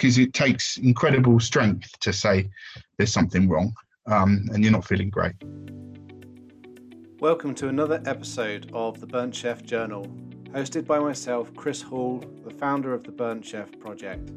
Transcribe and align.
because 0.00 0.16
it 0.16 0.32
takes 0.32 0.78
incredible 0.78 1.38
strength 1.38 1.92
to 2.00 2.10
say 2.10 2.48
there's 2.96 3.12
something 3.12 3.50
wrong 3.50 3.70
um, 4.06 4.48
and 4.50 4.64
you're 4.64 4.72
not 4.72 4.86
feeling 4.86 5.10
great. 5.10 5.34
Welcome 7.18 7.54
to 7.56 7.68
another 7.68 8.02
episode 8.06 8.70
of 8.72 8.98
the 8.98 9.06
Burnt 9.06 9.34
Chef 9.34 9.62
Journal, 9.62 10.06
hosted 10.52 10.86
by 10.86 10.98
myself, 10.98 11.54
Kris 11.54 11.82
Hall, 11.82 12.24
the 12.44 12.50
founder 12.54 12.94
of 12.94 13.04
the 13.04 13.12
Burnt 13.12 13.44
Chef 13.44 13.78
Project. 13.78 14.32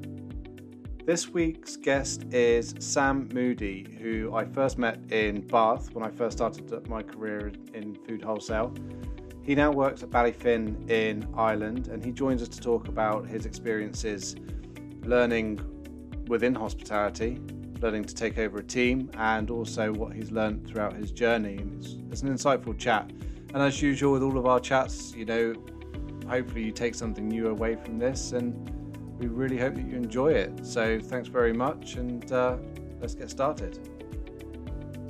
This 1.05 1.29
week's 1.29 1.77
guest 1.77 2.25
is 2.34 2.75
Sam 2.80 3.30
Moody, 3.34 3.88
who 4.02 4.36
I 4.36 4.43
first 4.43 4.77
met 4.77 5.00
in 5.14 5.48
Bath 5.48 5.93
when 5.93 6.04
I 6.04 6.11
first 6.11 6.39
started 6.39 6.89
my 6.89 7.02
career 7.02 7.54
in 7.73 7.95
food 8.05 8.21
wholesale. 8.21 8.75
He 9.43 9.55
now 9.55 9.71
works 9.71 10.04
at 10.04 10.09
Ballyfin 10.09 10.89
in 10.89 11.25
Ireland 11.34 11.88
and 11.88 12.04
he 12.04 12.11
joins 12.11 12.41
us 12.41 12.50
to 12.50 12.59
talk 12.59 12.89
about 12.89 13.30
his 13.30 13.45
experiences 13.45 14.36
learning 15.05 15.59
within 16.27 16.55
hospitality, 16.55 17.39
learning 17.81 18.05
to 18.05 18.16
take 18.16 18.38
over 18.38 18.59
a 18.59 18.63
team, 18.63 19.09
and 19.17 19.49
also 19.49 19.91
what 19.94 20.13
he's 20.13 20.31
learned 20.31 20.67
throughout 20.67 20.95
his 20.95 21.11
journey. 21.11 21.59
It's, 21.77 21.98
it's 22.11 22.21
an 22.21 22.30
insightful 22.34 22.77
chat. 22.77 23.11
And 23.53 23.61
as 23.61 23.81
usual 23.81 24.13
with 24.13 24.23
all 24.23 24.38
of 24.38 24.45
our 24.45 24.59
chats, 24.59 25.13
you 25.16 25.25
know, 25.25 25.53
hopefully 26.27 26.63
you 26.63 26.71
take 26.71 26.95
something 26.95 27.27
new 27.27 27.49
away 27.49 27.75
from 27.75 27.99
this, 27.99 28.31
and 28.31 28.70
we 29.20 29.27
really 29.27 29.58
hope 29.58 29.75
that 29.75 29.85
you 29.85 29.95
enjoy 29.95 30.31
it. 30.34 30.66
So 30.66 30.99
thanks 30.99 31.27
very 31.27 31.53
much, 31.53 31.95
and 31.95 32.31
uh, 32.31 32.58
let's 32.99 33.13
get 33.13 33.30
started. 33.30 33.77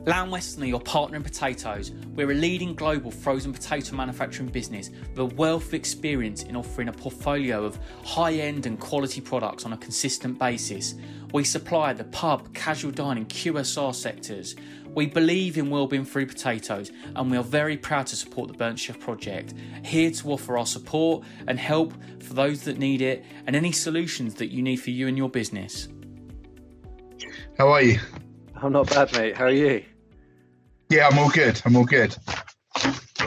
Lamb 0.06 0.32
Weston 0.32 0.64
are 0.64 0.66
your 0.66 0.82
partner 0.82 1.16
in 1.16 1.24
potatoes. 1.24 1.92
We're 2.14 2.32
a 2.32 2.34
leading 2.34 2.76
global 2.76 3.10
frozen 3.10 3.54
potato 3.54 3.96
manufacturing 3.96 4.50
business 4.50 4.90
with 5.12 5.20
a 5.20 5.26
wealth 5.36 5.68
of 5.68 5.76
experience 5.76 6.44
in 6.44 6.58
offering 6.58 6.90
a 6.90 6.92
portfolio 6.92 7.64
of 7.64 7.80
high 8.04 8.34
end 8.34 8.66
and 8.66 8.78
quality 8.78 9.22
products 9.22 9.66
on 9.66 9.72
a 9.72 9.78
consistent 9.78 10.38
basis. 10.38 10.96
We 11.32 11.46
supply 11.46 11.94
the 11.94 12.04
pub, 12.04 12.54
casual 12.54 12.92
dining, 12.92 13.28
QSR 13.28 13.96
sectors. 13.96 14.58
We 14.94 15.06
believe 15.06 15.58
in 15.58 15.70
well-being 15.70 16.04
through 16.04 16.26
potatoes 16.26 16.92
and 17.16 17.32
we 17.32 17.38
are 17.38 17.44
very 17.44 17.78
proud 17.78 18.08
to 18.08 18.18
support 18.18 18.50
the 18.50 18.58
Burnt 18.58 18.80
Chef 18.80 19.00
project. 19.00 19.54
Here 19.86 20.12
to 20.12 20.32
offer 20.34 20.58
our 20.58 20.66
support 20.66 21.24
and 21.48 21.58
help 21.58 21.94
for 22.22 22.34
those 22.34 22.64
that 22.64 22.78
need 22.78 23.02
it 23.02 23.24
and 23.48 23.56
any 23.56 23.72
solutions 23.72 24.36
that 24.36 24.48
you 24.48 24.62
need 24.62 24.78
for 24.78 24.90
you 24.90 25.08
and 25.08 25.18
your 25.18 25.30
business. 25.30 25.88
How 27.58 27.70
are 27.70 27.82
you? 27.82 28.02
I'm 28.56 28.74
not 28.74 28.90
bad, 28.90 29.14
mate. 29.14 29.38
How 29.38 29.46
are 29.46 29.50
you? 29.50 29.86
Yeah, 30.94 31.08
I'm 31.08 31.18
all 31.18 31.30
good. 31.30 31.60
I'm 31.66 31.76
all 31.76 31.86
good. 31.86 32.16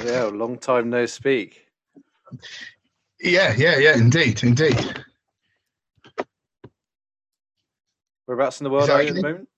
Yeah, 0.05 0.31
long 0.33 0.57
time 0.57 0.89
no 0.89 1.05
speak. 1.05 1.67
Yeah, 3.21 3.55
yeah, 3.59 3.77
yeah, 3.79 3.97
indeed, 3.97 4.45
indeed. 4.45 5.03
Whereabouts 8.27 8.61
in 8.61 8.65
the 8.65 8.71
world 8.71 8.89
are 8.89 9.03
you 9.03 9.09
at 9.09 9.15
the 9.17 9.23
moment? 9.23 9.49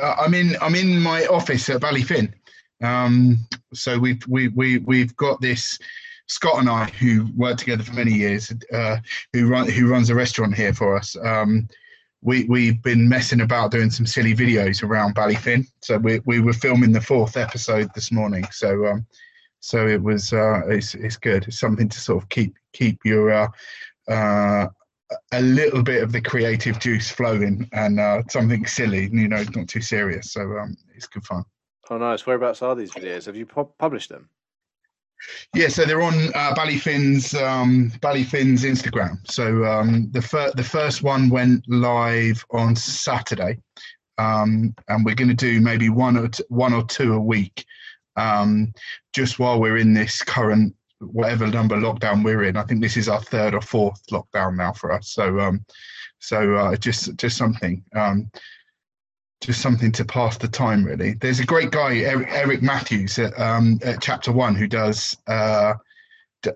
Uh, 0.00 0.14
I'm 0.20 0.34
in 0.34 0.56
I'm 0.60 0.76
in 0.76 1.00
my 1.00 1.26
office 1.26 1.68
at 1.68 1.80
Ballyfin. 1.80 2.32
Um, 2.80 3.38
so 3.74 3.98
we've 3.98 4.24
we 4.28 4.46
we 4.48 4.78
we've 4.78 5.16
got 5.16 5.40
this 5.40 5.80
Scott 6.28 6.60
and 6.60 6.70
I 6.70 6.84
who 6.84 7.26
worked 7.36 7.58
together 7.58 7.82
for 7.82 7.92
many 7.92 8.12
years, 8.12 8.52
uh, 8.72 8.98
who 9.32 9.48
run 9.48 9.68
who 9.68 9.88
runs 9.88 10.10
a 10.10 10.14
restaurant 10.14 10.54
here 10.54 10.72
for 10.72 10.96
us. 10.96 11.16
Um, 11.24 11.68
we 12.22 12.44
we've 12.44 12.82
been 12.82 13.08
messing 13.08 13.40
about 13.40 13.70
doing 13.70 13.90
some 13.90 14.06
silly 14.06 14.34
videos 14.34 14.82
around 14.82 15.14
Ballyfin. 15.14 15.66
So 15.80 15.98
we 15.98 16.20
we 16.24 16.40
were 16.40 16.52
filming 16.52 16.92
the 16.92 17.00
fourth 17.00 17.36
episode 17.36 17.90
this 17.94 18.12
morning. 18.12 18.44
So 18.50 18.86
um, 18.86 19.06
so 19.60 19.86
it 19.86 20.02
was 20.02 20.32
uh, 20.32 20.62
it's 20.66 20.94
it's 20.94 21.16
good. 21.16 21.44
It's 21.48 21.58
something 21.58 21.88
to 21.88 22.00
sort 22.00 22.22
of 22.22 22.28
keep 22.28 22.54
keep 22.72 22.98
your 23.04 23.30
uh, 23.30 23.48
uh, 24.08 24.68
a 25.32 25.40
little 25.40 25.82
bit 25.82 26.02
of 26.02 26.12
the 26.12 26.20
creative 26.20 26.78
juice 26.78 27.10
flowing 27.10 27.68
and 27.72 27.98
uh, 27.98 28.22
something 28.28 28.66
silly, 28.66 29.08
you 29.12 29.28
know, 29.28 29.44
not 29.54 29.68
too 29.68 29.80
serious. 29.80 30.32
So 30.32 30.42
um, 30.58 30.76
it's 30.94 31.06
good 31.06 31.24
fun. 31.24 31.44
Oh, 31.88 31.98
nice. 31.98 32.26
Whereabouts 32.26 32.62
are 32.62 32.76
these 32.76 32.92
videos? 32.92 33.26
Have 33.26 33.36
you 33.36 33.46
pu- 33.46 33.72
published 33.78 34.10
them? 34.10 34.28
Yeah, 35.54 35.68
so 35.68 35.84
they're 35.84 36.02
on 36.02 36.14
uh, 36.34 36.54
Ballyfin's 36.54 37.34
um, 37.34 37.90
Ballyfin's 38.00 38.64
Instagram. 38.64 39.18
So 39.30 39.64
um, 39.64 40.08
the 40.12 40.22
fir- 40.22 40.52
the 40.54 40.64
first 40.64 41.02
one 41.02 41.28
went 41.28 41.68
live 41.68 42.44
on 42.50 42.76
Saturday, 42.76 43.58
um, 44.18 44.74
and 44.88 45.04
we're 45.04 45.14
going 45.14 45.28
to 45.28 45.34
do 45.34 45.60
maybe 45.60 45.88
one 45.88 46.16
or 46.16 46.28
t- 46.28 46.44
one 46.48 46.72
or 46.72 46.84
two 46.84 47.14
a 47.14 47.20
week, 47.20 47.64
um, 48.16 48.72
just 49.12 49.38
while 49.38 49.60
we're 49.60 49.78
in 49.78 49.94
this 49.94 50.22
current 50.22 50.74
whatever 51.00 51.46
number 51.46 51.76
lockdown 51.76 52.22
we're 52.22 52.44
in. 52.44 52.56
I 52.56 52.62
think 52.64 52.82
this 52.82 52.96
is 52.96 53.08
our 53.08 53.22
third 53.22 53.54
or 53.54 53.60
fourth 53.60 54.00
lockdown 54.10 54.56
now 54.56 54.72
for 54.72 54.92
us. 54.92 55.10
So 55.10 55.40
um, 55.40 55.64
so 56.18 56.54
uh, 56.54 56.76
just 56.76 57.16
just 57.16 57.36
something. 57.36 57.84
Um, 57.94 58.30
just 59.40 59.60
something 59.60 59.90
to 59.92 60.04
pass 60.04 60.36
the 60.36 60.48
time 60.48 60.84
really. 60.84 61.14
There's 61.14 61.40
a 61.40 61.46
great 61.46 61.70
guy 61.70 61.96
eric, 61.98 62.28
eric 62.30 62.62
matthews 62.62 63.18
at, 63.18 63.38
um, 63.38 63.80
at 63.82 64.02
chapter 64.02 64.32
one 64.32 64.54
who 64.54 64.66
does 64.66 65.16
uh, 65.26 65.74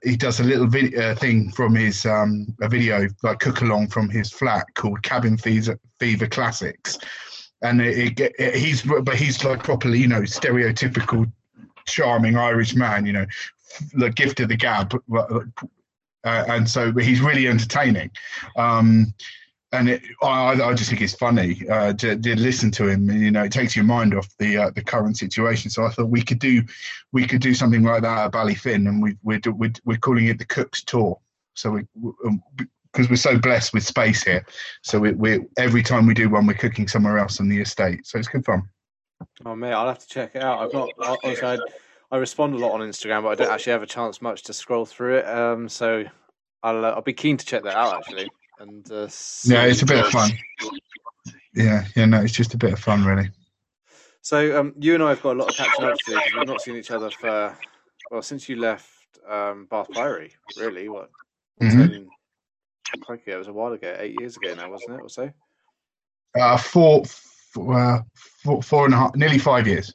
he 0.03 0.17
does 0.17 0.41
a 0.41 0.45
little 0.45 0.67
video 0.67 1.11
uh, 1.11 1.15
thing 1.15 1.51
from 1.51 1.75
his 1.75 2.07
um, 2.07 2.47
a 2.63 2.69
video 2.69 3.07
like 3.23 3.41
cook 3.41 3.61
along 3.63 3.89
from 3.89 4.09
his 4.09 4.31
flat 4.31 4.67
called 4.75 5.03
cabin 5.03 5.37
fever, 5.37 5.79
fever 5.99 6.27
classics. 6.27 6.99
And 7.63 7.81
it, 7.81 8.21
it, 8.21 8.33
it, 8.39 8.55
he's 8.57 8.83
but 8.83 9.17
he's 9.17 9.43
like 9.45 9.63
properly 9.63 9.99
you 9.99 10.09
know 10.09 10.23
stereotypical 10.23 11.31
charming 11.87 12.37
irish 12.37 12.75
man 12.75 13.05
you 13.05 13.13
know 13.13 13.27
the 13.93 14.09
gift 14.11 14.41
of 14.41 14.49
the 14.49 14.57
gab 14.57 14.95
uh, 16.25 16.45
and 16.49 16.69
so 16.69 16.93
he's 16.93 17.21
really 17.21 17.49
entertaining. 17.49 18.11
Um, 18.57 19.15
and 19.75 19.89
it, 19.89 20.03
I, 20.23 20.53
I 20.53 20.75
just 20.75 20.91
think 20.91 21.03
it's 21.03 21.15
funny 21.15 21.69
uh, 21.69 21.93
to, 21.95 22.17
to, 22.17 22.37
listen 22.37 22.71
to 22.73 22.89
him. 22.89 23.11
You 23.11 23.31
know, 23.31 23.45
it 23.45 23.53
takes 23.53 23.75
your 23.75 23.85
mind 23.85 24.15
off 24.15 24.29
the 24.39 24.57
uh, 24.57 24.71
the 24.71 24.83
current 24.83 25.17
situation. 25.17 25.71
So 25.71 25.85
I 25.85 25.91
thought 25.91 26.09
we 26.09 26.23
could 26.23 26.39
do 26.39 26.63
we 27.13 27.27
could 27.27 27.41
do 27.41 27.55
something 27.55 27.83
like 27.83 28.03
that 28.03 28.27
at 28.27 28.33
Ballyfin, 28.33 28.89
and 28.89 29.03
we, 29.03 29.17
we're 29.23 29.41
we're 29.47 29.73
we're 29.85 29.99
calling 29.99 30.27
it 30.27 30.39
the 30.39 30.45
Cook's 30.45 30.83
Tour. 30.85 31.19
So 31.55 31.71
we 31.73 31.87
because 31.93 33.07
um, 33.07 33.11
we're 33.11 33.17
so 33.17 33.39
blessed 33.39 33.75
with 33.75 33.85
space 33.85 34.23
here, 34.23 34.47
so 34.83 34.99
we 34.99 35.13
we 35.13 35.41
every 35.59 35.83
time 35.83 36.07
we 36.07 36.15
do 36.15 36.31
one, 36.31 36.47
we're 36.47 36.55
cooking 36.55 36.89
somewhere 36.89 37.19
else 37.19 37.41
on 37.41 37.49
the 37.49 37.61
estate. 37.61 38.07
So 38.07 38.19
it's 38.19 38.29
good 38.29 38.45
fun. 38.45 38.63
Oh 39.45 39.57
mate, 39.57 39.73
I'll 39.73 39.89
have 39.89 40.01
to 40.01 40.09
check 40.09 40.33
it 40.35 40.43
out. 40.43 40.61
I've 40.61 40.73
not. 40.73 40.91
I, 41.01 41.59
I 42.11 42.17
respond 42.17 42.55
a 42.55 42.59
lot 42.59 42.73
on 42.73 42.81
Instagram, 42.81 43.23
but 43.23 43.29
I 43.31 43.35
don't 43.35 43.53
actually 43.53 43.73
have 43.73 43.83
a 43.83 43.87
chance 43.87 44.23
much 44.23 44.45
to 44.45 44.53
scroll 44.53 44.87
through 44.87 45.19
it. 45.19 45.27
Um, 45.29 45.69
so 45.69 46.05
I'll 46.63 46.85
uh, 46.85 46.91
I'll 46.91 47.03
be 47.03 47.13
keen 47.13 47.37
to 47.37 47.45
check 47.45 47.65
that 47.65 47.75
out 47.75 47.97
actually 47.97 48.31
and 48.59 48.91
uh, 48.91 49.09
yeah, 49.45 49.65
it's 49.65 49.83
a 49.83 49.87
bit 49.87 50.05
of 50.05 50.11
fun. 50.11 50.31
Yeah, 51.55 51.85
yeah, 51.95 52.05
no, 52.07 52.23
it's 52.23 52.33
just 52.33 52.55
a 52.55 52.59
bit 52.59 52.73
of 52.73 52.79
fun, 52.79 53.05
really. 53.05 53.31
So 54.23 54.59
um, 54.59 54.75
you 54.79 54.95
and 54.95 55.03
I 55.03 55.11
have 55.11 55.23
got 55.23 55.37
a 55.37 55.39
lot 55.39 55.51
of 55.51 55.57
catching 55.57 55.85
up 55.85 55.99
to 55.99 56.13
do 56.13 56.21
we've 56.37 56.47
not 56.47 56.61
seen 56.61 56.77
each 56.77 56.91
other 56.91 57.11
for 57.11 57.57
well 58.11 58.23
since 58.23 58.49
you 58.49 58.57
left 58.57 58.89
um, 59.29 59.67
Bath 59.71 59.91
Priory. 59.91 60.33
Really, 60.59 60.89
what? 60.89 61.11
Mm-hmm. 61.61 62.07
Crikey, 63.03 63.33
it 63.33 63.37
was 63.37 63.49
a 63.49 63.53
while 63.53 63.73
ago, 63.73 63.97
eight 63.99 64.19
years 64.21 64.37
ago 64.37 64.55
now, 64.55 64.71
wasn't 64.71 64.99
it, 64.99 65.03
or 65.03 65.09
so? 65.09 65.31
Uh, 66.39 66.57
four, 66.57 67.05
four, 67.05 67.75
uh, 67.75 68.03
four, 68.43 68.63
four 68.63 68.85
and 68.85 68.95
a 68.95 68.97
half, 68.97 69.15
nearly 69.15 69.39
five 69.39 69.67
years. 69.67 69.93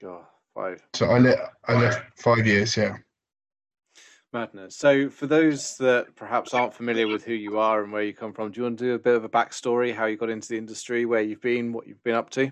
God, 0.00 0.24
five. 0.54 0.82
So 0.94 1.06
I 1.06 1.18
left, 1.18 1.40
I 1.68 1.74
left 1.74 2.20
five 2.20 2.46
years, 2.46 2.76
yeah. 2.76 2.96
Madness. 4.32 4.76
So, 4.76 5.10
for 5.10 5.26
those 5.26 5.76
that 5.78 6.14
perhaps 6.16 6.54
aren't 6.54 6.74
familiar 6.74 7.06
with 7.06 7.24
who 7.24 7.34
you 7.34 7.58
are 7.58 7.82
and 7.82 7.92
where 7.92 8.02
you 8.02 8.14
come 8.14 8.32
from, 8.32 8.50
do 8.50 8.60
you 8.60 8.64
want 8.64 8.78
to 8.78 8.84
do 8.84 8.94
a 8.94 8.98
bit 8.98 9.14
of 9.14 9.24
a 9.24 9.28
backstory, 9.28 9.94
how 9.94 10.06
you 10.06 10.16
got 10.16 10.30
into 10.30 10.48
the 10.48 10.56
industry, 10.56 11.04
where 11.04 11.20
you've 11.20 11.42
been, 11.42 11.72
what 11.72 11.86
you've 11.86 12.02
been 12.02 12.14
up 12.14 12.30
to? 12.30 12.50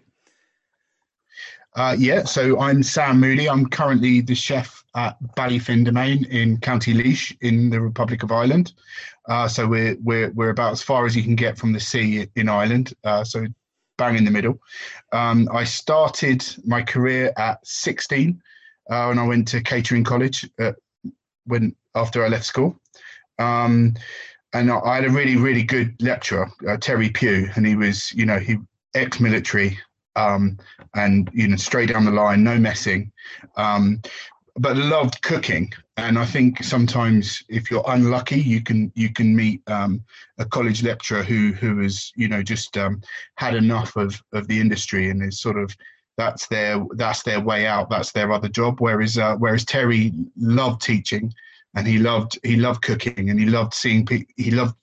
Uh, 1.77 1.95
yeah, 1.99 2.25
so 2.25 2.59
I'm 2.61 2.83
Sam 2.83 3.21
Moody. 3.21 3.49
I'm 3.49 3.67
currently 3.67 4.21
the 4.21 4.35
chef 4.35 4.83
at 4.97 5.17
Ballyfin 5.37 5.87
Demesne 5.87 6.27
in 6.29 6.59
County 6.59 6.93
Laois 6.93 7.37
in 7.43 7.71
the 7.71 7.81
Republic 7.81 8.23
of 8.23 8.33
Ireland. 8.33 8.73
Uh, 9.29 9.47
so 9.47 9.69
we're 9.69 9.97
we're 10.03 10.31
we're 10.33 10.51
about 10.51 10.73
as 10.73 10.83
far 10.83 11.07
as 11.07 11.15
you 11.15 11.23
can 11.23 11.37
get 11.37 11.57
from 11.57 11.73
the 11.73 11.79
sea 11.79 12.27
in 12.35 12.49
Ireland. 12.49 12.93
Uh, 13.05 13.23
so 13.23 13.47
bang 13.97 14.17
in 14.17 14.25
the 14.25 14.31
middle. 14.31 14.59
Um, 15.13 15.49
I 15.53 15.63
started 15.63 16.45
my 16.65 16.83
career 16.83 17.33
at 17.37 17.65
16 17.65 18.43
uh, 18.91 19.05
when 19.07 19.19
I 19.19 19.27
went 19.27 19.47
to 19.49 19.63
catering 19.63 20.03
college 20.03 20.49
at 20.59 20.75
when 21.51 21.75
after 21.95 22.25
I 22.25 22.29
left 22.29 22.45
school. 22.45 22.81
Um, 23.39 23.95
and 24.53 24.71
I 24.71 24.97
had 24.97 25.05
a 25.05 25.11
really, 25.11 25.37
really 25.37 25.63
good 25.63 25.95
lecturer, 26.03 26.51
uh, 26.69 26.77
Terry 26.77 27.09
Pugh, 27.11 27.49
and 27.55 27.67
he 27.67 27.77
was, 27.77 28.13
you 28.13 28.27
know, 28.27 28.39
he 28.39 28.59
ex-military, 28.95 29.79
um, 30.17 30.59
and 30.95 31.31
you 31.33 31.47
know, 31.47 31.57
straight 31.57 31.91
down 31.91 32.05
the 32.05 32.11
line, 32.11 32.43
no 32.43 32.59
messing, 32.59 33.13
um, 33.57 34.03
but 34.57 34.77
loved 34.77 35.23
cooking. 35.23 35.73
And 35.97 36.19
I 36.19 36.25
think 36.25 36.65
sometimes, 36.65 37.45
if 37.49 37.71
you're 37.71 37.85
unlucky, 37.87 38.41
you 38.41 38.63
can 38.63 38.91
you 38.97 39.13
can 39.13 39.37
meet 39.37 39.63
um, 39.69 40.03
a 40.39 40.45
college 40.45 40.83
lecturer 40.83 41.23
who 41.23 41.53
who 41.53 41.81
has, 41.83 42.13
you 42.17 42.27
know, 42.27 42.43
just 42.43 42.77
um, 42.77 43.01
had 43.37 43.55
enough 43.55 43.97
of 43.97 44.21
of 44.33 44.49
the 44.49 44.61
industry 44.61 45.11
and 45.11 45.23
is 45.23 45.41
sort 45.41 45.59
of 45.59 45.77
that's 46.21 46.47
their 46.49 46.85
that's 46.97 47.23
their 47.23 47.41
way 47.41 47.67
out. 47.67 47.89
That's 47.89 48.13
their 48.13 48.31
other 48.31 48.49
job. 48.49 48.81
Whereas 48.81 49.17
uh, 49.17 49.37
whereas 49.37 49.65
Terry 49.65 50.13
loved 50.37 50.83
teaching, 50.83 51.33
and 51.75 51.87
he 51.87 51.99
loved 51.99 52.39
he 52.45 52.57
loved 52.57 52.83
cooking, 52.83 53.31
and 53.31 53.41
he 53.41 53.47
loved 53.47 53.73
seeing 53.73 54.05
people. 54.05 54.33
He 54.37 54.51
loved 54.51 54.75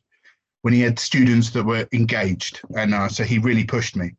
when 0.64 0.74
he 0.74 0.82
had 0.82 0.98
students 0.98 1.52
that 1.52 1.64
were 1.64 1.88
engaged, 1.94 2.62
and 2.76 2.94
uh, 2.94 3.08
so 3.08 3.24
he 3.24 3.38
really 3.38 3.64
pushed 3.64 3.96
me. 3.96 4.12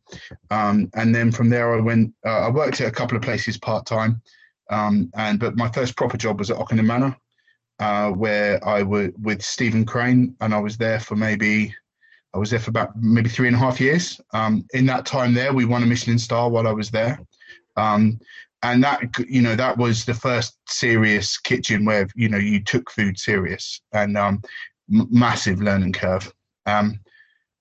Um, 0.51 0.91
and 0.95 1.13
then 1.13 1.33
from 1.33 1.51
there, 1.51 1.75
I 1.75 1.81
went. 1.81 2.15
Uh, 2.25 2.47
I 2.47 2.51
worked 2.51 2.81
at 2.81 2.89
a 2.89 2.99
couple 2.99 3.17
of 3.17 3.23
places 3.23 3.59
part 3.59 3.85
time, 3.85 4.23
um, 4.71 5.11
and 5.15 5.41
but 5.41 5.57
my 5.57 5.69
first 5.73 5.97
proper 5.97 6.17
job 6.17 6.39
was 6.39 6.53
at 6.53 6.57
Ockenden 6.57 6.87
Manor, 6.87 7.17
uh, 7.81 8.11
where 8.13 8.65
I 8.67 8.85
was 8.85 9.11
with 9.21 9.43
Stephen 9.43 9.85
Crane, 9.85 10.37
and 10.41 10.55
I 10.55 10.61
was 10.61 10.77
there 10.77 11.01
for 11.01 11.17
maybe. 11.17 11.75
I 12.35 12.39
was 12.39 12.51
there 12.51 12.61
for 12.61 12.71
about 12.71 12.91
maybe 12.97 13.29
three 13.29 13.49
and 13.49 13.57
a 13.57 13.61
half 13.61 13.81
years. 13.81 14.21
Um, 14.33 14.67
in 14.75 14.87
that 14.87 15.07
time 15.07 15.35
there, 15.35 15.53
we 15.53 15.65
won 15.65 15.83
a 15.83 15.87
Michelin 15.87 16.19
star 16.19 16.49
while 16.49 16.69
I 16.69 16.73
was 16.73 16.91
there. 16.91 17.21
Um, 17.77 18.19
and 18.63 18.83
that 18.83 19.01
you 19.29 19.41
know 19.41 19.55
that 19.55 19.77
was 19.77 20.05
the 20.05 20.15
first 20.15 20.59
serious 20.69 21.39
kitchen 21.39 21.85
where 21.85 22.09
you 22.15 22.29
know 22.29 22.39
you 22.39 22.63
took 22.63 22.91
food 22.91 23.19
serious 23.19 23.81
and 23.93 24.17
um, 24.17 24.43
m- 24.93 25.07
massive 25.11 25.63
learning 25.63 25.93
curve 25.93 26.33
um, 26.67 26.99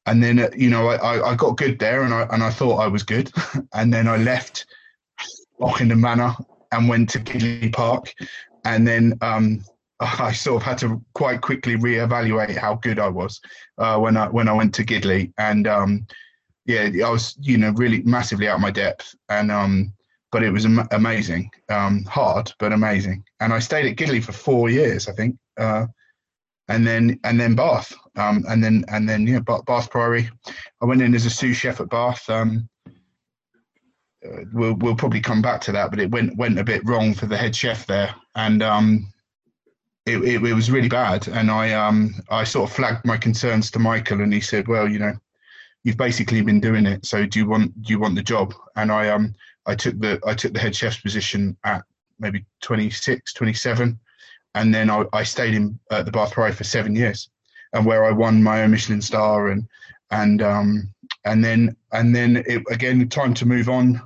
and 0.05 0.23
then 0.23 0.39
uh, 0.39 0.49
you 0.55 0.69
know 0.69 0.87
I, 0.87 1.31
I 1.31 1.35
got 1.35 1.57
good 1.57 1.77
there 1.79 2.03
and 2.03 2.13
I 2.13 2.27
and 2.31 2.43
I 2.43 2.49
thought 2.49 2.77
I 2.77 2.87
was 2.87 3.03
good 3.03 3.31
and 3.73 3.93
then 3.93 4.07
I 4.07 4.17
left 4.17 4.65
Ockenden 5.59 5.99
Manor 5.99 6.35
and 6.71 6.89
went 6.89 7.09
to 7.09 7.19
Gidleigh 7.19 7.73
Park 7.73 8.13
and 8.65 8.87
then 8.87 9.17
um, 9.21 9.63
I 10.19 10.31
sort 10.31 10.61
of 10.61 10.65
had 10.65 10.77
to 10.79 11.03
quite 11.13 11.41
quickly 11.41 11.75
reevaluate 11.75 12.57
how 12.57 12.75
good 12.75 12.99
I 12.99 13.07
was 13.09 13.41
uh, 13.77 13.97
when 13.97 14.17
I 14.17 14.27
when 14.27 14.47
I 14.47 14.53
went 14.53 14.73
to 14.75 14.83
Gidleigh 14.83 15.31
and 15.37 15.67
um, 15.67 16.07
yeah 16.65 16.89
I 17.05 17.09
was 17.09 17.35
you 17.39 17.57
know 17.57 17.71
really 17.71 18.03
massively 18.03 18.47
out 18.47 18.55
of 18.55 18.61
my 18.61 18.71
depth 18.71 19.15
and 19.29 19.51
um, 19.51 19.93
but 20.31 20.43
it 20.43 20.51
was 20.51 20.65
am- 20.65 20.87
amazing. 20.91 21.49
Um, 21.69 22.03
hard, 22.03 22.51
but 22.59 22.73
amazing. 22.73 23.23
And 23.39 23.53
I 23.53 23.59
stayed 23.59 23.85
at 23.85 23.97
Gidleigh 23.97 24.23
for 24.23 24.33
four 24.33 24.69
years, 24.69 25.07
I 25.07 25.13
think, 25.13 25.37
uh, 25.57 25.87
and 26.67 26.85
then 26.85 27.19
and 27.23 27.39
then 27.39 27.55
Bath, 27.55 27.93
um, 28.17 28.43
and 28.49 28.63
then 28.63 28.83
and 28.89 29.07
then 29.07 29.25
yeah, 29.25 29.39
Bath 29.39 29.89
Priory. 29.89 30.29
I 30.81 30.85
went 30.85 31.01
in 31.01 31.15
as 31.15 31.25
a 31.25 31.29
sous 31.29 31.55
chef 31.55 31.79
at 31.79 31.89
Bath. 31.89 32.29
Um, 32.29 32.67
uh, 34.25 34.43
we'll 34.53 34.75
we'll 34.75 34.95
probably 34.95 35.21
come 35.21 35.41
back 35.41 35.61
to 35.61 35.71
that, 35.71 35.89
but 35.91 35.99
it 35.99 36.11
went 36.11 36.35
went 36.35 36.59
a 36.59 36.63
bit 36.63 36.85
wrong 36.85 37.13
for 37.13 37.25
the 37.25 37.37
head 37.37 37.55
chef 37.55 37.85
there, 37.85 38.13
and 38.35 38.61
um, 38.61 39.07
it, 40.07 40.23
it, 40.23 40.43
it 40.43 40.53
was 40.53 40.71
really 40.71 40.87
bad. 40.87 41.27
And 41.27 41.51
I 41.51 41.73
um 41.73 42.15
I 42.29 42.43
sort 42.43 42.69
of 42.69 42.75
flagged 42.75 43.05
my 43.05 43.17
concerns 43.17 43.69
to 43.71 43.79
Michael, 43.79 44.21
and 44.21 44.33
he 44.33 44.41
said, 44.41 44.67
well, 44.67 44.89
you 44.89 44.99
know, 44.99 45.13
you've 45.83 45.97
basically 45.97 46.41
been 46.41 46.61
doing 46.61 46.85
it, 46.85 47.05
so 47.05 47.25
do 47.25 47.39
you 47.39 47.47
want 47.47 47.79
do 47.83 47.93
you 47.93 47.99
want 47.99 48.15
the 48.15 48.23
job? 48.23 48.53
And 48.75 48.91
I 48.91 49.09
um 49.09 49.35
I 49.65 49.75
took 49.75 49.99
the 49.99 50.19
I 50.25 50.33
took 50.33 50.53
the 50.53 50.59
head 50.59 50.75
chef's 50.75 51.01
position 51.01 51.57
at 51.65 51.83
maybe 52.19 52.45
26, 52.61 53.33
27, 53.33 53.99
and 54.55 54.73
then 54.73 54.89
I, 54.89 55.03
I 55.13 55.23
stayed 55.23 55.53
in 55.53 55.77
at 55.91 56.05
the 56.05 56.11
Bath 56.11 56.31
Priory 56.31 56.53
for 56.53 56.63
seven 56.63 56.95
years, 56.95 57.29
and 57.73 57.85
where 57.85 58.05
I 58.05 58.11
won 58.11 58.41
my 58.41 58.63
own 58.63 58.71
Michelin 58.71 59.01
star 59.01 59.49
and 59.49 59.67
and 60.11 60.41
um 60.41 60.93
and 61.25 61.43
then 61.43 61.75
and 61.91 62.15
then 62.15 62.37
it, 62.47 62.63
again 62.71 63.07
time 63.09 63.33
to 63.35 63.45
move 63.45 63.69
on. 63.69 64.01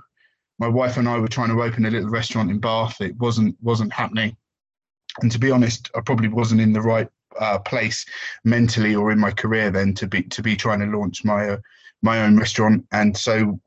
My 0.58 0.68
wife 0.68 0.98
and 0.98 1.10
I 1.10 1.18
were 1.18 1.28
trying 1.28 1.50
to 1.50 1.64
open 1.64 1.86
a 1.86 1.92
little 1.92 2.10
restaurant 2.10 2.52
in 2.52 2.60
Bath. 2.60 3.02
It 3.02 3.16
wasn't 3.18 3.56
wasn't 3.62 3.94
happening, 3.94 4.36
and 5.20 5.32
to 5.32 5.40
be 5.40 5.52
honest, 5.52 5.90
I 5.96 6.02
probably 6.02 6.30
wasn't 6.30 6.62
in 6.62 6.74
the 6.74 6.82
right 6.82 7.08
uh, 7.40 7.60
place 7.60 8.06
mentally 8.44 8.96
or 8.96 9.12
in 9.12 9.20
my 9.20 9.32
career 9.32 9.72
then 9.72 9.94
to 9.96 10.08
be 10.08 10.24
to 10.24 10.42
be 10.42 10.56
trying 10.56 10.80
to 10.80 10.98
launch 10.98 11.24
my 11.24 11.50
uh, 11.50 11.58
my 12.02 12.22
own 12.24 12.38
restaurant. 12.38 12.86
And 12.92 13.16
so 13.16 13.60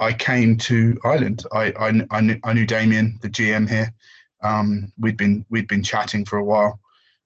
I 0.00 0.12
came 0.12 0.56
to 0.58 0.98
Ireland. 1.04 1.44
I, 1.52 1.72
I, 1.72 2.06
I, 2.10 2.20
knew, 2.20 2.38
I 2.44 2.52
knew 2.52 2.66
Damien, 2.66 3.18
the 3.20 3.28
GM 3.28 3.68
here. 3.68 3.92
Um, 4.42 4.92
we'd 4.98 5.16
been 5.16 5.44
we'd 5.50 5.68
been 5.68 5.82
chatting 5.82 6.24
for 6.24 6.38
a 6.38 6.44
while, 6.44 6.78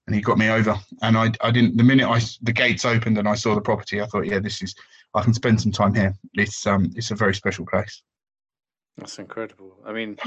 and 0.07 0.15
he 0.15 0.21
got 0.21 0.39
me 0.39 0.49
over. 0.49 0.75
And 1.01 1.17
I, 1.17 1.31
I 1.41 1.51
didn't. 1.51 1.77
The 1.77 1.83
minute 1.83 2.07
I 2.09 2.19
the 2.41 2.53
gates 2.53 2.85
opened 2.85 3.17
and 3.17 3.27
I 3.27 3.35
saw 3.35 3.53
the 3.53 3.61
property, 3.61 4.01
I 4.01 4.05
thought, 4.05 4.27
yeah, 4.27 4.39
this 4.39 4.61
is. 4.61 4.73
I 5.15 5.21
can 5.21 5.35
spend 5.35 5.61
some 5.61 5.71
time 5.71 5.93
here. 5.93 6.15
It's 6.33 6.65
um, 6.65 6.91
it's 6.95 7.11
a 7.11 7.15
very 7.15 7.35
special 7.35 7.67
place. 7.67 8.01
That's 8.97 9.17
incredible. 9.17 9.75
I 9.85 9.91
mean, 9.91 10.17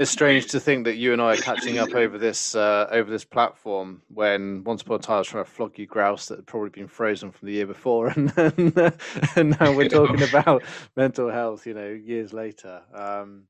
it's 0.00 0.10
strange 0.10 0.46
to 0.48 0.60
think 0.60 0.84
that 0.86 0.96
you 0.96 1.12
and 1.12 1.20
I 1.20 1.34
are 1.34 1.36
catching 1.36 1.78
up 1.78 1.94
over 1.94 2.16
this 2.16 2.54
uh, 2.54 2.88
over 2.90 3.10
this 3.10 3.24
platform 3.24 4.00
when 4.08 4.64
once 4.64 4.80
upon 4.80 4.96
a 4.96 4.98
time 4.98 5.16
I 5.16 5.18
was 5.18 5.28
trying 5.28 5.44
to 5.44 5.50
flog 5.50 5.78
you 5.78 5.86
grouse 5.86 6.26
that 6.28 6.36
had 6.36 6.46
probably 6.46 6.70
been 6.70 6.88
frozen 6.88 7.30
from 7.30 7.46
the 7.46 7.52
year 7.52 7.66
before, 7.66 8.08
and 8.08 8.32
and, 8.38 8.94
and 9.36 9.60
now 9.60 9.76
we're 9.76 9.90
talking 9.90 10.22
about 10.22 10.62
mental 10.96 11.30
health. 11.30 11.66
You 11.66 11.74
know, 11.74 11.88
years 11.88 12.32
later. 12.32 12.80
Um, 12.94 13.44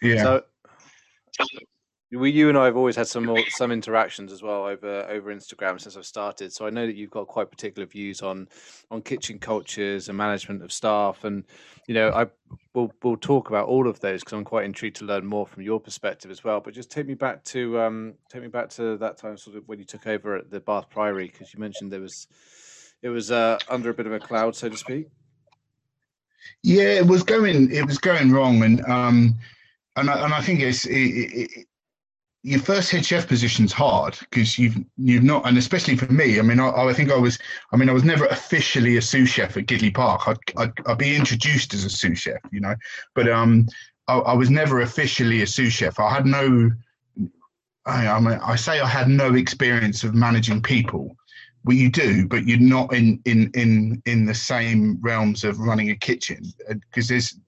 yeah. 0.00 0.22
So, 0.22 0.42
we, 2.14 2.30
you 2.30 2.48
and 2.50 2.58
I 2.58 2.66
have 2.66 2.76
always 2.76 2.96
had 2.96 3.08
some 3.08 3.24
more, 3.24 3.42
some 3.48 3.72
interactions 3.72 4.32
as 4.32 4.42
well 4.42 4.66
over 4.66 5.06
over 5.08 5.34
Instagram 5.34 5.80
since 5.80 5.96
I've 5.96 6.04
started. 6.04 6.52
So 6.52 6.66
I 6.66 6.70
know 6.70 6.86
that 6.86 6.94
you've 6.94 7.10
got 7.10 7.26
quite 7.26 7.50
particular 7.50 7.86
views 7.86 8.20
on 8.20 8.48
on 8.90 9.00
kitchen 9.00 9.38
cultures 9.38 10.08
and 10.08 10.18
management 10.18 10.62
of 10.62 10.72
staff, 10.72 11.24
and 11.24 11.44
you 11.86 11.94
know 11.94 12.10
I 12.10 12.26
will 12.74 12.92
we'll 13.02 13.16
talk 13.16 13.48
about 13.48 13.68
all 13.68 13.88
of 13.88 14.00
those 14.00 14.20
because 14.20 14.34
I'm 14.34 14.44
quite 14.44 14.66
intrigued 14.66 14.96
to 14.96 15.06
learn 15.06 15.24
more 15.24 15.46
from 15.46 15.62
your 15.62 15.80
perspective 15.80 16.30
as 16.30 16.44
well. 16.44 16.60
But 16.60 16.74
just 16.74 16.90
take 16.90 17.06
me 17.06 17.14
back 17.14 17.42
to 17.44 17.80
um, 17.80 18.14
take 18.30 18.42
me 18.42 18.48
back 18.48 18.68
to 18.70 18.98
that 18.98 19.16
time, 19.16 19.38
sort 19.38 19.56
of 19.56 19.66
when 19.66 19.78
you 19.78 19.86
took 19.86 20.06
over 20.06 20.36
at 20.36 20.50
the 20.50 20.60
Bath 20.60 20.90
Priory, 20.90 21.28
because 21.28 21.54
you 21.54 21.60
mentioned 21.60 21.90
there 21.90 22.00
was 22.00 22.26
it 23.00 23.08
was 23.08 23.30
uh, 23.30 23.58
under 23.70 23.88
a 23.88 23.94
bit 23.94 24.06
of 24.06 24.12
a 24.12 24.20
cloud, 24.20 24.54
so 24.54 24.68
to 24.68 24.76
speak. 24.76 25.06
Yeah, 26.62 26.98
it 26.98 27.06
was 27.06 27.22
going 27.22 27.72
it 27.72 27.86
was 27.86 27.96
going 27.96 28.32
wrong, 28.32 28.62
and 28.62 28.84
um, 28.84 29.34
and 29.96 30.10
I, 30.10 30.24
and 30.24 30.34
I 30.34 30.42
think 30.42 30.60
it's 30.60 30.84
it, 30.84 30.92
it, 30.92 31.66
your 32.42 32.58
first 32.58 32.90
head 32.90 33.06
chef 33.06 33.28
position's 33.28 33.72
hard 33.72 34.18
because 34.18 34.58
you've 34.58 34.76
you've 34.96 35.22
not, 35.22 35.46
and 35.46 35.56
especially 35.56 35.96
for 35.96 36.12
me. 36.12 36.38
I 36.38 36.42
mean, 36.42 36.58
I, 36.58 36.70
I, 36.70 36.92
think 36.92 37.10
I 37.10 37.16
was. 37.16 37.38
I 37.72 37.76
mean, 37.76 37.88
I 37.88 37.92
was 37.92 38.04
never 38.04 38.26
officially 38.26 38.96
a 38.96 39.02
sous 39.02 39.28
chef 39.28 39.56
at 39.56 39.66
Gidleigh 39.66 39.94
Park. 39.94 40.26
I'd, 40.26 40.38
I'd, 40.56 40.72
I'd 40.86 40.98
be 40.98 41.14
introduced 41.14 41.72
as 41.72 41.84
a 41.84 41.90
sous 41.90 42.18
chef, 42.18 42.40
you 42.50 42.60
know, 42.60 42.74
but 43.14 43.28
um, 43.28 43.68
I, 44.08 44.18
I, 44.18 44.34
was 44.34 44.50
never 44.50 44.80
officially 44.80 45.42
a 45.42 45.46
sous 45.46 45.72
chef. 45.72 46.00
I 46.00 46.12
had 46.12 46.26
no. 46.26 46.70
I, 47.86 48.08
I, 48.08 48.20
mean, 48.20 48.40
I 48.42 48.56
say 48.56 48.80
I 48.80 48.88
had 48.88 49.08
no 49.08 49.34
experience 49.34 50.02
of 50.02 50.14
managing 50.14 50.62
people. 50.62 51.16
Well, 51.64 51.76
you 51.76 51.90
do, 51.90 52.26
but 52.26 52.46
you're 52.46 52.58
not 52.58 52.92
in 52.92 53.20
in 53.24 53.52
in 53.54 54.02
in 54.04 54.26
the 54.26 54.34
same 54.34 54.98
realms 55.00 55.44
of 55.44 55.60
running 55.60 55.90
a 55.90 55.96
kitchen 55.96 56.42
because 56.68 57.06
there's. 57.06 57.38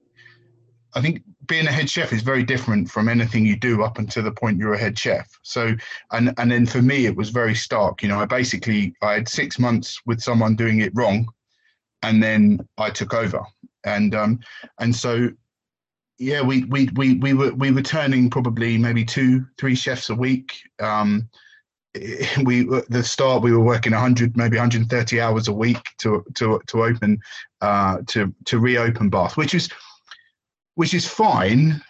I 0.97 1.01
think 1.01 1.23
being 1.47 1.67
a 1.67 1.73
head 1.73 1.91
chef 1.91 2.13
is 2.13 2.23
very 2.23 2.43
different 2.43 2.91
from 2.91 3.09
anything 3.09 3.45
you 3.45 3.57
do 3.57 3.83
up 3.83 3.99
until 3.99 4.23
the 4.23 4.33
point 4.33 4.59
you're 4.59 4.75
a 4.75 4.79
head 4.79 4.99
chef. 4.99 5.29
So, 5.43 5.75
and 6.13 6.35
and 6.39 6.51
then 6.51 6.67
for 6.67 6.83
me, 6.83 7.07
it 7.07 7.17
was 7.17 7.31
very 7.31 7.55
stark. 7.55 8.03
You 8.03 8.09
know, 8.09 8.21
I 8.21 8.25
basically 8.25 8.95
I 9.03 9.15
had 9.15 9.29
six 9.29 9.59
months 9.59 10.01
with 10.07 10.21
someone 10.21 10.57
doing 10.57 10.81
it 10.81 10.93
wrong, 10.95 11.29
and 12.03 12.23
then 12.23 12.67
I 12.79 12.91
took 12.91 13.15
over, 13.15 13.43
and 13.85 14.15
um, 14.15 14.41
and 14.79 14.95
so, 14.95 15.31
yeah, 16.19 16.43
we 16.43 16.65
we 16.65 16.89
we 16.95 17.15
we 17.15 17.35
were 17.35 17.53
we 17.55 17.71
were 17.71 17.83
turning 17.83 18.31
probably 18.31 18.79
maybe 18.79 19.05
two 19.05 19.47
three 19.59 19.75
chefs 19.75 20.11
a 20.11 20.15
week. 20.15 20.55
Um, 20.81 21.29
we 22.45 22.65
the 22.89 23.05
start 23.05 23.43
we 23.43 23.53
were 23.53 23.63
working 23.63 23.93
100 23.93 24.37
maybe 24.37 24.57
130 24.57 25.21
hours 25.21 25.47
a 25.47 25.53
week 25.53 25.91
to 25.99 26.25
to 26.35 26.61
to 26.67 26.83
open 26.83 27.21
uh, 27.61 27.99
to 28.09 28.35
to 28.47 28.59
reopen 28.59 29.11
Bath, 29.11 29.37
which 29.37 29.55
is 29.55 29.69
which 30.77 30.95
is 30.95 31.07
fine 31.07 31.81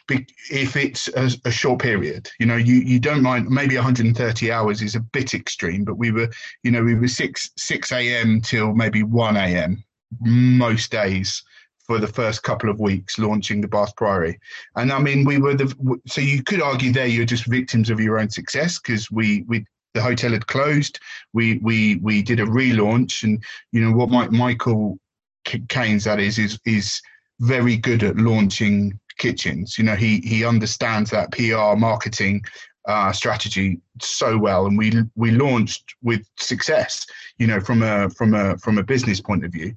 if 0.51 0.77
it's 0.77 1.09
a, 1.09 1.31
a, 1.47 1.51
short 1.51 1.81
period. 1.81 2.31
You 2.39 2.47
know, 2.47 2.57
you, 2.57 2.75
you 2.75 2.99
don't 2.99 3.23
mind. 3.23 3.49
Maybe 3.49 3.77
130 3.77 4.53
hours 4.53 4.83
is 4.83 4.95
a 4.95 5.01
bit 5.01 5.35
extreme, 5.35 5.85
but 5.85 5.97
we 5.97 6.11
were, 6.11 6.29
you 6.63 6.71
know, 6.71 6.83
we 6.83 6.95
were 6.95 7.09
six 7.09 7.51
six 7.57 7.93
a.m. 7.93 8.41
till 8.41 8.75
maybe 8.75 9.03
one 9.03 9.37
a.m. 9.37 9.83
most 10.21 10.91
days 10.91 11.43
for 11.87 11.99
the 11.99 12.07
first 12.07 12.43
couple 12.43 12.71
of 12.71 12.81
weeks 12.81 13.19
launching 13.19 13.61
the 13.61 13.69
Bath 13.69 13.95
Priory. 13.97 14.39
And 14.77 14.93
I 14.93 14.99
mean, 14.99 15.25
we 15.25 15.39
were 15.39 15.55
the 15.55 16.01
so 16.07 16.21
you 16.21 16.43
could 16.43 16.63
argue 16.63 16.93
there 16.93 17.07
you're 17.07 17.25
just 17.25 17.47
victims 17.47 17.91
of 17.91 18.01
your 18.01 18.19
own 18.19 18.31
success 18.31 18.79
because 18.79 19.11
we 19.11 19.45
we 19.49 19.65
the 19.95 20.03
hotel 20.03 20.33
had 20.33 20.47
closed. 20.47 20.99
We 21.33 21.59
we 21.59 21.97
we 21.97 22.23
did 22.23 22.41
a 22.41 22.47
relaunch, 22.47 23.23
and 23.23 23.43
you 23.73 23.81
know 23.81 23.97
what 23.97 24.11
Mike, 24.11 24.33
Michael 24.33 24.99
Caines 25.45 26.05
that 26.05 26.21
is 26.21 26.39
is 26.39 26.59
is 26.67 27.01
very 27.41 27.77
good 27.77 28.03
at 28.03 28.17
launching 28.17 28.99
kitchens. 29.19 29.79
You 29.79 29.85
know, 29.85 29.97
he 29.97 30.21
he 30.21 30.45
understands 30.45 31.11
that 31.11 31.33
PR 31.33 31.79
marketing 31.79 32.45
uh, 32.87 33.13
strategy 33.13 33.81
so 34.01 34.37
well, 34.39 34.67
and 34.67 34.77
we 34.77 34.93
we 35.15 35.31
launched 35.31 35.95
with 36.03 36.27
success. 36.39 37.07
You 37.39 37.47
know, 37.47 37.61
from 37.61 37.83
a 37.83 38.11
from 38.11 38.35
a 38.35 38.57
from 38.59 38.79
a 38.79 38.83
business 38.83 39.21
point 39.21 39.45
of 39.45 39.53
view, 39.53 39.75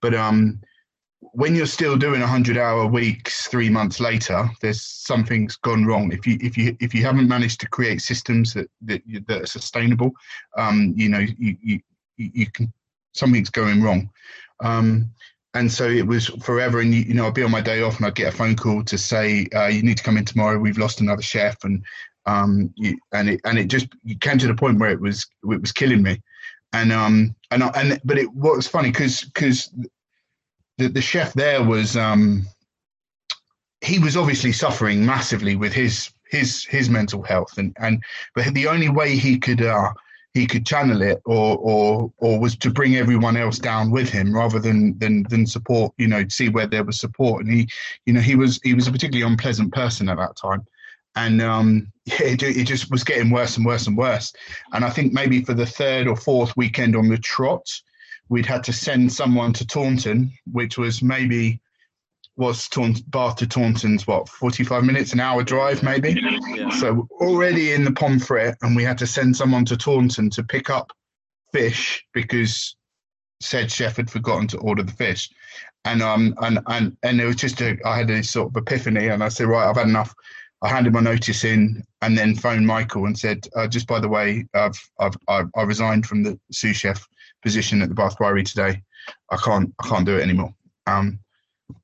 but 0.00 0.14
um, 0.14 0.60
when 1.32 1.54
you're 1.54 1.66
still 1.66 1.96
doing 1.96 2.20
100 2.20 2.56
hour 2.56 2.86
weeks 2.86 3.48
three 3.48 3.68
months 3.68 3.98
later 3.98 4.48
there's 4.60 4.82
something's 4.82 5.56
gone 5.56 5.84
wrong 5.84 6.12
if 6.12 6.26
you 6.26 6.38
if 6.40 6.56
you 6.56 6.76
if 6.80 6.94
you 6.94 7.02
haven't 7.02 7.26
managed 7.26 7.60
to 7.60 7.68
create 7.68 8.00
systems 8.00 8.52
that 8.54 8.70
that, 8.82 9.02
that 9.26 9.42
are 9.42 9.46
sustainable 9.46 10.12
um 10.56 10.92
you 10.96 11.08
know 11.08 11.18
you 11.18 11.56
you 11.62 11.80
you 12.16 12.46
can 12.50 12.72
something's 13.12 13.50
going 13.50 13.82
wrong 13.82 14.08
um 14.62 15.10
and 15.54 15.70
so 15.72 15.88
it 15.88 16.06
was 16.06 16.26
forever. 16.42 16.80
And 16.80 16.94
you, 16.94 17.14
know, 17.14 17.26
I'd 17.26 17.34
be 17.34 17.42
on 17.42 17.50
my 17.50 17.60
day 17.60 17.82
off, 17.82 17.96
and 17.96 18.06
I'd 18.06 18.14
get 18.14 18.32
a 18.32 18.36
phone 18.36 18.56
call 18.56 18.84
to 18.84 18.98
say, 18.98 19.46
uh, 19.54 19.66
"You 19.66 19.82
need 19.82 19.96
to 19.98 20.02
come 20.02 20.16
in 20.16 20.24
tomorrow. 20.24 20.58
We've 20.58 20.78
lost 20.78 21.00
another 21.00 21.22
chef." 21.22 21.64
And 21.64 21.84
um, 22.26 22.72
you, 22.76 22.98
and 23.12 23.28
it 23.30 23.40
and 23.44 23.58
it 23.58 23.68
just 23.68 23.88
came 24.20 24.38
to 24.38 24.46
the 24.46 24.54
point 24.54 24.78
where 24.78 24.90
it 24.90 25.00
was 25.00 25.26
it 25.50 25.60
was 25.60 25.72
killing 25.72 26.02
me. 26.02 26.20
and 26.74 26.92
um 26.92 27.34
and 27.50 27.62
I, 27.62 27.68
and 27.76 28.00
but 28.04 28.18
it 28.18 28.32
was 28.34 28.66
funny 28.66 28.90
because 28.90 29.22
because 29.22 29.72
the 30.78 30.88
the 30.88 31.00
chef 31.00 31.32
there 31.32 31.62
was 31.62 31.96
um 31.96 32.46
he 33.80 33.98
was 33.98 34.16
obviously 34.16 34.52
suffering 34.52 35.06
massively 35.06 35.56
with 35.56 35.72
his 35.72 36.10
his 36.30 36.64
his 36.64 36.90
mental 36.90 37.22
health 37.22 37.58
and 37.58 37.76
and 37.78 38.02
but 38.34 38.52
the 38.54 38.66
only 38.66 38.88
way 38.88 39.16
he 39.16 39.38
could 39.38 39.62
uh 39.62 39.92
he 40.34 40.46
could 40.46 40.66
channel 40.66 41.00
it 41.00 41.22
or 41.24 41.56
or 41.58 42.12
or 42.18 42.38
was 42.38 42.56
to 42.56 42.70
bring 42.70 42.96
everyone 42.96 43.36
else 43.36 43.58
down 43.58 43.90
with 43.90 44.10
him 44.10 44.34
rather 44.34 44.58
than 44.58 44.98
than 44.98 45.22
than 45.30 45.46
support 45.46 45.94
you 45.96 46.08
know 46.08 46.26
see 46.28 46.48
where 46.48 46.66
there 46.66 46.84
was 46.84 46.98
support. 46.98 47.44
And 47.44 47.54
he 47.54 47.68
you 48.04 48.12
know 48.12 48.20
he 48.20 48.34
was 48.34 48.60
he 48.64 48.74
was 48.74 48.88
a 48.88 48.92
particularly 48.92 49.30
unpleasant 49.30 49.72
person 49.72 50.08
at 50.08 50.18
that 50.18 50.36
time. 50.36 50.66
And 51.16 51.40
um 51.40 51.92
it, 52.06 52.42
it 52.42 52.66
just 52.66 52.90
was 52.90 53.04
getting 53.04 53.30
worse 53.30 53.56
and 53.56 53.64
worse 53.64 53.86
and 53.86 53.96
worse. 53.96 54.32
And 54.72 54.84
i 54.84 54.90
think 54.90 55.12
maybe 55.12 55.42
for 55.42 55.54
the 55.54 55.66
third 55.66 56.08
or 56.08 56.16
fourth 56.16 56.56
weekend 56.56 56.96
on 56.96 57.08
the 57.08 57.18
trot 57.18 57.66
we'd 58.28 58.46
had 58.46 58.64
to 58.64 58.72
send 58.72 59.12
someone 59.12 59.52
to 59.52 59.66
taunton 59.66 60.32
which 60.50 60.78
was 60.78 61.02
maybe 61.02 61.60
was 62.36 62.68
Taunt- 62.68 63.08
Bath 63.10 63.36
to 63.36 63.46
Taunton's 63.46 64.06
what 64.06 64.28
45 64.28 64.82
minutes 64.82 65.12
an 65.12 65.20
hour 65.20 65.44
drive 65.44 65.82
maybe 65.82 66.20
So 66.72 67.08
already 67.20 67.72
in 67.72 67.84
the 67.84 67.90
Pomfret, 67.90 68.56
and 68.62 68.74
we 68.74 68.84
had 68.84 68.98
to 68.98 69.06
send 69.06 69.36
someone 69.36 69.64
to 69.66 69.76
Taunton 69.76 70.30
to 70.30 70.42
pick 70.42 70.70
up 70.70 70.92
fish 71.52 72.04
because 72.12 72.76
said 73.40 73.70
chef 73.70 73.96
had 73.96 74.10
forgotten 74.10 74.48
to 74.48 74.58
order 74.58 74.82
the 74.82 74.92
fish, 74.92 75.30
and 75.84 76.02
um 76.02 76.34
and 76.40 76.58
and 76.66 76.96
and 77.02 77.20
it 77.20 77.26
was 77.26 77.36
just 77.36 77.60
a 77.60 77.76
I 77.84 77.98
had 77.98 78.10
a 78.10 78.22
sort 78.22 78.48
of 78.48 78.56
epiphany, 78.56 79.08
and 79.08 79.22
I 79.22 79.28
said 79.28 79.46
right 79.46 79.68
I've 79.68 79.76
had 79.76 79.88
enough. 79.88 80.14
I 80.62 80.68
handed 80.68 80.94
my 80.94 81.00
notice 81.00 81.44
in, 81.44 81.82
and 82.00 82.16
then 82.16 82.34
phoned 82.34 82.66
Michael 82.66 83.04
and 83.06 83.18
said 83.18 83.46
uh, 83.54 83.68
just 83.68 83.86
by 83.86 84.00
the 84.00 84.08
way 84.08 84.46
I've 84.54 84.80
I've 84.98 85.16
I've 85.28 85.50
I 85.54 85.62
resigned 85.62 86.06
from 86.06 86.22
the 86.22 86.38
sous 86.50 86.76
chef 86.76 87.06
position 87.42 87.82
at 87.82 87.88
the 87.88 87.94
Bath 87.94 88.16
Priory 88.16 88.44
today. 88.44 88.82
I 89.30 89.36
can't 89.36 89.74
I 89.82 89.88
can't 89.88 90.06
do 90.06 90.16
it 90.16 90.22
anymore. 90.22 90.54
Um, 90.86 91.18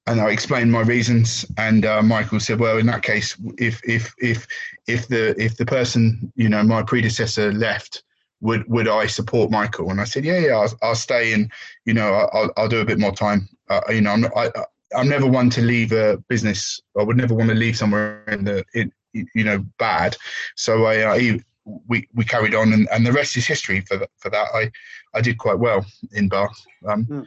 and 0.07 0.21
I 0.21 0.31
explained 0.31 0.73
my 0.73 0.83
reasons, 0.83 1.45
and 1.57 1.85
uh, 1.85 2.03
Michael 2.03 2.41
said, 2.41 2.61
"Well, 2.61 2.79
in 2.79 2.87
that 2.87 3.03
case, 3.03 3.37
if 3.59 3.81
if 3.85 4.13
if 4.19 4.47
if 4.87 5.09
the 5.09 5.41
if 5.43 5.57
the 5.57 5.67
person 5.67 6.33
you 6.37 6.49
know 6.49 6.63
my 6.63 6.83
predecessor 6.83 7.53
left, 7.53 8.03
would 8.41 8.69
would 8.69 8.89
I 8.89 9.07
support 9.07 9.51
Michael?" 9.51 9.91
And 9.91 10.01
I 10.01 10.05
said, 10.05 10.25
"Yeah, 10.25 10.39
yeah, 10.39 10.57
I'll, 10.57 10.79
I'll 10.83 10.95
stay, 10.95 11.33
and 11.33 11.51
you 11.85 11.95
know, 11.95 12.29
I'll 12.33 12.53
I'll 12.57 12.69
do 12.69 12.81
a 12.81 12.85
bit 12.85 12.99
more 12.99 13.13
time. 13.13 13.49
Uh, 13.69 13.81
you 13.89 14.01
know, 14.01 14.11
I'm 14.11 14.25
I 14.37 14.51
I'm 14.97 15.09
never 15.09 15.27
one 15.27 15.51
to 15.51 15.63
leave 15.63 15.93
a 15.93 16.19
business. 16.29 16.81
I 16.99 17.03
would 17.03 17.17
never 17.17 17.35
want 17.35 17.49
to 17.51 17.55
leave 17.55 17.77
somewhere 17.77 18.25
in 18.29 18.45
the 18.45 18.65
in 18.75 18.93
you 19.13 19.45
know 19.45 19.65
bad. 19.79 20.17
So 20.57 20.87
I 20.87 21.03
uh, 21.03 21.39
we 21.65 22.09
we 22.15 22.25
carried 22.25 22.55
on, 22.55 22.73
and, 22.73 22.89
and 22.91 23.07
the 23.07 23.13
rest 23.13 23.37
is 23.37 23.47
history 23.47 23.81
for 23.83 23.97
that, 23.99 24.11
for 24.19 24.31
that. 24.31 24.49
I 24.55 24.71
I 25.15 25.21
did 25.21 25.39
quite 25.39 25.59
well 25.59 25.85
in 26.13 26.29
Bath. 26.29 26.61
Um, 26.87 27.27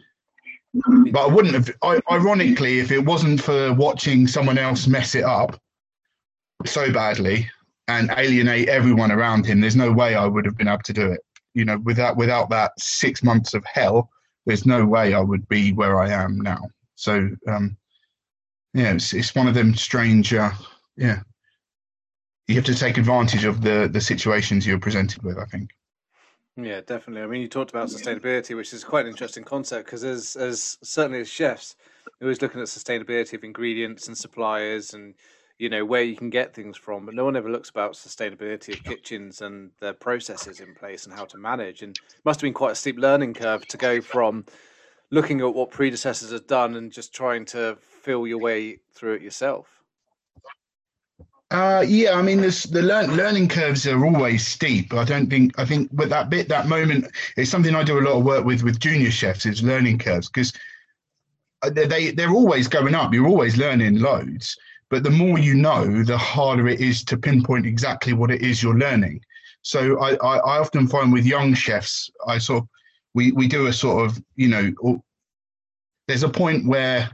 but 0.73 1.23
I 1.23 1.27
wouldn't 1.27 1.53
have. 1.53 1.71
I, 1.83 1.99
ironically, 2.11 2.79
if 2.79 2.91
it 2.91 2.99
wasn't 2.99 3.41
for 3.41 3.73
watching 3.73 4.27
someone 4.27 4.57
else 4.57 4.87
mess 4.87 5.15
it 5.15 5.23
up 5.23 5.59
so 6.65 6.91
badly 6.91 7.49
and 7.87 8.11
alienate 8.17 8.69
everyone 8.69 9.11
around 9.11 9.45
him, 9.45 9.61
there's 9.61 9.75
no 9.75 9.91
way 9.91 10.15
I 10.15 10.25
would 10.25 10.45
have 10.45 10.57
been 10.57 10.67
able 10.67 10.83
to 10.83 10.93
do 10.93 11.11
it. 11.11 11.21
You 11.53 11.65
know, 11.65 11.77
without 11.79 12.17
without 12.17 12.49
that 12.49 12.71
six 12.79 13.21
months 13.21 13.53
of 13.53 13.63
hell, 13.65 14.09
there's 14.45 14.65
no 14.65 14.85
way 14.85 15.13
I 15.13 15.19
would 15.19 15.47
be 15.47 15.73
where 15.73 15.99
I 15.99 16.09
am 16.09 16.41
now. 16.41 16.61
So, 16.95 17.29
um, 17.47 17.77
yeah, 18.73 18.93
it's 18.93 19.13
it's 19.13 19.35
one 19.35 19.47
of 19.47 19.53
them 19.53 19.75
strange. 19.75 20.33
Uh, 20.33 20.51
yeah, 20.97 21.19
you 22.47 22.55
have 22.55 22.65
to 22.65 22.75
take 22.75 22.97
advantage 22.97 23.45
of 23.45 23.61
the 23.61 23.87
the 23.91 24.01
situations 24.01 24.65
you're 24.65 24.79
presented 24.79 25.21
with. 25.21 25.37
I 25.37 25.45
think. 25.45 25.69
Yeah, 26.55 26.81
definitely. 26.81 27.23
I 27.23 27.27
mean, 27.27 27.41
you 27.41 27.47
talked 27.47 27.71
about 27.71 27.87
sustainability, 27.87 28.55
which 28.55 28.73
is 28.73 28.83
quite 28.83 29.05
an 29.05 29.09
interesting 29.11 29.43
concept 29.43 29.85
because, 29.87 30.03
as 30.03 30.35
as 30.35 30.77
certainly 30.83 31.19
as 31.21 31.29
chefs, 31.29 31.75
you're 32.19 32.27
always 32.27 32.41
looking 32.43 32.61
at 32.61 32.67
sustainability 32.67 33.33
of 33.33 33.43
ingredients 33.43 34.07
and 34.07 34.15
suppliers, 34.15 34.93
and 34.93 35.15
you 35.57 35.67
know 35.67 35.83
where 35.83 36.03
you 36.03 36.15
can 36.15 36.29
get 36.29 36.53
things 36.53 36.77
from. 36.77 37.05
But 37.07 37.15
no 37.15 37.25
one 37.25 37.35
ever 37.35 37.49
looks 37.49 37.69
about 37.71 37.93
sustainability 37.93 38.71
of 38.71 38.83
kitchens 38.83 39.41
and 39.41 39.71
the 39.79 39.95
processes 39.95 40.59
in 40.59 40.75
place 40.75 41.05
and 41.05 41.13
how 41.15 41.25
to 41.25 41.37
manage. 41.39 41.81
And 41.81 41.93
it 41.93 42.25
must 42.25 42.39
have 42.41 42.45
been 42.45 42.53
quite 42.53 42.73
a 42.73 42.75
steep 42.75 42.97
learning 42.99 43.33
curve 43.33 43.65
to 43.67 43.77
go 43.77 43.99
from 43.99 44.45
looking 45.11 45.41
at 45.41 45.53
what 45.55 45.71
predecessors 45.71 46.31
have 46.31 46.47
done 46.47 46.75
and 46.75 46.91
just 46.93 47.13
trying 47.15 47.45
to 47.47 47.77
feel 47.81 48.27
your 48.27 48.39
way 48.39 48.79
through 48.93 49.15
it 49.15 49.23
yourself. 49.23 49.82
Uh, 51.53 51.85
yeah, 51.87 52.13
I 52.13 52.23
mean, 52.23 52.41
this, 52.41 52.63
the 52.63 52.81
learn, 52.81 53.15
learning 53.15 53.47
curves 53.47 53.85
are 53.85 54.03
always 54.03 54.45
steep. 54.45 54.91
I 54.91 55.03
don't 55.03 55.29
think 55.29 55.57
I 55.59 55.65
think 55.65 55.87
with 55.93 56.09
that 56.09 56.31
bit, 56.31 56.49
that 56.49 56.67
moment, 56.67 57.05
it's 57.37 57.51
something 57.51 57.75
I 57.75 57.83
do 57.83 57.99
a 57.99 58.01
lot 58.01 58.17
of 58.17 58.25
work 58.25 58.43
with 58.43 58.63
with 58.63 58.79
junior 58.79 59.11
chefs 59.11 59.45
is 59.45 59.61
learning 59.61 59.99
curves 59.99 60.29
because 60.29 60.51
they, 61.71 61.85
they 61.85 62.09
they're 62.09 62.31
always 62.31 62.67
going 62.67 62.95
up. 62.95 63.13
You're 63.13 63.27
always 63.27 63.55
learning 63.55 63.99
loads, 63.99 64.57
but 64.89 65.03
the 65.03 65.11
more 65.11 65.37
you 65.37 65.53
know, 65.53 66.03
the 66.03 66.17
harder 66.17 66.67
it 66.67 66.81
is 66.81 67.03
to 67.05 67.17
pinpoint 67.17 67.67
exactly 67.67 68.13
what 68.13 68.31
it 68.31 68.41
is 68.41 68.63
you're 68.63 68.79
learning. 68.79 69.21
So 69.61 69.99
I, 70.01 70.15
I, 70.15 70.37
I 70.37 70.57
often 70.57 70.87
find 70.87 71.13
with 71.13 71.23
young 71.23 71.53
chefs, 71.53 72.09
I 72.25 72.39
sort 72.39 72.63
of 72.63 72.69
we 73.13 73.31
we 73.31 73.47
do 73.47 73.67
a 73.67 73.73
sort 73.73 74.09
of 74.09 74.19
you 74.37 74.47
know, 74.47 75.03
there's 76.07 76.23
a 76.23 76.29
point 76.29 76.65
where 76.65 77.11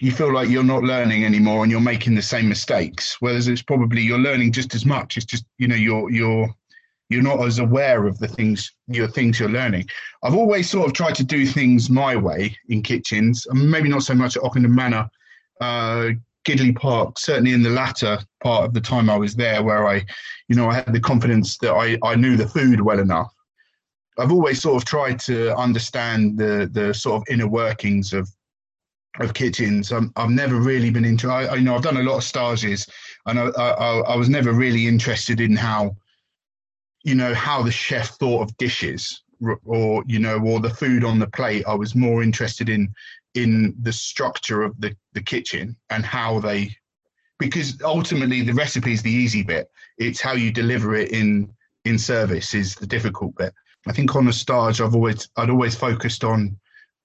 you 0.00 0.10
feel 0.10 0.32
like 0.32 0.48
you're 0.48 0.64
not 0.64 0.82
learning 0.82 1.24
anymore 1.24 1.62
and 1.62 1.70
you're 1.70 1.80
making 1.80 2.14
the 2.14 2.22
same 2.22 2.48
mistakes. 2.48 3.16
Whereas 3.20 3.48
it's 3.48 3.62
probably 3.62 4.02
you're 4.02 4.18
learning 4.18 4.52
just 4.52 4.74
as 4.74 4.84
much. 4.84 5.16
It's 5.16 5.26
just 5.26 5.44
you 5.58 5.68
know 5.68 5.76
you're 5.76 6.10
you're 6.10 6.54
you're 7.10 7.22
not 7.22 7.44
as 7.44 7.58
aware 7.58 8.06
of 8.06 8.18
the 8.18 8.28
things 8.28 8.72
your 8.88 9.08
things 9.08 9.38
you're 9.38 9.48
learning. 9.48 9.86
I've 10.22 10.34
always 10.34 10.68
sort 10.68 10.86
of 10.86 10.92
tried 10.94 11.14
to 11.16 11.24
do 11.24 11.46
things 11.46 11.90
my 11.90 12.16
way 12.16 12.56
in 12.68 12.82
kitchens 12.82 13.46
and 13.46 13.70
maybe 13.70 13.88
not 13.88 14.02
so 14.02 14.14
much 14.14 14.36
at 14.36 14.42
ockenden 14.42 14.74
manor 14.74 15.08
uh 15.60 16.10
gidleigh 16.44 16.74
park 16.74 17.16
certainly 17.16 17.52
in 17.52 17.62
the 17.62 17.70
latter 17.70 18.18
part 18.42 18.64
of 18.64 18.74
the 18.74 18.80
time 18.80 19.08
i 19.08 19.16
was 19.16 19.36
there 19.36 19.62
where 19.62 19.86
i 19.86 20.04
you 20.48 20.56
know 20.56 20.68
i 20.68 20.74
had 20.74 20.92
the 20.92 21.00
confidence 21.00 21.56
that 21.58 21.72
i 21.72 21.96
i 22.02 22.16
knew 22.16 22.36
the 22.36 22.48
food 22.48 22.80
well 22.80 22.98
enough. 22.98 23.32
I've 24.18 24.32
always 24.32 24.60
sort 24.60 24.76
of 24.76 24.84
tried 24.84 25.18
to 25.20 25.56
understand 25.56 26.38
the 26.38 26.68
the 26.72 26.92
sort 26.94 27.16
of 27.16 27.32
inner 27.32 27.48
workings 27.48 28.12
of 28.12 28.28
of 29.20 29.34
kitchens. 29.34 29.92
i 29.92 30.00
have 30.16 30.30
never 30.30 30.56
really 30.56 30.90
been 30.90 31.04
into. 31.04 31.30
I, 31.30 31.44
I, 31.44 31.54
you 31.56 31.62
know 31.62 31.74
I've 31.74 31.82
done 31.82 31.96
a 31.96 32.02
lot 32.02 32.16
of 32.16 32.24
stages, 32.24 32.86
and 33.26 33.38
I, 33.38 33.46
I, 33.46 34.00
I 34.00 34.16
was 34.16 34.28
never 34.28 34.52
really 34.52 34.86
interested 34.86 35.40
in 35.40 35.56
how, 35.56 35.96
you 37.04 37.14
know, 37.14 37.34
how 37.34 37.62
the 37.62 37.70
chef 37.70 38.10
thought 38.18 38.42
of 38.42 38.56
dishes, 38.56 39.22
or 39.64 40.02
you 40.06 40.18
know, 40.18 40.38
or 40.38 40.60
the 40.60 40.70
food 40.70 41.04
on 41.04 41.18
the 41.18 41.28
plate. 41.28 41.64
I 41.66 41.74
was 41.74 41.94
more 41.94 42.22
interested 42.22 42.68
in 42.68 42.92
in 43.34 43.74
the 43.82 43.92
structure 43.92 44.62
of 44.62 44.80
the 44.80 44.96
the 45.12 45.22
kitchen 45.22 45.76
and 45.90 46.04
how 46.04 46.40
they, 46.40 46.76
because 47.38 47.80
ultimately 47.82 48.42
the 48.42 48.54
recipe 48.54 48.92
is 48.92 49.02
the 49.02 49.10
easy 49.10 49.42
bit. 49.42 49.70
It's 49.98 50.20
how 50.20 50.32
you 50.32 50.50
deliver 50.50 50.94
it 50.96 51.12
in 51.12 51.52
in 51.84 51.98
service 51.98 52.54
is 52.54 52.74
the 52.74 52.86
difficult 52.86 53.36
bit. 53.36 53.54
I 53.86 53.92
think 53.92 54.16
on 54.16 54.24
the 54.24 54.32
stage, 54.32 54.80
I've 54.80 54.94
always 54.94 55.28
I'd 55.36 55.50
always 55.50 55.76
focused 55.76 56.24
on 56.24 56.58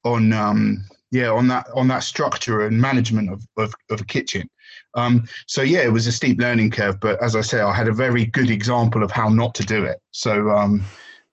on 0.05 0.33
um, 0.33 0.85
yeah 1.11 1.29
on 1.29 1.47
that 1.47 1.67
on 1.73 1.87
that 1.87 2.03
structure 2.03 2.65
and 2.65 2.79
management 2.79 3.31
of 3.31 3.45
of, 3.57 3.73
of 3.89 4.01
a 4.01 4.05
kitchen. 4.05 4.49
Um, 4.95 5.27
so 5.47 5.61
yeah 5.61 5.81
it 5.81 5.91
was 5.91 6.07
a 6.07 6.11
steep 6.11 6.39
learning 6.39 6.71
curve 6.71 6.99
but 6.99 7.21
as 7.21 7.35
i 7.35 7.41
say 7.41 7.59
i 7.61 7.71
had 7.71 7.87
a 7.87 7.93
very 7.93 8.25
good 8.25 8.49
example 8.49 9.03
of 9.03 9.11
how 9.11 9.29
not 9.29 9.53
to 9.55 9.63
do 9.63 9.83
it. 9.83 9.99
So 10.11 10.49
um, 10.49 10.83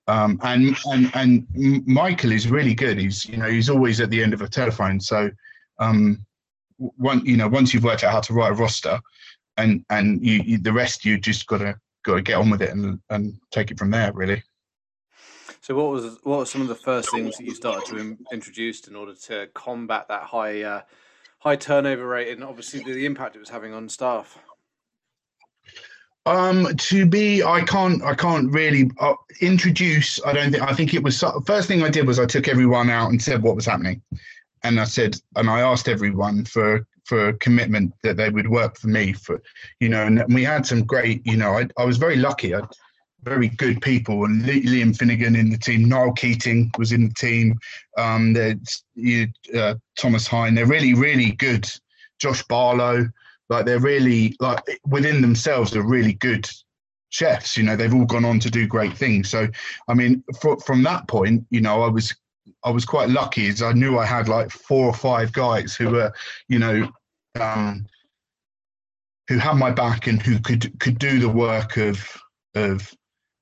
um, 0.08 0.38
and 0.42 0.76
and 0.86 1.10
and 1.14 1.86
michael 1.86 2.32
is 2.32 2.50
really 2.50 2.74
good. 2.74 2.98
He's 2.98 3.26
you 3.26 3.36
know 3.36 3.48
he's 3.48 3.70
always 3.70 4.00
at 4.00 4.10
the 4.10 4.22
end 4.22 4.34
of 4.34 4.42
a 4.42 4.48
telephone. 4.48 5.00
So 5.00 5.30
um 5.78 6.24
one 6.78 7.24
you 7.24 7.36
know 7.36 7.48
once 7.48 7.72
you've 7.72 7.84
worked 7.84 8.04
out 8.04 8.12
how 8.12 8.20
to 8.20 8.34
write 8.34 8.52
a 8.52 8.54
roster 8.54 9.00
and 9.56 9.84
and 9.90 10.24
you, 10.24 10.42
you 10.44 10.58
the 10.58 10.72
rest 10.72 11.04
you 11.04 11.18
just 11.18 11.46
gotta 11.46 11.74
gotta 12.04 12.22
get 12.22 12.36
on 12.36 12.50
with 12.50 12.62
it 12.62 12.70
and 12.70 13.00
and 13.10 13.34
take 13.50 13.70
it 13.70 13.78
from 13.78 13.90
there 13.90 14.12
really 14.12 14.42
so, 15.66 15.74
what 15.74 15.90
was 15.90 16.18
what 16.22 16.38
were 16.38 16.46
some 16.46 16.60
of 16.60 16.68
the 16.68 16.76
first 16.76 17.10
things 17.10 17.36
that 17.36 17.44
you 17.44 17.52
started 17.52 17.84
to 17.86 17.96
in, 17.96 18.16
introduce 18.32 18.86
in 18.86 18.94
order 18.94 19.14
to 19.24 19.48
combat 19.52 20.06
that 20.06 20.22
high 20.22 20.62
uh, 20.62 20.82
high 21.40 21.56
turnover 21.56 22.06
rate 22.06 22.28
and 22.28 22.44
obviously 22.44 22.84
the, 22.84 22.92
the 22.92 23.04
impact 23.04 23.34
it 23.34 23.40
was 23.40 23.48
having 23.48 23.74
on 23.74 23.88
staff? 23.88 24.38
Um, 26.24 26.68
to 26.76 27.04
be, 27.04 27.42
I 27.42 27.62
can't, 27.62 28.00
I 28.04 28.14
can't 28.14 28.48
really 28.52 28.92
uh, 29.00 29.14
introduce. 29.40 30.24
I 30.24 30.34
don't 30.34 30.52
think. 30.52 30.62
I 30.62 30.72
think 30.72 30.94
it 30.94 31.02
was 31.02 31.24
first 31.46 31.66
thing 31.66 31.82
I 31.82 31.90
did 31.90 32.06
was 32.06 32.20
I 32.20 32.26
took 32.26 32.46
everyone 32.46 32.88
out 32.88 33.10
and 33.10 33.20
said 33.20 33.42
what 33.42 33.56
was 33.56 33.66
happening, 33.66 34.00
and 34.62 34.78
I 34.78 34.84
said, 34.84 35.16
and 35.34 35.50
I 35.50 35.62
asked 35.62 35.88
everyone 35.88 36.44
for 36.44 36.86
for 37.06 37.32
commitment 37.34 37.92
that 38.04 38.16
they 38.16 38.30
would 38.30 38.48
work 38.48 38.78
for 38.78 38.86
me 38.86 39.14
for, 39.14 39.42
you 39.80 39.88
know, 39.88 40.04
and 40.04 40.24
we 40.32 40.42
had 40.42 40.66
some 40.66 40.84
great, 40.84 41.24
you 41.24 41.36
know, 41.36 41.56
I, 41.56 41.68
I 41.78 41.84
was 41.84 41.98
very 41.98 42.16
lucky. 42.16 42.52
I 42.52 42.62
very 43.26 43.48
good 43.48 43.82
people. 43.82 44.24
And 44.24 44.44
Liam 44.44 44.96
Finnegan 44.96 45.34
in 45.34 45.50
the 45.50 45.58
team, 45.58 45.88
Niall 45.88 46.12
Keating 46.12 46.70
was 46.78 46.92
in 46.92 47.08
the 47.08 47.14
team. 47.14 47.58
Um, 47.98 48.32
there's 48.32 48.84
uh, 49.54 49.74
Thomas 49.98 50.28
Hine. 50.28 50.54
They're 50.54 50.66
really, 50.66 50.94
really 50.94 51.32
good. 51.32 51.68
Josh 52.20 52.42
Barlow, 52.44 53.08
like 53.48 53.66
they're 53.66 53.80
really 53.80 54.36
like 54.40 54.62
within 54.86 55.20
themselves, 55.20 55.72
they're 55.72 55.82
really 55.82 56.14
good 56.14 56.48
chefs. 57.10 57.56
You 57.56 57.64
know, 57.64 57.74
they've 57.74 57.92
all 57.92 58.06
gone 58.06 58.24
on 58.24 58.38
to 58.40 58.50
do 58.50 58.66
great 58.66 58.96
things. 58.96 59.28
So, 59.28 59.48
I 59.88 59.94
mean, 59.94 60.22
from 60.64 60.82
that 60.84 61.08
point, 61.08 61.44
you 61.50 61.60
know, 61.60 61.82
I 61.82 61.88
was 61.88 62.14
I 62.64 62.70
was 62.70 62.84
quite 62.84 63.08
lucky 63.08 63.48
as 63.48 63.60
I 63.60 63.72
knew 63.72 63.98
I 63.98 64.06
had 64.06 64.28
like 64.28 64.50
four 64.50 64.86
or 64.86 64.94
five 64.94 65.32
guys 65.32 65.74
who 65.74 65.90
were, 65.90 66.12
you 66.48 66.60
know, 66.60 66.88
um, 67.40 67.86
who 69.28 69.38
had 69.38 69.54
my 69.54 69.72
back 69.72 70.06
and 70.06 70.22
who 70.22 70.38
could 70.38 70.78
could 70.78 70.98
do 70.98 71.18
the 71.18 71.28
work 71.28 71.76
of 71.76 72.06
of 72.54 72.94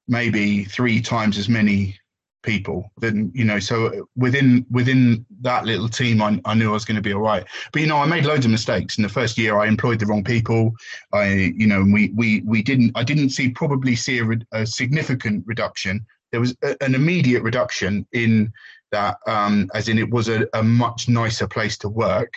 maybe 0.08 0.64
three 0.64 1.00
times 1.00 1.38
as 1.38 1.49
many 1.49 1.99
people 2.44 2.92
then 2.99 3.32
you 3.34 3.44
know 3.44 3.58
so 3.58 4.06
within 4.16 4.64
within 4.70 5.25
that 5.40 5.64
little 5.64 5.88
team 5.88 6.23
I, 6.23 6.40
I 6.44 6.54
knew 6.54 6.70
I 6.70 6.75
was 6.75 6.84
going 6.84 6.96
to 6.96 7.02
be 7.02 7.12
all 7.12 7.23
right. 7.23 7.44
But 7.73 7.82
you 7.82 7.88
know 7.88 7.96
I 7.96 8.06
made 8.06 8.26
loads 8.26 8.44
of 8.44 8.52
mistakes. 8.52 8.99
In 8.99 9.02
the 9.02 9.08
first 9.08 9.37
year 9.37 9.58
I 9.58 9.66
employed 9.66 9.99
the 9.99 10.06
wrong 10.06 10.23
people. 10.23 10.73
I 11.12 11.52
you 11.56 11.66
know 11.66 11.82
we 11.82 12.12
we 12.14 12.42
we 12.42 12.62
didn't 12.62 12.92
I 12.94 13.02
didn't 13.02 13.30
see 13.30 13.49
probably 13.49 13.96
see 13.96 14.20
a, 14.20 14.26
a 14.52 14.66
significant 14.66 15.44
reduction. 15.46 16.06
There 16.30 16.40
was 16.40 16.54
a, 16.62 16.76
an 16.82 16.94
immediate 16.94 17.42
reduction 17.42 18.06
in 18.12 18.52
that 18.92 19.16
um 19.26 19.70
as 19.75 19.88
in 19.88 19.99
it 19.99 20.11
was 20.11 20.28
a, 20.28 20.46
a 20.52 20.62
much 20.62 21.08
nicer 21.08 21.49
place 21.49 21.76
to 21.78 21.88
work 21.88 22.34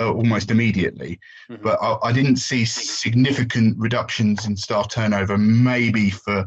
uh, 0.00 0.12
almost 0.12 0.50
immediately. 0.50 1.20
Mm-hmm. 1.48 1.62
but 1.62 1.78
I, 1.80 2.08
I 2.08 2.12
didn't 2.12 2.36
see 2.36 2.64
significant 2.64 3.76
reductions 3.78 4.46
in 4.46 4.56
staff 4.56 4.88
turnover 4.88 5.38
maybe 5.38 6.10
for 6.10 6.44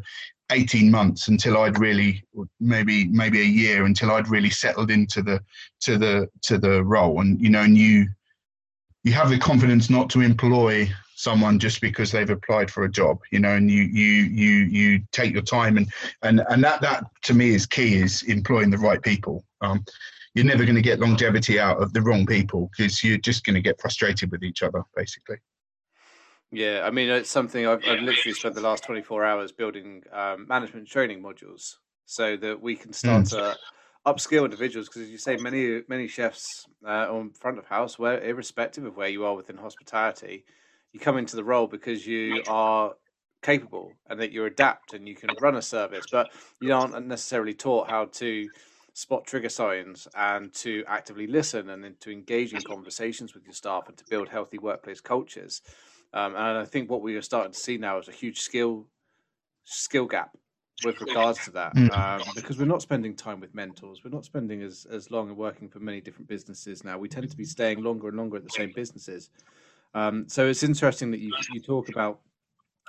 18 0.52 0.90
months 0.90 1.28
until 1.28 1.58
I'd 1.58 1.80
really 1.80 2.24
maybe 2.60 3.06
maybe 3.08 3.42
a 3.42 3.46
year 3.46 3.86
until 3.86 4.12
I'd 4.12 4.30
really 4.30 4.50
settled 4.50 4.92
into 4.92 5.22
the 5.22 5.42
to 5.82 5.98
the 5.98 6.30
to 6.44 6.58
the 6.58 6.84
role. 6.84 7.22
And 7.22 7.42
you 7.42 7.50
know 7.50 7.62
and 7.62 7.78
you 7.78 8.08
you 9.04 9.14
have 9.14 9.30
the 9.30 9.38
confidence 9.38 9.90
not 9.90 10.10
to 10.12 10.22
employ 10.22 10.90
someone 11.16 11.60
just 11.60 11.82
because 11.82 12.12
they've 12.12 12.30
applied 12.30 12.70
for 12.70 12.84
a 12.84 12.92
job 12.92 13.18
you 13.32 13.40
know 13.40 13.56
and 13.56 13.72
you 13.72 13.84
you 13.84 14.24
you 14.24 14.52
you 14.66 15.02
take 15.12 15.34
your 15.34 15.42
time. 15.42 15.78
And 15.78 15.92
and 16.24 16.42
and 16.50 16.64
that 16.64 16.82
that 16.82 17.06
to 17.24 17.34
me 17.34 17.50
is 17.50 17.66
key 17.66 17.96
is 17.96 18.24
employing 18.24 18.70
the 18.70 18.78
right 18.78 19.02
people. 19.02 19.44
Um, 19.62 19.84
you're 20.34 20.46
never 20.46 20.66
going 20.66 20.76
to 20.76 20.82
get 20.84 21.00
longevity 21.00 21.60
out 21.60 21.82
of 21.82 21.94
the 21.94 22.02
wrong 22.02 22.26
people 22.26 22.70
because 22.78 23.04
you're 23.04 23.18
just 23.18 23.44
going 23.44 23.56
to 23.56 23.62
get 23.62 23.82
frustrated 23.82 24.32
with 24.32 24.44
each 24.44 24.62
other 24.62 24.84
basically 24.96 25.38
yeah, 26.52 26.84
I 26.86 26.92
mean, 26.92 27.10
it's 27.10 27.30
something 27.30 27.68
I've, 27.68 27.84
I've 27.88 28.02
literally 28.02 28.34
spent 28.34 28.56
the 28.56 28.62
last 28.62 28.84
24 28.84 29.26
hours 29.26 29.52
building 29.52 30.04
um, 30.12 30.48
management 30.48 30.88
training 30.88 31.22
modules 31.22 31.76
so 32.06 32.38
that 32.38 32.62
we 32.62 32.76
can 32.76 32.94
start 32.94 33.26
mm. 33.26 33.30
to 33.32 33.58
upskill 34.06 34.46
individuals. 34.46 34.88
Because 34.88 35.04
as 35.04 35.10
you 35.10 35.18
say, 35.18 35.36
many 35.38 35.82
many 35.90 36.08
chefs 36.08 36.66
uh, 36.86 37.14
on 37.14 37.32
front 37.32 37.58
of 37.58 37.66
house, 37.66 38.00
where 38.00 38.24
irrespective 38.24 38.86
of 38.86 38.96
where 38.96 39.10
you 39.10 39.26
are 39.26 39.36
within 39.36 39.58
hospitality, 39.58 40.46
you 40.94 41.00
come 41.00 41.18
into 41.18 41.36
the 41.36 41.44
role 41.44 41.68
because 41.68 42.08
you 42.08 42.42
are 42.48 42.94
capable 43.42 43.92
and 44.10 44.20
that 44.20 44.32
you 44.32 44.46
adapt 44.46 44.94
and 44.94 45.08
you 45.08 45.16
can 45.16 45.30
run 45.42 45.58
a 45.58 45.62
service, 45.62 46.06
but 46.12 46.32
you 46.62 46.74
aren't 46.74 47.06
necessarily 47.06 47.54
taught 47.54 47.90
how 47.90 48.06
to 48.06 48.48
spot 48.94 49.26
trigger 49.28 49.50
signs 49.50 50.08
and 50.16 50.52
to 50.54 50.84
actively 50.88 51.28
listen 51.28 51.70
and 51.70 51.84
then 51.84 51.96
to 52.00 52.10
engage 52.10 52.54
in 52.54 52.62
conversations 52.62 53.36
with 53.36 53.44
your 53.44 53.54
staff 53.54 53.88
and 53.88 53.98
to 53.98 54.04
build 54.10 54.28
healthy 54.28 54.58
workplace 54.58 55.00
cultures. 55.00 55.62
Um, 56.18 56.36
and 56.36 56.58
I 56.58 56.66
think 56.66 56.90
what 56.90 57.04
we 57.04 57.16
are 57.16 57.22
starting 57.22 57.52
to 57.52 57.60
see 57.60 57.78
now 57.78 58.00
is 58.00 58.08
a 58.08 58.12
huge 58.12 58.40
skill 58.40 58.88
skill 59.66 60.08
gap 60.08 60.36
with 60.84 61.00
regards 61.00 61.44
to 61.46 61.52
that 61.52 61.76
mm. 61.76 61.96
um, 61.96 62.22
because 62.34 62.58
we're 62.58 62.66
not 62.66 62.82
spending 62.82 63.16
time 63.16 63.40
with 63.40 63.54
mentors. 63.54 64.02
We're 64.04 64.10
not 64.10 64.26
spending 64.26 64.64
as, 64.64 64.88
as 64.90 65.12
long 65.12 65.30
and 65.30 65.38
working 65.38 65.70
for 65.70 65.80
many 65.80 66.02
different 66.02 66.28
businesses 66.28 66.84
now. 66.84 66.98
We 66.98 67.08
tend 67.08 67.30
to 67.30 67.38
be 67.38 67.46
staying 67.46 67.84
longer 67.84 68.08
and 68.08 68.18
longer 68.18 68.38
at 68.38 68.44
the 68.44 68.50
same 68.50 68.72
businesses. 68.76 69.30
Um, 69.94 70.28
so 70.28 70.48
it's 70.48 70.64
interesting 70.64 71.12
that 71.12 71.20
you, 71.20 71.32
you 71.52 71.62
talk 71.62 71.90
about 71.90 72.20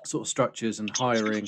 sort 0.06 0.22
of 0.22 0.28
structures 0.28 0.80
and 0.80 0.90
hiring. 0.96 1.46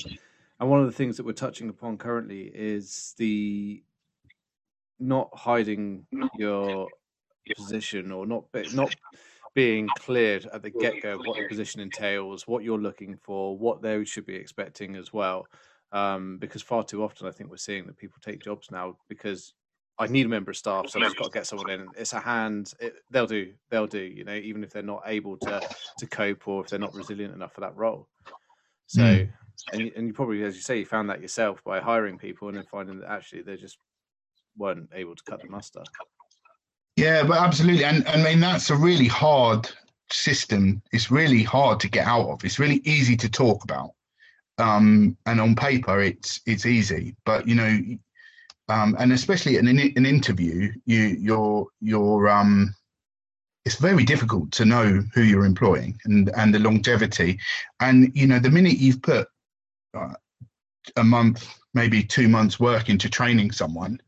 And 0.59 0.69
one 0.69 0.81
of 0.81 0.85
the 0.85 0.91
things 0.91 1.17
that 1.17 1.25
we're 1.25 1.33
touching 1.33 1.69
upon 1.69 1.97
currently 1.97 2.51
is 2.53 3.15
the 3.17 3.81
not 4.99 5.29
hiding 5.33 6.05
your 6.37 6.87
position 7.57 8.11
or 8.11 8.27
not 8.27 8.45
not 8.71 8.93
being 9.53 9.87
cleared 9.99 10.45
at 10.53 10.63
the 10.63 10.69
get 10.69 11.01
go 11.01 11.17
what 11.17 11.37
the 11.37 11.47
position 11.47 11.81
entails, 11.81 12.47
what 12.47 12.63
you're 12.63 12.79
looking 12.79 13.17
for, 13.17 13.57
what 13.57 13.81
they 13.81 14.03
should 14.05 14.25
be 14.25 14.35
expecting 14.35 14.95
as 14.95 15.11
well. 15.11 15.45
Um, 15.91 16.37
because 16.37 16.61
far 16.61 16.83
too 16.83 17.03
often, 17.03 17.27
I 17.27 17.31
think 17.31 17.49
we're 17.49 17.57
seeing 17.57 17.85
that 17.87 17.97
people 17.97 18.17
take 18.21 18.41
jobs 18.41 18.71
now 18.71 18.97
because 19.09 19.53
I 19.99 20.07
need 20.07 20.25
a 20.25 20.29
member 20.29 20.51
of 20.51 20.57
staff, 20.57 20.89
so 20.89 20.99
I've 20.99 21.05
just 21.05 21.17
got 21.17 21.25
to 21.25 21.31
get 21.31 21.45
someone 21.45 21.69
in. 21.69 21.87
It's 21.97 22.13
a 22.13 22.19
hand; 22.19 22.73
it, 22.79 22.95
they'll 23.11 23.27
do, 23.27 23.53
they'll 23.69 23.87
do. 23.87 24.01
You 24.01 24.23
know, 24.23 24.33
even 24.33 24.63
if 24.63 24.71
they're 24.71 24.81
not 24.81 25.03
able 25.05 25.37
to 25.37 25.61
to 25.99 26.07
cope 26.07 26.47
or 26.47 26.63
if 26.63 26.69
they're 26.69 26.79
not 26.79 26.95
resilient 26.95 27.35
enough 27.35 27.53
for 27.53 27.61
that 27.61 27.75
role. 27.75 28.07
So, 28.87 29.01
mm. 29.01 29.29
and 29.73 29.81
you, 29.81 29.91
and 29.95 30.07
you 30.07 30.13
probably, 30.13 30.43
as 30.43 30.55
you 30.55 30.61
say, 30.61 30.79
you 30.79 30.85
found 30.85 31.09
that 31.09 31.21
yourself 31.21 31.63
by 31.63 31.81
hiring 31.81 32.17
people 32.17 32.47
and 32.47 32.57
then 32.57 32.65
finding 32.71 32.99
that 33.01 33.11
actually 33.11 33.41
they 33.43 33.57
just 33.57 33.77
weren't 34.57 34.89
able 34.93 35.15
to 35.15 35.23
cut 35.23 35.41
the 35.41 35.49
mustard. 35.49 35.87
Yeah, 37.01 37.23
but 37.23 37.39
absolutely, 37.39 37.83
and 37.83 38.07
I 38.07 38.21
mean 38.21 38.39
that's 38.39 38.69
a 38.69 38.75
really 38.75 39.07
hard 39.07 39.67
system. 40.11 40.83
It's 40.91 41.09
really 41.09 41.41
hard 41.41 41.79
to 41.79 41.89
get 41.89 42.05
out 42.05 42.29
of. 42.29 42.45
It's 42.45 42.59
really 42.59 42.79
easy 42.83 43.17
to 43.17 43.27
talk 43.27 43.63
about, 43.63 43.93
um, 44.59 45.17
and 45.25 45.41
on 45.41 45.55
paper 45.55 45.99
it's 45.99 46.41
it's 46.45 46.67
easy. 46.67 47.15
But 47.25 47.47
you 47.47 47.55
know, 47.55 47.79
um, 48.69 48.95
and 48.99 49.13
especially 49.13 49.57
in 49.57 49.67
an, 49.67 49.79
an 49.79 50.05
interview, 50.05 50.71
you 50.85 51.17
you're 51.19 51.65
you're 51.81 52.29
um, 52.29 52.75
it's 53.65 53.77
very 53.77 54.05
difficult 54.05 54.51
to 54.51 54.65
know 54.65 55.03
who 55.15 55.23
you're 55.23 55.45
employing 55.45 55.97
and 56.05 56.29
and 56.37 56.53
the 56.53 56.59
longevity, 56.59 57.39
and 57.79 58.11
you 58.15 58.27
know 58.27 58.37
the 58.37 58.51
minute 58.51 58.77
you've 58.77 59.01
put 59.01 59.27
uh, 59.95 60.13
a 60.97 61.03
month, 61.03 61.51
maybe 61.73 62.03
two 62.03 62.27
months 62.27 62.59
work 62.59 62.89
into 62.89 63.09
training 63.09 63.49
someone 63.49 63.99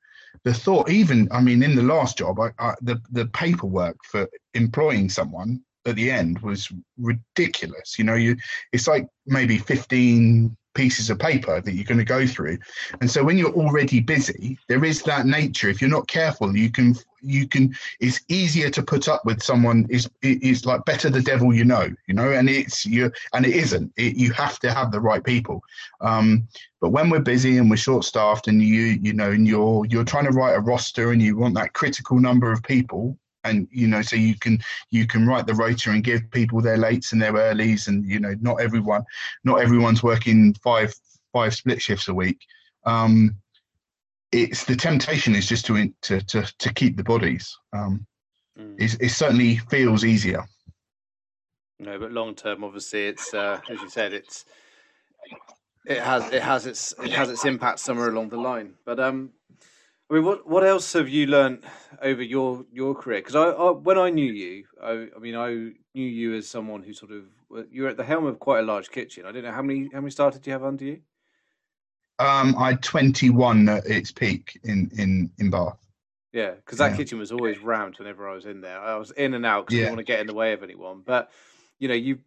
the 0.43 0.53
thought, 0.53 0.89
even 0.89 1.27
I 1.31 1.41
mean, 1.41 1.63
in 1.63 1.75
the 1.75 1.83
last 1.83 2.17
job, 2.17 2.39
I, 2.39 2.51
I, 2.59 2.75
the 2.81 3.01
the 3.11 3.27
paperwork 3.27 3.97
for 4.03 4.29
employing 4.53 5.09
someone 5.09 5.61
at 5.85 5.95
the 5.95 6.11
end 6.11 6.39
was 6.39 6.71
ridiculous. 6.97 7.97
You 7.97 8.05
know, 8.05 8.15
you 8.15 8.35
it's 8.71 8.87
like 8.87 9.07
maybe 9.25 9.57
fifteen 9.57 10.55
pieces 10.73 11.09
of 11.09 11.19
paper 11.19 11.61
that 11.61 11.73
you're 11.73 11.85
going 11.85 11.97
to 11.97 12.03
go 12.03 12.25
through. 12.25 12.57
And 13.01 13.09
so 13.09 13.23
when 13.23 13.37
you're 13.37 13.53
already 13.53 13.99
busy 13.99 14.57
there 14.67 14.83
is 14.83 15.03
that 15.03 15.25
nature. 15.25 15.69
If 15.69 15.81
you're 15.81 15.89
not 15.89 16.07
careful 16.07 16.55
you 16.55 16.69
can 16.69 16.95
you 17.21 17.47
can 17.47 17.73
it's 17.99 18.19
easier 18.27 18.69
to 18.69 18.83
put 18.83 19.07
up 19.07 19.23
with 19.25 19.41
someone 19.41 19.87
is 19.89 20.09
is 20.21 20.65
like 20.65 20.83
better 20.85 21.09
the 21.09 21.21
devil 21.21 21.53
you 21.53 21.63
know 21.63 21.87
you 22.07 22.13
know? 22.13 22.31
And 22.31 22.49
it's 22.49 22.85
you 22.85 23.11
and 23.33 23.45
it 23.45 23.55
isn't. 23.55 23.93
It, 23.97 24.15
you 24.15 24.31
have 24.33 24.59
to 24.59 24.73
have 24.73 24.91
the 24.91 24.99
right 24.99 25.23
people. 25.23 25.63
Um 26.01 26.47
but 26.81 26.89
when 26.89 27.09
we're 27.09 27.19
busy 27.19 27.57
and 27.57 27.69
we're 27.69 27.77
short 27.77 28.03
staffed 28.03 28.47
and 28.47 28.61
you 28.61 28.99
you 29.01 29.13
know 29.13 29.31
and 29.31 29.47
you're 29.47 29.85
you're 29.85 30.03
trying 30.03 30.25
to 30.25 30.31
write 30.31 30.55
a 30.55 30.59
roster 30.59 31.11
and 31.11 31.21
you 31.21 31.37
want 31.37 31.55
that 31.55 31.73
critical 31.73 32.19
number 32.19 32.51
of 32.51 32.63
people 32.63 33.17
and 33.43 33.67
you 33.71 33.87
know 33.87 34.01
so 34.01 34.15
you 34.15 34.37
can 34.37 34.59
you 34.91 35.05
can 35.05 35.27
write 35.27 35.47
the 35.47 35.53
rota 35.53 35.91
and 35.91 36.03
give 36.03 36.29
people 36.31 36.61
their 36.61 36.77
lates 36.77 37.11
and 37.11 37.21
their 37.21 37.33
earlies 37.33 37.87
and 37.87 38.05
you 38.05 38.19
know 38.19 38.35
not 38.41 38.61
everyone 38.61 39.03
not 39.43 39.61
everyone's 39.61 40.03
working 40.03 40.53
five 40.55 40.93
five 41.31 41.53
split 41.53 41.81
shifts 41.81 42.07
a 42.07 42.13
week. 42.13 42.39
Um 42.85 43.35
it's 44.31 44.65
the 44.65 44.75
temptation 44.75 45.35
is 45.35 45.47
just 45.47 45.65
to 45.65 45.93
to 46.03 46.21
to, 46.21 46.53
to 46.59 46.73
keep 46.73 46.97
the 46.97 47.03
bodies. 47.03 47.57
Um 47.73 48.05
mm. 48.59 48.75
it, 48.79 48.97
it 49.01 49.09
certainly 49.09 49.57
feels 49.57 50.05
easier. 50.05 50.45
No 51.79 51.99
but 51.99 52.11
long 52.11 52.35
term 52.35 52.63
obviously 52.63 53.07
it's 53.07 53.33
uh 53.33 53.59
as 53.69 53.81
you 53.81 53.89
said 53.89 54.13
it's 54.13 54.45
it 55.85 55.99
has 55.99 56.31
it 56.31 56.41
has 56.41 56.65
its 56.65 56.93
it 57.03 57.11
has 57.11 57.29
its 57.29 57.45
impact 57.45 57.79
somewhere 57.79 58.09
along 58.09 58.29
the 58.29 58.37
line. 58.37 58.75
But 58.85 58.99
um 58.99 59.31
I 60.13 60.17
mean, 60.17 60.25
what 60.25 60.47
what 60.47 60.63
else 60.63 60.93
have 60.93 61.09
you 61.09 61.25
learned 61.25 61.63
over 61.99 62.21
your 62.21 62.65
your 62.71 62.93
career? 62.93 63.17
Because 63.19 63.35
I, 63.35 63.45
I, 63.45 63.71
when 63.71 63.97
I 63.97 64.11
knew 64.11 64.31
you, 64.31 64.63
I, 64.79 65.07
I 65.15 65.19
mean, 65.19 65.35
I 65.35 65.49
knew 65.95 66.07
you 66.07 66.35
as 66.35 66.47
someone 66.47 66.83
who 66.83 66.93
sort 66.93 67.11
of 67.11 67.23
you 67.71 67.81
were 67.81 67.89
at 67.89 67.97
the 67.97 68.03
helm 68.03 68.27
of 68.27 68.37
quite 68.37 68.59
a 68.59 68.61
large 68.61 68.91
kitchen. 68.91 69.25
I 69.25 69.31
don't 69.31 69.41
know 69.41 69.51
how 69.51 69.63
many 69.63 69.89
how 69.91 70.01
many 70.01 70.11
staff 70.11 70.33
did 70.33 70.45
you 70.45 70.53
have 70.53 70.63
under 70.63 70.85
you? 70.85 70.99
Um, 72.19 72.55
I 72.59 72.71
had 72.71 72.83
twenty 72.83 73.31
one 73.31 73.67
at 73.67 73.87
its 73.87 74.11
peak 74.11 74.59
in 74.63 74.91
in 74.99 75.31
in 75.39 75.49
Bath. 75.49 75.83
Yeah, 76.31 76.51
because 76.51 76.77
that 76.77 76.91
yeah. 76.91 76.97
kitchen 76.97 77.17
was 77.17 77.31
always 77.31 77.57
rammed 77.57 77.97
whenever 77.97 78.29
I 78.29 78.35
was 78.35 78.45
in 78.45 78.61
there. 78.61 78.79
I 78.79 78.95
was 78.97 79.09
in 79.09 79.33
and 79.33 79.47
out 79.47 79.65
because 79.65 79.79
yeah. 79.79 79.79
I 79.79 79.83
didn't 79.85 79.97
want 79.97 80.05
to 80.05 80.11
get 80.11 80.19
in 80.19 80.27
the 80.27 80.35
way 80.35 80.53
of 80.53 80.61
anyone. 80.61 81.01
But 81.03 81.31
you 81.79 81.87
know, 81.87 81.95
you 81.95 82.19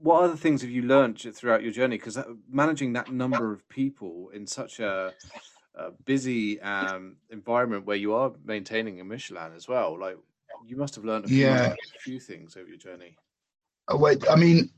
what 0.00 0.24
other 0.24 0.36
things 0.36 0.60
have 0.60 0.70
you 0.70 0.82
learned 0.82 1.18
throughout 1.34 1.62
your 1.62 1.72
journey? 1.72 1.96
Because 1.96 2.18
managing 2.50 2.92
that 2.92 3.10
number 3.10 3.50
of 3.50 3.66
people 3.70 4.28
in 4.34 4.46
such 4.46 4.78
a 4.78 5.14
a 5.78 5.90
busy 6.04 6.60
um, 6.60 7.16
environment 7.30 7.86
where 7.86 7.96
you 7.96 8.14
are 8.14 8.32
maintaining 8.44 9.00
a 9.00 9.04
Michelin 9.04 9.52
as 9.54 9.68
well. 9.68 9.98
Like 9.98 10.16
you 10.66 10.76
must 10.76 10.94
have 10.96 11.04
learned 11.04 11.26
a 11.26 11.28
few, 11.28 11.38
yeah. 11.38 11.72
a 11.72 12.00
few 12.00 12.20
things 12.20 12.56
over 12.56 12.68
your 12.68 12.78
journey. 12.78 13.16
Oh, 13.88 13.96
wait, 13.96 14.28
I 14.28 14.36
mean, 14.36 14.70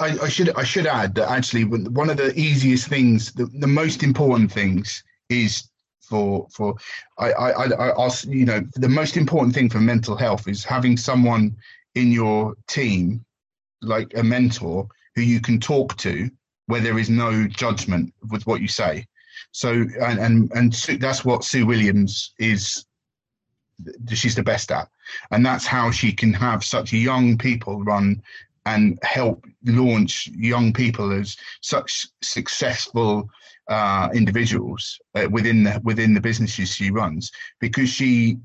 I, 0.00 0.18
I, 0.22 0.28
should 0.28 0.50
I 0.56 0.64
should 0.64 0.86
add 0.86 1.14
that 1.14 1.30
actually 1.30 1.64
one 1.64 2.10
of 2.10 2.16
the 2.16 2.32
easiest 2.38 2.88
things, 2.88 3.32
the, 3.32 3.46
the 3.46 3.66
most 3.66 4.02
important 4.02 4.50
things, 4.50 5.04
is 5.28 5.68
for 6.00 6.46
for 6.50 6.74
I, 7.18 7.32
I 7.32 7.50
I 7.50 7.88
I'll, 7.90 8.14
you 8.26 8.44
know 8.44 8.60
the 8.74 8.88
most 8.88 9.16
important 9.16 9.54
thing 9.54 9.70
for 9.70 9.78
mental 9.78 10.16
health 10.16 10.48
is 10.48 10.64
having 10.64 10.96
someone 10.96 11.56
in 11.94 12.10
your 12.10 12.54
team 12.66 13.24
like 13.82 14.12
a 14.16 14.22
mentor 14.22 14.88
who 15.14 15.22
you 15.22 15.40
can 15.40 15.60
talk 15.60 15.96
to 15.98 16.30
where 16.66 16.80
there 16.80 16.98
is 16.98 17.10
no 17.10 17.46
judgment 17.46 18.12
with 18.30 18.46
what 18.46 18.60
you 18.60 18.68
say. 18.68 19.06
So 19.50 19.84
and 20.00 20.18
and, 20.18 20.52
and 20.52 20.72
that's 21.00 21.24
what 21.24 21.44
Sue 21.44 21.66
Williams 21.66 22.32
is. 22.38 22.84
She's 24.12 24.36
the 24.36 24.42
best 24.42 24.70
at, 24.70 24.88
and 25.32 25.44
that's 25.44 25.66
how 25.66 25.90
she 25.90 26.12
can 26.12 26.32
have 26.32 26.62
such 26.62 26.92
young 26.92 27.36
people 27.36 27.82
run 27.82 28.22
and 28.64 28.98
help 29.02 29.44
launch 29.64 30.28
young 30.28 30.72
people 30.72 31.12
as 31.12 31.36
such 31.62 32.06
successful 32.22 33.28
uh, 33.68 34.08
individuals 34.14 34.98
uh, 35.14 35.28
within 35.30 35.64
the 35.64 35.80
within 35.82 36.14
the 36.14 36.20
businesses 36.20 36.74
she 36.74 36.90
runs 36.90 37.32
because 37.60 37.88
she 37.88 38.38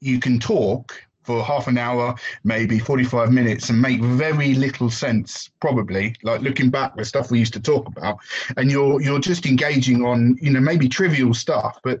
you 0.00 0.18
can 0.20 0.38
talk 0.38 1.00
for 1.22 1.42
half 1.42 1.68
an 1.68 1.78
hour, 1.78 2.14
maybe 2.44 2.78
45 2.78 3.32
minutes, 3.32 3.70
and 3.70 3.80
make 3.80 4.00
very 4.00 4.54
little 4.54 4.90
sense, 4.90 5.50
probably, 5.60 6.14
like 6.22 6.40
looking 6.40 6.70
back 6.70 6.96
the 6.96 7.04
stuff 7.04 7.30
we 7.30 7.38
used 7.38 7.52
to 7.54 7.60
talk 7.60 7.86
about. 7.88 8.18
And 8.56 8.70
you're 8.70 9.00
you're 9.00 9.20
just 9.20 9.46
engaging 9.46 10.04
on, 10.04 10.36
you 10.40 10.50
know, 10.50 10.60
maybe 10.60 10.88
trivial 10.88 11.34
stuff, 11.34 11.78
but 11.82 11.98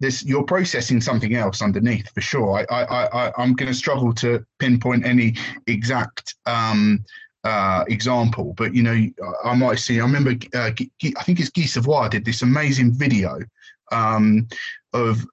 this 0.00 0.24
you're 0.24 0.44
processing 0.44 1.00
something 1.00 1.34
else 1.34 1.60
underneath 1.62 2.10
for 2.14 2.20
sure. 2.20 2.66
I 2.70 2.82
I, 2.82 3.26
I 3.26 3.32
I'm 3.36 3.54
gonna 3.54 3.74
struggle 3.74 4.14
to 4.14 4.44
pinpoint 4.58 5.04
any 5.04 5.36
exact 5.66 6.34
um 6.46 7.04
uh, 7.44 7.84
example, 7.88 8.54
but 8.56 8.74
you 8.74 8.82
know, 8.82 9.08
I 9.44 9.54
might 9.54 9.78
see. 9.78 9.98
I 9.98 10.04
remember, 10.04 10.32
uh, 10.54 10.70
I 10.70 11.22
think 11.22 11.40
it's 11.40 11.48
Guy 11.48 11.62
Savoy 11.62 12.08
did 12.08 12.24
this 12.24 12.42
amazing 12.42 12.92
video 12.92 13.40
um, 13.92 14.46
of 14.92 15.24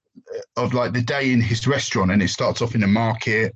of 0.56 0.74
like 0.74 0.94
the 0.94 1.02
day 1.02 1.32
in 1.32 1.42
his 1.42 1.68
restaurant, 1.68 2.12
and 2.12 2.22
it 2.22 2.30
starts 2.30 2.62
off 2.62 2.76
in 2.76 2.84
a 2.84 2.88
market, 2.88 3.56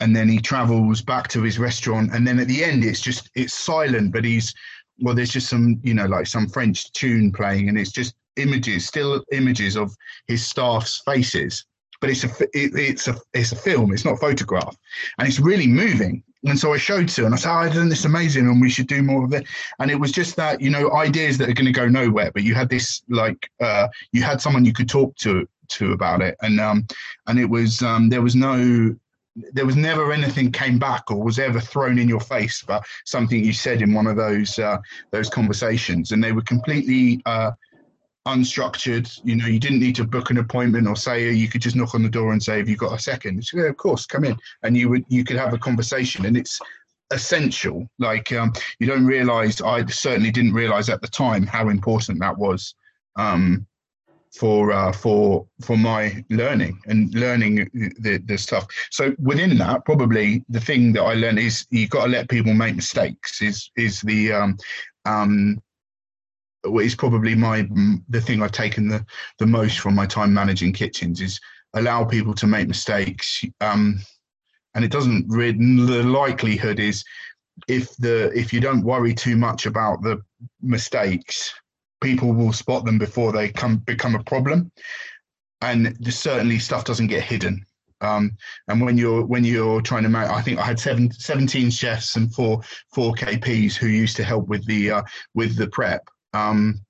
and 0.00 0.14
then 0.14 0.28
he 0.28 0.38
travels 0.38 1.02
back 1.02 1.28
to 1.28 1.42
his 1.42 1.58
restaurant, 1.58 2.14
and 2.14 2.26
then 2.26 2.38
at 2.38 2.48
the 2.48 2.64
end, 2.64 2.84
it's 2.84 3.00
just 3.00 3.30
it's 3.34 3.54
silent, 3.54 4.12
but 4.12 4.24
he's 4.24 4.54
well, 5.00 5.14
there's 5.14 5.30
just 5.30 5.48
some 5.48 5.80
you 5.82 5.94
know 5.94 6.06
like 6.06 6.26
some 6.26 6.48
French 6.48 6.92
tune 6.92 7.32
playing, 7.32 7.68
and 7.68 7.78
it's 7.78 7.92
just 7.92 8.14
images, 8.36 8.86
still 8.86 9.22
images 9.32 9.76
of 9.76 9.94
his 10.26 10.46
staff's 10.46 11.02
faces. 11.04 11.64
But 12.00 12.10
it's 12.10 12.24
a 12.24 12.28
it, 12.52 12.72
it's 12.74 13.08
a 13.08 13.16
it's 13.34 13.52
a 13.52 13.56
film. 13.56 13.92
It's 13.92 14.04
not 14.04 14.14
a 14.14 14.18
photograph, 14.18 14.76
and 15.18 15.26
it's 15.26 15.40
really 15.40 15.66
moving. 15.66 16.22
And 16.44 16.56
so 16.56 16.72
I 16.72 16.76
showed 16.78 17.08
to, 17.08 17.24
and 17.24 17.34
I 17.34 17.36
said, 17.36 17.50
oh, 17.50 17.54
"I've 17.54 17.74
done 17.74 17.88
this 17.88 18.04
amazing, 18.04 18.46
and 18.46 18.60
we 18.60 18.70
should 18.70 18.86
do 18.86 19.02
more 19.02 19.24
of 19.24 19.32
it." 19.32 19.46
And 19.80 19.90
it 19.90 19.98
was 19.98 20.12
just 20.12 20.36
that 20.36 20.60
you 20.60 20.70
know 20.70 20.92
ideas 20.92 21.38
that 21.38 21.48
are 21.48 21.54
going 21.54 21.66
to 21.66 21.72
go 21.72 21.88
nowhere, 21.88 22.30
but 22.32 22.44
you 22.44 22.54
had 22.54 22.68
this 22.68 23.02
like 23.08 23.50
uh, 23.60 23.88
you 24.12 24.22
had 24.22 24.40
someone 24.40 24.64
you 24.64 24.72
could 24.72 24.88
talk 24.88 25.16
to 25.16 25.48
to 25.68 25.92
about 25.92 26.22
it, 26.22 26.36
and 26.42 26.60
um, 26.60 26.86
and 27.26 27.38
it 27.38 27.48
was 27.48 27.82
um, 27.82 28.08
there 28.08 28.22
was 28.22 28.34
no 28.34 28.94
there 29.52 29.66
was 29.66 29.76
never 29.76 30.12
anything 30.12 30.50
came 30.50 30.78
back 30.78 31.10
or 31.10 31.22
was 31.22 31.38
ever 31.38 31.60
thrown 31.60 31.98
in 31.98 32.08
your 32.08 32.20
face 32.20 32.62
about 32.62 32.84
something 33.04 33.44
you 33.44 33.52
said 33.52 33.82
in 33.82 33.94
one 33.94 34.06
of 34.06 34.16
those 34.16 34.58
uh, 34.58 34.78
those 35.10 35.28
conversations, 35.28 36.12
and 36.12 36.22
they 36.22 36.32
were 36.32 36.42
completely 36.42 37.22
uh, 37.26 37.52
unstructured. 38.26 39.20
You 39.24 39.36
know, 39.36 39.46
you 39.46 39.58
didn't 39.58 39.80
need 39.80 39.96
to 39.96 40.04
book 40.04 40.30
an 40.30 40.38
appointment 40.38 40.86
or 40.86 40.96
say 40.96 41.30
you 41.30 41.48
could 41.48 41.62
just 41.62 41.76
knock 41.76 41.94
on 41.94 42.02
the 42.02 42.08
door 42.08 42.32
and 42.32 42.42
say, 42.42 42.58
"Have 42.58 42.68
you 42.68 42.76
got 42.76 42.94
a 42.94 42.98
second? 42.98 43.44
Said, 43.44 43.60
yeah, 43.60 43.66
of 43.66 43.76
course, 43.76 44.06
come 44.06 44.24
in, 44.24 44.36
and 44.62 44.76
you 44.76 44.88
would 44.88 45.04
you 45.08 45.24
could 45.24 45.36
have 45.36 45.52
a 45.52 45.58
conversation, 45.58 46.26
and 46.26 46.36
it's 46.36 46.60
essential. 47.10 47.88
Like 47.98 48.32
um, 48.32 48.52
you 48.78 48.86
don't 48.86 49.06
realize, 49.06 49.60
I 49.60 49.84
certainly 49.86 50.30
didn't 50.30 50.52
realize 50.52 50.88
at 50.88 51.00
the 51.00 51.08
time 51.08 51.46
how 51.46 51.68
important 51.68 52.20
that 52.20 52.36
was. 52.36 52.74
Um, 53.16 53.66
for 54.36 54.72
uh, 54.72 54.92
for 54.92 55.46
for 55.60 55.76
my 55.76 56.24
learning 56.30 56.80
and 56.86 57.14
learning 57.14 57.68
the, 58.00 58.18
the 58.24 58.38
stuff. 58.38 58.66
So 58.90 59.14
within 59.18 59.58
that, 59.58 59.84
probably 59.84 60.44
the 60.48 60.60
thing 60.60 60.92
that 60.94 61.02
I 61.02 61.14
learned 61.14 61.38
is 61.38 61.66
you've 61.70 61.90
got 61.90 62.04
to 62.04 62.10
let 62.10 62.28
people 62.28 62.54
make 62.54 62.76
mistakes. 62.76 63.42
Is 63.42 63.70
is 63.76 64.00
the 64.02 64.32
um, 64.32 64.56
um, 65.04 65.62
is 66.80 66.94
probably 66.94 67.34
my 67.34 67.68
the 68.08 68.20
thing 68.20 68.42
I've 68.42 68.52
taken 68.52 68.88
the 68.88 69.04
the 69.38 69.46
most 69.46 69.80
from 69.80 69.94
my 69.94 70.06
time 70.06 70.32
managing 70.32 70.72
kitchens 70.72 71.20
is 71.20 71.40
allow 71.74 72.04
people 72.04 72.34
to 72.34 72.46
make 72.46 72.68
mistakes. 72.68 73.44
Um, 73.60 74.00
and 74.74 74.84
it 74.84 74.90
doesn't 74.90 75.26
really 75.28 75.52
the 75.86 76.02
likelihood 76.04 76.78
is 76.78 77.04
if 77.66 77.96
the 77.96 78.30
if 78.38 78.52
you 78.52 78.60
don't 78.60 78.84
worry 78.84 79.14
too 79.14 79.36
much 79.36 79.66
about 79.66 80.02
the 80.02 80.22
mistakes 80.60 81.52
people 82.00 82.32
will 82.32 82.52
spot 82.52 82.84
them 82.84 82.98
before 82.98 83.32
they 83.32 83.48
come 83.48 83.78
become 83.78 84.14
a 84.14 84.24
problem, 84.24 84.70
and 85.60 85.96
certainly 86.12 86.58
stuff 86.58 86.84
doesn't 86.84 87.08
get 87.08 87.22
hidden. 87.22 87.64
Um, 88.00 88.36
and 88.68 88.80
when 88.80 88.96
you're 88.96 89.24
when 89.24 89.44
you're 89.44 89.80
trying 89.80 90.04
to 90.04 90.08
make, 90.08 90.28
I 90.28 90.40
think 90.40 90.58
I 90.58 90.64
had 90.64 90.78
seven, 90.78 91.10
17 91.10 91.70
chefs 91.70 92.16
and 92.16 92.32
four 92.32 92.62
four 92.92 93.14
KPs 93.14 93.74
who 93.74 93.88
used 93.88 94.16
to 94.16 94.24
help 94.24 94.48
with 94.48 94.64
the 94.66 94.90
uh, 94.90 95.02
with 95.34 95.56
the 95.56 95.68
prep. 95.68 96.08
Um, 96.32 96.80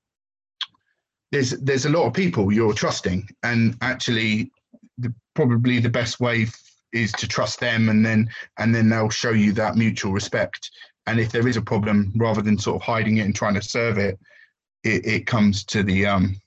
there's 1.32 1.50
there's 1.50 1.86
a 1.86 1.90
lot 1.90 2.06
of 2.06 2.12
people 2.12 2.52
you're 2.52 2.74
trusting, 2.74 3.28
and 3.42 3.76
actually, 3.80 4.50
the, 4.98 5.14
probably 5.34 5.78
the 5.78 5.88
best 5.88 6.20
way 6.20 6.46
is 6.92 7.12
to 7.12 7.28
trust 7.28 7.60
them, 7.60 7.88
and 7.88 8.04
then 8.04 8.28
and 8.58 8.74
then 8.74 8.88
they'll 8.88 9.10
show 9.10 9.32
you 9.32 9.52
that 9.52 9.76
mutual 9.76 10.12
respect. 10.12 10.70
And 11.06 11.18
if 11.18 11.32
there 11.32 11.48
is 11.48 11.56
a 11.56 11.62
problem, 11.62 12.12
rather 12.16 12.42
than 12.42 12.58
sort 12.58 12.76
of 12.76 12.82
hiding 12.82 13.16
it 13.16 13.22
and 13.22 13.34
trying 13.34 13.54
to 13.54 13.62
serve 13.62 13.96
it, 13.96 14.18
it, 14.84 15.06
it 15.06 15.26
comes 15.26 15.64
to 15.64 15.82
the 15.82 16.06
um, 16.06 16.40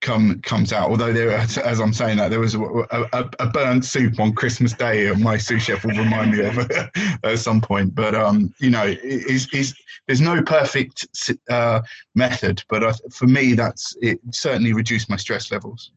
come 0.00 0.40
comes 0.42 0.72
out. 0.72 0.90
Although 0.90 1.12
there, 1.12 1.30
as 1.30 1.80
I'm 1.80 1.92
saying 1.92 2.18
that, 2.18 2.30
there 2.30 2.40
was 2.40 2.54
a, 2.54 2.60
a, 2.60 3.30
a 3.38 3.46
burnt 3.48 3.84
soup 3.84 4.20
on 4.20 4.32
Christmas 4.32 4.72
Day. 4.72 5.08
and 5.08 5.22
My 5.22 5.36
sous 5.36 5.62
chef 5.62 5.84
will 5.84 5.96
remind 5.96 6.32
me 6.32 6.44
of 6.44 6.70
at 7.24 7.38
some 7.38 7.60
point. 7.60 7.94
But 7.94 8.14
um, 8.14 8.54
you 8.60 8.70
know, 8.70 8.84
is 8.84 9.48
is 9.52 9.74
there's 10.06 10.20
no 10.20 10.42
perfect 10.42 11.06
uh, 11.50 11.80
method, 12.14 12.62
but 12.68 12.82
uh, 12.82 12.94
for 13.10 13.26
me, 13.26 13.54
that's 13.54 13.96
it. 14.00 14.20
Certainly 14.32 14.72
reduced 14.72 15.10
my 15.10 15.16
stress 15.16 15.50
levels. 15.50 15.92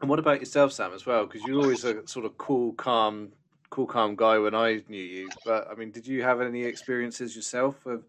And 0.00 0.10
what 0.10 0.18
about 0.18 0.40
yourself, 0.40 0.72
Sam, 0.72 0.92
as 0.92 1.06
well? 1.06 1.26
Because 1.26 1.42
you're 1.44 1.60
always 1.60 1.84
a 1.84 2.06
sort 2.08 2.26
of 2.26 2.36
cool, 2.36 2.72
calm, 2.72 3.30
cool, 3.70 3.86
calm 3.86 4.16
guy 4.16 4.36
when 4.36 4.52
I 4.52 4.82
knew 4.88 5.02
you. 5.02 5.28
But 5.46 5.68
I 5.70 5.76
mean, 5.76 5.92
did 5.92 6.08
you 6.08 6.22
have 6.24 6.40
any 6.40 6.64
experiences 6.64 7.36
yourself 7.36 7.86
of 7.86 8.04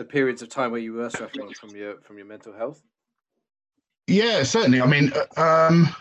the 0.00 0.04
periods 0.06 0.40
of 0.40 0.48
time 0.48 0.70
where 0.70 0.80
you 0.80 0.94
were 0.94 1.10
suffering 1.10 1.52
from 1.60 1.76
your 1.76 2.00
from 2.00 2.16
your 2.16 2.26
mental 2.26 2.54
health? 2.54 2.82
Yeah, 4.06 4.42
certainly. 4.44 4.80
I 4.80 4.86
mean, 4.86 5.12
uh, 5.36 5.40
um, 5.68 5.94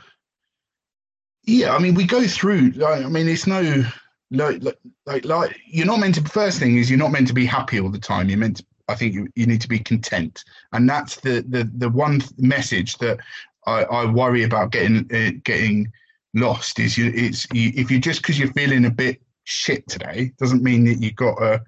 yeah, 1.43 1.75
I 1.75 1.79
mean, 1.79 1.95
we 1.95 2.05
go 2.05 2.25
through. 2.25 2.73
I 2.83 3.09
mean, 3.09 3.27
it's 3.27 3.45
no 3.45 3.83
like, 4.31 4.63
like 5.05 5.25
like 5.25 5.59
you're 5.67 5.85
not 5.85 5.99
meant 5.99 6.15
to. 6.15 6.23
First 6.23 6.59
thing 6.59 6.77
is 6.77 6.89
you're 6.89 6.97
not 6.97 7.11
meant 7.11 7.27
to 7.27 7.33
be 7.33 7.45
happy 7.45 7.77
all 7.77 7.89
the 7.89 7.99
time. 7.99 8.29
You're 8.29 8.39
meant 8.39 8.57
to. 8.57 8.65
I 8.87 8.95
think 8.95 9.13
you, 9.13 9.27
you 9.35 9.45
need 9.45 9.61
to 9.61 9.67
be 9.67 9.79
content, 9.79 10.45
and 10.71 10.89
that's 10.89 11.17
the 11.17 11.43
the 11.49 11.69
the 11.75 11.89
one 11.89 12.21
message 12.37 12.97
that 12.99 13.19
I, 13.67 13.83
I 13.83 14.09
worry 14.09 14.43
about 14.43 14.71
getting 14.71 15.13
uh, 15.13 15.31
getting 15.43 15.91
lost. 16.33 16.79
Is 16.79 16.97
you 16.97 17.11
it's 17.13 17.45
you, 17.51 17.73
if 17.75 17.91
you 17.91 17.99
just 17.99 18.21
because 18.21 18.39
you're 18.39 18.53
feeling 18.53 18.85
a 18.85 18.91
bit 18.91 19.21
shit 19.43 19.85
today 19.89 20.31
doesn't 20.37 20.63
mean 20.63 20.85
that 20.85 21.01
you 21.01 21.11
got 21.11 21.41
a 21.41 21.61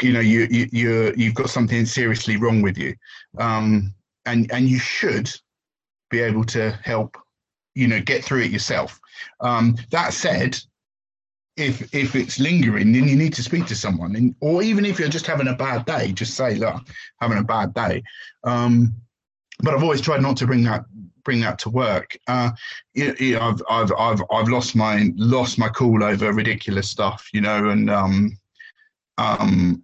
you 0.00 0.12
know 0.12 0.20
you 0.20 0.46
you 0.50 0.68
you 0.72 1.14
you've 1.16 1.34
got 1.34 1.50
something 1.50 1.86
seriously 1.86 2.36
wrong 2.36 2.62
with 2.62 2.78
you. 2.78 2.94
Um, 3.38 3.94
and 4.26 4.50
and 4.52 4.68
you 4.68 4.78
should 4.78 5.30
be 6.10 6.20
able 6.20 6.44
to 6.44 6.72
help 6.82 7.16
you 7.74 7.88
know 7.88 8.00
get 8.00 8.24
through 8.24 8.42
it 8.42 8.50
yourself. 8.50 9.00
Um, 9.40 9.76
that 9.90 10.12
said 10.12 10.58
if 11.56 11.92
if 11.94 12.14
it's 12.14 12.38
lingering 12.38 12.92
then 12.92 13.08
you 13.08 13.16
need 13.16 13.34
to 13.34 13.42
speak 13.42 13.66
to 13.66 13.74
someone. 13.74 14.14
And, 14.16 14.34
or 14.40 14.62
even 14.62 14.84
if 14.84 14.98
you're 14.98 15.08
just 15.08 15.26
having 15.26 15.48
a 15.48 15.54
bad 15.54 15.84
day 15.84 16.12
just 16.12 16.34
say 16.34 16.54
look 16.54 16.82
having 17.20 17.38
a 17.38 17.44
bad 17.44 17.74
day. 17.74 18.02
Um, 18.44 18.94
but 19.60 19.74
i've 19.74 19.82
always 19.82 20.00
tried 20.00 20.22
not 20.22 20.36
to 20.38 20.46
bring 20.46 20.62
that 20.64 20.84
bring 21.24 21.40
that 21.40 21.58
to 21.58 21.68
work. 21.68 22.16
Uh, 22.26 22.50
you, 22.94 23.14
you 23.18 23.34
know, 23.34 23.40
I've, 23.40 23.62
I've 23.68 23.92
i've 23.98 24.22
i've 24.30 24.48
lost 24.48 24.76
my 24.76 25.10
lost 25.16 25.58
my 25.58 25.68
cool 25.68 26.02
over 26.02 26.32
ridiculous 26.32 26.88
stuff 26.88 27.28
you 27.32 27.40
know 27.40 27.68
and 27.68 27.90
um 27.90 28.38
um, 29.18 29.82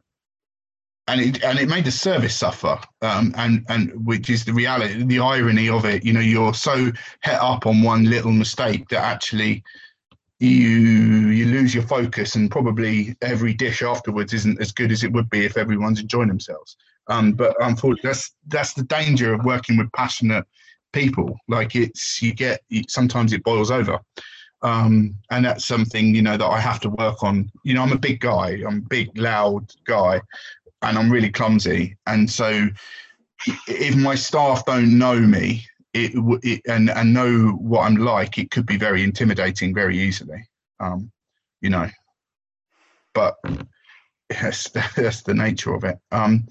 and 1.06 1.20
it 1.20 1.44
and 1.44 1.58
it 1.58 1.68
made 1.68 1.84
the 1.84 1.90
service 1.90 2.34
suffer. 2.34 2.78
Um, 3.02 3.34
and 3.36 3.64
and 3.68 4.06
which 4.06 4.30
is 4.30 4.44
the 4.44 4.52
reality, 4.52 5.02
the 5.04 5.18
irony 5.18 5.68
of 5.68 5.84
it. 5.84 6.04
You 6.04 6.12
know, 6.14 6.20
you're 6.20 6.54
so 6.54 6.90
het 7.20 7.40
up 7.40 7.66
on 7.66 7.82
one 7.82 8.04
little 8.04 8.32
mistake 8.32 8.88
that 8.88 9.04
actually 9.04 9.62
you 10.40 10.58
you 10.58 11.46
lose 11.46 11.74
your 11.74 11.84
focus, 11.84 12.36
and 12.36 12.50
probably 12.50 13.16
every 13.20 13.52
dish 13.52 13.82
afterwards 13.82 14.32
isn't 14.32 14.60
as 14.60 14.72
good 14.72 14.92
as 14.92 15.04
it 15.04 15.12
would 15.12 15.28
be 15.28 15.44
if 15.44 15.56
everyone's 15.56 16.00
enjoying 16.00 16.28
themselves. 16.28 16.76
Um, 17.08 17.32
but 17.32 17.54
unfortunately, 17.60 18.08
that's 18.08 18.32
that's 18.46 18.72
the 18.72 18.84
danger 18.84 19.34
of 19.34 19.44
working 19.44 19.76
with 19.76 19.92
passionate 19.92 20.46
people. 20.92 21.36
Like 21.48 21.76
it's 21.76 22.22
you 22.22 22.32
get 22.32 22.60
sometimes 22.88 23.32
it 23.34 23.44
boils 23.44 23.70
over. 23.70 24.00
Um, 24.64 25.14
and 25.30 25.44
that's 25.44 25.66
something 25.66 26.14
you 26.14 26.22
know 26.22 26.38
that 26.38 26.46
I 26.46 26.58
have 26.58 26.80
to 26.80 26.90
work 26.90 27.22
on. 27.22 27.50
You 27.64 27.74
know, 27.74 27.82
I'm 27.82 27.92
a 27.92 27.98
big 27.98 28.20
guy. 28.20 28.62
I'm 28.66 28.78
a 28.78 28.88
big, 28.88 29.16
loud 29.16 29.70
guy, 29.84 30.20
and 30.82 30.98
I'm 30.98 31.10
really 31.10 31.30
clumsy. 31.30 31.96
And 32.06 32.28
so, 32.28 32.68
if 33.68 33.94
my 33.94 34.14
staff 34.14 34.64
don't 34.64 34.98
know 34.98 35.20
me, 35.20 35.66
it, 35.92 36.12
it 36.42 36.62
and 36.66 36.88
and 36.88 37.12
know 37.12 37.50
what 37.50 37.82
I'm 37.82 37.96
like, 37.96 38.38
it 38.38 38.50
could 38.50 38.64
be 38.64 38.78
very 38.78 39.04
intimidating 39.04 39.74
very 39.74 39.98
easily. 39.98 40.48
Um, 40.80 41.12
you 41.60 41.68
know, 41.68 41.88
but 43.12 43.36
yes, 44.30 44.70
that's 44.96 45.22
the 45.22 45.34
nature 45.34 45.74
of 45.74 45.84
it. 45.84 45.98
Um, 46.10 46.46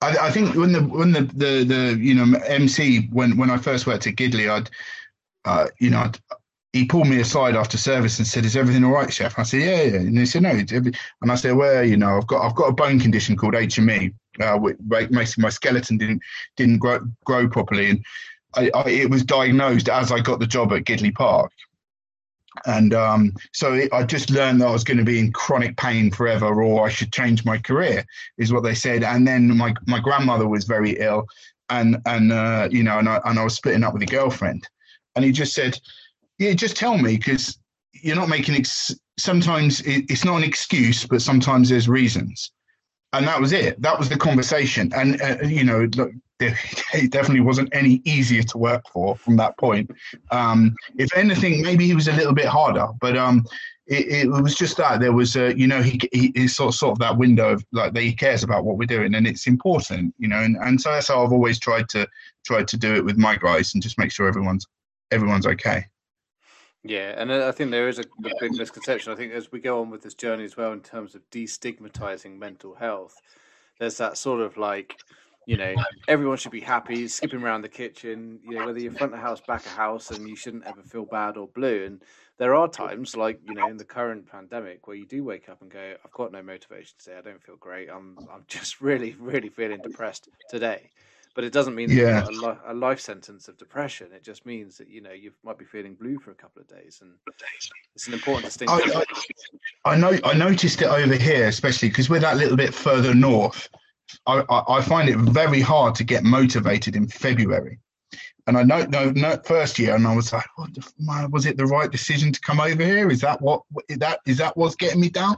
I, 0.00 0.16
I, 0.28 0.30
think 0.30 0.54
when 0.54 0.72
the 0.72 0.82
when 0.82 1.12
the, 1.12 1.22
the 1.22 1.64
the 1.64 1.98
you 2.00 2.14
know 2.14 2.38
MC 2.46 3.08
when 3.12 3.36
when 3.36 3.50
I 3.50 3.58
first 3.58 3.88
worked 3.88 4.06
at 4.06 4.14
Gidleigh, 4.14 4.48
I'd 4.48 4.70
uh, 5.44 5.66
you 5.78 5.90
know 5.90 5.98
I'd, 5.98 6.18
he 6.72 6.84
pulled 6.84 7.08
me 7.08 7.20
aside 7.20 7.56
after 7.56 7.76
service 7.76 8.18
and 8.18 8.26
said, 8.26 8.44
"Is 8.44 8.56
everything 8.56 8.84
all 8.84 8.92
right, 8.92 9.12
chef?" 9.12 9.38
I 9.38 9.42
said, 9.42 9.60
"Yeah, 9.60 9.82
yeah." 9.82 10.00
And 10.00 10.18
he 10.18 10.26
said, 10.26 10.42
"No." 10.42 10.50
And 10.50 11.32
I 11.32 11.34
said, 11.34 11.56
"Well, 11.56 11.84
you 11.84 11.96
know, 11.96 12.16
I've 12.16 12.26
got 12.26 12.44
I've 12.44 12.54
got 12.54 12.68
a 12.68 12.72
bone 12.72 13.00
condition 13.00 13.36
called 13.36 13.54
HME. 13.54 14.14
Uh, 14.40 14.58
basically, 14.88 15.42
my 15.42 15.48
skeleton 15.48 15.98
didn't 15.98 16.22
didn't 16.56 16.78
grow 16.78 17.00
grow 17.24 17.48
properly, 17.48 17.90
and 17.90 18.04
I, 18.54 18.70
I, 18.74 18.88
it 18.88 19.10
was 19.10 19.24
diagnosed 19.24 19.88
as 19.88 20.12
I 20.12 20.20
got 20.20 20.38
the 20.38 20.46
job 20.46 20.72
at 20.72 20.84
Gidleigh 20.84 21.14
Park. 21.14 21.52
And 22.66 22.94
um, 22.94 23.32
so 23.52 23.74
it, 23.74 23.92
I 23.92 24.02
just 24.02 24.30
learned 24.30 24.60
that 24.60 24.68
I 24.68 24.72
was 24.72 24.84
going 24.84 24.98
to 24.98 25.04
be 25.04 25.18
in 25.18 25.32
chronic 25.32 25.76
pain 25.76 26.10
forever, 26.10 26.62
or 26.62 26.86
I 26.86 26.90
should 26.90 27.12
change 27.12 27.44
my 27.44 27.58
career, 27.58 28.04
is 28.38 28.52
what 28.52 28.62
they 28.62 28.74
said. 28.74 29.02
And 29.02 29.26
then 29.26 29.56
my 29.56 29.74
my 29.86 29.98
grandmother 29.98 30.46
was 30.46 30.64
very 30.64 30.92
ill, 31.00 31.26
and 31.68 31.98
and 32.06 32.32
uh, 32.32 32.68
you 32.70 32.84
know, 32.84 32.98
and 33.00 33.08
I 33.08 33.20
and 33.24 33.40
I 33.40 33.44
was 33.44 33.54
splitting 33.54 33.82
up 33.82 33.92
with 33.92 34.02
a 34.02 34.06
girlfriend, 34.06 34.68
and 35.16 35.24
he 35.24 35.32
just 35.32 35.52
said 35.52 35.76
yeah, 36.40 36.54
just 36.54 36.74
tell 36.76 36.96
me 36.96 37.18
because 37.18 37.58
you're 37.92 38.16
not 38.16 38.30
making. 38.30 38.56
Ex- 38.56 38.98
sometimes 39.18 39.82
it, 39.82 40.06
it's 40.08 40.24
not 40.24 40.38
an 40.38 40.42
excuse, 40.42 41.06
but 41.06 41.20
sometimes 41.20 41.68
there's 41.68 41.88
reasons, 41.88 42.50
and 43.12 43.28
that 43.28 43.38
was 43.38 43.52
it. 43.52 43.80
That 43.82 43.98
was 43.98 44.08
the 44.08 44.16
conversation, 44.16 44.90
and 44.96 45.20
uh, 45.20 45.36
you 45.44 45.64
know, 45.64 45.86
look, 45.94 46.10
it 46.40 47.10
definitely 47.10 47.42
wasn't 47.42 47.68
any 47.72 48.00
easier 48.06 48.42
to 48.42 48.56
work 48.56 48.82
for 48.90 49.16
from 49.16 49.36
that 49.36 49.58
point. 49.58 49.90
Um, 50.30 50.74
if 50.96 51.14
anything, 51.14 51.60
maybe 51.60 51.86
he 51.86 51.94
was 51.94 52.08
a 52.08 52.14
little 52.14 52.32
bit 52.32 52.46
harder, 52.46 52.88
but 53.02 53.18
um, 53.18 53.44
it, 53.86 54.24
it, 54.24 54.28
was 54.30 54.54
just 54.54 54.78
that 54.78 55.00
there 55.00 55.12
was 55.12 55.36
a, 55.36 55.54
you 55.58 55.66
know, 55.66 55.82
he, 55.82 56.00
he 56.10 56.32
he's 56.34 56.56
sort 56.56 56.68
of, 56.68 56.78
sort 56.78 56.92
of 56.92 56.98
that 57.00 57.18
window 57.18 57.52
of 57.52 57.64
like 57.72 57.92
that 57.92 58.02
he 58.02 58.14
cares 58.14 58.42
about 58.42 58.64
what 58.64 58.78
we're 58.78 58.86
doing 58.86 59.14
and 59.14 59.26
it's 59.26 59.46
important, 59.46 60.14
you 60.16 60.28
know, 60.28 60.38
and, 60.38 60.56
and 60.56 60.80
so 60.80 60.90
that's 60.90 61.08
how 61.08 61.22
I've 61.22 61.32
always 61.32 61.58
tried 61.58 61.90
to 61.90 62.08
tried 62.46 62.66
to 62.68 62.78
do 62.78 62.94
it 62.94 63.04
with 63.04 63.18
my 63.18 63.36
guys 63.36 63.74
and 63.74 63.82
just 63.82 63.98
make 63.98 64.10
sure 64.10 64.26
everyone's 64.26 64.66
everyone's 65.10 65.46
okay. 65.46 65.84
Yeah, 66.82 67.14
and 67.20 67.30
I 67.32 67.52
think 67.52 67.70
there 67.70 67.88
is 67.88 67.98
a, 67.98 68.06
a 68.24 68.30
big 68.30 68.54
misconception. 68.54 69.12
I 69.12 69.16
think 69.16 69.32
as 69.32 69.52
we 69.52 69.60
go 69.60 69.80
on 69.80 69.90
with 69.90 70.02
this 70.02 70.14
journey 70.14 70.44
as 70.44 70.56
well, 70.56 70.72
in 70.72 70.80
terms 70.82 71.14
of 71.14 71.28
destigmatizing 71.30 72.38
mental 72.38 72.74
health, 72.74 73.20
there's 73.78 73.98
that 73.98 74.16
sort 74.16 74.40
of 74.40 74.56
like, 74.56 74.98
you 75.44 75.56
know, 75.58 75.76
everyone 76.08 76.38
should 76.38 76.52
be 76.52 76.60
happy, 76.62 77.06
skipping 77.08 77.42
around 77.42 77.62
the 77.62 77.68
kitchen, 77.68 78.40
you 78.42 78.56
know, 78.56 78.64
whether 78.64 78.78
you're 78.80 78.92
front 78.92 79.12
of 79.14 79.20
house, 79.20 79.42
back 79.42 79.66
of 79.66 79.72
house, 79.72 80.10
and 80.10 80.26
you 80.26 80.36
shouldn't 80.36 80.64
ever 80.64 80.82
feel 80.82 81.04
bad 81.04 81.36
or 81.36 81.48
blue. 81.48 81.84
And 81.84 82.02
there 82.38 82.54
are 82.54 82.68
times, 82.68 83.14
like 83.14 83.40
you 83.42 83.54
know, 83.54 83.68
in 83.68 83.76
the 83.76 83.84
current 83.84 84.26
pandemic, 84.26 84.86
where 84.86 84.96
you 84.96 85.06
do 85.06 85.22
wake 85.24 85.48
up 85.50 85.60
and 85.60 85.70
go, 85.70 85.96
"I've 86.02 86.12
got 86.12 86.32
no 86.32 86.42
motivation 86.42 86.96
today. 86.98 87.18
I 87.18 87.22
don't 87.22 87.42
feel 87.42 87.56
great. 87.56 87.90
I'm, 87.90 88.26
I'm 88.30 88.44
just 88.48 88.80
really, 88.80 89.12
really 89.14 89.50
feeling 89.50 89.82
depressed 89.82 90.30
today." 90.48 90.92
But 91.34 91.44
it 91.44 91.52
doesn't 91.52 91.74
mean 91.74 91.90
yeah. 91.90 92.26
a, 92.26 92.30
li- 92.30 92.58
a, 92.66 92.74
life 92.74 93.00
sentence 93.00 93.48
of 93.48 93.56
depression. 93.56 94.08
It 94.12 94.22
just 94.22 94.44
means 94.46 94.76
that 94.78 94.88
you 94.88 95.00
know 95.00 95.12
you 95.12 95.32
might 95.44 95.58
be 95.58 95.64
feeling 95.64 95.94
blue 95.94 96.18
for 96.18 96.30
a 96.30 96.34
couple 96.34 96.60
of 96.60 96.68
days, 96.68 97.00
and 97.02 97.12
it's 97.94 98.08
an 98.08 98.14
important 98.14 98.46
distinction. 98.46 98.90
I, 98.94 99.04
I, 99.84 99.92
I 99.92 99.96
know 99.96 100.18
I 100.24 100.34
noticed 100.34 100.82
it 100.82 100.88
over 100.88 101.14
here, 101.14 101.46
especially 101.46 101.88
because 101.88 102.10
we're 102.10 102.20
that 102.20 102.36
little 102.36 102.56
bit 102.56 102.74
further 102.74 103.14
north. 103.14 103.68
I, 104.26 104.42
I, 104.50 104.82
find 104.82 105.08
it 105.08 105.16
very 105.18 105.60
hard 105.60 105.94
to 105.94 106.04
get 106.04 106.24
motivated 106.24 106.96
in 106.96 107.06
February. 107.06 107.78
And 108.48 108.58
I 108.58 108.64
know, 108.64 108.84
no, 108.86 109.10
no, 109.10 109.38
first 109.44 109.78
year, 109.78 109.94
and 109.94 110.04
I 110.04 110.16
was 110.16 110.32
like, 110.32 110.46
what 110.56 110.74
the, 110.74 111.28
was 111.30 111.46
it 111.46 111.56
the 111.56 111.66
right 111.66 111.88
decision 111.88 112.32
to 112.32 112.40
come 112.40 112.58
over 112.58 112.84
here? 112.84 113.08
Is 113.08 113.20
that 113.20 113.40
what 113.40 113.62
is 113.88 113.98
that 113.98 114.18
is 114.26 114.38
that 114.38 114.56
what's 114.56 114.74
getting 114.74 115.00
me 115.00 115.10
down? 115.10 115.36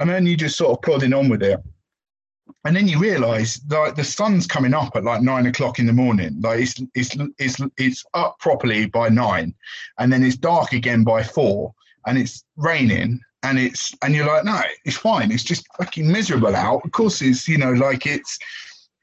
And 0.00 0.10
then 0.10 0.26
you 0.26 0.36
just 0.36 0.56
sort 0.56 0.72
of 0.72 0.82
plodding 0.82 1.12
on 1.12 1.28
with 1.28 1.42
it 1.42 1.60
and 2.64 2.74
then 2.74 2.88
you 2.88 2.98
realize 2.98 3.60
like 3.68 3.94
the 3.94 4.04
sun's 4.04 4.46
coming 4.46 4.74
up 4.74 4.94
at 4.96 5.04
like 5.04 5.22
nine 5.22 5.46
o'clock 5.46 5.78
in 5.78 5.86
the 5.86 5.92
morning. 5.92 6.40
Like 6.40 6.60
it's 6.60 6.80
it's 6.94 7.16
it's 7.38 7.60
it's 7.76 8.04
up 8.14 8.38
properly 8.38 8.86
by 8.86 9.08
nine 9.08 9.54
and 9.98 10.12
then 10.12 10.22
it's 10.22 10.36
dark 10.36 10.72
again 10.72 11.04
by 11.04 11.22
four 11.22 11.74
and 12.06 12.18
it's 12.18 12.44
raining 12.56 13.20
and 13.42 13.58
it's 13.58 13.94
and 14.02 14.14
you're 14.14 14.26
like 14.26 14.44
no 14.44 14.60
it's 14.84 14.96
fine. 14.96 15.32
It's 15.32 15.44
just 15.44 15.66
fucking 15.78 16.10
miserable 16.10 16.54
out. 16.54 16.82
Of 16.84 16.92
course 16.92 17.22
it's 17.22 17.48
you 17.48 17.58
know 17.58 17.72
like 17.72 18.06
it's 18.06 18.38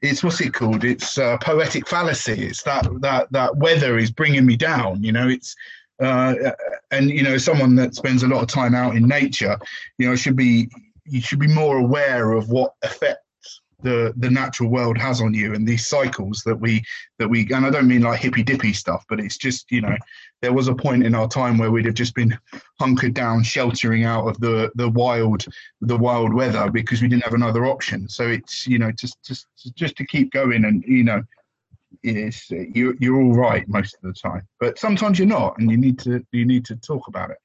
it's 0.00 0.22
what's 0.22 0.40
it 0.40 0.54
called? 0.54 0.84
It's 0.84 1.18
uh, 1.18 1.38
poetic 1.38 1.88
fallacy. 1.88 2.46
It's 2.46 2.62
that 2.62 2.86
that 3.00 3.32
that 3.32 3.56
weather 3.56 3.98
is 3.98 4.10
bringing 4.10 4.46
me 4.46 4.56
down 4.56 5.02
you 5.02 5.12
know? 5.12 5.28
It's 5.28 5.54
uh, 6.00 6.34
and 6.90 7.10
you 7.10 7.22
know 7.22 7.38
someone 7.38 7.74
that 7.74 7.94
spends 7.94 8.22
a 8.22 8.28
lot 8.28 8.42
of 8.42 8.48
time 8.48 8.74
out 8.74 8.94
in 8.94 9.08
nature 9.08 9.58
you 9.98 10.08
know 10.08 10.14
should 10.14 10.36
be 10.36 10.70
you 11.04 11.20
should 11.20 11.40
be 11.40 11.48
more 11.48 11.78
aware 11.78 12.32
of 12.32 12.50
what 12.50 12.74
effect 12.82 13.18
the 13.82 14.12
the 14.16 14.30
natural 14.30 14.68
world 14.68 14.98
has 14.98 15.20
on 15.20 15.32
you 15.34 15.54
and 15.54 15.66
these 15.66 15.86
cycles 15.86 16.42
that 16.44 16.56
we 16.56 16.82
that 17.18 17.28
we 17.28 17.48
and 17.52 17.64
I 17.64 17.70
don't 17.70 17.86
mean 17.86 18.02
like 18.02 18.20
hippy 18.20 18.42
dippy 18.42 18.72
stuff, 18.72 19.04
but 19.08 19.20
it's 19.20 19.36
just 19.36 19.70
you 19.70 19.80
know 19.80 19.96
there 20.42 20.52
was 20.52 20.68
a 20.68 20.74
point 20.74 21.04
in 21.04 21.14
our 21.14 21.28
time 21.28 21.58
where 21.58 21.70
we'd 21.70 21.86
have 21.86 21.94
just 21.94 22.14
been 22.14 22.36
hunkered 22.80 23.14
down, 23.14 23.42
sheltering 23.42 24.04
out 24.04 24.26
of 24.26 24.38
the 24.40 24.70
the 24.74 24.88
wild 24.88 25.44
the 25.80 25.96
wild 25.96 26.32
weather 26.32 26.70
because 26.70 27.02
we 27.02 27.08
didn't 27.08 27.24
have 27.24 27.34
another 27.34 27.66
option. 27.66 28.08
So 28.08 28.26
it's 28.26 28.66
you 28.66 28.78
know 28.78 28.90
just 28.92 29.22
just 29.22 29.46
just 29.74 29.96
to 29.96 30.06
keep 30.06 30.32
going 30.32 30.64
and 30.64 30.82
you 30.84 31.04
know 31.04 31.22
it's 32.02 32.50
you 32.50 32.96
you're 33.00 33.20
all 33.20 33.34
right 33.34 33.66
most 33.68 33.94
of 33.94 34.02
the 34.02 34.12
time, 34.12 34.46
but 34.60 34.78
sometimes 34.78 35.18
you're 35.18 35.28
not, 35.28 35.58
and 35.58 35.70
you 35.70 35.76
need 35.76 35.98
to 36.00 36.24
you 36.32 36.44
need 36.44 36.64
to 36.66 36.76
talk 36.76 37.08
about 37.08 37.30
it. 37.30 37.38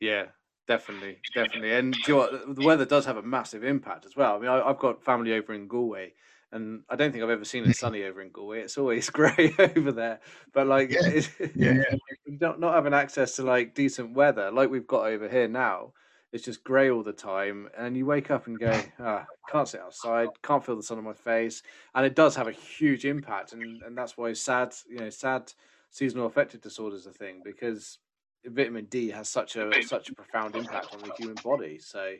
Yeah, 0.00 0.26
Definitely, 0.68 1.16
definitely, 1.34 1.72
and 1.72 1.96
you 2.06 2.14
know 2.14 2.20
what, 2.20 2.54
the 2.54 2.62
weather 2.62 2.84
does 2.84 3.06
have 3.06 3.16
a 3.16 3.22
massive 3.22 3.64
impact 3.64 4.04
as 4.04 4.14
well. 4.14 4.36
I 4.36 4.38
mean, 4.38 4.50
I, 4.50 4.68
have 4.68 4.78
got 4.78 5.02
family 5.02 5.32
over 5.32 5.54
in 5.54 5.66
Galway, 5.66 6.12
and 6.52 6.82
I 6.90 6.94
don't 6.94 7.10
think 7.10 7.24
I've 7.24 7.30
ever 7.30 7.46
seen 7.46 7.64
it 7.64 7.74
sunny 7.78 8.04
over 8.04 8.20
in 8.20 8.28
Galway. 8.28 8.60
It's 8.60 8.76
always 8.76 9.08
grey 9.18 9.54
over 9.58 9.92
there. 9.92 10.20
But 10.52 10.66
like, 10.66 10.90
yeah. 10.90 11.22
yeah, 11.54 11.84
not 12.26 12.60
not 12.60 12.74
having 12.74 12.92
access 12.92 13.36
to 13.36 13.44
like 13.44 13.74
decent 13.74 14.12
weather 14.12 14.50
like 14.50 14.68
we've 14.68 14.86
got 14.86 15.06
over 15.06 15.26
here 15.26 15.48
now, 15.48 15.94
it's 16.32 16.44
just 16.44 16.64
grey 16.64 16.90
all 16.90 17.02
the 17.02 17.14
time, 17.14 17.70
and 17.76 17.96
you 17.96 18.04
wake 18.04 18.30
up 18.30 18.46
and 18.46 18.60
go, 18.60 18.78
ah, 19.00 19.24
can't 19.50 19.68
sit 19.68 19.80
outside, 19.80 20.28
can't 20.42 20.62
feel 20.62 20.76
the 20.76 20.82
sun 20.82 20.98
on 20.98 21.04
my 21.04 21.14
face, 21.14 21.62
and 21.94 22.04
it 22.04 22.14
does 22.14 22.36
have 22.36 22.46
a 22.46 22.52
huge 22.52 23.06
impact, 23.06 23.54
and 23.54 23.82
and 23.82 23.96
that's 23.96 24.18
why 24.18 24.34
sad, 24.34 24.74
you 24.86 24.98
know, 24.98 25.08
sad 25.08 25.50
seasonal 25.90 26.26
affective 26.26 26.60
disorders 26.60 27.06
are 27.06 27.10
a 27.10 27.14
thing 27.14 27.40
because 27.42 27.98
vitamin 28.46 28.86
D 28.86 29.10
has 29.10 29.28
such 29.28 29.56
a 29.56 29.70
such 29.82 30.10
a 30.10 30.14
profound 30.14 30.56
impact 30.56 30.94
on 30.94 31.00
the 31.00 31.12
human 31.18 31.36
body. 31.42 31.78
So, 31.78 32.14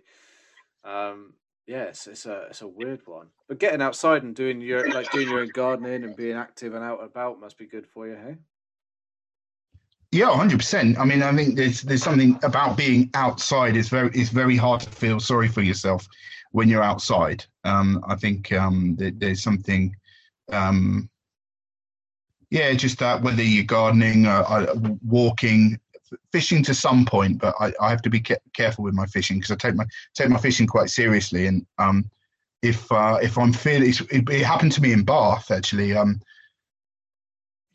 um, 0.85 1.35
yes, 1.67 2.07
it's 2.07 2.27
a 2.27 2.47
it's 2.51 2.63
a 2.63 2.69
weird 2.69 3.03
one. 3.07 3.29
But 3.49 3.59
getting 3.59 3.83
outside 3.83 4.23
and 4.23 4.35
doing 4.35 4.61
your 4.61 4.89
like 4.91 5.11
doing 5.13 5.29
your 5.29 5.41
own 5.41 5.51
gardening 5.55 6.05
and 6.05 6.17
being 6.17 6.37
active 6.37 6.75
and 6.75 6.85
out 6.85 7.01
and 7.01 7.09
about 7.09 7.41
must 7.41 7.59
be 7.59 7.67
good 7.67 7.87
for 7.87 8.07
you, 8.07 8.15
hey? 8.15 8.37
Yeah, 10.11 10.35
hundred 10.35 10.59
percent. 10.59 10.99
I 10.99 11.05
mean, 11.05 11.23
I 11.23 11.35
think 11.35 11.57
there's 11.57 11.83
there's 11.83 12.03
something 12.03 12.39
about 12.43 12.77
being 12.77 13.11
outside 13.15 13.77
is 13.77 13.91
very 13.91 14.11
it's 14.15 14.31
very 14.31 14.57
hard 14.57 14.81
to 14.81 14.91
feel 14.91 15.21
sorry 15.21 15.49
for 15.49 15.61
yourself 15.61 16.09
when 16.53 16.69
you're 16.69 16.83
outside. 16.83 17.45
Um, 17.65 18.03
I 18.09 18.17
think 18.17 18.53
um, 18.53 18.97
there's 18.99 19.43
something. 19.43 19.95
Um, 20.51 21.11
yeah, 22.51 22.73
just 22.73 22.99
that 23.01 23.21
whether 23.21 23.43
you're 23.43 23.65
gardening, 23.65 24.25
uh, 24.25 24.41
uh 24.49 24.75
walking, 25.07 25.79
fishing 26.33 26.63
to 26.65 26.75
some 26.75 27.05
point, 27.05 27.41
but 27.41 27.55
I, 27.61 27.73
I 27.81 27.91
have 27.91 28.03
to 28.03 28.11
be 28.11 28.21
ca- 28.21 28.37
careful 28.55 28.85
with 28.85 28.95
my 28.95 29.07
fishing 29.07 29.39
because 29.39 29.51
I 29.51 29.57
take 29.57 29.75
my 29.75 29.87
take 30.15 30.29
my 30.29 30.39
fishing 30.39 30.67
quite 30.67 30.91
seriously. 30.91 31.47
And 31.47 31.67
um, 31.79 32.11
if 32.63 32.91
uh, 32.91 33.19
if 33.23 33.39
I'm 33.39 33.53
feeling, 33.53 33.89
it, 33.89 34.29
it, 34.29 34.45
happened 34.45 34.73
to 34.73 34.83
me 34.83 34.93
in 34.93 35.05
Bath 35.05 35.51
actually. 35.51 35.97
Um, 35.97 36.21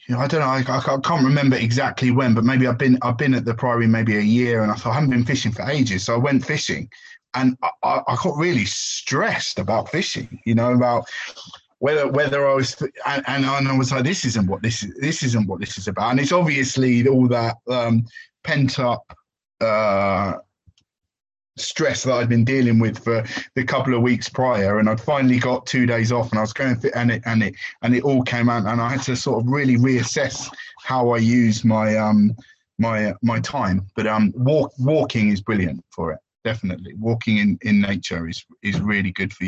you 0.08 0.15
know, 0.15 0.22
I 0.22 0.28
don't 0.28 0.41
know. 0.41 0.48
I, 0.48 0.78
I, 0.78 0.98
can't 1.00 1.24
remember 1.24 1.56
exactly 1.56 2.12
when, 2.12 2.34
but 2.34 2.43
maybe 2.43 2.67
I've 2.67 2.78
been 2.78 2.98
I've 3.02 3.17
been 3.17 3.34
at 3.34 3.46
the 3.46 3.54
Priory 3.54 3.88
maybe 3.88 4.17
a 4.17 4.22
year, 4.22 4.63
and 4.63 4.72
I 4.72 4.76
thought 4.76 4.91
I 4.91 4.96
haven't 4.96 5.12
been 5.12 5.26
fishing 5.26 5.52
for 5.52 5.69
ages, 5.69 6.04
so 6.04 6.15
I 6.15 6.17
went 6.17 6.46
fishing, 6.46 6.89
and 7.36 7.58
I, 7.62 8.02
I 8.08 8.17
got 8.22 8.38
really 8.38 8.65
stressed 8.65 9.60
about 9.60 9.89
fishing. 9.89 10.41
You 10.46 10.56
know 10.56 10.74
about 10.74 11.06
whether 11.84 12.08
whether 12.08 12.48
I 12.48 12.54
was 12.54 12.82
and, 13.06 13.26
and 13.28 13.67
I 13.67 13.78
was 13.78 13.91
like, 13.91 14.06
this 14.06 14.24
isn't 14.24 14.48
what 14.48 14.62
this 14.62 14.84
is. 14.84 14.96
This 15.02 15.22
isn't 15.22 15.48
what 15.48 15.60
this 15.60 15.78
is 15.78 15.89
about. 15.89 16.12
And 16.12 16.19
it's 16.22 16.32
obviously 16.32 17.06
all 17.10 17.28
that 17.28 17.58
um, 17.69 18.06
pent 18.46 18.80
up 18.80 19.04
uh, 19.60 20.36
stress 21.58 22.04
that 22.04 22.13
I'd 22.13 22.30
been 22.30 22.46
dealing 22.46 22.80
with 22.80 23.04
for 23.04 23.26
the 23.56 23.65
couple 23.65 23.93
of 23.93 24.02
weeks 24.02 24.30
prior, 24.30 24.80
and 24.80 24.89
I'd 24.89 25.02
finally 25.02 25.39
got 25.39 25.65
two 25.65 25.86
days 25.86 26.13
off, 26.13 26.32
and 26.32 26.39
I 26.39 26.43
was 26.43 26.54
going 26.54 26.78
through, 26.78 26.91
and 26.96 27.12
it 27.12 27.22
and 27.26 27.43
it 27.43 27.54
and 27.82 27.93
it 27.93 28.04
all 28.04 28.24
came 28.24 28.48
out, 28.48 28.65
and 28.65 28.80
I 28.80 28.88
had 28.88 29.02
to 29.02 29.15
sort 29.17 29.43
of 29.43 29.52
really 29.52 29.76
reassess 29.76 30.50
how 30.86 31.10
I 31.10 31.17
use 31.17 31.65
my 31.65 31.98
um 31.98 32.34
my 32.78 33.13
my 33.22 33.41
time. 33.41 33.86
But 33.98 34.08
um, 34.08 34.32
walk 34.38 34.72
walking 34.80 35.32
is 35.32 35.41
brilliant 35.41 35.84
for 35.89 36.13
it. 36.13 36.19
Definitely, 36.46 36.93
walking 36.93 37.39
in 37.39 37.60
in 37.63 37.82
nature 37.82 38.30
is 38.30 38.46
is 38.62 38.80
really 38.80 39.12
good 39.12 39.34
for 39.34 39.43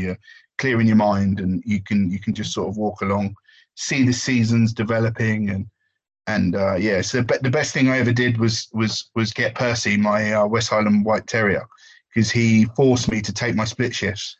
you 0.56 0.62
clearing 0.62 0.88
your 0.88 0.96
mind 0.96 1.40
and 1.40 1.64
you 1.66 1.82
can 1.82 2.12
you 2.12 2.20
can 2.20 2.34
just 2.34 2.54
sort 2.54 2.70
of 2.70 2.78
walk 2.78 3.02
along 3.02 3.36
see 3.76 4.06
the 4.06 4.14
seasons 4.14 4.74
developing 4.74 5.50
and 5.50 5.68
and 6.28 6.56
uh, 6.56 6.76
yeah 6.76 7.02
so 7.02 7.22
but 7.22 7.44
the 7.44 7.50
best 7.50 7.74
thing 7.74 7.90
i 7.90 7.98
ever 7.98 8.14
did 8.14 8.38
was 8.38 8.68
was 8.74 9.10
was 9.16 9.32
get 9.32 9.56
percy 9.56 9.98
my 9.98 10.34
uh, 10.34 10.46
west 10.46 10.70
highland 10.70 11.06
white 11.06 11.28
terrier 11.28 11.66
because 12.14 12.32
he 12.32 12.66
forced 12.76 13.12
me 13.12 13.22
to 13.22 13.34
take 13.34 13.56
my 13.56 13.66
split 13.66 13.94
shifts 13.94 14.38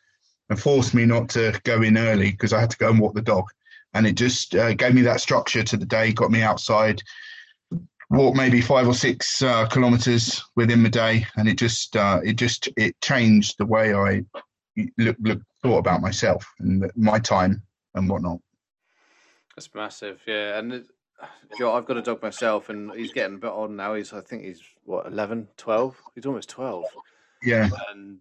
and 0.48 0.60
forced 0.60 0.94
me 0.94 1.04
not 1.04 1.28
to 1.30 1.58
go 1.64 1.82
in 1.82 1.98
early 1.98 2.30
because 2.30 2.52
I 2.52 2.60
had 2.60 2.70
to 2.70 2.78
go 2.78 2.90
and 2.90 2.98
walk 2.98 3.14
the 3.14 3.22
dog. 3.22 3.44
And 3.94 4.06
it 4.06 4.14
just 4.14 4.54
uh, 4.54 4.74
gave 4.74 4.94
me 4.94 5.02
that 5.02 5.20
structure 5.20 5.62
to 5.62 5.76
the 5.76 5.86
day, 5.86 6.12
got 6.12 6.30
me 6.30 6.42
outside, 6.42 7.02
walk 8.10 8.34
maybe 8.34 8.60
five 8.60 8.86
or 8.86 8.94
six 8.94 9.42
uh, 9.42 9.66
kilometers 9.66 10.44
within 10.54 10.82
the 10.82 10.90
day, 10.90 11.26
and 11.36 11.48
it 11.48 11.56
just 11.56 11.96
uh, 11.96 12.20
it 12.22 12.34
just 12.34 12.68
it 12.76 12.94
changed 13.00 13.56
the 13.58 13.66
way 13.66 13.94
I 13.94 14.22
look, 14.98 15.16
look 15.20 15.40
thought 15.66 15.78
about 15.78 16.00
myself 16.00 16.46
and 16.60 16.90
my 16.96 17.18
time 17.18 17.62
and 17.94 18.08
whatnot. 18.08 18.38
That's 19.56 19.74
massive, 19.74 20.20
yeah. 20.26 20.58
And 20.58 20.72
it, 20.72 20.86
you 21.58 21.64
know, 21.64 21.72
I've 21.72 21.86
got 21.86 21.96
a 21.96 22.02
dog 22.02 22.22
myself, 22.22 22.68
and 22.68 22.92
he's 22.92 23.12
getting 23.12 23.36
a 23.36 23.38
bit 23.38 23.48
old 23.48 23.70
now. 23.70 23.94
He's 23.94 24.12
I 24.12 24.20
think 24.20 24.44
he's 24.44 24.60
what 24.84 25.06
11, 25.06 25.48
12? 25.56 25.96
He's 26.14 26.26
almost 26.26 26.50
twelve. 26.50 26.84
Yeah. 27.42 27.68
And 27.90 28.18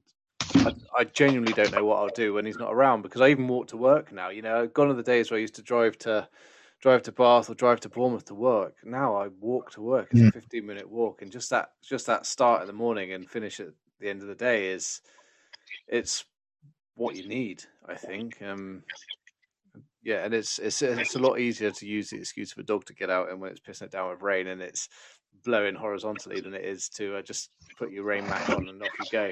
I, 0.56 0.76
I, 1.00 1.04
genuinely 1.06 1.54
don't 1.54 1.72
know 1.72 1.84
what 1.84 1.98
I'll 1.98 2.10
do 2.10 2.34
when 2.34 2.46
he's 2.46 2.58
not 2.58 2.72
around 2.72 3.02
because 3.02 3.22
I 3.22 3.30
even 3.30 3.48
walk 3.48 3.68
to 3.68 3.78
work 3.78 4.12
now. 4.12 4.30
You 4.30 4.42
know, 4.42 4.68
gone 4.68 4.90
are 4.90 4.94
the 4.94 5.04
days 5.04 5.30
where 5.30 5.38
I 5.38 5.42
used 5.42 5.56
to 5.56 5.62
drive 5.62 5.98
to 6.00 6.28
drive 6.80 7.04
to 7.04 7.12
Bath 7.12 7.50
or 7.50 7.56
drive 7.56 7.80
to 7.82 7.90
Bournemouth 7.90 8.26
to 8.26 8.36
work. 8.36 8.76
Now 8.84 9.16
I 9.16 9.28
walk 9.40 9.72
to 9.72 9.82
work. 9.82 10.10
It's 10.12 10.22
mm. 10.22 10.30
a 10.30 10.32
fifteen 10.32 10.66
minute 10.66 10.90
walk, 10.90 11.22
and 11.22 11.32
just 11.32 11.50
that 11.50 11.72
just 11.82 12.06
that 12.08 12.26
start 12.26 12.62
in 12.62 12.68
the 12.68 12.74
morning 12.74 13.14
and 13.14 13.30
finish 13.30 13.60
at 13.60 13.70
the 14.00 14.10
end 14.10 14.22
of 14.22 14.28
the 14.28 14.36
day 14.36 14.70
is 14.70 15.02
it's 15.88 16.26
what 16.96 17.16
you 17.16 17.28
need. 17.28 17.64
I 17.88 17.96
think. 17.96 18.42
Um, 18.42 18.84
yeah, 20.04 20.24
and 20.24 20.34
it's 20.34 20.60
it's 20.60 20.82
it's 20.82 21.16
a 21.16 21.20
lot 21.20 21.40
easier 21.40 21.72
to 21.72 21.86
use 21.88 22.10
the 22.10 22.18
excuse 22.18 22.52
of 22.52 22.60
a 22.60 22.64
dog 22.64 22.86
to 22.86 22.94
get 22.94 23.10
out 23.10 23.30
and 23.32 23.42
when 23.42 23.52
it's 23.52 23.60
pissing 23.60 23.84
it 23.84 23.92
down 23.92 24.10
with 24.10 24.22
rain 24.22 24.48
and 24.48 24.62
it's 24.62 24.88
blowing 25.44 25.76
horizontally 25.76 26.42
than 26.42 26.54
it 26.54 26.64
is 26.64 26.90
to 26.90 27.18
uh, 27.18 27.22
just 27.22 27.50
put 27.78 27.92
your 27.92 28.04
rain 28.04 28.28
mat 28.28 28.50
on 28.50 28.70
and 28.70 28.82
off 28.82 28.90
you 29.00 29.06
go. 29.12 29.32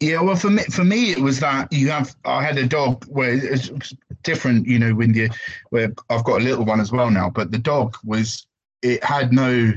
Yeah, 0.00 0.20
well, 0.20 0.36
for 0.36 0.50
me, 0.50 0.62
for 0.64 0.84
me, 0.84 1.10
it 1.10 1.18
was 1.18 1.40
that 1.40 1.72
you 1.72 1.90
have. 1.90 2.14
I 2.24 2.42
had 2.42 2.58
a 2.58 2.66
dog 2.66 3.04
where 3.06 3.32
it's 3.32 3.94
different, 4.22 4.66
you 4.66 4.78
know, 4.78 4.94
when 4.94 5.14
you 5.14 5.30
where 5.70 5.92
I've 6.10 6.24
got 6.24 6.40
a 6.40 6.44
little 6.44 6.64
one 6.64 6.80
as 6.80 6.92
well 6.92 7.10
now. 7.10 7.30
But 7.30 7.50
the 7.50 7.58
dog 7.58 7.96
was, 8.04 8.46
it 8.82 9.02
had 9.02 9.32
no, 9.32 9.72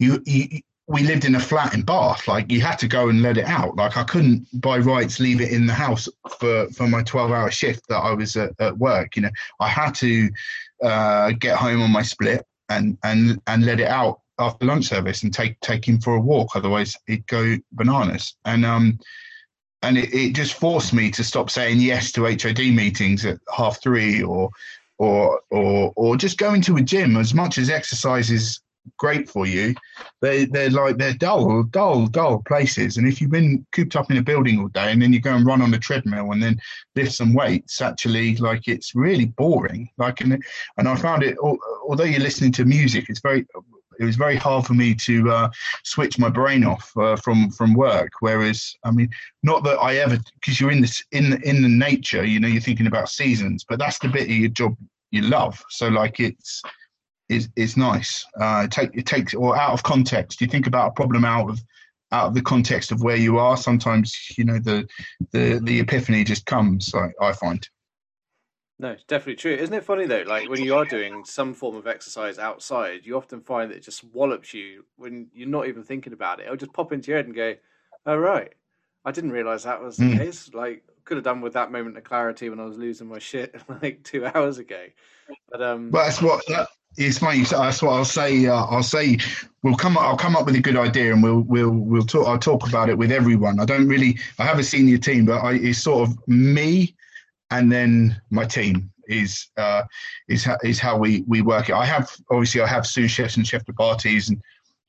you, 0.00 0.22
you 0.26 0.60
we 0.88 1.02
lived 1.02 1.26
in 1.26 1.34
a 1.34 1.40
flat 1.40 1.74
in 1.74 1.82
Bath. 1.82 2.26
Like 2.26 2.50
you 2.50 2.62
had 2.62 2.78
to 2.78 2.88
go 2.88 3.10
and 3.10 3.20
let 3.22 3.36
it 3.36 3.44
out. 3.44 3.76
Like 3.76 3.96
I 3.98 4.04
couldn't 4.04 4.46
by 4.60 4.78
rights 4.78 5.20
leave 5.20 5.40
it 5.40 5.52
in 5.52 5.66
the 5.66 5.74
house 5.74 6.08
for 6.38 6.66
for 6.70 6.88
my 6.88 7.02
twelve 7.02 7.30
hour 7.30 7.50
shift 7.50 7.86
that 7.88 7.98
I 7.98 8.12
was 8.12 8.36
at, 8.36 8.52
at 8.58 8.76
work. 8.78 9.14
You 9.14 9.22
know, 9.22 9.30
I 9.60 9.68
had 9.68 9.94
to 9.96 10.30
uh, 10.82 11.32
get 11.32 11.56
home 11.56 11.82
on 11.82 11.92
my 11.92 12.02
split 12.02 12.44
and 12.70 12.96
and 13.04 13.40
and 13.46 13.66
let 13.66 13.80
it 13.80 13.88
out 13.88 14.20
after 14.38 14.64
lunch 14.64 14.86
service 14.86 15.22
and 15.22 15.32
take 15.32 15.60
take 15.60 15.86
him 15.86 16.00
for 16.00 16.14
a 16.14 16.20
walk. 16.20 16.56
Otherwise, 16.56 16.96
he'd 17.06 17.26
go 17.26 17.56
bananas. 17.72 18.34
And 18.46 18.64
um, 18.64 18.98
and 19.82 19.98
it, 19.98 20.12
it 20.14 20.34
just 20.34 20.54
forced 20.54 20.94
me 20.94 21.10
to 21.10 21.22
stop 21.22 21.50
saying 21.50 21.80
yes 21.80 22.12
to 22.12 22.24
HOD 22.24 22.74
meetings 22.74 23.26
at 23.26 23.38
half 23.54 23.82
three 23.82 24.22
or 24.22 24.48
or 24.96 25.42
or 25.50 25.92
or 25.96 26.16
just 26.16 26.38
going 26.38 26.62
to 26.62 26.76
a 26.78 26.82
gym. 26.82 27.18
As 27.18 27.34
much 27.34 27.58
as 27.58 27.68
exercise 27.68 28.30
is 28.30 28.60
great 28.96 29.28
for 29.28 29.46
you, 29.46 29.74
they 30.20 30.46
they're 30.46 30.70
like 30.70 30.96
they're 30.96 31.14
dull, 31.14 31.64
dull, 31.64 32.06
dull 32.06 32.42
places. 32.46 32.96
And 32.96 33.06
if 33.06 33.20
you've 33.20 33.30
been 33.30 33.66
cooped 33.72 33.96
up 33.96 34.10
in 34.10 34.18
a 34.18 34.22
building 34.22 34.58
all 34.58 34.68
day 34.68 34.92
and 34.92 35.00
then 35.00 35.12
you 35.12 35.20
go 35.20 35.34
and 35.34 35.46
run 35.46 35.62
on 35.62 35.74
a 35.74 35.78
treadmill 35.78 36.32
and 36.32 36.42
then 36.42 36.60
lift 36.96 37.12
some 37.12 37.34
weights, 37.34 37.80
actually, 37.80 38.36
like 38.36 38.68
it's 38.68 38.94
really 38.94 39.26
boring. 39.26 39.88
Like 39.98 40.20
and 40.20 40.42
and 40.76 40.88
I 40.88 40.96
found 40.96 41.22
it. 41.22 41.36
Although 41.38 42.04
you're 42.04 42.20
listening 42.20 42.52
to 42.52 42.64
music, 42.64 43.06
it's 43.08 43.20
very 43.20 43.46
it 43.98 44.04
was 44.04 44.16
very 44.16 44.36
hard 44.36 44.64
for 44.64 44.74
me 44.74 44.94
to 44.94 45.30
uh, 45.30 45.50
switch 45.84 46.18
my 46.18 46.28
brain 46.28 46.64
off 46.64 46.92
uh, 46.96 47.16
from 47.16 47.50
from 47.50 47.74
work. 47.74 48.10
Whereas, 48.20 48.74
I 48.84 48.90
mean, 48.90 49.10
not 49.42 49.64
that 49.64 49.78
I 49.78 49.96
ever, 49.96 50.18
because 50.34 50.60
you're 50.60 50.70
in 50.70 50.80
this 50.80 51.02
in 51.12 51.30
the, 51.30 51.40
in 51.48 51.62
the 51.62 51.68
nature, 51.68 52.24
you 52.24 52.40
know, 52.40 52.48
you're 52.48 52.62
thinking 52.62 52.86
about 52.86 53.08
seasons, 53.08 53.64
but 53.68 53.78
that's 53.78 53.98
the 53.98 54.08
bit 54.08 54.22
of 54.22 54.30
your 54.30 54.50
job 54.50 54.76
you 55.10 55.22
love. 55.22 55.62
So 55.70 55.88
like 55.88 56.20
it's 56.20 56.62
it's, 57.28 57.48
it's 57.56 57.76
nice. 57.76 58.24
Uh, 58.40 58.62
it 58.64 58.70
take 58.70 58.90
it 58.94 59.06
takes 59.06 59.34
or 59.34 59.56
out 59.56 59.72
of 59.72 59.82
context. 59.82 60.40
You 60.40 60.46
think 60.46 60.66
about 60.66 60.88
a 60.88 60.92
problem 60.92 61.24
out 61.24 61.50
of 61.50 61.60
out 62.10 62.28
of 62.28 62.34
the 62.34 62.42
context 62.42 62.90
of 62.90 63.02
where 63.02 63.16
you 63.16 63.38
are. 63.38 63.56
Sometimes 63.56 64.16
you 64.36 64.44
know 64.44 64.58
the 64.58 64.88
the 65.32 65.60
the 65.62 65.80
epiphany 65.80 66.24
just 66.24 66.46
comes. 66.46 66.94
I, 66.94 67.10
I 67.20 67.32
find. 67.32 67.66
No, 68.80 68.90
it's 68.90 69.04
definitely 69.04 69.36
true. 69.36 69.54
Isn't 69.54 69.74
it 69.74 69.84
funny 69.84 70.06
though? 70.06 70.24
Like 70.26 70.48
when 70.48 70.62
you 70.62 70.76
are 70.76 70.84
doing 70.84 71.24
some 71.24 71.52
form 71.52 71.74
of 71.76 71.86
exercise 71.86 72.38
outside, 72.38 73.00
you 73.04 73.16
often 73.16 73.40
find 73.40 73.70
that 73.70 73.78
it 73.78 73.82
just 73.82 74.04
wallops 74.04 74.54
you 74.54 74.84
when 74.96 75.28
you're 75.34 75.48
not 75.48 75.66
even 75.66 75.82
thinking 75.82 76.12
about 76.12 76.40
it. 76.40 76.44
It'll 76.44 76.56
just 76.56 76.72
pop 76.72 76.92
into 76.92 77.10
your 77.10 77.18
head 77.18 77.26
and 77.26 77.34
go, 77.34 77.56
"Oh 78.06 78.16
right, 78.16 78.54
I 79.04 79.10
didn't 79.10 79.32
realize 79.32 79.64
that 79.64 79.82
was 79.82 79.96
the 79.96 80.04
mm. 80.04 80.18
case." 80.18 80.50
Like 80.54 80.84
could 81.04 81.16
have 81.16 81.24
done 81.24 81.40
with 81.40 81.54
that 81.54 81.72
moment 81.72 81.96
of 81.96 82.04
clarity 82.04 82.50
when 82.50 82.60
I 82.60 82.66
was 82.66 82.76
losing 82.76 83.08
my 83.08 83.18
shit 83.18 83.54
like 83.82 84.04
two 84.04 84.26
hours 84.26 84.58
ago. 84.58 84.84
But 85.50 85.62
um, 85.62 85.90
but 85.90 86.04
that's 86.04 86.22
what 86.22 86.46
that, 86.46 86.68
it's 86.96 87.18
funny. 87.18 87.42
That's 87.44 87.82
what 87.82 87.92
I'll 87.92 88.04
say. 88.04 88.46
Uh, 88.46 88.64
I'll 88.64 88.82
say 88.82 89.18
we'll 89.62 89.76
come. 89.76 89.96
I'll 89.98 90.16
come 90.16 90.36
up 90.36 90.46
with 90.46 90.56
a 90.56 90.60
good 90.60 90.76
idea, 90.76 91.12
and 91.12 91.22
we'll 91.22 91.40
we'll 91.40 91.70
we'll 91.70 92.02
talk. 92.02 92.26
I'll 92.26 92.38
talk 92.38 92.68
about 92.68 92.88
it 92.88 92.98
with 92.98 93.12
everyone. 93.12 93.60
I 93.60 93.64
don't 93.64 93.88
really. 93.88 94.18
I 94.38 94.44
have 94.44 94.58
a 94.58 94.64
senior 94.64 94.98
team, 94.98 95.24
but 95.24 95.38
I, 95.38 95.54
it's 95.54 95.78
sort 95.78 96.08
of 96.08 96.28
me 96.28 96.94
and 97.50 97.70
then 97.70 98.20
my 98.30 98.44
team 98.44 98.90
is 99.06 99.48
uh, 99.56 99.82
is 100.28 100.44
how, 100.44 100.58
is 100.62 100.78
how 100.78 100.96
we 100.96 101.22
we 101.26 101.40
work 101.42 101.68
it. 101.68 101.74
I 101.74 101.84
have 101.84 102.10
obviously 102.30 102.60
I 102.60 102.66
have 102.66 102.86
sous 102.86 103.10
chefs 103.10 103.36
and 103.36 103.46
chef 103.46 103.64
de 103.64 103.72
parties 103.72 104.28
and 104.28 104.40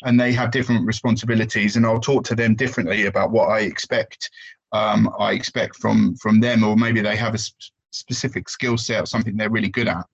and 0.03 0.19
they 0.19 0.31
have 0.31 0.51
different 0.51 0.85
responsibilities 0.85 1.75
and 1.75 1.85
I'll 1.85 1.99
talk 1.99 2.23
to 2.25 2.35
them 2.35 2.55
differently 2.55 3.05
about 3.05 3.31
what 3.31 3.49
I 3.49 3.61
expect 3.61 4.29
um, 4.71 5.13
I 5.19 5.33
expect 5.33 5.77
from 5.77 6.15
from 6.17 6.39
them 6.39 6.63
or 6.63 6.75
maybe 6.75 7.01
they 7.01 7.15
have 7.15 7.33
a 7.33 7.39
sp- 7.39 7.71
specific 7.91 8.49
skill 8.49 8.77
set 8.77 9.03
or 9.03 9.05
something 9.05 9.35
they're 9.35 9.49
really 9.49 9.69
good 9.69 9.87
at. 9.87 10.05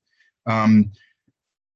Um, 0.47 0.91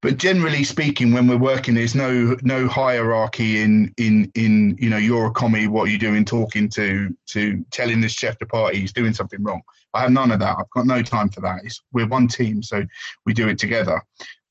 but 0.02 0.18
generally 0.18 0.64
speaking, 0.64 1.12
when 1.12 1.28
we're 1.28 1.38
working, 1.38 1.76
there's 1.76 1.96
no 1.96 2.38
no 2.42 2.68
hierarchy 2.68 3.62
in 3.62 3.94
in 3.98 4.32
in 4.36 4.78
you 4.80 4.90
know 4.90 4.98
you're 4.98 5.28
a 5.28 5.32
commis, 5.32 5.68
what 5.68 5.88
are 5.88 5.92
you 5.92 5.98
doing, 5.98 6.24
talking 6.24 6.70
to 6.70 7.14
to 7.28 7.66
telling 7.72 8.00
this 8.00 8.14
chef 8.14 8.40
de 8.40 8.46
partie 8.46 8.80
he's 8.80 8.94
doing 8.94 9.14
something 9.14 9.44
wrong. 9.44 9.62
I 9.94 10.02
have 10.02 10.12
none 10.12 10.32
of 10.32 10.40
that. 10.40 10.56
I've 10.58 10.70
got 10.70 10.86
no 10.86 11.02
time 11.02 11.30
for 11.30 11.42
that. 11.42 11.62
It's, 11.66 11.82
we're 11.92 12.08
one 12.08 12.28
team, 12.28 12.64
so 12.64 12.86
we 13.26 13.34
do 13.34 13.50
it 13.50 13.58
together. 13.58 14.02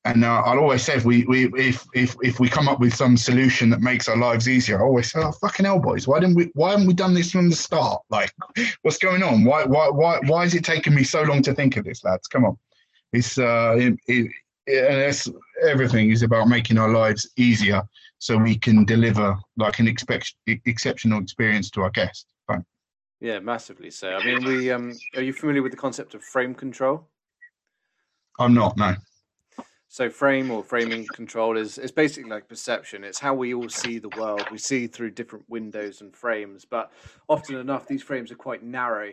And 0.05 0.25
uh, 0.25 0.43
I'll 0.45 0.59
always 0.59 0.83
say 0.83 0.97
if 0.97 1.05
we, 1.05 1.25
we 1.25 1.47
if 1.55 1.87
if 1.95 2.15
if 2.23 2.41
we 2.41 2.49
come 2.51 2.69
up 2.69 2.79
with 2.79 2.95
some 2.95 3.17
solution 3.17 3.71
that 3.71 3.81
makes 3.81 4.07
our 4.07 4.17
lives 4.17 4.49
easier, 4.49 4.81
I 4.81 4.85
always 4.85 5.11
say, 5.11 5.21
"Oh 5.21 5.33
fucking 5.33 5.65
hell, 5.65 5.79
boys! 5.81 6.07
Why 6.07 6.21
didn't 6.21 6.37
we? 6.37 6.51
Why 6.55 6.71
haven't 6.73 6.87
we 6.87 6.95
done 6.95 7.15
this 7.15 7.31
from 7.31 7.49
the 7.49 7.57
start? 7.57 8.03
Like, 8.11 8.33
what's 8.83 8.99
going 8.99 9.23
on? 9.23 9.45
Why 9.45 9.65
why 9.65 9.89
why 9.89 10.21
why 10.27 10.45
is 10.45 10.55
it 10.55 10.65
taking 10.65 10.95
me 10.95 11.05
so 11.05 11.23
long 11.23 11.41
to 11.43 11.55
think 11.55 11.79
of 11.79 11.85
this, 11.85 12.05
lads? 12.05 12.27
Come 12.29 12.45
on, 12.45 12.57
it's 13.13 13.39
uh, 13.39 13.77
it, 14.07 14.31
and 14.69 15.01
that's 15.01 15.29
everything 15.67 16.11
is 16.11 16.23
about 16.23 16.49
making 16.49 16.79
our 16.79 16.91
lives 16.91 17.29
easier 17.37 17.83
so 18.19 18.37
we 18.37 18.57
can 18.57 18.85
deliver 18.85 19.37
like 19.57 19.79
an 19.79 19.89
expect, 19.89 20.35
exceptional 20.47 21.21
experience 21.21 21.71
to 21.71 21.83
our 21.83 21.91
guests. 21.91 22.27
Right. 22.49 22.63
Yeah, 23.21 23.41
massively 23.41 23.91
so. 23.91 24.11
I 24.11 24.23
mean, 24.23 24.45
we 24.45 24.71
um, 24.71 24.93
are 25.17 25.23
you 25.23 25.33
familiar 25.33 25.63
with 25.63 25.73
the 25.73 25.79
concept 25.79 26.15
of 26.15 26.23
frame 26.23 26.55
control? 26.55 27.09
I'm 28.39 28.55
not. 28.55 28.77
No. 28.77 28.95
So 29.89 30.11
frame 30.11 30.51
or 30.51 30.63
framing 30.63 31.07
control 31.07 31.57
is 31.57 31.79
it's 31.79 31.91
basically 31.91 32.31
like 32.31 32.49
perception. 32.49 33.05
It's 33.05 33.19
how 33.19 33.35
we 33.35 33.55
all 33.55 33.71
see 33.71 33.99
the 33.99 34.09
world. 34.11 34.47
We 34.51 34.59
see 34.59 34.87
through 34.87 35.13
different 35.13 35.49
windows 35.49 36.03
and 36.03 36.15
frames, 36.15 36.65
but 36.65 36.93
often 37.29 37.57
enough, 37.57 37.87
these 37.87 38.03
frames 38.03 38.31
are 38.31 38.37
quite 38.37 38.63
narrow 38.63 39.13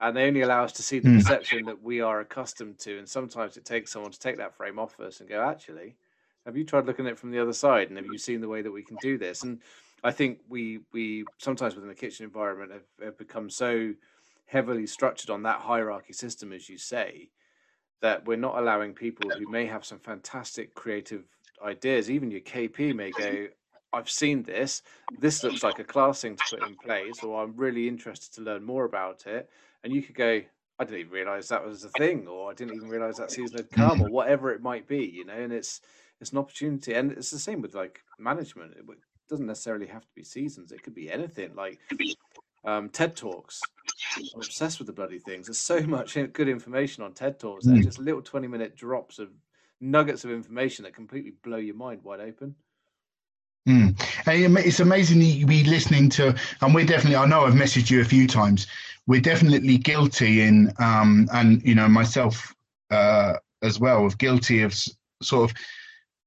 and 0.00 0.16
they 0.16 0.26
only 0.26 0.42
allow 0.42 0.64
us 0.64 0.72
to 0.72 0.82
see 0.82 0.98
the 0.98 1.08
mm. 1.08 1.18
perception 1.18 1.64
that 1.66 1.82
we 1.82 2.00
are 2.00 2.20
accustomed 2.20 2.78
to. 2.80 2.98
And 2.98 3.08
sometimes 3.08 3.56
it 3.56 3.64
takes 3.64 3.92
someone 3.92 4.12
to 4.12 4.18
take 4.18 4.36
that 4.36 4.54
frame 4.54 4.78
off 4.78 4.98
us 5.00 5.20
and 5.20 5.28
go, 5.28 5.42
actually, 5.42 5.96
have 6.44 6.56
you 6.56 6.64
tried 6.64 6.86
looking 6.86 7.06
at 7.06 7.12
it 7.12 7.18
from 7.18 7.30
the 7.30 7.40
other 7.40 7.52
side? 7.52 7.88
And 7.88 7.96
have 7.96 8.06
you 8.06 8.18
seen 8.18 8.40
the 8.40 8.48
way 8.48 8.62
that 8.62 8.70
we 8.70 8.82
can 8.82 8.96
do 9.00 9.16
this? 9.16 9.42
And 9.42 9.60
I 10.04 10.12
think 10.12 10.40
we 10.48 10.80
we 10.92 11.24
sometimes 11.38 11.74
within 11.74 11.88
the 11.88 11.94
kitchen 11.94 12.24
environment 12.24 12.72
have, 12.72 12.84
have 13.02 13.18
become 13.18 13.48
so 13.48 13.94
heavily 14.44 14.86
structured 14.86 15.30
on 15.30 15.42
that 15.42 15.60
hierarchy 15.60 16.12
system, 16.12 16.52
as 16.52 16.68
you 16.68 16.78
say, 16.78 17.30
that 18.02 18.24
we're 18.26 18.36
not 18.36 18.58
allowing 18.58 18.92
people 18.92 19.30
who 19.30 19.50
may 19.50 19.66
have 19.66 19.84
some 19.84 19.98
fantastic 19.98 20.74
creative 20.74 21.24
ideas, 21.64 22.10
even 22.10 22.30
your 22.30 22.42
KP 22.42 22.94
may 22.94 23.10
go, 23.10 23.48
I've 23.92 24.10
seen 24.10 24.42
this. 24.42 24.82
This 25.18 25.42
looks 25.42 25.64
like 25.64 25.78
a 25.78 25.84
class 25.84 26.20
thing 26.20 26.36
to 26.36 26.44
put 26.50 26.68
in 26.68 26.76
place, 26.76 27.24
or 27.24 27.42
I'm 27.42 27.56
really 27.56 27.88
interested 27.88 28.34
to 28.34 28.42
learn 28.42 28.62
more 28.62 28.84
about 28.84 29.26
it 29.26 29.50
and 29.86 29.94
you 29.94 30.02
could 30.02 30.16
go, 30.16 30.42
I 30.80 30.84
didn't 30.84 30.98
even 30.98 31.12
realize 31.12 31.48
that 31.48 31.64
was 31.64 31.84
a 31.84 31.88
thing, 31.90 32.26
or 32.26 32.50
I 32.50 32.54
didn't 32.54 32.74
even 32.74 32.88
realize 32.88 33.16
that 33.16 33.30
season 33.30 33.58
had 33.58 33.70
come, 33.70 34.02
or 34.02 34.10
whatever 34.10 34.50
it 34.50 34.60
might 34.60 34.88
be, 34.88 35.06
you 35.06 35.24
know. 35.24 35.32
And 35.32 35.52
it's 35.52 35.80
it's 36.20 36.32
an 36.32 36.38
opportunity, 36.38 36.92
and 36.92 37.12
it's 37.12 37.30
the 37.30 37.38
same 37.38 37.62
with 37.62 37.74
like 37.74 38.00
management. 38.18 38.74
It 38.76 38.84
doesn't 39.30 39.46
necessarily 39.46 39.86
have 39.86 40.02
to 40.02 40.14
be 40.14 40.24
seasons; 40.24 40.72
it 40.72 40.82
could 40.82 40.94
be 40.94 41.10
anything. 41.10 41.54
Like 41.54 41.78
um, 42.64 42.88
TED 42.90 43.16
Talks, 43.16 43.60
I'm 44.16 44.40
obsessed 44.40 44.78
with 44.78 44.88
the 44.88 44.92
bloody 44.92 45.20
things. 45.20 45.46
There's 45.46 45.58
so 45.58 45.80
much 45.86 46.14
good 46.32 46.48
information 46.48 47.04
on 47.04 47.12
TED 47.12 47.38
Talks. 47.38 47.64
They're 47.64 47.78
just 47.78 48.00
little 48.00 48.22
20 48.22 48.48
minute 48.48 48.76
drops 48.76 49.20
of 49.20 49.30
nuggets 49.80 50.24
of 50.24 50.32
information 50.32 50.82
that 50.82 50.94
completely 50.94 51.34
blow 51.42 51.58
your 51.58 51.76
mind 51.76 52.02
wide 52.02 52.20
open. 52.20 52.56
Mm. 53.66 54.00
It's 54.26 54.80
amazing 54.80 55.20
to 55.20 55.46
be 55.46 55.64
listening 55.64 56.08
to, 56.10 56.34
and 56.60 56.74
we're 56.74 56.86
definitely, 56.86 57.16
I 57.16 57.26
know 57.26 57.46
I've 57.46 57.54
messaged 57.54 57.90
you 57.90 58.00
a 58.00 58.04
few 58.04 58.26
times, 58.26 58.66
we're 59.06 59.20
definitely 59.20 59.78
guilty 59.78 60.42
in, 60.42 60.72
um, 60.78 61.28
and, 61.32 61.62
you 61.62 61.74
know, 61.74 61.88
myself 61.88 62.54
uh, 62.90 63.34
as 63.62 63.80
well, 63.80 64.06
of 64.06 64.18
guilty 64.18 64.62
of 64.62 64.74
sort 65.22 65.50
of 65.50 65.56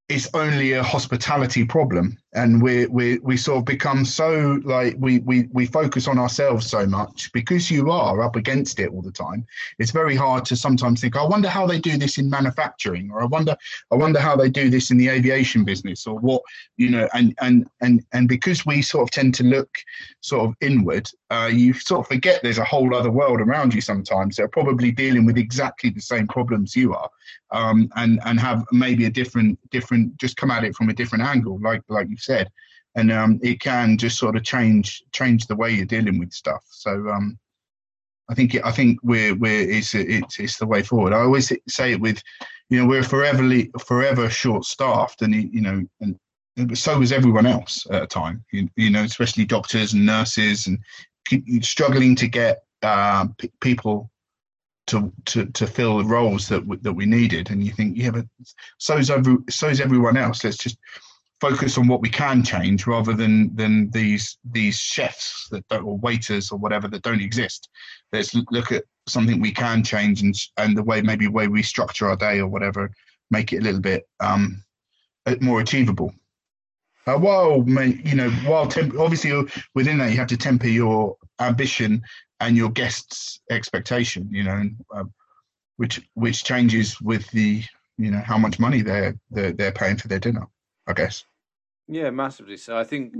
it's 0.09 0.27
only 0.33 0.73
a 0.73 0.83
hospitality 0.83 1.63
problem 1.63 2.17
and 2.33 2.61
we 2.61 2.85
we 2.87 3.17
we 3.19 3.35
sort 3.35 3.57
of 3.57 3.65
become 3.65 4.05
so 4.05 4.59
like 4.63 4.95
we 4.99 5.19
we 5.19 5.47
we 5.51 5.65
focus 5.65 6.07
on 6.07 6.19
ourselves 6.19 6.69
so 6.69 6.85
much 6.85 7.31
because 7.33 7.71
you 7.71 7.89
are 7.89 8.21
up 8.21 8.35
against 8.35 8.79
it 8.79 8.89
all 8.91 9.01
the 9.01 9.11
time 9.11 9.45
it's 9.79 9.89
very 9.89 10.15
hard 10.15 10.45
to 10.45 10.55
sometimes 10.55 11.01
think 11.01 11.15
i 11.15 11.23
wonder 11.23 11.49
how 11.49 11.65
they 11.65 11.79
do 11.79 11.97
this 11.97 12.19
in 12.19 12.29
manufacturing 12.29 13.09
or 13.11 13.23
i 13.23 13.25
wonder 13.25 13.55
i 13.91 13.95
wonder 13.95 14.19
how 14.19 14.35
they 14.35 14.49
do 14.49 14.69
this 14.69 14.91
in 14.91 14.97
the 14.97 15.09
aviation 15.09 15.63
business 15.63 16.05
or 16.05 16.19
what 16.19 16.43
you 16.77 16.89
know 16.89 17.09
and 17.15 17.33
and 17.41 17.67
and 17.81 18.05
and 18.13 18.29
because 18.29 18.63
we 18.63 18.79
sort 18.81 19.03
of 19.03 19.11
tend 19.11 19.33
to 19.33 19.43
look 19.43 19.77
sort 20.21 20.47
of 20.47 20.55
inward 20.61 21.09
uh, 21.31 21.49
you 21.51 21.73
sort 21.73 22.01
of 22.01 22.07
forget 22.07 22.41
there's 22.41 22.57
a 22.57 22.63
whole 22.63 22.95
other 22.95 23.11
world 23.11 23.39
around 23.39 23.73
you 23.73 23.81
sometimes 23.81 24.35
they're 24.35 24.47
probably 24.47 24.91
dealing 24.91 25.25
with 25.25 25.37
exactly 25.37 25.89
the 25.89 26.01
same 26.01 26.27
problems 26.27 26.75
you 26.75 26.93
are 26.93 27.09
um, 27.51 27.89
and 27.95 28.19
and 28.25 28.39
have 28.39 28.63
maybe 28.71 29.05
a 29.05 29.09
different 29.09 29.57
different 29.71 30.15
just 30.17 30.37
come 30.37 30.51
at 30.51 30.63
it 30.63 30.75
from 30.75 30.89
a 30.89 30.93
different 30.93 31.23
angle, 31.23 31.59
like 31.61 31.81
like 31.89 32.07
you 32.09 32.17
said, 32.21 32.49
and 32.95 33.11
um, 33.11 33.39
it 33.43 33.59
can 33.59 33.97
just 33.97 34.17
sort 34.17 34.35
of 34.35 34.43
change 34.43 35.03
change 35.11 35.47
the 35.47 35.55
way 35.55 35.71
you're 35.71 35.85
dealing 35.85 36.19
with 36.19 36.31
stuff. 36.31 36.63
So 36.69 37.09
um, 37.09 37.37
I 38.29 38.35
think 38.35 38.55
I 38.63 38.71
think 38.71 38.99
we're 39.03 39.35
we're 39.35 39.69
it's 39.69 39.95
it's 39.95 40.39
it's 40.39 40.57
the 40.57 40.67
way 40.67 40.83
forward. 40.83 41.13
I 41.13 41.21
always 41.21 41.51
say 41.67 41.93
it 41.93 42.01
with, 42.01 42.21
you 42.69 42.79
know, 42.79 42.85
we're 42.85 43.03
forever 43.03 43.43
forever 43.79 44.29
short 44.29 44.65
staffed, 44.65 45.21
and 45.21 45.33
you 45.33 45.61
know, 45.61 45.83
and 46.01 46.77
so 46.77 46.99
was 46.99 47.11
everyone 47.11 47.45
else 47.45 47.87
at 47.89 48.03
a 48.03 48.07
time. 48.07 48.43
You, 48.51 48.69
you 48.75 48.89
know, 48.89 49.03
especially 49.03 49.45
doctors 49.45 49.93
and 49.93 50.05
nurses, 50.05 50.67
and 50.67 50.79
struggling 51.63 52.15
to 52.17 52.27
get 52.27 52.63
uh, 52.83 53.27
p- 53.37 53.51
people 53.61 54.11
to 54.87 55.11
to 55.25 55.45
to 55.47 55.65
fill 55.65 55.97
the 55.97 56.05
roles 56.05 56.47
that 56.49 56.61
w- 56.61 56.81
that 56.81 56.93
we 56.93 57.05
needed. 57.05 57.49
And 57.49 57.63
you 57.63 57.71
think, 57.71 57.97
yeah, 57.97 58.11
but 58.11 58.25
so's 58.77 59.09
every 59.09 59.37
so's 59.49 59.81
everyone 59.81 60.17
else. 60.17 60.43
Let's 60.43 60.57
just 60.57 60.77
focus 61.39 61.77
on 61.77 61.87
what 61.87 62.01
we 62.01 62.09
can 62.09 62.43
change 62.43 62.85
rather 62.85 63.13
than 63.13 63.55
than 63.55 63.89
these 63.91 64.37
these 64.51 64.77
chefs 64.77 65.47
that 65.51 65.67
don't 65.69 65.83
or 65.83 65.97
waiters 65.97 66.51
or 66.51 66.59
whatever 66.59 66.87
that 66.87 67.01
don't 67.01 67.21
exist. 67.21 67.69
Let's 68.11 68.35
look 68.35 68.71
at 68.71 68.83
something 69.07 69.39
we 69.39 69.51
can 69.51 69.83
change 69.83 70.21
and 70.21 70.35
and 70.57 70.77
the 70.77 70.83
way 70.83 71.01
maybe 71.01 71.27
way 71.27 71.47
we 71.47 71.63
structure 71.63 72.09
our 72.09 72.15
day 72.15 72.39
or 72.39 72.47
whatever, 72.47 72.91
make 73.31 73.53
it 73.53 73.59
a 73.59 73.63
little 73.63 73.81
bit 73.81 74.07
um 74.19 74.63
more 75.41 75.61
achievable. 75.61 76.13
Uh, 77.07 77.17
while 77.17 77.63
you 77.67 78.15
know, 78.15 78.29
while 78.45 78.67
temp- 78.67 78.99
obviously 78.99 79.31
within 79.73 79.97
that 79.97 80.11
you 80.11 80.17
have 80.17 80.27
to 80.27 80.37
temper 80.37 80.67
your 80.67 81.15
ambition 81.39 82.01
and 82.39 82.55
your 82.55 82.69
guests' 82.69 83.39
expectation. 83.49 84.27
You 84.31 84.43
know, 84.43 84.69
uh, 84.93 85.03
which 85.77 86.01
which 86.13 86.43
changes 86.43 86.99
with 87.01 87.29
the 87.31 87.63
you 87.97 88.11
know 88.11 88.19
how 88.19 88.37
much 88.37 88.59
money 88.59 88.81
they're 88.81 89.15
they're, 89.31 89.53
they're 89.53 89.71
paying 89.71 89.97
for 89.97 90.07
their 90.07 90.19
dinner. 90.19 90.47
I 90.87 90.93
guess. 90.93 91.23
Yeah, 91.91 92.11
massively. 92.11 92.55
So 92.55 92.77
I 92.77 92.83
think, 92.83 93.15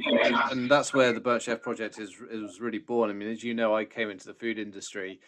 and 0.51 0.69
that's 0.69 0.93
where 0.93 1.11
the 1.11 1.19
Burnt 1.19 1.41
Chef 1.41 1.59
project 1.61 1.97
is 1.97 2.15
is 2.29 2.61
really 2.61 2.77
born. 2.77 3.09
I 3.09 3.13
mean, 3.13 3.29
as 3.29 3.43
you 3.43 3.55
know, 3.55 3.75
I 3.75 3.83
came 3.83 4.11
into 4.11 4.27
the 4.27 4.35
food 4.35 4.59
industry. 4.59 5.19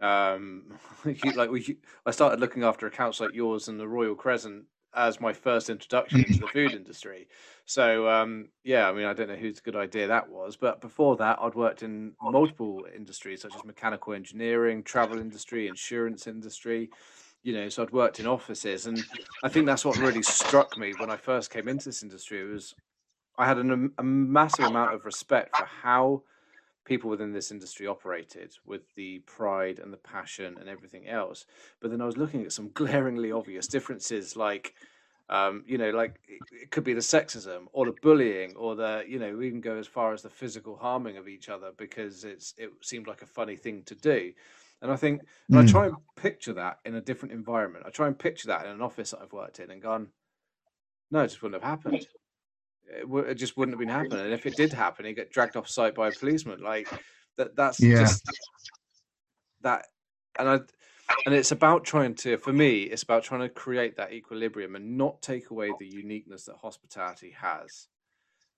Um, 0.00 0.78
like 1.36 1.50
we, 1.50 1.76
I 2.06 2.10
started 2.10 2.40
looking 2.40 2.64
after 2.64 2.86
accounts 2.86 3.20
like 3.20 3.34
yours 3.34 3.68
and 3.68 3.78
the 3.78 3.86
Royal 3.86 4.14
Crescent 4.14 4.64
as 4.94 5.20
my 5.20 5.32
first 5.34 5.68
introduction 5.68 6.24
into 6.24 6.40
the 6.40 6.48
food 6.48 6.72
industry. 6.72 7.28
So 7.66 8.08
um, 8.08 8.48
yeah, 8.64 8.88
I 8.88 8.92
mean, 8.92 9.04
I 9.04 9.12
don't 9.12 9.28
know 9.28 9.36
whose 9.36 9.60
good 9.60 9.76
idea 9.76 10.06
that 10.06 10.30
was, 10.30 10.56
but 10.56 10.80
before 10.80 11.16
that, 11.16 11.38
I'd 11.38 11.54
worked 11.54 11.82
in 11.82 12.14
multiple 12.22 12.86
industries 12.96 13.42
such 13.42 13.54
as 13.54 13.64
mechanical 13.64 14.14
engineering, 14.14 14.82
travel 14.82 15.18
industry, 15.18 15.68
insurance 15.68 16.26
industry. 16.26 16.88
You 17.42 17.54
know, 17.54 17.68
so 17.70 17.82
I'd 17.82 17.90
worked 17.90 18.20
in 18.20 18.26
offices, 18.26 18.86
and 18.86 19.02
I 19.42 19.48
think 19.48 19.64
that's 19.66 19.84
what 19.84 19.96
really 19.96 20.22
struck 20.22 20.76
me 20.76 20.92
when 20.98 21.10
I 21.10 21.16
first 21.16 21.50
came 21.50 21.68
into 21.68 21.86
this 21.86 22.02
industry. 22.02 22.40
It 22.40 22.52
was 22.52 22.74
I 23.38 23.46
had 23.46 23.56
an, 23.58 23.92
a 23.96 24.02
massive 24.02 24.66
amount 24.66 24.94
of 24.94 25.06
respect 25.06 25.56
for 25.56 25.64
how 25.64 26.22
people 26.84 27.08
within 27.08 27.32
this 27.32 27.50
industry 27.50 27.86
operated 27.86 28.52
with 28.66 28.82
the 28.96 29.20
pride 29.20 29.78
and 29.78 29.92
the 29.92 29.96
passion 29.98 30.56
and 30.58 30.68
everything 30.68 31.08
else. 31.08 31.46
But 31.80 31.90
then 31.90 32.00
I 32.00 32.06
was 32.06 32.16
looking 32.16 32.42
at 32.42 32.52
some 32.52 32.70
glaringly 32.74 33.32
obvious 33.32 33.66
differences, 33.66 34.36
like, 34.36 34.74
um, 35.28 35.62
you 35.66 35.78
know, 35.78 35.90
like 35.90 36.20
it 36.28 36.70
could 36.70 36.84
be 36.84 36.92
the 36.92 37.00
sexism 37.00 37.66
or 37.72 37.86
the 37.86 37.94
bullying 38.02 38.56
or 38.56 38.74
the, 38.74 39.04
you 39.08 39.18
know, 39.18 39.36
we 39.36 39.48
can 39.50 39.60
go 39.60 39.76
as 39.76 39.86
far 39.86 40.12
as 40.12 40.22
the 40.22 40.28
physical 40.28 40.76
harming 40.76 41.16
of 41.16 41.28
each 41.28 41.48
other 41.48 41.70
because 41.76 42.24
it's 42.24 42.54
it 42.58 42.70
seemed 42.82 43.06
like 43.06 43.22
a 43.22 43.26
funny 43.26 43.56
thing 43.56 43.84
to 43.84 43.94
do. 43.94 44.32
And 44.82 44.90
I 44.90 44.96
think, 44.96 45.22
and 45.48 45.56
mm. 45.56 45.60
I 45.60 45.62
hmm. 45.62 45.68
try 45.68 45.86
and 45.86 45.96
picture 46.16 46.54
that 46.54 46.78
in 46.84 46.94
a 46.94 47.00
different 47.00 47.32
environment. 47.32 47.84
I 47.86 47.90
try 47.90 48.06
and 48.06 48.18
picture 48.18 48.48
that 48.48 48.64
in 48.64 48.70
an 48.70 48.80
office 48.80 49.10
that 49.10 49.20
I've 49.20 49.32
worked 49.32 49.60
in 49.60 49.70
and 49.70 49.82
gone, 49.82 50.08
no, 51.10 51.20
it 51.20 51.28
just 51.28 51.42
wouldn't 51.42 51.62
have 51.62 51.70
happened 51.70 52.06
it, 52.90 53.02
w- 53.02 53.24
it 53.24 53.34
just 53.34 53.56
wouldn't 53.56 53.74
have 53.74 53.80
been 53.80 53.88
happening. 53.88 54.24
And 54.24 54.32
if 54.32 54.46
it 54.46 54.56
did 54.56 54.72
happen, 54.72 55.04
he'd 55.04 55.14
get 55.14 55.30
dragged 55.30 55.56
off 55.56 55.68
site 55.68 55.94
by 55.94 56.08
a 56.08 56.12
policeman. 56.12 56.60
Like 56.60 56.88
that. 57.36 57.56
That's 57.56 57.80
yeah. 57.80 58.00
just 58.00 58.24
that. 59.62 59.86
And 60.38 60.48
I. 60.48 60.58
And 61.26 61.34
it's 61.34 61.50
about 61.50 61.82
trying 61.84 62.14
to, 62.16 62.38
for 62.38 62.52
me, 62.52 62.82
it's 62.82 63.02
about 63.02 63.24
trying 63.24 63.40
to 63.40 63.48
create 63.48 63.96
that 63.96 64.12
equilibrium 64.12 64.76
and 64.76 64.96
not 64.96 65.20
take 65.20 65.50
away 65.50 65.72
the 65.80 65.86
uniqueness 65.86 66.44
that 66.44 66.54
hospitality 66.54 67.34
has, 67.36 67.88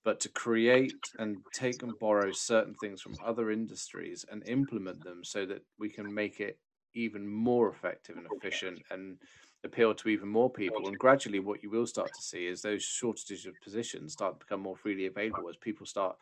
but 0.05 0.21
to 0.21 0.29
create 0.29 1.13
and 1.19 1.43
take 1.53 1.83
and 1.83 1.99
borrow 1.99 2.33
certain 2.33 2.75
things 2.75 3.01
from 3.01 3.19
other 3.25 3.51
industries 3.51 4.25
and 4.31 4.47
implement 4.47 5.05
them 5.05 5.25
so 5.25 5.47
that 5.47 5.63
we 5.79 5.89
can 5.89 6.13
make 6.13 6.41
it 6.41 6.59
even 6.95 7.27
more 7.27 7.71
effective 7.71 8.17
and 8.17 8.27
efficient 8.27 8.83
and 8.91 9.19
appeal 9.65 9.95
to 9.95 10.09
even 10.09 10.29
more 10.29 10.51
people. 10.51 10.89
And 10.89 10.99
gradually, 10.99 11.39
what 11.39 11.63
you 11.63 11.71
will 11.71 11.87
start 11.87 12.13
to 12.15 12.23
see 12.23 12.47
is 12.47 12.63
those 12.63 12.83
shortages 12.83 13.47
of 13.47 13.61
positions 13.61 14.13
start 14.13 14.35
to 14.35 14.45
become 14.45 14.61
more 14.61 14.77
freely 14.77 15.07
available 15.07 15.49
as 15.49 15.57
people 15.57 15.87
start 15.87 16.17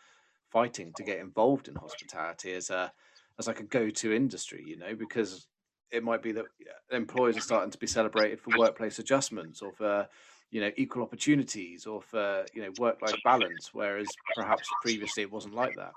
fighting 0.51 0.93
to 0.95 1.03
get 1.03 1.19
involved 1.19 1.69
in 1.69 1.77
hospitality 1.77 2.53
as 2.53 2.71
a 2.71 2.93
as 3.39 3.47
like 3.47 3.61
a 3.61 3.65
go-to 3.65 4.13
industry. 4.13 4.63
You 4.67 4.77
know, 4.77 4.95
because 4.95 5.49
it 5.91 6.05
might 6.05 6.23
be 6.23 6.33
that 6.33 6.47
employers 6.91 7.37
are 7.37 7.41
starting 7.41 7.71
to 7.71 7.79
be 7.79 7.87
celebrated 7.87 8.41
for 8.41 8.51
workplace 8.51 8.99
adjustments 8.99 9.63
or 9.63 9.73
for 9.73 10.09
you 10.51 10.61
know 10.61 10.71
equal 10.77 11.03
opportunities 11.03 11.87
or 11.87 12.03
for 12.03 12.45
you 12.53 12.63
know 12.63 12.71
work-life 12.79 13.17
balance, 13.25 13.71
whereas 13.73 14.09
perhaps 14.35 14.69
previously 14.83 15.23
it 15.23 15.33
wasn't 15.33 15.55
like 15.55 15.75
that. 15.77 15.93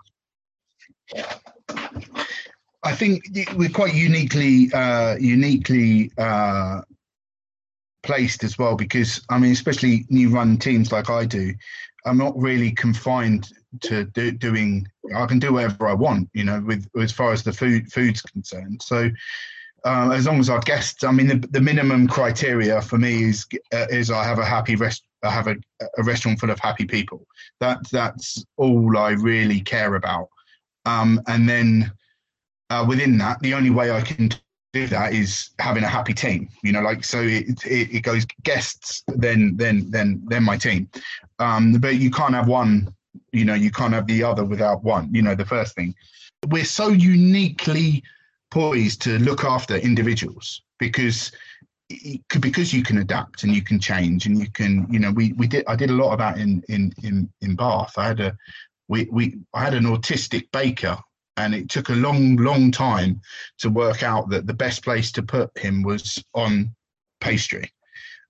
I 2.83 2.93
think 2.93 3.23
we're 3.55 3.69
quite 3.69 3.93
uniquely 3.93 4.71
uh, 4.73 5.15
uniquely 5.15 6.11
uh, 6.17 6.81
placed 8.03 8.43
as 8.43 8.57
well 8.57 8.75
because 8.75 9.21
I 9.29 9.39
mean, 9.39 9.51
especially 9.51 10.05
new 10.09 10.29
run 10.29 10.57
teams 10.57 10.91
like 10.91 11.09
I 11.09 11.25
do, 11.25 11.53
I'm 12.05 12.17
not 12.17 12.37
really 12.37 12.71
confined 12.71 13.51
to 13.81 14.05
do, 14.05 14.31
doing. 14.31 14.87
I 15.15 15.25
can 15.25 15.39
do 15.39 15.53
whatever 15.53 15.87
I 15.87 15.93
want, 15.93 16.29
you 16.33 16.43
know, 16.43 16.61
with 16.61 16.87
as 16.99 17.11
far 17.11 17.33
as 17.33 17.43
the 17.43 17.53
food 17.53 17.91
food's 17.91 18.21
concerned. 18.21 18.81
So. 18.83 19.09
Um, 19.85 20.11
as 20.13 20.25
long 20.25 20.39
as 20.39 20.49
our 20.49 20.61
guests, 20.61 21.03
I 21.03 21.11
mean, 21.11 21.27
the, 21.27 21.47
the 21.51 21.59
minimum 21.59 22.07
criteria 22.07 22.81
for 22.81 22.97
me 22.97 23.23
is 23.23 23.45
uh, 23.73 23.87
is 23.89 24.11
I 24.11 24.23
have 24.23 24.39
a 24.39 24.45
happy 24.45 24.75
rest, 24.75 25.03
I 25.23 25.29
have 25.29 25.47
a, 25.47 25.55
a 25.97 26.03
restaurant 26.03 26.39
full 26.39 26.51
of 26.51 26.59
happy 26.59 26.85
people. 26.85 27.25
That 27.59 27.79
that's 27.89 28.45
all 28.57 28.97
I 28.97 29.11
really 29.11 29.59
care 29.59 29.95
about. 29.95 30.29
Um, 30.85 31.21
and 31.27 31.47
then 31.47 31.91
uh, 32.69 32.85
within 32.87 33.17
that, 33.17 33.39
the 33.41 33.53
only 33.53 33.69
way 33.69 33.91
I 33.91 34.01
can 34.01 34.29
do 34.71 34.87
that 34.87 35.13
is 35.13 35.51
having 35.59 35.83
a 35.83 35.87
happy 35.87 36.13
team. 36.13 36.49
You 36.63 36.71
know, 36.71 36.81
like 36.81 37.03
so 37.03 37.21
it 37.21 37.65
it, 37.65 37.95
it 37.95 37.99
goes 38.03 38.25
guests, 38.43 39.03
then 39.07 39.57
then 39.57 39.89
then 39.91 40.23
then 40.27 40.43
my 40.43 40.57
team. 40.57 40.89
Um, 41.39 41.73
but 41.73 41.95
you 41.97 42.09
can't 42.09 42.33
have 42.33 42.47
one. 42.47 42.93
You 43.31 43.45
know, 43.45 43.53
you 43.53 43.69
can't 43.69 43.93
have 43.93 44.07
the 44.07 44.23
other 44.23 44.45
without 44.45 44.83
one. 44.83 45.13
You 45.13 45.21
know, 45.21 45.35
the 45.35 45.45
first 45.45 45.75
thing. 45.75 45.93
We're 46.47 46.65
so 46.65 46.89
uniquely 46.89 48.03
poised 48.53 49.01
to 49.01 49.17
look 49.17 49.43
after 49.43 49.75
individuals 49.77 50.61
because 50.77 51.31
because 52.39 52.71
you 52.71 52.83
can 52.83 52.99
adapt 52.99 53.43
and 53.43 53.53
you 53.53 53.63
can 53.63 53.79
change 53.79 54.27
and 54.27 54.37
you 54.39 54.49
can 54.51 54.85
you 54.91 54.99
know 54.99 55.11
we 55.11 55.33
we 55.33 55.47
did 55.47 55.63
I 55.67 55.75
did 55.75 55.89
a 55.89 55.99
lot 56.01 56.13
of 56.13 56.19
that 56.19 56.37
in 56.37 56.63
in 56.69 56.93
in 57.03 57.29
in 57.41 57.55
Bath. 57.55 57.93
I 57.97 58.05
had 58.05 58.19
a 58.19 58.37
we 58.87 59.07
we 59.11 59.39
I 59.55 59.63
had 59.63 59.73
an 59.73 59.85
autistic 59.85 60.51
baker 60.51 60.97
and 61.37 61.55
it 61.55 61.69
took 61.69 61.89
a 61.89 61.95
long, 61.95 62.35
long 62.35 62.71
time 62.71 63.21
to 63.57 63.69
work 63.69 64.03
out 64.03 64.29
that 64.29 64.45
the 64.45 64.53
best 64.53 64.83
place 64.83 65.11
to 65.13 65.23
put 65.23 65.49
him 65.57 65.81
was 65.81 66.23
on 66.35 66.69
pastry. 67.21 67.71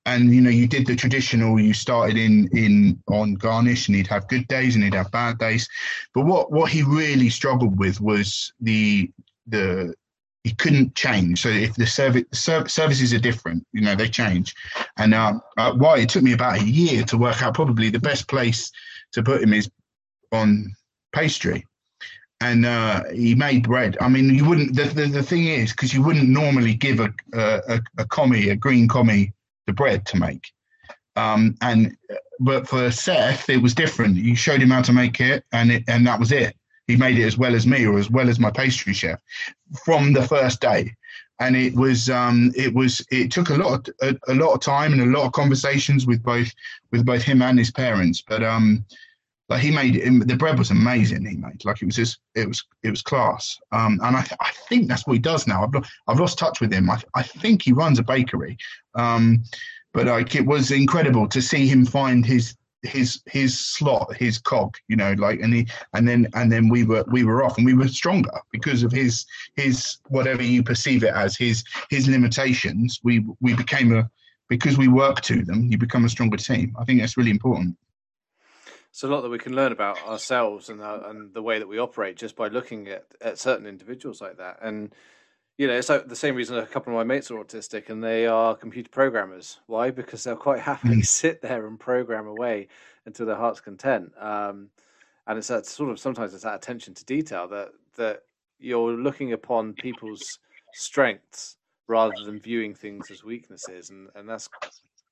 And 0.05 0.33
you 0.33 0.41
know, 0.41 0.49
you 0.49 0.67
did 0.67 0.85
the 0.85 0.95
traditional. 0.95 1.59
You 1.59 1.73
started 1.73 2.17
in 2.17 2.49
in 2.51 3.01
on 3.09 3.35
garnish, 3.35 3.87
and 3.87 3.95
he'd 3.95 4.07
have 4.07 4.27
good 4.27 4.47
days 4.47 4.75
and 4.75 4.83
he'd 4.83 4.93
have 4.93 5.11
bad 5.11 5.37
days. 5.37 5.67
But 6.13 6.25
what 6.25 6.51
what 6.51 6.71
he 6.71 6.83
really 6.83 7.29
struggled 7.29 7.77
with 7.77 8.01
was 8.01 8.53
the 8.59 9.09
the 9.47 9.93
he 10.43 10.51
couldn't 10.51 10.95
change. 10.95 11.41
So 11.41 11.49
if 11.49 11.75
the 11.75 11.85
service 11.85 12.25
services 12.31 13.13
are 13.13 13.19
different, 13.19 13.65
you 13.71 13.81
know, 13.81 13.95
they 13.95 14.09
change. 14.09 14.55
And 14.97 15.13
uh, 15.13 15.39
uh, 15.57 15.73
why 15.73 15.99
it 15.99 16.09
took 16.09 16.23
me 16.23 16.33
about 16.33 16.61
a 16.61 16.63
year 16.63 17.03
to 17.03 17.17
work 17.17 17.41
out 17.41 17.53
probably 17.53 17.89
the 17.89 17.99
best 17.99 18.27
place 18.27 18.71
to 19.13 19.23
put 19.23 19.41
him 19.41 19.53
is 19.53 19.69
on 20.31 20.73
pastry 21.13 21.65
and 22.43 22.65
uh, 22.65 23.03
he 23.13 23.35
made 23.35 23.63
bread. 23.63 23.97
I 24.01 24.09
mean, 24.09 24.33
you 24.35 24.43
wouldn't. 24.45 24.75
The, 24.75 24.83
the, 24.83 25.05
the 25.07 25.23
thing 25.23 25.47
is, 25.47 25.71
because 25.71 25.93
you 25.93 26.03
wouldn't 26.03 26.27
normally 26.27 26.73
give 26.73 26.99
a, 26.99 27.13
a 27.33 27.79
a 27.97 28.05
commis, 28.05 28.49
a 28.49 28.55
green 28.55 28.87
commis, 28.87 29.29
the 29.65 29.73
bread 29.73 30.05
to 30.07 30.19
make. 30.19 30.51
Um, 31.15 31.55
and 31.61 31.95
but 32.39 32.67
for 32.67 32.91
Seth, 32.91 33.49
it 33.49 33.61
was 33.61 33.73
different. 33.73 34.17
You 34.17 34.35
showed 34.35 34.61
him 34.61 34.71
how 34.71 34.81
to 34.81 34.91
make 34.91 35.21
it, 35.21 35.45
and 35.53 35.71
it 35.71 35.83
and 35.87 36.05
that 36.05 36.19
was 36.19 36.31
it. 36.33 36.55
He 36.87 36.95
made 36.95 37.17
it 37.17 37.25
as 37.25 37.37
well 37.37 37.55
as 37.55 37.65
me, 37.65 37.85
or 37.85 37.97
as 37.97 38.09
well 38.09 38.29
as 38.29 38.39
my 38.39 38.51
pastry 38.51 38.93
chef, 38.93 39.21
from 39.85 40.13
the 40.13 40.23
first 40.23 40.59
day. 40.61 40.95
And 41.39 41.55
it 41.55 41.75
was 41.75 42.09
um, 42.09 42.51
it 42.55 42.73
was 42.73 43.05
it 43.11 43.31
took 43.31 43.49
a 43.49 43.55
lot 43.55 43.87
of, 43.87 43.95
a, 44.01 44.31
a 44.31 44.35
lot 44.35 44.53
of 44.53 44.61
time 44.61 44.93
and 44.93 45.01
a 45.01 45.17
lot 45.17 45.25
of 45.25 45.33
conversations 45.33 46.05
with 46.05 46.21
both 46.21 46.51
with 46.91 47.05
both 47.05 47.23
him 47.23 47.41
and 47.41 47.57
his 47.57 47.71
parents. 47.71 48.21
But 48.21 48.43
um, 48.43 48.85
like 49.49 49.61
he 49.61 49.71
made 49.71 49.95
it, 49.95 50.27
the 50.27 50.35
bread 50.35 50.57
was 50.57 50.71
amazing. 50.71 51.25
He 51.25 51.35
made 51.35 51.65
like 51.65 51.81
it 51.81 51.85
was 51.85 51.95
just 51.95 52.19
it 52.35 52.47
was 52.47 52.63
it 52.83 52.89
was 52.89 53.01
class. 53.01 53.59
Um, 53.71 53.99
and 54.03 54.15
I, 54.15 54.21
th- 54.21 54.39
I 54.39 54.51
think 54.69 54.87
that's 54.87 55.05
what 55.05 55.13
he 55.13 55.19
does 55.19 55.47
now. 55.47 55.63
I've, 55.63 55.83
I've 56.07 56.19
lost 56.19 56.37
touch 56.37 56.61
with 56.61 56.71
him. 56.71 56.89
I, 56.89 57.01
I 57.13 57.23
think 57.23 57.61
he 57.61 57.73
runs 57.73 57.99
a 57.99 58.03
bakery. 58.03 58.57
Um, 58.95 59.43
but 59.93 60.07
like 60.07 60.35
it 60.35 60.45
was 60.45 60.71
incredible 60.71 61.27
to 61.27 61.41
see 61.41 61.67
him 61.67 61.85
find 61.85 62.25
his 62.25 62.55
his 62.83 63.21
his 63.25 63.59
slot, 63.59 64.15
his 64.15 64.37
cog, 64.37 64.77
you 64.87 64.95
know, 64.95 65.13
like 65.17 65.39
and 65.41 65.53
he 65.53 65.67
and 65.93 66.07
then 66.07 66.27
and 66.33 66.51
then 66.51 66.69
we 66.69 66.83
were 66.83 67.03
we 67.07 67.23
were 67.23 67.43
off 67.43 67.57
and 67.57 67.65
we 67.65 67.73
were 67.73 67.87
stronger 67.87 68.39
because 68.51 68.83
of 68.83 68.91
his 68.91 69.25
his 69.55 69.97
whatever 70.09 70.43
you 70.43 70.63
perceive 70.63 71.03
it 71.03 71.13
as 71.13 71.35
his 71.35 71.63
his 71.89 72.07
limitations. 72.07 72.99
We 73.03 73.25
we 73.41 73.53
became 73.55 73.95
a 73.95 74.09
because 74.49 74.77
we 74.77 74.87
work 74.87 75.21
to 75.21 75.43
them. 75.43 75.67
You 75.67 75.77
become 75.77 76.05
a 76.05 76.09
stronger 76.09 76.37
team. 76.37 76.75
I 76.77 76.85
think 76.85 76.99
that's 76.99 77.17
really 77.17 77.31
important 77.31 77.77
it's 78.93 79.01
a 79.01 79.07
lot 79.07 79.21
that 79.21 79.29
we 79.29 79.39
can 79.39 79.55
learn 79.55 79.71
about 79.71 79.99
ourselves 80.03 80.69
and 80.69 80.79
uh, 80.79 80.99
and 81.07 81.33
the 81.33 81.41
way 81.41 81.57
that 81.57 81.67
we 81.67 81.79
operate 81.79 82.15
just 82.15 82.35
by 82.35 82.47
looking 82.47 82.87
at, 82.87 83.05
at 83.21 83.39
certain 83.39 83.65
individuals 83.65 84.21
like 84.21 84.37
that. 84.37 84.59
And 84.61 84.93
you 85.57 85.67
know, 85.67 85.73
it's 85.73 85.89
like 85.89 86.07
the 86.07 86.15
same 86.15 86.35
reason 86.35 86.57
a 86.57 86.65
couple 86.65 86.91
of 86.91 86.97
my 86.97 87.03
mates 87.03 87.29
are 87.29 87.43
autistic 87.43 87.89
and 87.89 88.03
they 88.03 88.25
are 88.25 88.55
computer 88.55 88.89
programmers. 88.89 89.59
Why? 89.67 89.91
Because 89.91 90.23
they'll 90.23 90.35
quite 90.35 90.59
happily 90.71 90.97
mm. 90.97 91.05
sit 91.05 91.41
there 91.41 91.67
and 91.67 91.79
program 91.79 92.27
away 92.27 92.67
until 93.05 93.25
their 93.25 93.35
heart's 93.35 93.61
content. 93.61 94.11
Um, 94.19 94.69
and 95.27 95.37
it's 95.37 95.47
that 95.47 95.65
sort 95.65 95.89
of 95.89 95.99
sometimes 95.99 96.33
it's 96.33 96.43
that 96.43 96.55
attention 96.55 96.93
to 96.95 97.05
detail 97.05 97.47
that 97.49 97.69
that 97.95 98.23
you're 98.59 98.93
looking 98.93 99.33
upon 99.33 99.73
people's 99.73 100.39
strengths 100.73 101.57
rather 101.87 102.13
than 102.25 102.39
viewing 102.39 102.73
things 102.73 103.11
as 103.11 103.23
weaknesses, 103.23 103.89
and 103.89 104.09
and 104.15 104.27
that's 104.27 104.49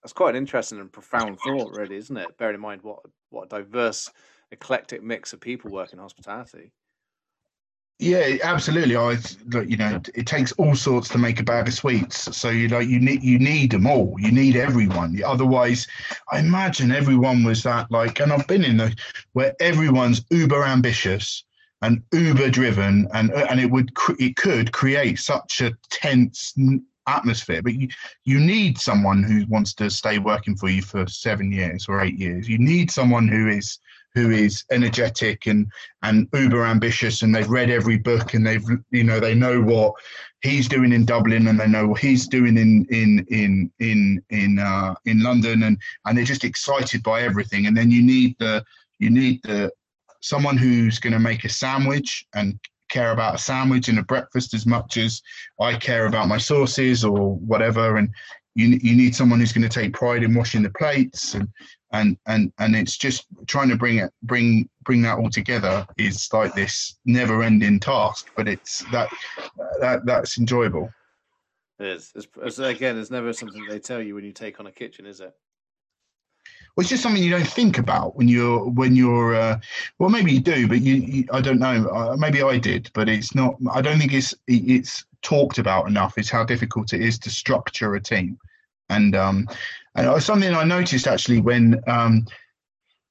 that's 0.04 0.14
quite 0.14 0.32
an 0.32 0.36
interesting 0.36 0.80
and 0.80 0.92
profound 0.92 1.38
thought, 1.39 1.72
really, 1.72 1.96
isn't 1.96 2.18
it? 2.18 2.38
Bearing 2.38 2.56
in 2.56 2.62
mind 2.62 2.82
what 2.82 3.00
what 3.30 3.46
a 3.46 3.62
diverse, 3.62 4.10
eclectic 4.52 5.04
mix 5.04 5.32
of 5.34 5.39
people 5.39 5.72
work 5.72 5.94
in 5.94 6.00
hospitality. 6.00 6.72
Yeah, 8.02 8.38
absolutely. 8.41 8.95
I 8.95 9.18
you 9.64 9.78
know 9.78 10.02
it 10.16 10.26
takes 10.26 10.52
all 10.54 10.74
sorts 10.74 11.08
to 11.10 11.20
make 11.20 11.39
a 11.39 11.43
bag 11.43 11.68
of 11.68 11.74
sweets. 11.76 12.36
So 12.36 12.49
you 12.49 12.68
know 12.68 12.80
you 12.80 12.99
need 12.99 13.22
you 13.22 13.38
need 13.38 13.72
them 13.72 13.86
all. 13.86 14.16
You 14.18 14.32
need 14.32 14.56
everyone. 14.56 15.22
Otherwise, 15.24 15.88
I 16.32 16.39
imagine 16.39 16.91
everyone 16.91 17.43
was 17.43 17.62
that 17.62 17.91
like, 17.91 18.20
and 18.20 18.34
I've 18.34 18.47
been 18.47 18.64
in 18.64 18.78
the 18.78 18.95
where 19.34 19.54
everyone's 19.60 20.26
uber 20.32 20.64
ambitious 20.64 21.43
and 21.84 22.02
uber 22.12 22.49
driven, 22.49 23.08
and 23.14 23.32
and 23.34 23.60
it 23.60 23.70
would 23.70 23.91
it 24.18 24.36
could 24.36 24.72
create 24.72 25.20
such 25.20 25.62
a 25.62 25.72
tense 25.91 26.56
atmosphere. 27.06 27.62
But 27.62 27.76
you, 27.76 27.88
you 28.26 28.39
need 28.39 28.80
someone 28.80 29.22
who 29.22 29.45
wants 29.45 29.76
to 29.76 29.91
stay 29.91 30.18
working 30.18 30.56
for 30.56 30.70
you 30.70 30.82
for 30.82 31.06
seven 31.06 31.52
years 31.52 31.86
or 31.88 32.02
eight 32.02 32.18
years. 32.18 32.49
You 32.49 32.58
need 32.58 32.89
someone 32.89 33.28
who 33.28 33.47
is 33.47 33.78
who 34.14 34.30
is 34.32 34.64
energetic 34.72 35.47
and 35.47 35.68
and 36.03 36.28
uber 36.34 36.66
ambitious 36.66 37.22
and 37.22 37.34
they've 37.34 37.49
read 37.49 37.70
every 37.70 37.97
book 37.97 38.34
and 38.34 38.45
they've 38.45 38.66
you 38.91 39.03
know 39.03 39.20
they 39.20 39.34
know 39.34 39.62
what 39.62 39.93
he's 40.41 40.68
doing 40.68 40.91
in 40.91 41.05
Dublin 41.05 41.47
and 41.47 41.59
they 41.59 41.68
know 41.68 41.88
what 41.88 42.01
he's 42.01 42.28
doing 42.28 42.57
in 42.57 42.86
in 42.89 43.26
in 43.30 43.72
in 43.80 44.24
in 44.30 44.59
uh, 44.59 44.93
in 45.05 45.22
London 45.22 45.64
and 45.64 45.78
and 46.05 46.18
they're 46.18 46.26
just 46.26 46.43
excited 46.43 47.03
by 47.03 47.22
everything 47.22 47.68
and 47.68 47.78
then 47.78 47.91
you 47.91 48.01
need 48.01 48.36
the 48.39 48.64
you 48.99 49.09
need 49.09 49.41
the 49.43 49.72
someone 50.22 50.57
who's 50.57 50.99
going 50.99 51.14
to 51.14 51.20
make 51.20 51.43
a 51.43 51.49
sandwich 51.49 52.26
and 52.36 52.59
care 52.89 53.12
about 53.12 53.36
a 53.36 53.38
sandwich 53.38 53.88
and 53.88 53.97
a 53.97 54.03
breakfast 54.03 54.53
as 54.53 54.66
much 54.66 54.97
as 54.97 55.22
I 55.59 55.76
care 55.76 56.05
about 56.05 56.28
my 56.28 56.38
sauces 56.38 57.03
or 57.03 57.36
whatever. 57.38 57.97
And 57.97 58.09
you 58.53 58.80
you 58.82 58.95
need 58.95 59.16
someone 59.16 59.39
who's 59.39 59.53
going 59.53 59.68
to 59.68 59.80
take 59.80 59.93
pride 59.93 60.24
in 60.24 60.36
washing 60.36 60.62
the 60.62 60.70
plates 60.72 61.34
and 61.34 61.47
and 61.92 62.18
and 62.26 62.52
and 62.60 62.76
it's 62.76 62.98
just 62.98 63.26
trying 63.48 63.70
to 63.70 63.76
bring 63.76 63.98
it 63.98 64.12
bring 64.24 64.70
bring 64.84 65.02
that 65.02 65.18
all 65.18 65.30
together 65.30 65.86
is 65.98 66.30
like 66.34 66.54
this 66.54 66.98
never 67.06 67.44
ending 67.44 67.80
task 67.80 68.30
but 68.36 68.48
it's 68.48 68.84
that 68.92 69.10
that 69.80 70.06
that's 70.06 70.38
enjoyable 70.38 70.92
it 71.80 71.88
is 71.88 72.12
it's, 72.16 72.28
it's, 72.42 72.60
again 72.60 72.98
it's 72.98 73.12
never 73.12 73.34
something 73.34 73.66
they 73.68 73.80
tell 73.80 74.02
you 74.02 74.16
when 74.16 74.24
you 74.24 74.32
take 74.32 74.60
on 74.60 74.68
a 74.68 74.72
kitchen 74.72 75.06
is 75.06 75.20
it 75.20 75.36
well, 76.76 76.84
it's 76.84 76.89
just 76.89 77.04
something 77.04 77.22
you 77.22 77.30
don't 77.30 77.48
think 77.48 77.78
about 77.78 78.16
when 78.16 78.30
you're 78.30 78.64
when 78.70 78.96
you're. 78.96 79.36
Uh, 79.36 79.60
well, 80.00 80.10
maybe 80.10 80.32
you 80.32 80.39
do, 80.39 80.70
but 80.70 80.80
you, 80.80 80.96
you 80.96 81.26
I 81.34 81.42
don't 81.42 81.60
know. 81.60 81.86
Uh, 81.89 82.16
maybe 82.18 82.42
I 82.42 82.58
did, 82.58 82.89
but 82.94 83.10
it's 83.10 83.36
not. 83.36 83.56
I 83.74 83.82
don't 83.82 84.00
think 84.00 84.14
it's 84.14 84.34
it's 84.48 85.06
talked 85.22 85.58
about 85.58 85.89
enough. 85.89 86.18
Is 86.18 86.30
how 86.30 86.46
difficult 86.46 86.94
it 86.94 87.02
is 87.02 87.20
to 87.20 87.30
structure 87.30 87.96
a 87.96 88.02
team, 88.02 88.39
and 88.92 89.16
um, 89.16 89.48
and 89.96 90.24
something 90.24 90.54
I 90.54 90.64
noticed 90.64 91.08
actually 91.08 91.42
when 91.42 91.82
um, 91.88 92.26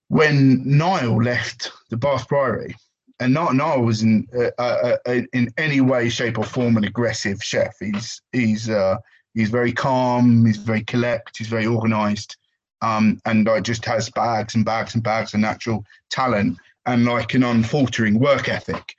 when 0.08 0.62
Niall 0.64 1.22
left 1.22 1.72
the 1.90 1.96
Bath 1.96 2.28
Priory, 2.28 2.74
and 3.18 3.34
not 3.34 3.54
Niall 3.54 3.82
was 3.82 4.02
in 4.02 4.26
uh, 4.36 4.50
uh, 4.58 4.96
uh, 5.06 5.20
in 5.32 5.50
any 5.56 5.80
way, 5.80 6.08
shape, 6.08 6.38
or 6.38 6.44
form 6.44 6.76
an 6.76 6.84
aggressive 6.84 7.38
chef. 7.42 7.74
He's 7.80 8.22
he's 8.32 8.70
uh, 8.70 8.96
he's 9.34 9.50
very 9.50 9.72
calm. 9.72 10.46
He's 10.46 10.58
very 10.58 10.84
collect. 10.84 11.38
He's 11.38 11.48
very 11.48 11.66
organised 11.66 12.36
um, 12.82 13.20
and 13.24 13.46
like 13.46 13.62
just 13.62 13.84
has 13.84 14.10
bags 14.10 14.54
and 14.54 14.64
bags 14.64 14.94
and 14.94 15.02
bags 15.02 15.34
of 15.34 15.40
natural 15.40 15.84
talent 16.10 16.58
and 16.86 17.04
like 17.04 17.34
an 17.34 17.42
unfaltering 17.42 18.18
work 18.18 18.48
ethic. 18.48 18.94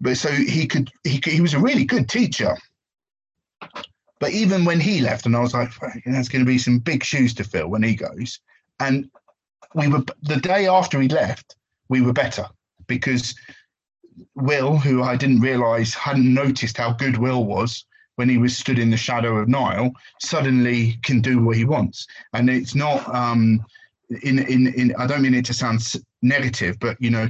But 0.00 0.16
so 0.16 0.30
he 0.30 0.66
could 0.66 0.90
he 1.04 1.20
he 1.24 1.40
was 1.40 1.54
a 1.54 1.58
really 1.58 1.84
good 1.84 2.08
teacher. 2.08 2.56
But 4.20 4.32
even 4.32 4.64
when 4.64 4.78
he 4.78 5.00
left, 5.00 5.26
and 5.26 5.34
I 5.34 5.40
was 5.40 5.54
like, 5.54 5.72
there's 6.04 6.28
going 6.28 6.44
to 6.44 6.50
be 6.50 6.58
some 6.58 6.78
big 6.78 7.02
shoes 7.02 7.34
to 7.34 7.44
fill 7.44 7.68
when 7.68 7.82
he 7.82 7.94
goes. 7.94 8.38
And 8.78 9.10
we 9.74 9.88
were 9.88 10.04
the 10.22 10.36
day 10.36 10.68
after 10.68 11.00
he 11.00 11.08
left, 11.08 11.56
we 11.88 12.02
were 12.02 12.12
better 12.12 12.46
because 12.86 13.34
Will, 14.34 14.76
who 14.76 15.02
I 15.02 15.16
didn't 15.16 15.40
realise 15.40 15.94
hadn't 15.94 16.32
noticed 16.32 16.76
how 16.76 16.92
good 16.92 17.16
Will 17.16 17.44
was, 17.44 17.84
when 18.16 18.28
he 18.28 18.36
was 18.36 18.56
stood 18.56 18.78
in 18.78 18.90
the 18.90 18.96
shadow 18.96 19.38
of 19.38 19.48
Niall, 19.48 19.92
suddenly 20.20 20.98
can 21.02 21.22
do 21.22 21.42
what 21.42 21.56
he 21.56 21.64
wants. 21.64 22.06
And 22.34 22.50
it's 22.50 22.74
not 22.74 23.08
um, 23.14 23.64
in, 24.22 24.40
in 24.40 24.74
in 24.74 24.94
I 24.96 25.06
don't 25.06 25.22
mean 25.22 25.34
it 25.34 25.46
to 25.46 25.54
sound 25.54 25.80
negative, 26.22 26.78
but 26.80 26.96
you 27.00 27.10
know, 27.10 27.28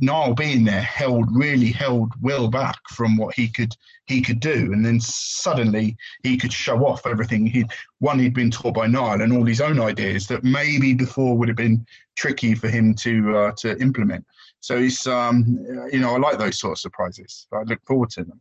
Niall 0.00 0.34
being 0.34 0.64
there 0.64 0.82
held 0.82 1.28
really 1.34 1.70
held 1.70 2.12
Will 2.20 2.48
back 2.48 2.78
from 2.90 3.16
what 3.16 3.34
he 3.34 3.48
could 3.48 3.74
he 4.06 4.20
could 4.20 4.40
do, 4.40 4.72
and 4.72 4.84
then 4.84 5.00
suddenly 5.00 5.96
he 6.22 6.36
could 6.36 6.52
show 6.52 6.86
off 6.86 7.06
everything 7.06 7.46
he 7.46 7.64
one 7.98 8.18
he'd 8.18 8.34
been 8.34 8.50
taught 8.50 8.74
by 8.74 8.86
Niall 8.86 9.22
and 9.22 9.32
all 9.32 9.44
his 9.44 9.60
own 9.60 9.80
ideas 9.80 10.26
that 10.28 10.44
maybe 10.44 10.94
before 10.94 11.36
would 11.36 11.48
have 11.48 11.56
been 11.56 11.86
tricky 12.16 12.54
for 12.54 12.68
him 12.68 12.94
to 12.96 13.36
uh, 13.36 13.52
to 13.58 13.80
implement. 13.80 14.26
So 14.60 14.76
it's 14.76 15.06
um, 15.06 15.58
you 15.92 16.00
know 16.00 16.14
I 16.14 16.18
like 16.18 16.38
those 16.38 16.58
sort 16.58 16.72
of 16.72 16.78
surprises. 16.78 17.46
I 17.52 17.62
look 17.62 17.84
forward 17.86 18.10
to 18.10 18.24
them. 18.24 18.40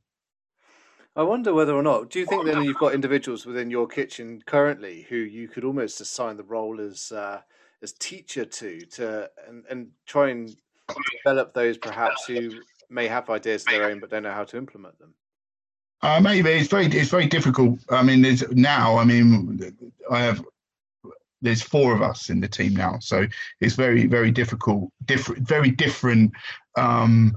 I 1.16 1.24
wonder 1.24 1.54
whether 1.54 1.76
or 1.76 1.84
not. 1.84 2.10
Do 2.10 2.20
you 2.20 2.26
think 2.26 2.46
then 2.46 2.64
you've 2.64 2.78
got 2.78 2.94
individuals 2.94 3.46
within 3.46 3.70
your 3.70 3.86
kitchen 3.86 4.42
currently 4.46 5.06
who 5.10 5.18
you 5.18 5.50
could 5.50 5.66
almost 5.66 6.00
assign 6.00 6.38
the 6.38 6.44
role 6.44 6.80
as 6.80 7.12
uh, 7.12 7.42
as 7.82 7.94
teacher 7.94 8.46
to 8.46 8.82
to 8.82 9.30
and, 9.48 9.64
and 9.70 9.88
try 10.06 10.30
and 10.30 10.56
develop 11.24 11.54
those 11.54 11.78
perhaps 11.78 12.26
who 12.26 12.52
may 12.90 13.08
have 13.08 13.30
ideas 13.30 13.64
of 13.64 13.72
their 13.72 13.86
own 13.86 14.00
but 14.00 14.10
don't 14.10 14.24
know 14.24 14.32
how 14.32 14.44
to 14.44 14.58
implement 14.58 14.98
them? 15.00 15.14
Uh, 16.02 16.20
maybe 16.20 16.50
it's 16.50 16.70
very 16.70 16.88
it's 16.88 17.10
very 17.10 17.28
difficult. 17.28 17.80
I 17.90 18.04
mean, 18.04 18.22
there's 18.22 18.50
now. 18.52 18.98
I 18.98 19.06
mean, 19.06 19.76
I 20.10 20.22
have 20.22 20.44
there's 21.42 21.62
four 21.62 21.94
of 21.96 22.02
us 22.02 22.30
in 22.30 22.40
the 22.40 22.48
team 22.48 22.74
now, 22.74 22.98
so 23.00 23.28
it's 23.60 23.76
very 23.76 24.08
very 24.08 24.32
difficult. 24.32 24.92
Different, 25.06 25.48
very 25.48 25.72
different. 25.72 26.32
Um, 26.76 27.36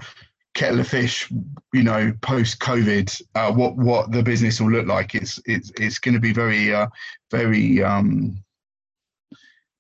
kettle 0.55 0.79
of 0.79 0.87
fish, 0.87 1.29
you 1.73 1.83
know, 1.83 2.13
post 2.23 2.61
COVID, 2.61 3.21
uh, 3.35 3.53
what 3.53 3.77
what 3.77 4.13
the 4.13 4.23
business 4.23 4.61
will 4.61 4.71
look 4.71 4.87
like. 4.87 5.15
It's 5.15 5.41
it's 5.47 5.71
it's 5.79 5.99
going 5.99 6.15
to 6.15 6.21
be 6.21 6.33
very 6.33 6.73
uh, 6.73 6.87
very 7.31 7.83
um, 7.83 8.43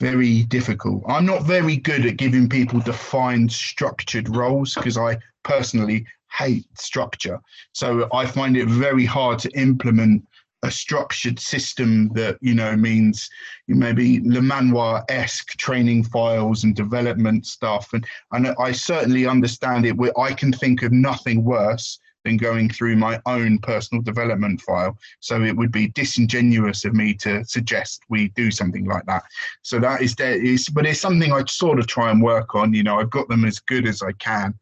very 0.04 0.42
difficult. 0.42 1.02
I'm 1.08 1.24
not 1.24 1.44
very 1.44 1.78
good 1.78 2.04
at 2.04 2.18
giving 2.18 2.46
people 2.46 2.78
defined 2.78 3.50
structured 3.50 4.28
roles 4.28 4.74
because 4.74 4.98
I 4.98 5.16
personally 5.44 6.04
hate 6.30 6.66
structure. 6.78 7.40
So 7.72 8.06
I 8.12 8.26
find 8.26 8.54
it 8.54 8.68
very 8.68 9.06
hard 9.06 9.38
to 9.38 9.50
implement 9.58 10.28
a 10.62 10.70
structured 10.70 11.38
system 11.38 12.10
that 12.14 12.36
you 12.42 12.54
know 12.54 12.76
means 12.76 13.30
maybe 13.66 14.20
Le 14.20 14.42
Manoir 14.42 15.04
esque 15.08 15.56
training 15.56 16.04
files 16.04 16.64
and 16.64 16.76
development 16.76 17.46
stuff, 17.46 17.88
and 17.94 18.04
and 18.32 18.54
I 18.58 18.72
certainly 18.72 19.26
understand 19.26 19.86
it. 19.86 19.96
I 20.18 20.34
can 20.34 20.52
think 20.52 20.82
of 20.82 20.92
nothing 20.92 21.44
worse 21.44 21.98
than 22.24 22.36
going 22.36 22.68
through 22.68 22.96
my 22.96 23.20
own 23.26 23.58
personal 23.58 24.02
development 24.02 24.60
file. 24.62 24.96
So 25.20 25.42
it 25.42 25.56
would 25.56 25.72
be 25.72 25.88
disingenuous 25.88 26.84
of 26.84 26.94
me 26.94 27.14
to 27.14 27.44
suggest 27.44 28.02
we 28.08 28.28
do 28.30 28.50
something 28.50 28.84
like 28.84 29.04
that. 29.06 29.24
So 29.62 29.78
that 29.80 30.02
is 30.02 30.14
there 30.14 30.42
is, 30.42 30.68
but 30.68 30.86
it's 30.86 31.00
something 31.00 31.32
I 31.32 31.44
sort 31.44 31.78
of 31.78 31.86
try 31.86 32.10
and 32.10 32.22
work 32.22 32.54
on. 32.54 32.74
You 32.74 32.82
know, 32.82 32.98
I've 32.98 33.10
got 33.10 33.28
them 33.28 33.44
as 33.44 33.60
good 33.60 33.86
as 33.86 34.02
I 34.02 34.12
can 34.12 34.54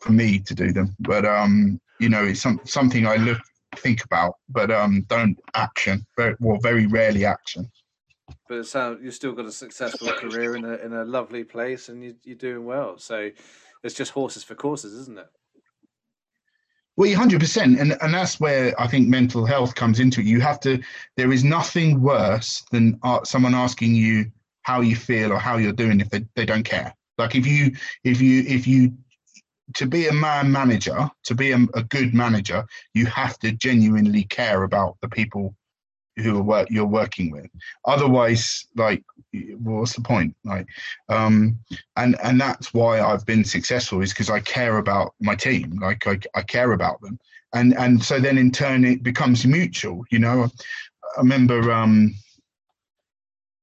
for 0.00 0.12
me 0.12 0.38
to 0.38 0.54
do 0.54 0.72
them, 0.72 0.94
but 1.00 1.24
um, 1.24 1.80
you 1.98 2.08
know, 2.08 2.24
it's 2.24 2.40
some, 2.40 2.60
something 2.64 3.06
I 3.06 3.16
look 3.16 3.40
think 3.76 4.04
about, 4.04 4.36
but 4.48 4.70
um, 4.70 5.04
don't 5.08 5.38
action. 5.54 6.06
Very, 6.16 6.36
well, 6.40 6.58
very 6.62 6.86
rarely 6.86 7.24
action. 7.24 7.70
But 8.48 8.58
it 8.58 8.66
sounds 8.66 9.00
you've 9.02 9.14
still 9.14 9.32
got 9.32 9.46
a 9.46 9.52
successful 9.52 10.08
career 10.08 10.56
in 10.56 10.64
a 10.64 10.74
in 10.76 10.92
a 10.92 11.04
lovely 11.04 11.44
place, 11.44 11.88
and 11.88 12.02
you, 12.02 12.14
you're 12.24 12.36
doing 12.36 12.64
well. 12.64 12.98
So 12.98 13.30
it's 13.82 13.94
just 13.94 14.12
horses 14.12 14.44
for 14.44 14.54
courses, 14.54 14.92
isn't 14.94 15.18
it? 15.18 15.28
Well, 16.98 17.14
hundred 17.14 17.38
percent, 17.38 17.78
and 17.78 17.96
and 18.02 18.12
that's 18.12 18.40
where 18.40 18.74
I 18.78 18.88
think 18.88 19.06
mental 19.06 19.46
health 19.46 19.76
comes 19.76 20.00
into 20.00 20.20
it. 20.20 20.26
You 20.26 20.40
have 20.40 20.58
to. 20.60 20.82
There 21.16 21.30
is 21.30 21.44
nothing 21.44 22.02
worse 22.02 22.64
than 22.72 22.98
someone 23.22 23.54
asking 23.54 23.94
you 23.94 24.32
how 24.62 24.80
you 24.80 24.96
feel 24.96 25.32
or 25.32 25.38
how 25.38 25.58
you're 25.58 25.72
doing 25.72 26.00
if 26.00 26.10
they, 26.10 26.24
they 26.34 26.44
don't 26.44 26.64
care. 26.64 26.92
Like 27.16 27.36
if 27.36 27.46
you 27.46 27.70
if 28.02 28.20
you 28.20 28.42
if 28.48 28.66
you 28.66 28.94
to 29.74 29.86
be 29.86 30.08
a 30.08 30.12
man 30.12 30.50
manager, 30.50 31.08
to 31.22 31.36
be 31.36 31.52
a, 31.52 31.58
a, 31.74 31.84
good 31.84 32.14
manager, 32.14 32.66
you 32.94 33.06
have 33.06 33.38
to 33.40 33.52
genuinely 33.52 34.24
care 34.24 34.64
about 34.64 34.96
the 35.00 35.08
people 35.08 35.54
who 36.18 36.36
are 36.38 36.42
work, 36.42 36.68
you're 36.70 36.86
working 36.86 37.30
with. 37.30 37.48
Otherwise, 37.84 38.66
like, 38.76 39.02
what's 39.58 39.94
the 39.94 40.02
point? 40.02 40.34
Like, 40.44 40.66
um, 41.08 41.58
and 41.96 42.16
and 42.22 42.40
that's 42.40 42.74
why 42.74 43.00
I've 43.00 43.26
been 43.26 43.44
successful 43.44 44.02
is 44.02 44.12
because 44.12 44.30
I 44.30 44.40
care 44.40 44.78
about 44.78 45.14
my 45.20 45.34
team. 45.34 45.78
Like, 45.80 46.06
I, 46.06 46.18
I 46.34 46.42
care 46.42 46.72
about 46.72 47.00
them, 47.00 47.18
and 47.52 47.76
and 47.76 48.02
so 48.02 48.20
then 48.20 48.38
in 48.38 48.50
turn 48.50 48.84
it 48.84 49.02
becomes 49.02 49.46
mutual. 49.46 50.04
You 50.10 50.18
know, 50.20 50.44
I 51.16 51.20
remember. 51.20 51.72
Um, 51.72 52.14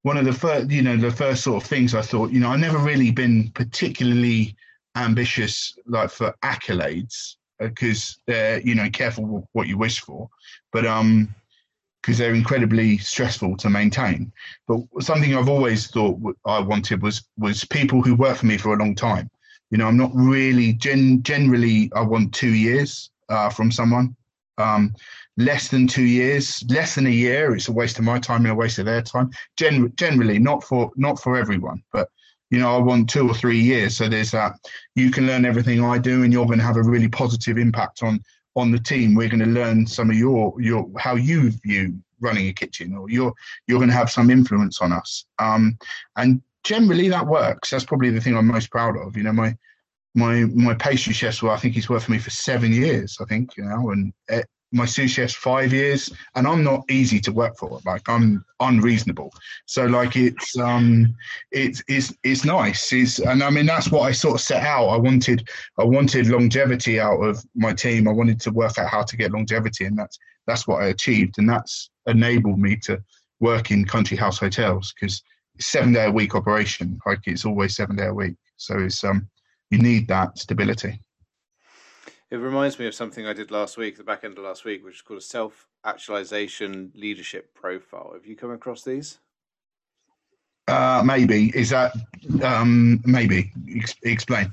one 0.01 0.17
of 0.17 0.25
the 0.25 0.33
first, 0.33 0.69
you 0.69 0.83
know, 0.83 0.97
the 0.97 1.09
first 1.09 1.43
sort 1.43 1.63
of 1.63 1.67
things 1.67 1.95
I 1.95 2.03
thought, 2.03 2.29
you 2.29 2.39
know, 2.39 2.51
I've 2.51 2.59
never 2.59 2.77
really 2.77 3.09
been 3.09 3.49
particularly 3.55 4.55
ambitious 4.95 5.77
like 5.87 6.09
for 6.09 6.33
accolades 6.43 7.35
because 7.59 8.19
uh, 8.29 8.59
you 8.63 8.75
know 8.75 8.89
careful 8.89 9.47
what 9.53 9.67
you 9.67 9.77
wish 9.77 9.99
for 10.01 10.29
but 10.71 10.85
um 10.85 11.33
because 12.05 12.19
they're 12.19 12.35
incredibly 12.35 12.99
stressful 12.99 13.57
to 13.57 13.69
maintain 13.69 14.31
but 14.67 14.79
something 14.99 15.35
i've 15.35 15.49
always 15.49 15.87
thought 15.87 16.19
i 16.45 16.59
wanted 16.59 17.01
was 17.01 17.27
was 17.37 17.65
people 17.65 18.01
who 18.01 18.13
work 18.13 18.37
for 18.37 18.45
me 18.45 18.57
for 18.57 18.73
a 18.73 18.77
long 18.77 18.93
time 18.93 19.27
you 19.71 19.77
know 19.77 19.87
i'm 19.87 19.97
not 19.97 20.11
really 20.13 20.73
gen- 20.73 21.23
generally 21.23 21.91
i 21.95 22.01
want 22.01 22.33
two 22.33 22.53
years 22.53 23.09
uh, 23.29 23.49
from 23.49 23.71
someone 23.71 24.15
um, 24.59 24.93
less 25.37 25.67
than 25.69 25.87
two 25.87 26.03
years 26.03 26.63
less 26.69 26.93
than 26.95 27.07
a 27.07 27.09
year 27.09 27.55
it's 27.55 27.69
a 27.69 27.73
waste 27.73 27.97
of 27.97 28.05
my 28.05 28.19
time 28.19 28.43
and 28.45 28.51
a 28.51 28.55
waste 28.55 28.77
of 28.77 28.85
their 28.85 29.01
time 29.01 29.29
Gen- 29.57 29.91
generally 29.95 30.37
not 30.37 30.63
for 30.63 30.91
not 30.95 31.19
for 31.19 31.35
everyone 31.35 31.83
but 31.91 32.07
you 32.51 32.59
know, 32.59 32.75
I 32.75 32.77
want 32.77 33.09
two 33.09 33.27
or 33.27 33.33
three 33.33 33.59
years. 33.59 33.97
So 33.97 34.07
there's 34.07 34.31
that. 34.31 34.53
You 34.93 35.09
can 35.09 35.25
learn 35.25 35.45
everything 35.45 35.83
I 35.83 35.97
do, 35.97 36.23
and 36.23 36.31
you're 36.31 36.45
going 36.45 36.59
to 36.59 36.63
have 36.63 36.77
a 36.77 36.83
really 36.83 37.09
positive 37.09 37.57
impact 37.57 38.03
on 38.03 38.21
on 38.55 38.71
the 38.71 38.79
team. 38.79 39.15
We're 39.15 39.29
going 39.29 39.39
to 39.39 39.45
learn 39.45 39.85
some 39.85 40.09
of 40.09 40.15
your 40.15 40.59
your 40.61 40.89
how 40.97 41.15
you 41.15 41.51
view 41.51 41.99
running 42.19 42.47
a 42.47 42.53
kitchen, 42.53 42.95
or 42.95 43.09
you're 43.09 43.33
you're 43.67 43.79
going 43.79 43.89
to 43.89 43.95
have 43.95 44.09
some 44.09 44.29
influence 44.29 44.81
on 44.81 44.91
us. 44.91 45.25
Um, 45.39 45.77
and 46.15 46.41
generally 46.63 47.09
that 47.09 47.27
works. 47.27 47.69
That's 47.69 47.85
probably 47.85 48.09
the 48.09 48.21
thing 48.21 48.35
I'm 48.35 48.47
most 48.47 48.71
proud 48.71 48.97
of. 48.97 49.15
You 49.15 49.23
know, 49.23 49.33
my 49.33 49.55
my 50.15 50.45
my 50.45 50.73
pastry 50.73 51.13
chefs. 51.13 51.41
Well, 51.41 51.53
I 51.53 51.57
think 51.57 51.73
he's 51.75 51.89
worked 51.89 52.05
for 52.05 52.11
me 52.11 52.19
for 52.19 52.31
seven 52.31 52.71
years. 52.71 53.17
I 53.21 53.25
think 53.25 53.57
you 53.57 53.65
know, 53.65 53.91
and 53.91 54.13
eh, 54.29 54.43
my 54.71 54.85
sous 54.85 55.11
chef's 55.11 55.33
five 55.33 55.71
years, 55.71 56.11
and 56.35 56.47
I'm 56.47 56.63
not 56.63 56.89
easy 56.89 57.19
to 57.21 57.31
work 57.31 57.57
for. 57.57 57.79
Like 57.85 58.07
I'm 58.09 58.43
unreasonable. 58.59 59.31
So 59.65 59.85
like 59.85 60.15
it's 60.15 60.57
um 60.57 61.15
it's 61.51 61.83
it's 61.87 62.13
it's 62.23 62.45
nice. 62.45 62.91
It's 62.91 63.19
and 63.19 63.43
I 63.43 63.49
mean 63.49 63.65
that's 63.65 63.91
what 63.91 64.01
I 64.01 64.11
sort 64.11 64.35
of 64.35 64.41
set 64.41 64.63
out. 64.63 64.87
I 64.87 64.97
wanted 64.97 65.47
I 65.79 65.83
wanted 65.83 66.27
longevity 66.27 66.99
out 66.99 67.19
of 67.21 67.43
my 67.55 67.73
team. 67.73 68.07
I 68.07 68.11
wanted 68.11 68.39
to 68.41 68.51
work 68.51 68.77
out 68.77 68.89
how 68.89 69.03
to 69.03 69.17
get 69.17 69.31
longevity, 69.31 69.85
and 69.85 69.97
that's 69.97 70.17
that's 70.47 70.67
what 70.67 70.83
I 70.83 70.87
achieved, 70.87 71.37
and 71.37 71.49
that's 71.49 71.89
enabled 72.07 72.59
me 72.59 72.75
to 72.83 73.01
work 73.39 73.71
in 73.71 73.85
country 73.85 74.17
house 74.17 74.39
hotels 74.39 74.93
because 74.93 75.21
seven 75.59 75.93
day 75.93 76.05
a 76.05 76.11
week 76.11 76.35
operation. 76.35 76.99
Like 77.05 77.21
it's 77.25 77.45
always 77.45 77.75
seven 77.75 77.95
day 77.95 78.07
a 78.07 78.13
week. 78.13 78.35
So 78.57 78.79
it's 78.79 79.03
um 79.03 79.27
you 79.71 79.79
need 79.79 80.07
that 80.09 80.37
stability. 80.37 81.01
It 82.35 82.39
reminds 82.39 82.77
me 82.77 82.85
of 82.85 82.93
something 82.93 83.25
I 83.25 83.31
did 83.31 83.49
last 83.49 83.77
week, 83.77 83.95
the 83.95 84.03
back 84.03 84.25
end 84.25 84.37
of 84.37 84.43
last 84.43 84.65
week, 84.65 84.83
which 84.83 84.95
is 84.95 85.01
called 85.01 85.19
a 85.19 85.23
self 85.23 85.69
actualization 85.85 86.91
leadership 86.93 87.53
profile. 87.53 88.11
Have 88.13 88.25
you 88.25 88.35
come 88.35 88.51
across 88.51 88.83
these? 88.83 89.19
Uh, 90.67 91.01
maybe 91.05 91.53
is 91.55 91.69
that 91.69 91.93
um, 92.43 93.01
maybe 93.05 93.53
Ex- 93.73 93.95
explain. 94.03 94.51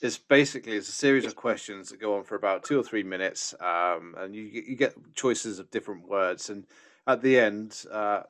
It's 0.00 0.18
basically 0.18 0.72
it's 0.72 0.88
a 0.88 0.92
series 0.92 1.24
of 1.24 1.36
questions 1.36 1.90
that 1.90 2.00
go 2.00 2.16
on 2.16 2.24
for 2.24 2.34
about 2.34 2.64
two 2.64 2.80
or 2.80 2.82
three 2.82 3.04
minutes, 3.04 3.54
um, 3.60 4.16
and 4.18 4.34
you 4.34 4.42
you 4.42 4.74
get 4.74 4.96
choices 5.14 5.60
of 5.60 5.70
different 5.70 6.08
words, 6.08 6.50
and 6.50 6.66
at 7.06 7.22
the 7.22 7.38
end, 7.38 7.84
uh, 7.92 8.22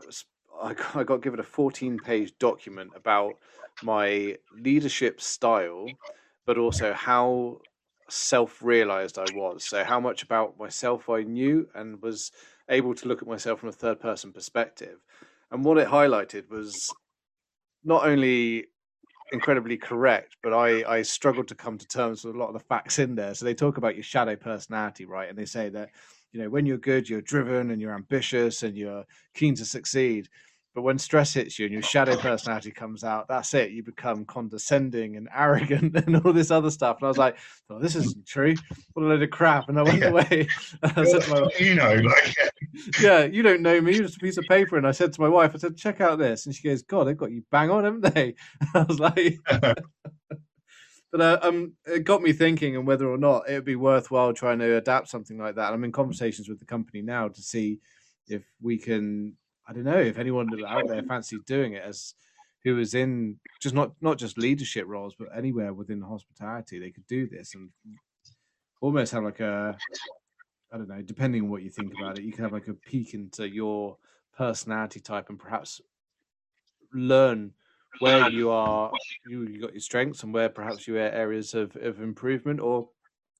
I, 0.62 0.74
I 0.94 1.04
got 1.04 1.22
given 1.22 1.40
a 1.40 1.42
fourteen 1.42 1.98
page 1.98 2.34
document 2.38 2.90
about 2.94 3.32
my 3.82 4.36
leadership 4.54 5.22
style, 5.22 5.86
but 6.44 6.58
also 6.58 6.92
how 6.92 7.60
self 8.08 8.62
realized 8.62 9.18
I 9.18 9.26
was. 9.34 9.64
So, 9.64 9.84
how 9.84 10.00
much 10.00 10.22
about 10.22 10.58
myself 10.58 11.08
I 11.08 11.22
knew 11.22 11.68
and 11.74 12.00
was 12.02 12.32
able 12.68 12.94
to 12.94 13.08
look 13.08 13.22
at 13.22 13.28
myself 13.28 13.60
from 13.60 13.68
a 13.68 13.72
third 13.72 14.00
person 14.00 14.32
perspective. 14.32 14.98
And 15.50 15.64
what 15.64 15.78
it 15.78 15.88
highlighted 15.88 16.48
was 16.48 16.94
not 17.84 18.06
only 18.06 18.66
incredibly 19.32 19.76
correct, 19.76 20.36
but 20.42 20.52
I, 20.52 20.98
I 20.98 21.02
struggled 21.02 21.48
to 21.48 21.54
come 21.54 21.78
to 21.78 21.86
terms 21.86 22.24
with 22.24 22.34
a 22.34 22.38
lot 22.38 22.48
of 22.48 22.54
the 22.54 22.60
facts 22.60 22.98
in 22.98 23.14
there. 23.14 23.34
So, 23.34 23.44
they 23.44 23.54
talk 23.54 23.76
about 23.78 23.94
your 23.96 24.04
shadow 24.04 24.36
personality, 24.36 25.04
right? 25.04 25.28
And 25.28 25.38
they 25.38 25.46
say 25.46 25.68
that, 25.70 25.90
you 26.32 26.42
know, 26.42 26.50
when 26.50 26.66
you're 26.66 26.78
good, 26.78 27.08
you're 27.08 27.22
driven 27.22 27.70
and 27.70 27.80
you're 27.80 27.94
ambitious 27.94 28.62
and 28.62 28.76
you're 28.76 29.04
keen 29.34 29.54
to 29.56 29.64
succeed. 29.64 30.28
But 30.74 30.82
when 30.82 30.98
stress 30.98 31.32
hits 31.34 31.58
you 31.58 31.66
and 31.66 31.72
your 31.72 31.82
shadow 31.82 32.16
personality 32.16 32.72
comes 32.72 33.04
out, 33.04 33.28
that's 33.28 33.54
it. 33.54 33.70
You 33.70 33.84
become 33.84 34.24
condescending 34.24 35.16
and 35.16 35.28
arrogant 35.32 35.94
and 36.06 36.16
all 36.16 36.32
this 36.32 36.50
other 36.50 36.70
stuff. 36.70 36.96
And 36.98 37.06
I 37.06 37.08
was 37.08 37.18
like, 37.18 37.36
oh, 37.70 37.78
this 37.78 37.94
isn't 37.94 38.26
true. 38.26 38.54
What 38.92 39.04
a 39.04 39.06
load 39.06 39.22
of 39.22 39.30
crap. 39.30 39.68
And 39.68 39.78
I 39.78 39.82
went 39.82 40.00
yeah. 40.00 40.08
away. 40.08 40.48
I 40.82 41.04
said 41.04 41.22
to 41.22 41.30
my 41.30 41.42
wife, 41.42 41.60
you 41.60 41.76
know, 41.76 41.94
like, 41.94 42.36
yeah, 43.00 43.24
you 43.24 43.42
don't 43.42 43.62
know 43.62 43.80
me. 43.80 43.94
You're 43.94 44.04
just 44.04 44.16
a 44.16 44.20
piece 44.20 44.36
of 44.36 44.44
paper. 44.46 44.76
And 44.76 44.86
I 44.86 44.90
said 44.90 45.12
to 45.12 45.20
my 45.20 45.28
wife, 45.28 45.52
I 45.54 45.58
said, 45.58 45.76
check 45.76 46.00
out 46.00 46.18
this. 46.18 46.46
And 46.46 46.54
she 46.54 46.66
goes, 46.68 46.82
God, 46.82 47.04
they've 47.04 47.16
got 47.16 47.30
you 47.30 47.44
bang 47.52 47.70
on, 47.70 47.84
haven't 47.84 48.12
they? 48.12 48.34
I 48.74 48.82
was 48.82 48.98
like, 48.98 49.38
but 51.14 51.20
uh, 51.20 51.38
um, 51.42 51.74
it 51.86 52.02
got 52.02 52.22
me 52.22 52.32
thinking 52.32 52.74
and 52.74 52.84
whether 52.84 53.08
or 53.08 53.16
not 53.16 53.48
it 53.48 53.54
would 53.54 53.64
be 53.64 53.76
worthwhile 53.76 54.32
trying 54.32 54.58
to 54.58 54.76
adapt 54.76 55.08
something 55.08 55.38
like 55.38 55.54
that. 55.54 55.72
I'm 55.72 55.84
in 55.84 55.92
conversations 55.92 56.48
with 56.48 56.58
the 56.58 56.64
company 56.64 57.02
now 57.02 57.28
to 57.28 57.40
see 57.40 57.78
if 58.26 58.42
we 58.60 58.76
can 58.76 59.36
I 59.66 59.72
don't 59.72 59.84
know 59.84 59.98
if 59.98 60.18
anyone 60.18 60.48
out 60.66 60.88
there 60.88 61.02
fancies 61.02 61.40
doing 61.46 61.72
it 61.72 61.82
as 61.82 62.14
who 62.64 62.78
is 62.78 62.94
in 62.94 63.36
just 63.60 63.74
not 63.74 63.92
not 64.00 64.18
just 64.18 64.38
leadership 64.38 64.86
roles, 64.86 65.14
but 65.18 65.28
anywhere 65.36 65.72
within 65.72 66.00
the 66.00 66.06
hospitality, 66.06 66.78
they 66.78 66.90
could 66.90 67.06
do 67.06 67.28
this 67.28 67.54
and 67.54 67.70
almost 68.80 69.12
have 69.12 69.24
like 69.24 69.40
a 69.40 69.76
I 70.72 70.78
don't 70.78 70.88
know, 70.88 71.02
depending 71.02 71.42
on 71.42 71.50
what 71.50 71.62
you 71.62 71.70
think 71.70 71.92
about 71.94 72.18
it, 72.18 72.24
you 72.24 72.32
can 72.32 72.42
have 72.42 72.52
like 72.52 72.68
a 72.68 72.74
peek 72.74 73.14
into 73.14 73.48
your 73.48 73.96
personality 74.36 74.98
type 75.00 75.28
and 75.28 75.38
perhaps 75.38 75.80
learn 76.92 77.52
where 78.00 78.28
you 78.28 78.50
are 78.50 78.90
you, 79.28 79.46
you 79.46 79.60
got 79.60 79.72
your 79.72 79.80
strengths 79.80 80.22
and 80.22 80.34
where 80.34 80.48
perhaps 80.48 80.88
you 80.88 80.96
are 80.96 81.00
areas 81.00 81.54
of, 81.54 81.76
of 81.76 82.00
improvement 82.00 82.60
or 82.60 82.88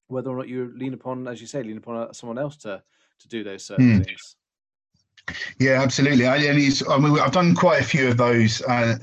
whether 0.07 0.31
or 0.31 0.37
not 0.37 0.49
you 0.49 0.73
lean 0.77 0.95
upon 0.95 1.27
as 1.27 1.41
you 1.41 1.47
say 1.47 1.63
lean 1.63 1.79
upon 1.79 1.97
uh, 1.97 2.13
someone 2.13 2.39
else 2.39 2.57
to 2.57 2.81
to 3.19 3.29
do 3.29 3.43
those 3.43 3.65
certain 3.65 4.01
mm. 4.01 4.05
things 4.05 4.37
yeah, 5.59 5.81
absolutely. 5.81 6.27
I, 6.27 6.37
I 6.37 6.99
mean, 6.99 7.19
I've 7.19 7.33
done 7.33 7.55
quite 7.55 7.81
a 7.81 7.85
few 7.85 8.09
of 8.09 8.17
those. 8.17 8.63
Uh, 8.63 8.97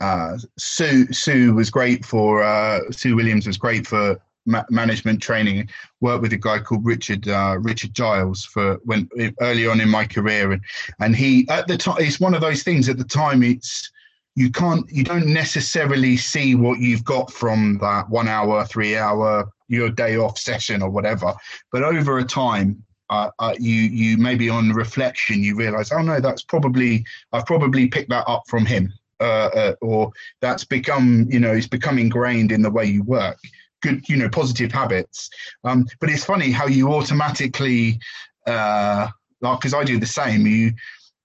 uh, 0.00 0.38
Sue 0.56 1.12
Sue 1.12 1.54
was 1.54 1.70
great 1.70 2.04
for 2.04 2.42
uh, 2.42 2.80
Sue 2.90 3.16
Williams 3.16 3.46
was 3.46 3.56
great 3.56 3.86
for 3.86 4.20
ma- 4.46 4.64
management 4.70 5.20
training. 5.20 5.68
Worked 6.00 6.22
with 6.22 6.32
a 6.32 6.36
guy 6.36 6.60
called 6.60 6.84
Richard 6.84 7.28
uh, 7.28 7.58
Richard 7.60 7.94
Giles 7.94 8.44
for 8.44 8.78
when 8.84 9.08
early 9.40 9.66
on 9.66 9.80
in 9.80 9.88
my 9.88 10.06
career, 10.06 10.52
and 10.52 10.62
and 11.00 11.16
he 11.16 11.46
at 11.48 11.66
the 11.66 11.76
time 11.76 11.96
it's 11.98 12.20
one 12.20 12.34
of 12.34 12.40
those 12.40 12.62
things. 12.62 12.88
At 12.88 12.98
the 12.98 13.04
time, 13.04 13.42
it's 13.42 13.90
you 14.36 14.50
can't 14.50 14.88
you 14.88 15.02
don't 15.02 15.26
necessarily 15.26 16.16
see 16.16 16.54
what 16.54 16.78
you've 16.78 17.04
got 17.04 17.32
from 17.32 17.78
that 17.80 18.08
one 18.08 18.28
hour, 18.28 18.64
three 18.64 18.96
hour 18.96 19.50
your 19.68 19.90
day 19.90 20.16
off 20.16 20.38
session 20.38 20.80
or 20.82 20.90
whatever. 20.90 21.34
But 21.72 21.82
over 21.82 22.18
a 22.18 22.24
time, 22.24 22.82
uh, 23.10 23.30
uh, 23.38 23.54
you 23.58 23.74
you 23.74 24.18
maybe 24.18 24.48
on 24.48 24.70
reflection 24.70 25.42
you 25.42 25.56
realize 25.56 25.92
oh 25.92 26.02
no 26.02 26.20
that's 26.20 26.42
probably 26.42 27.04
I've 27.32 27.46
probably 27.46 27.88
picked 27.88 28.10
that 28.10 28.28
up 28.28 28.42
from 28.48 28.66
him. 28.66 28.92
Uh, 29.20 29.50
uh, 29.52 29.74
or 29.80 30.12
that's 30.40 30.64
become 30.64 31.26
you 31.28 31.40
know 31.40 31.52
it's 31.52 31.66
become 31.66 31.98
ingrained 31.98 32.52
in 32.52 32.62
the 32.62 32.70
way 32.70 32.84
you 32.84 33.02
work. 33.02 33.36
Good 33.82 34.08
you 34.08 34.16
know 34.16 34.28
positive 34.28 34.70
habits. 34.70 35.28
Um, 35.64 35.86
but 36.00 36.08
it's 36.08 36.24
funny 36.24 36.52
how 36.52 36.66
you 36.66 36.92
automatically 36.92 37.98
uh, 38.46 39.08
like 39.40 39.58
because 39.58 39.74
I 39.74 39.82
do 39.82 39.98
the 39.98 40.06
same 40.06 40.46
you 40.46 40.72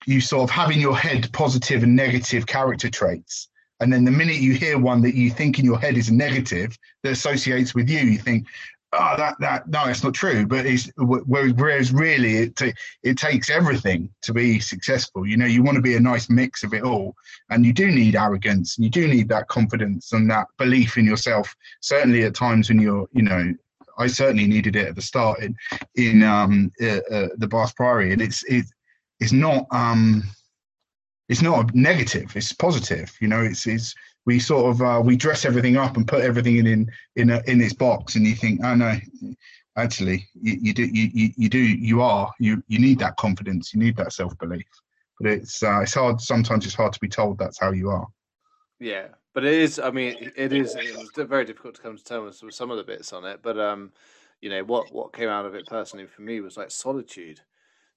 you 0.05 0.21
sort 0.21 0.43
of 0.43 0.49
have 0.49 0.71
in 0.71 0.79
your 0.79 0.97
head 0.97 1.31
positive 1.34 1.84
and 1.84 1.95
negative 1.95 2.45
character 2.45 2.89
traits. 2.89 3.49
And 3.79 3.91
then 3.91 4.05
the 4.05 4.11
minute 4.11 4.38
you 4.38 4.53
hear 4.53 4.77
one 4.77 5.01
that 5.01 5.13
you 5.13 5.29
think 5.29 5.59
in 5.59 5.65
your 5.65 5.79
head 5.79 5.97
is 5.97 6.11
negative 6.11 6.77
that 7.03 7.11
associates 7.11 7.75
with 7.75 7.89
you 7.89 7.99
you 7.99 8.17
think 8.17 8.47
oh, 8.93 9.15
that 9.17 9.35
that 9.39 9.67
no, 9.67 9.85
it's 9.85 10.03
not 10.03 10.13
true. 10.13 10.45
But 10.45 10.65
it's 10.65 10.89
whereas 10.97 11.91
really 11.91 12.37
it 12.37 12.55
t- 12.55 12.73
it 13.03 13.17
takes 13.17 13.49
everything 13.49 14.09
to 14.21 14.33
be 14.33 14.59
successful. 14.59 15.27
You 15.27 15.37
know, 15.37 15.45
you 15.45 15.63
want 15.63 15.75
to 15.75 15.81
be 15.81 15.95
a 15.95 15.99
nice 15.99 16.29
mix 16.29 16.63
of 16.63 16.73
it 16.73 16.83
all, 16.83 17.15
and 17.49 17.65
you 17.65 17.73
do 17.73 17.91
need 17.91 18.15
arrogance, 18.15 18.77
and 18.77 18.85
you 18.85 18.91
do 18.91 19.07
need 19.07 19.29
that 19.29 19.47
confidence 19.47 20.13
and 20.13 20.29
that 20.29 20.47
belief 20.57 20.97
in 20.97 21.05
yourself. 21.05 21.55
Certainly, 21.81 22.23
at 22.23 22.35
times 22.35 22.69
when 22.69 22.79
you're, 22.79 23.07
you 23.11 23.23
know. 23.23 23.53
I 23.95 24.07
certainly 24.07 24.47
needed 24.47 24.75
it 24.75 24.87
at 24.87 24.95
the 24.95 25.03
start 25.03 25.39
in 25.43 25.55
in 25.93 26.23
um, 26.23 26.71
uh, 26.81 27.01
uh, 27.11 27.27
the 27.37 27.47
Bath 27.47 27.75
Priory, 27.75 28.11
and 28.11 28.23
it's 28.23 28.43
it, 28.45 28.65
it's 29.19 29.31
not 29.31 29.67
um, 29.69 30.23
it's 31.29 31.43
not 31.43 31.75
negative. 31.75 32.35
It's 32.35 32.51
positive. 32.51 33.15
You 33.21 33.27
know, 33.27 33.41
it's 33.41 33.67
it's 33.67 33.93
we 34.26 34.39
sort 34.39 34.71
of 34.71 34.82
uh, 34.82 35.01
we 35.03 35.15
dress 35.15 35.45
everything 35.45 35.78
up 35.78 35.97
and 35.97 36.07
put 36.07 36.21
everything 36.21 36.57
in 36.57 36.67
in 36.67 36.91
in, 37.15 37.30
a, 37.30 37.41
in 37.45 37.61
its 37.61 37.74
box, 37.74 38.15
and 38.15 38.26
you 38.26 38.36
think, 38.36 38.61
oh 38.63 38.76
no, 38.76 38.97
actually, 39.78 40.28
you, 40.41 40.57
you 40.61 40.74
do 40.74 40.86
you, 40.86 41.32
you 41.36 41.49
do 41.49 41.59
you 41.59 42.01
are 42.01 42.32
you 42.39 42.63
you 42.67 42.80
need 42.80 42.99
that 42.99 43.17
confidence, 43.17 43.74
you 43.74 43.80
need 43.80 43.97
that 43.97 44.13
self 44.13 44.38
belief, 44.38 44.65
but 45.19 45.30
it's 45.30 45.61
uh, 45.63 45.82
it's 45.82 45.93
hard. 45.93 46.21
Sometimes 46.21 46.65
it's 46.65 46.76
hard 46.76 46.93
to 46.93 46.99
be 46.99 47.09
told 47.09 47.38
that's 47.38 47.59
how 47.59 47.71
you 47.71 47.89
are. 47.89 48.07
Yeah, 48.80 49.07
but 49.34 49.45
it 49.45 49.53
is. 49.53 49.80
I 49.80 49.91
mean, 49.91 50.32
it 50.36 50.53
is. 50.53 50.76
It's 50.78 51.17
very 51.17 51.45
difficult 51.45 51.76
to 51.76 51.82
come 51.82 51.97
to 51.97 52.03
terms 52.03 52.41
with 52.41 52.55
some 52.55 52.71
of 52.71 52.78
the 52.78 52.84
bits 52.84 53.13
on 53.13 53.26
it, 53.26 53.41
but 53.41 53.59
um, 53.59 53.91
you 54.41 54.49
know 54.49 54.63
what 54.63 54.93
what 54.93 55.13
came 55.13 55.30
out 55.30 55.45
of 55.45 55.55
it 55.55 55.65
personally 55.67 56.05
for 56.05 56.21
me 56.21 56.39
was 56.39 56.57
like 56.57 56.71
solitude. 56.71 57.41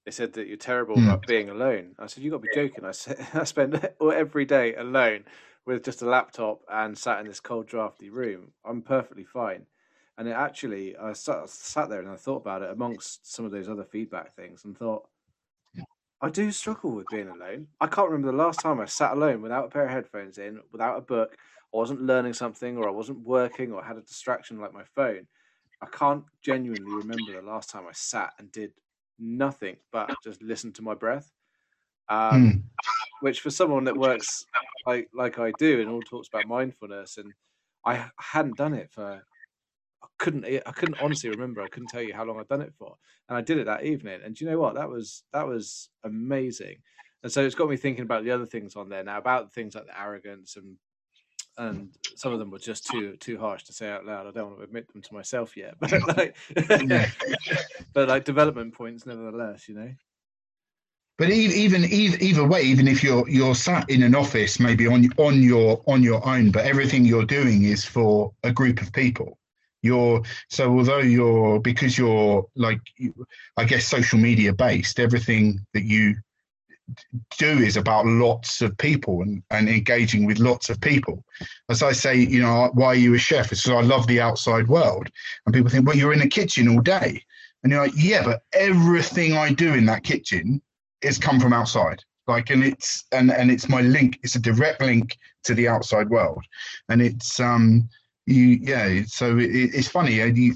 They 0.05 0.11
said 0.11 0.31
that 0.33 0.47
you're 0.47 0.55
terrible 0.55 0.95
mm. 0.95 1.03
about 1.03 1.27
being 1.27 1.49
alone. 1.49 1.93
I 1.99 2.07
said, 2.07 2.23
you 2.23 2.31
got 2.31 2.41
to 2.41 2.47
be 2.47 2.55
joking. 2.55 2.85
I 2.85 2.91
said, 2.91 3.27
I 3.33 3.43
spend 3.43 3.89
every 4.01 4.45
day 4.45 4.73
alone 4.73 5.25
with 5.67 5.83
just 5.83 6.01
a 6.01 6.05
laptop 6.05 6.61
and 6.71 6.97
sat 6.97 7.19
in 7.19 7.27
this 7.27 7.41
cold, 7.41 7.67
drafty 7.67 8.09
room, 8.09 8.53
I'm 8.63 8.81
perfectly 8.81 9.25
fine. 9.25 9.65
And 10.17 10.27
it 10.27 10.31
actually, 10.31 10.95
I 10.97 11.11
sat, 11.13 11.89
there 11.89 11.99
and 11.99 12.09
I 12.09 12.15
thought 12.15 12.37
about 12.37 12.63
it 12.63 12.71
amongst 12.71 13.31
some 13.31 13.45
of 13.45 13.51
those 13.51 13.67
other 13.69 13.83
feedback 13.83 14.33
things 14.33 14.63
and 14.63 14.75
thought, 14.75 15.07
I 16.21 16.29
do 16.29 16.51
struggle 16.51 16.91
with 16.91 17.09
being 17.09 17.27
alone. 17.27 17.67
I 17.81 17.87
can't 17.87 18.09
remember 18.09 18.31
the 18.31 18.43
last 18.43 18.61
time 18.61 18.79
I 18.79 18.85
sat 18.85 19.11
alone 19.11 19.41
without 19.41 19.65
a 19.65 19.69
pair 19.69 19.83
of 19.83 19.91
headphones 19.91 20.37
in, 20.37 20.61
without 20.71 20.97
a 20.97 21.01
book, 21.01 21.35
I 21.73 21.77
wasn't 21.77 22.01
learning 22.01 22.33
something, 22.33 22.77
or 22.77 22.87
I 22.87 22.91
wasn't 22.91 23.19
working, 23.19 23.73
or 23.73 23.83
I 23.83 23.87
had 23.87 23.97
a 23.97 24.01
distraction 24.01 24.59
like 24.59 24.73
my 24.73 24.85
phone. 24.95 25.27
I 25.81 25.87
can't 25.87 26.23
genuinely 26.41 26.91
remember 26.95 27.33
the 27.33 27.45
last 27.45 27.69
time 27.69 27.85
I 27.87 27.91
sat 27.91 28.31
and 28.39 28.51
did 28.51 28.71
nothing 29.19 29.75
but 29.91 30.15
just 30.23 30.41
listen 30.41 30.71
to 30.73 30.81
my 30.81 30.95
breath. 30.95 31.29
Um, 32.09 32.41
mm. 32.41 32.63
Which 33.21 33.41
for 33.41 33.49
someone 33.49 33.83
that 33.85 33.97
works 33.97 34.45
like 34.85 35.09
like 35.13 35.39
I 35.39 35.51
do 35.57 35.81
and 35.81 35.89
all 35.89 36.01
talks 36.01 36.27
about 36.27 36.47
mindfulness, 36.47 37.17
and 37.17 37.33
I 37.85 38.09
hadn't 38.19 38.57
done 38.57 38.73
it 38.73 38.91
for 38.91 39.23
I 40.03 40.07
couldn't 40.19 40.45
eh, 40.45 40.59
I 40.65 40.71
couldn't 40.71 41.01
honestly 41.01 41.29
remember. 41.29 41.61
I 41.61 41.67
couldn't 41.67 41.89
tell 41.89 42.01
you 42.01 42.13
how 42.13 42.25
long 42.25 42.39
I'd 42.39 42.47
done 42.47 42.61
it 42.61 42.73
for, 42.77 42.95
and 43.29 43.37
I 43.37 43.41
did 43.41 43.57
it 43.57 43.65
that 43.65 43.85
evening. 43.85 44.19
And 44.23 44.35
do 44.35 44.45
you 44.45 44.51
know 44.51 44.59
what? 44.59 44.75
That 44.75 44.89
was 44.89 45.23
that 45.33 45.47
was 45.47 45.89
amazing. 46.03 46.77
And 47.23 47.31
so 47.31 47.43
it's 47.43 47.55
got 47.55 47.69
me 47.69 47.77
thinking 47.77 48.03
about 48.03 48.23
the 48.23 48.31
other 48.31 48.45
things 48.45 48.75
on 48.75 48.89
there 48.89 49.03
now, 49.03 49.17
about 49.17 49.51
things 49.51 49.73
like 49.73 49.87
the 49.87 49.99
arrogance 49.99 50.55
and 50.55 50.77
and 51.57 51.89
some 52.15 52.31
of 52.31 52.39
them 52.39 52.51
were 52.51 52.59
just 52.59 52.85
too 52.85 53.15
too 53.17 53.37
harsh 53.37 53.63
to 53.63 53.73
say 53.73 53.89
out 53.89 54.05
loud. 54.05 54.27
I 54.27 54.31
don't 54.31 54.47
want 54.47 54.57
to 54.59 54.63
admit 54.63 54.91
them 54.91 55.01
to 55.01 55.13
myself 55.13 55.57
yet, 55.57 55.75
but 55.79 55.91
like, 56.17 56.35
mm. 56.55 57.11
but 57.93 58.07
like 58.07 58.25
development 58.25 58.73
points 58.73 59.05
nevertheless, 59.05 59.67
you 59.67 59.75
know. 59.75 59.91
But 61.17 61.31
even 61.31 61.83
either, 61.85 62.17
either 62.19 62.45
way, 62.45 62.61
even 62.61 62.87
if 62.87 63.03
you're 63.03 63.27
you're 63.27 63.55
sat 63.55 63.89
in 63.89 64.03
an 64.03 64.13
office, 64.13 64.59
maybe 64.59 64.85
on 64.85 65.09
on 65.17 65.41
your 65.41 65.81
on 65.87 66.03
your 66.03 66.25
own, 66.27 66.51
but 66.51 66.65
everything 66.65 67.05
you're 67.05 67.25
doing 67.25 67.63
is 67.63 67.83
for 67.83 68.33
a 68.43 68.51
group 68.51 68.81
of 68.81 68.93
people. 68.93 69.39
You're 69.81 70.21
so 70.49 70.77
although 70.77 70.99
you're 70.99 71.59
because 71.59 71.97
you're 71.97 72.45
like 72.55 72.81
I 73.57 73.65
guess 73.65 73.87
social 73.87 74.19
media 74.19 74.53
based, 74.53 74.99
everything 74.99 75.65
that 75.73 75.83
you 75.83 76.15
do 77.37 77.47
is 77.47 77.77
about 77.77 78.05
lots 78.05 78.61
of 78.61 78.77
people 78.77 79.21
and, 79.21 79.43
and 79.49 79.67
engaging 79.67 80.25
with 80.25 80.39
lots 80.39 80.69
of 80.69 80.79
people. 80.79 81.23
As 81.67 81.83
I 81.83 81.91
say, 81.91 82.15
you 82.15 82.41
know, 82.41 82.69
why 82.73 82.87
are 82.87 82.95
you 82.95 83.13
a 83.15 83.17
chef? 83.17 83.51
It's 83.51 83.63
because 83.63 83.83
I 83.83 83.87
love 83.87 84.07
the 84.07 84.21
outside 84.21 84.67
world. 84.67 85.09
And 85.45 85.53
people 85.53 85.69
think, 85.69 85.85
well, 85.85 85.97
you're 85.97 86.13
in 86.13 86.21
a 86.21 86.29
kitchen 86.29 86.67
all 86.69 86.79
day. 86.79 87.23
And 87.63 87.71
you're 87.71 87.81
like, 87.81 87.95
yeah, 87.95 88.23
but 88.23 88.43
everything 88.53 89.33
I 89.33 89.51
do 89.51 89.73
in 89.73 89.85
that 89.87 90.03
kitchen 90.03 90.61
it's 91.01 91.17
come 91.17 91.39
from 91.39 91.53
outside. 91.53 92.03
Like 92.27 92.49
and 92.49 92.63
it's 92.63 93.05
and 93.11 93.31
and 93.31 93.49
it's 93.49 93.69
my 93.69 93.81
link 93.81 94.19
it's 94.21 94.35
a 94.35 94.39
direct 94.39 94.81
link 94.81 95.17
to 95.45 95.53
the 95.53 95.67
outside 95.67 96.09
world. 96.09 96.43
And 96.89 97.01
it's 97.01 97.39
um 97.39 97.89
you 98.25 98.59
yeah 98.61 99.03
so 99.07 99.37
it, 99.37 99.49
it's 99.51 99.87
funny 99.87 100.19
and 100.19 100.37
you, 100.37 100.55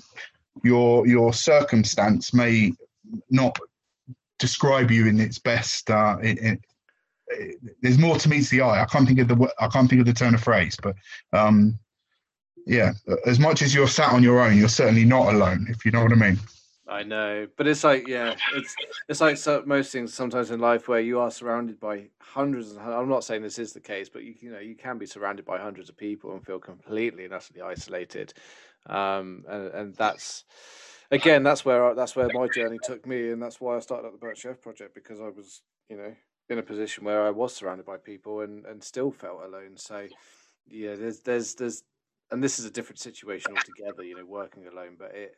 your 0.64 1.08
your 1.08 1.34
circumstance 1.34 2.34
may 2.34 2.74
not 3.30 3.58
describe 4.38 4.92
you 4.92 5.08
in 5.08 5.20
its 5.20 5.40
best 5.40 5.90
uh 5.90 6.18
it, 6.22 6.60
it, 7.30 7.58
there's 7.82 7.98
more 7.98 8.18
to 8.18 8.28
meet 8.28 8.50
the 8.50 8.60
eye. 8.62 8.82
I 8.82 8.86
can't 8.86 9.08
think 9.08 9.20
of 9.20 9.30
the 9.30 9.54
i 9.60 9.68
can't 9.68 9.90
think 9.90 10.02
of 10.02 10.08
the 10.08 10.14
turn 10.14 10.36
of 10.36 10.44
phrase 10.44 10.78
but 10.82 10.96
um 11.32 11.80
yeah 12.68 12.92
as 13.26 13.40
much 13.40 13.62
as 13.62 13.74
you're 13.74 13.88
sat 13.88 14.12
on 14.12 14.22
your 14.22 14.42
own 14.42 14.58
you're 14.58 14.68
certainly 14.68 15.06
not 15.06 15.34
alone 15.34 15.66
if 15.70 15.86
you 15.86 15.92
know 15.92 16.04
what 16.04 16.12
i 16.12 16.16
mean 16.16 16.38
I 16.92 17.04
know, 17.04 17.48
but 17.56 17.68
it's 17.68 17.86
like 17.86 18.06
yeah, 18.06 18.36
it's 18.54 18.76
it's 19.08 19.22
like 19.22 19.66
most 19.66 19.94
things 19.94 20.14
sometimes 20.14 20.52
in 20.52 20.60
life 20.60 20.90
where 20.90 21.00
you 21.00 21.20
are 21.20 21.32
surrounded 21.32 21.80
by 21.80 22.10
hundreds. 22.20 22.72
And, 22.72 22.82
I'm 22.82 23.08
not 23.08 23.24
saying 23.24 23.44
this 23.44 23.60
is 23.60 23.72
the 23.72 23.80
case, 23.80 24.10
but 24.10 24.24
you 24.24 24.36
you 24.42 24.52
know 24.52 24.60
you 24.60 24.76
can 24.76 24.98
be 24.98 25.06
surrounded 25.06 25.46
by 25.46 25.58
hundreds 25.58 25.88
of 25.88 25.96
people 25.96 26.34
and 26.34 26.46
feel 26.46 26.60
completely 26.60 27.24
and 27.24 27.34
utterly 27.34 27.62
isolated, 27.62 28.34
um, 28.88 29.46
and 29.48 29.68
and 29.68 29.96
that's 29.96 30.44
again 31.12 31.44
that's 31.44 31.64
where 31.64 31.96
that's 31.96 32.18
where 32.18 32.28
my 32.34 32.50
journey 32.54 32.78
took 32.84 33.08
me, 33.08 33.32
and 33.32 33.42
that's 33.42 33.62
why 33.62 33.78
I 33.78 33.80
started 33.80 34.08
at 34.08 34.12
the 34.12 34.20
Burnt 34.20 34.38
Chef 34.38 34.60
Project 34.62 34.94
because 34.94 35.22
I 35.22 35.30
was 35.30 35.62
you 35.88 35.96
know 35.96 36.14
in 36.50 36.58
a 36.58 36.64
position 36.64 37.06
where 37.06 37.26
I 37.26 37.30
was 37.30 37.56
surrounded 37.56 37.86
by 37.86 37.98
people 37.98 38.42
and 38.42 38.66
and 38.66 38.84
still 38.84 39.12
felt 39.12 39.44
alone. 39.46 39.78
So 39.78 40.08
yeah, 40.68 40.96
there's 40.96 41.22
there's 41.22 41.56
there's 41.56 41.84
and 42.32 42.44
this 42.44 42.60
is 42.60 42.66
a 42.66 42.72
different 42.72 43.00
situation 43.00 43.54
altogether, 43.56 44.04
you 44.04 44.16
know, 44.16 44.26
working 44.26 44.68
alone, 44.68 44.96
but 44.98 45.14
it 45.14 45.36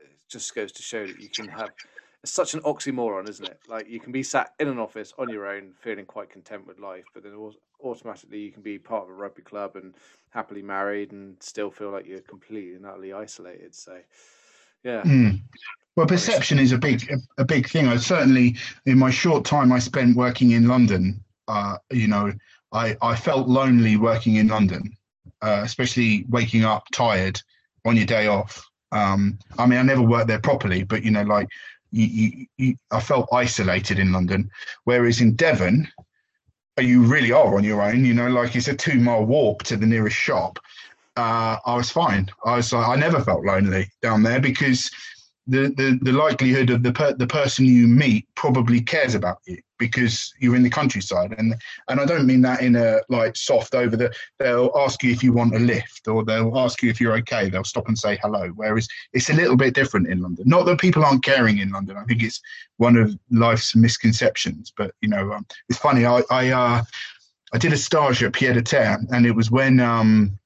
it 0.00 0.16
just 0.28 0.54
goes 0.54 0.72
to 0.72 0.82
show 0.82 1.06
that 1.06 1.20
you 1.20 1.28
can 1.28 1.48
have 1.48 1.70
it's 2.22 2.32
such 2.32 2.54
an 2.54 2.60
oxymoron, 2.60 3.28
isn't 3.28 3.46
it? 3.46 3.60
Like 3.68 3.88
you 3.88 3.98
can 3.98 4.12
be 4.12 4.22
sat 4.22 4.52
in 4.60 4.68
an 4.68 4.78
office 4.78 5.14
on 5.18 5.30
your 5.30 5.46
own, 5.46 5.72
feeling 5.80 6.04
quite 6.04 6.30
content 6.30 6.66
with 6.66 6.78
life, 6.78 7.04
but 7.14 7.22
then 7.22 7.32
automatically 7.82 8.40
you 8.40 8.52
can 8.52 8.62
be 8.62 8.78
part 8.78 9.04
of 9.04 9.10
a 9.10 9.14
rugby 9.14 9.42
club 9.42 9.76
and 9.76 9.94
happily 10.30 10.62
married 10.62 11.12
and 11.12 11.36
still 11.42 11.70
feel 11.70 11.90
like 11.90 12.06
you're 12.06 12.20
completely 12.20 12.74
and 12.74 12.84
utterly 12.84 13.12
isolated. 13.12 13.74
So, 13.74 13.98
yeah. 14.84 15.02
Mm. 15.02 15.40
Well, 15.96 16.06
perception 16.06 16.58
is 16.58 16.72
a 16.72 16.78
big 16.78 17.10
a, 17.38 17.44
big 17.44 17.68
thing. 17.68 17.88
I 17.88 17.96
certainly, 17.96 18.56
in 18.86 18.98
my 18.98 19.10
short 19.10 19.44
time 19.44 19.72
I 19.72 19.78
spent 19.78 20.16
working 20.16 20.52
in 20.52 20.68
London, 20.68 21.22
uh, 21.48 21.78
you 21.90 22.06
know, 22.06 22.32
I 22.72 22.96
I 23.02 23.16
felt 23.16 23.48
lonely 23.48 23.96
working 23.96 24.36
in 24.36 24.48
London, 24.48 24.96
uh, 25.42 25.62
especially 25.64 26.26
waking 26.28 26.64
up 26.64 26.84
tired 26.92 27.40
on 27.84 27.96
your 27.96 28.06
day 28.06 28.28
off 28.28 28.69
um, 28.92 29.38
I 29.58 29.66
mean, 29.66 29.78
I 29.78 29.82
never 29.82 30.02
worked 30.02 30.28
there 30.28 30.40
properly, 30.40 30.82
but 30.82 31.02
you 31.04 31.10
know, 31.10 31.22
like 31.22 31.48
you, 31.92 32.06
you, 32.06 32.46
you, 32.56 32.76
I 32.90 33.00
felt 33.00 33.28
isolated 33.32 33.98
in 33.98 34.12
London. 34.12 34.50
Whereas 34.84 35.20
in 35.20 35.34
Devon, 35.34 35.88
you 36.78 37.02
really 37.02 37.32
are 37.32 37.56
on 37.56 37.64
your 37.64 37.82
own. 37.82 38.04
You 38.04 38.14
know, 38.14 38.28
like 38.28 38.56
it's 38.56 38.68
a 38.68 38.74
two 38.74 38.98
mile 38.98 39.24
walk 39.24 39.62
to 39.64 39.76
the 39.76 39.86
nearest 39.86 40.16
shop. 40.16 40.58
Uh, 41.16 41.58
I 41.66 41.76
was 41.76 41.90
fine. 41.90 42.30
I 42.44 42.56
was 42.56 42.72
like, 42.72 42.88
I 42.88 42.96
never 42.96 43.20
felt 43.20 43.44
lonely 43.44 43.90
down 44.00 44.22
there 44.22 44.40
because 44.40 44.90
the, 45.50 45.68
the, 45.76 45.98
the 46.02 46.12
likelihood 46.12 46.70
of 46.70 46.82
the 46.82 46.92
per, 46.92 47.12
the 47.12 47.26
person 47.26 47.64
you 47.64 47.86
meet 47.86 48.26
probably 48.34 48.80
cares 48.80 49.14
about 49.14 49.38
you 49.46 49.58
because 49.78 50.32
you're 50.38 50.54
in 50.54 50.62
the 50.62 50.70
countryside. 50.70 51.34
And 51.36 51.54
and 51.88 52.00
I 52.00 52.04
don't 52.04 52.26
mean 52.26 52.42
that 52.42 52.62
in 52.62 52.76
a 52.76 53.00
like 53.08 53.34
soft 53.34 53.74
over 53.74 53.96
the 53.96 54.12
they'll 54.38 54.70
ask 54.76 55.02
you 55.02 55.10
if 55.10 55.24
you 55.24 55.32
want 55.32 55.56
a 55.56 55.58
lift 55.58 56.06
or 56.06 56.24
they'll 56.24 56.56
ask 56.56 56.82
you 56.82 56.90
if 56.90 57.00
you're 57.00 57.16
okay. 57.18 57.50
They'll 57.50 57.64
stop 57.64 57.88
and 57.88 57.98
say 57.98 58.18
hello. 58.22 58.48
Whereas 58.54 58.86
it's 59.12 59.30
a 59.30 59.34
little 59.34 59.56
bit 59.56 59.74
different 59.74 60.06
in 60.06 60.20
London. 60.20 60.44
Not 60.46 60.66
that 60.66 60.78
people 60.78 61.04
aren't 61.04 61.24
caring 61.24 61.58
in 61.58 61.70
London. 61.70 61.96
I 61.96 62.04
think 62.04 62.22
it's 62.22 62.40
one 62.76 62.96
of 62.96 63.18
life's 63.30 63.74
misconceptions. 63.74 64.72
But 64.76 64.94
you 65.00 65.08
know 65.08 65.32
um, 65.32 65.46
it's 65.68 65.78
funny. 65.78 66.06
I 66.06 66.22
I 66.30 66.50
uh, 66.50 66.82
I 67.52 67.58
did 67.58 67.72
a 67.72 67.76
stage 67.76 68.22
at 68.22 68.32
Pied 68.32 68.56
à 68.56 68.64
Terre 68.64 68.98
and 69.10 69.26
it 69.26 69.32
was 69.32 69.50
when 69.50 69.80
um 69.80 70.38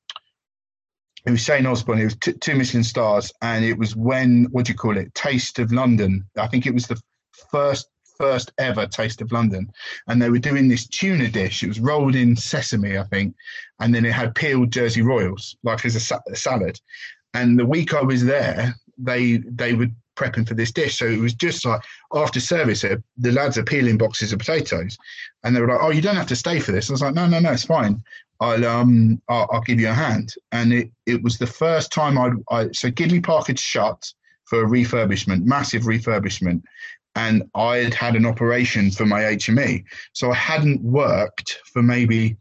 it 1.26 1.30
was 1.30 1.40
Shane 1.40 1.66
Osborn. 1.66 2.00
It 2.00 2.04
was 2.04 2.16
t- 2.16 2.32
two 2.34 2.54
Michelin 2.54 2.84
stars, 2.84 3.32
and 3.40 3.64
it 3.64 3.78
was 3.78 3.96
when 3.96 4.44
what 4.50 4.66
do 4.66 4.72
you 4.72 4.78
call 4.78 4.96
it? 4.98 5.14
Taste 5.14 5.58
of 5.58 5.72
London. 5.72 6.24
I 6.36 6.46
think 6.48 6.66
it 6.66 6.74
was 6.74 6.86
the 6.86 7.00
first 7.50 7.88
first 8.18 8.52
ever 8.58 8.86
Taste 8.86 9.20
of 9.20 9.32
London, 9.32 9.70
and 10.06 10.20
they 10.20 10.30
were 10.30 10.38
doing 10.38 10.68
this 10.68 10.86
tuna 10.86 11.28
dish. 11.28 11.62
It 11.62 11.68
was 11.68 11.80
rolled 11.80 12.14
in 12.14 12.36
sesame, 12.36 12.98
I 12.98 13.04
think, 13.04 13.34
and 13.80 13.94
then 13.94 14.04
it 14.04 14.12
had 14.12 14.34
peeled 14.34 14.70
Jersey 14.70 15.02
Royals, 15.02 15.56
like 15.64 15.84
as 15.84 15.96
a, 15.96 16.00
sa- 16.00 16.20
a 16.30 16.36
salad. 16.36 16.78
And 17.32 17.58
the 17.58 17.66
week 17.66 17.94
I 17.94 18.02
was 18.02 18.24
there, 18.24 18.74
they 18.98 19.38
they 19.38 19.74
were 19.74 19.88
prepping 20.16 20.46
for 20.46 20.54
this 20.54 20.70
dish, 20.70 20.98
so 20.98 21.06
it 21.06 21.18
was 21.18 21.34
just 21.34 21.64
like 21.64 21.80
after 22.14 22.38
service, 22.38 22.84
uh, 22.84 22.96
the 23.16 23.32
lads 23.32 23.58
are 23.58 23.64
peeling 23.64 23.98
boxes 23.98 24.32
of 24.32 24.38
potatoes, 24.38 24.96
and 25.42 25.56
they 25.56 25.60
were 25.60 25.68
like, 25.68 25.80
"Oh, 25.82 25.90
you 25.90 26.02
don't 26.02 26.16
have 26.16 26.28
to 26.28 26.36
stay 26.36 26.60
for 26.60 26.70
this." 26.72 26.88
I 26.88 26.92
was 26.92 27.02
like, 27.02 27.14
"No, 27.14 27.26
no, 27.26 27.40
no, 27.40 27.50
it's 27.52 27.64
fine. 27.64 28.02
I'll 28.40 28.64
um 28.66 29.20
I'll, 29.28 29.48
I'll 29.52 29.60
give 29.60 29.80
you 29.80 29.88
a 29.88 29.94
hand." 29.94 30.34
And 30.52 30.72
it 30.72 30.90
it 31.06 31.22
was 31.22 31.38
the 31.38 31.46
first 31.46 31.92
time 31.92 32.18
I'd 32.18 32.32
I 32.50 32.72
so 32.72 32.90
Gidleigh 32.90 33.22
Park 33.22 33.48
had 33.48 33.58
shut 33.58 34.12
for 34.44 34.62
a 34.62 34.66
refurbishment, 34.66 35.44
massive 35.44 35.84
refurbishment, 35.84 36.62
and 37.16 37.44
I 37.54 37.78
had 37.78 37.94
had 37.94 38.16
an 38.16 38.26
operation 38.26 38.90
for 38.90 39.06
my 39.06 39.22
HME. 39.22 39.84
So 40.12 40.30
I 40.30 40.34
hadn't 40.34 40.82
worked 40.82 41.60
for 41.72 41.82
maybe 41.82 42.36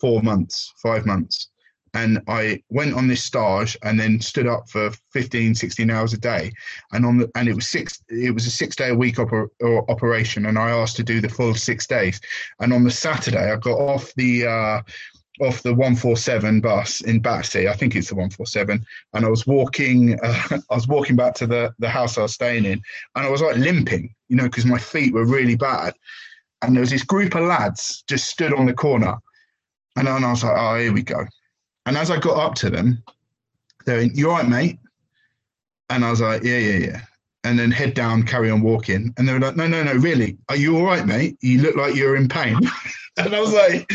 four 0.00 0.22
months, 0.22 0.72
five 0.82 1.06
months. 1.06 1.48
And 1.94 2.20
I 2.28 2.62
went 2.68 2.94
on 2.94 3.08
this 3.08 3.24
stage 3.24 3.76
and 3.82 3.98
then 3.98 4.20
stood 4.20 4.46
up 4.46 4.68
for 4.68 4.90
15, 5.12 5.54
16 5.54 5.90
hours 5.90 6.12
a 6.12 6.18
day. 6.18 6.52
And 6.92 7.06
on 7.06 7.18
the, 7.18 7.30
and 7.34 7.48
it 7.48 7.54
was 7.54 7.68
six, 7.68 8.02
it 8.08 8.32
was 8.32 8.46
a 8.46 8.50
six 8.50 8.76
day 8.76 8.90
a 8.90 8.94
week 8.94 9.16
oper, 9.16 9.48
operation. 9.88 10.46
And 10.46 10.58
I 10.58 10.70
asked 10.70 10.96
to 10.96 11.02
do 11.02 11.20
the 11.20 11.30
full 11.30 11.54
six 11.54 11.86
days. 11.86 12.20
And 12.60 12.72
on 12.72 12.84
the 12.84 12.90
Saturday, 12.90 13.50
I 13.50 13.56
got 13.56 13.78
off 13.78 14.12
the, 14.16 14.46
uh, 14.46 14.82
off 15.40 15.62
the 15.62 15.72
147 15.72 16.60
bus 16.60 17.00
in 17.02 17.20
Battersea. 17.20 17.68
I 17.68 17.74
think 17.74 17.94
it's 17.94 18.08
the 18.08 18.14
147. 18.14 18.84
And 19.14 19.24
I 19.24 19.28
was 19.28 19.46
walking, 19.46 20.18
uh, 20.22 20.58
I 20.70 20.74
was 20.74 20.88
walking 20.88 21.16
back 21.16 21.34
to 21.34 21.46
the, 21.46 21.72
the 21.78 21.88
house 21.88 22.18
I 22.18 22.22
was 22.22 22.34
staying 22.34 22.64
in, 22.64 22.80
and 23.14 23.26
I 23.26 23.30
was 23.30 23.42
like 23.42 23.56
limping, 23.56 24.14
you 24.28 24.36
know, 24.36 24.44
because 24.44 24.66
my 24.66 24.78
feet 24.78 25.14
were 25.14 25.24
really 25.24 25.56
bad. 25.56 25.94
And 26.62 26.74
there 26.74 26.80
was 26.80 26.90
this 26.90 27.04
group 27.04 27.34
of 27.34 27.44
lads 27.44 28.02
just 28.08 28.28
stood 28.28 28.52
on 28.52 28.66
the 28.66 28.74
corner. 28.74 29.16
And 29.96 30.06
then 30.06 30.24
I 30.24 30.30
was 30.30 30.44
like, 30.44 30.56
oh, 30.56 30.78
here 30.78 30.92
we 30.92 31.02
go. 31.02 31.24
And 31.86 31.96
as 31.96 32.10
I 32.10 32.18
got 32.18 32.38
up 32.38 32.54
to 32.56 32.70
them, 32.70 33.02
they're 33.84 34.02
like, 34.02 34.16
you 34.16 34.30
all 34.30 34.36
right, 34.36 34.48
mate? 34.48 34.78
And 35.90 36.04
I 36.04 36.10
was 36.10 36.20
like, 36.20 36.42
yeah, 36.42 36.58
yeah, 36.58 36.78
yeah. 36.78 37.00
And 37.44 37.58
then 37.58 37.70
head 37.70 37.94
down, 37.94 38.24
carry 38.24 38.50
on 38.50 38.62
walking. 38.62 39.14
And 39.16 39.28
they 39.28 39.32
were 39.32 39.38
like, 39.38 39.56
no, 39.56 39.66
no, 39.66 39.82
no, 39.82 39.94
really? 39.94 40.36
Are 40.48 40.56
you 40.56 40.76
all 40.76 40.84
right, 40.84 41.06
mate? 41.06 41.36
You 41.40 41.62
look 41.62 41.76
like 41.76 41.94
you're 41.94 42.16
in 42.16 42.28
pain. 42.28 42.58
and 43.18 43.34
I 43.34 43.40
was 43.40 43.52
like, 43.52 43.90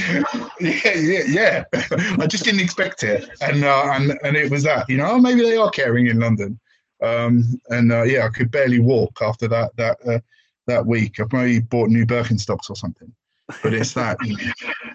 yeah, 0.59 0.95
yeah, 0.95 1.23
yeah. 1.27 1.63
I 2.19 2.27
just 2.27 2.43
didn't 2.43 2.61
expect 2.61 3.03
it, 3.03 3.29
and 3.41 3.63
uh, 3.63 3.89
and 3.93 4.19
and 4.23 4.35
it 4.35 4.51
was 4.51 4.63
that, 4.63 4.89
you 4.89 4.97
know, 4.97 5.11
oh, 5.11 5.19
maybe 5.19 5.41
they 5.41 5.57
are 5.57 5.69
caring 5.69 6.07
in 6.07 6.19
London, 6.19 6.59
um, 7.01 7.59
and 7.69 7.91
uh, 7.91 8.03
yeah, 8.03 8.25
I 8.25 8.29
could 8.29 8.51
barely 8.51 8.79
walk 8.79 9.19
after 9.21 9.47
that 9.47 9.75
that 9.77 9.97
uh, 10.05 10.19
that 10.67 10.85
week. 10.85 11.19
I 11.19 11.23
probably 11.23 11.61
bought 11.61 11.89
new 11.89 12.05
Birkenstocks 12.05 12.69
or 12.69 12.75
something, 12.75 13.13
but 13.61 13.73
it's 13.73 13.93
that. 13.93 14.17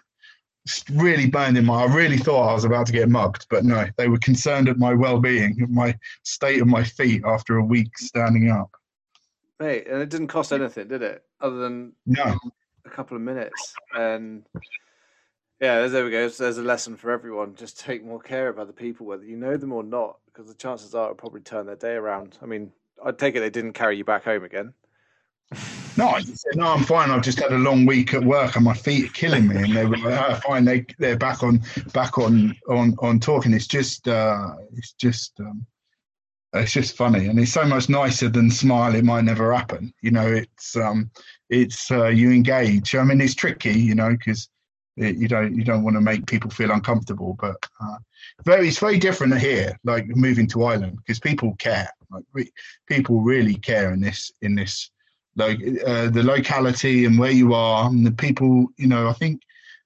really 0.92 1.26
burned 1.26 1.56
in 1.56 1.64
my. 1.64 1.84
I 1.84 1.94
really 1.94 2.18
thought 2.18 2.48
I 2.48 2.54
was 2.54 2.64
about 2.64 2.86
to 2.86 2.92
get 2.92 3.08
mugged, 3.08 3.46
but 3.50 3.64
no, 3.64 3.86
they 3.96 4.08
were 4.08 4.18
concerned 4.18 4.68
at 4.68 4.78
my 4.78 4.94
well-being, 4.94 5.66
my 5.70 5.96
state 6.22 6.60
of 6.60 6.68
my 6.68 6.84
feet 6.84 7.22
after 7.24 7.56
a 7.56 7.64
week 7.64 7.96
standing 7.98 8.50
up. 8.50 8.70
Mate, 9.60 9.86
and 9.88 10.00
it 10.00 10.08
didn't 10.08 10.28
cost 10.28 10.52
anything, 10.52 10.88
did 10.88 11.02
it? 11.02 11.24
Other 11.40 11.56
than 11.56 11.92
no 12.06 12.38
a 12.88 12.94
couple 12.94 13.16
of 13.16 13.22
minutes. 13.22 13.74
And 13.94 14.44
yeah, 15.60 15.86
there 15.86 16.04
we 16.04 16.10
go. 16.10 16.28
So 16.28 16.44
there's 16.44 16.58
a 16.58 16.62
lesson 16.62 16.96
for 16.96 17.10
everyone. 17.10 17.54
Just 17.54 17.80
take 17.80 18.04
more 18.04 18.20
care 18.20 18.48
of 18.48 18.58
other 18.58 18.72
people, 18.72 19.06
whether 19.06 19.24
you 19.24 19.36
know 19.36 19.56
them 19.56 19.72
or 19.72 19.82
not, 19.82 20.18
because 20.26 20.46
the 20.46 20.54
chances 20.54 20.94
are 20.94 21.04
it'll 21.04 21.14
probably 21.14 21.40
turn 21.40 21.66
their 21.66 21.76
day 21.76 21.94
around. 21.94 22.38
I 22.42 22.46
mean, 22.46 22.72
I'd 23.04 23.18
take 23.18 23.36
it 23.36 23.40
they 23.40 23.50
didn't 23.50 23.74
carry 23.74 23.96
you 23.96 24.04
back 24.04 24.24
home 24.24 24.44
again. 24.44 24.74
No, 25.96 26.10
I 26.10 26.22
said, 26.22 26.56
no, 26.56 26.66
I'm 26.66 26.84
fine. 26.84 27.10
I've 27.10 27.22
just 27.22 27.40
had 27.40 27.52
a 27.52 27.58
long 27.58 27.86
week 27.86 28.14
at 28.14 28.22
work 28.22 28.56
and 28.56 28.64
my 28.64 28.74
feet 28.74 29.06
are 29.06 29.12
killing 29.12 29.48
me. 29.48 29.56
And 29.56 29.74
they 29.74 29.84
were 29.84 29.96
oh, 30.04 30.34
fine. 30.46 30.64
They 30.64 30.84
they're 30.98 31.16
back 31.16 31.42
on 31.42 31.62
back 31.92 32.18
on 32.18 32.54
on 32.68 32.94
on 33.00 33.18
talking. 33.18 33.52
It's 33.52 33.66
just 33.66 34.06
uh, 34.06 34.54
it's 34.74 34.92
just 34.92 35.40
um, 35.40 35.66
it's 36.52 36.72
just 36.72 36.96
funny, 36.96 37.26
and 37.26 37.38
it's 37.38 37.52
so 37.52 37.64
much 37.64 37.88
nicer 37.88 38.28
than 38.28 38.50
smile. 38.50 38.94
It 38.94 39.04
might 39.04 39.24
never 39.24 39.52
happen. 39.52 39.92
You 40.02 40.12
know, 40.12 40.26
it's 40.26 40.76
um, 40.76 41.10
it's 41.50 41.90
uh, 41.90 42.08
you 42.08 42.30
engage. 42.30 42.94
I 42.94 43.02
mean, 43.04 43.20
it's 43.20 43.34
tricky, 43.34 43.72
you 43.72 43.94
know, 43.94 44.10
because 44.10 44.48
you 44.96 45.28
don't 45.28 45.56
you 45.56 45.64
don't 45.64 45.82
want 45.82 45.96
to 45.96 46.00
make 46.00 46.26
people 46.26 46.50
feel 46.50 46.70
uncomfortable, 46.70 47.36
but 47.40 47.56
uh, 47.80 47.98
very 48.44 48.68
it's 48.68 48.78
very 48.78 48.98
different 48.98 49.38
here. 49.38 49.78
Like 49.84 50.06
moving 50.08 50.46
to 50.48 50.64
Ireland 50.64 50.98
because 50.98 51.20
people 51.20 51.54
care. 51.58 51.90
Like 52.10 52.24
re- 52.32 52.52
people 52.86 53.20
really 53.20 53.56
care 53.56 53.92
in 53.92 54.00
this 54.00 54.30
in 54.42 54.54
this 54.54 54.90
like 55.38 55.60
uh, 55.86 56.10
the 56.10 56.22
locality 56.22 57.04
and 57.04 57.18
where 57.18 57.30
you 57.30 57.54
are 57.54 57.88
and 57.88 58.06
the 58.06 58.12
people. 58.12 58.66
You 58.76 58.88
know, 58.88 59.08
I 59.08 59.12
think 59.14 59.40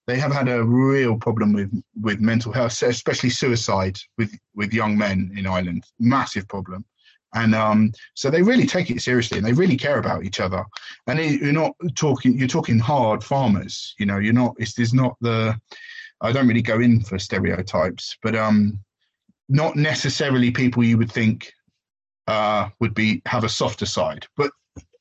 they 0.06 0.18
have 0.18 0.32
had 0.32 0.48
a 0.48 0.64
real 0.64 1.16
problem 1.16 1.52
with 1.52 1.70
with 2.00 2.20
mental 2.20 2.52
health, 2.52 2.82
especially 2.82 3.30
suicide 3.30 3.98
with 4.18 4.36
with 4.54 4.72
young 4.72 4.98
men 4.98 5.32
in 5.36 5.46
Ireland. 5.46 5.84
Massive 6.00 6.48
problem, 6.48 6.84
and 7.34 7.54
um, 7.54 7.92
so 8.14 8.30
they 8.30 8.42
really 8.42 8.66
take 8.66 8.90
it 8.90 9.02
seriously 9.02 9.38
and 9.38 9.46
they 9.46 9.52
really 9.52 9.76
care 9.76 9.98
about 9.98 10.24
each 10.24 10.40
other. 10.40 10.64
And 11.06 11.20
it, 11.20 11.40
you're 11.40 11.52
not 11.52 11.72
talking 11.94 12.36
you're 12.36 12.48
talking 12.48 12.78
hard 12.78 13.22
farmers. 13.22 13.94
You 13.98 14.06
know, 14.06 14.18
you're 14.18 14.32
not. 14.32 14.54
It's 14.58 14.74
there's 14.74 14.94
not 14.94 15.16
the. 15.20 15.58
I 16.20 16.32
don't 16.32 16.48
really 16.48 16.62
go 16.62 16.80
in 16.80 17.00
for 17.00 17.18
stereotypes, 17.18 18.16
but 18.22 18.36
um, 18.36 18.78
not 19.48 19.76
necessarily 19.76 20.50
people 20.50 20.84
you 20.84 20.96
would 20.96 21.10
think 21.10 21.52
uh, 22.26 22.68
would 22.80 22.94
be 22.94 23.22
have 23.26 23.44
a 23.44 23.48
softer 23.48 23.86
side, 23.86 24.26
but 24.36 24.50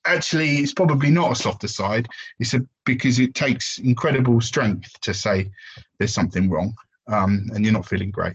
actually 0.06 0.58
it's 0.58 0.74
probably 0.74 1.10
not 1.10 1.32
a 1.32 1.36
softer 1.36 1.68
side. 1.68 2.08
It's 2.40 2.54
a 2.54 2.66
because 2.86 3.20
it 3.20 3.36
takes 3.36 3.78
incredible 3.80 4.42
strength 4.42 5.00
to 5.02 5.14
say 5.14 5.50
there's 5.98 6.14
something 6.14 6.50
wrong 6.50 6.74
um, 7.08 7.50
and 7.54 7.64
you're 7.64 7.74
not 7.74 7.88
feeling 7.88 8.12
great. 8.12 8.34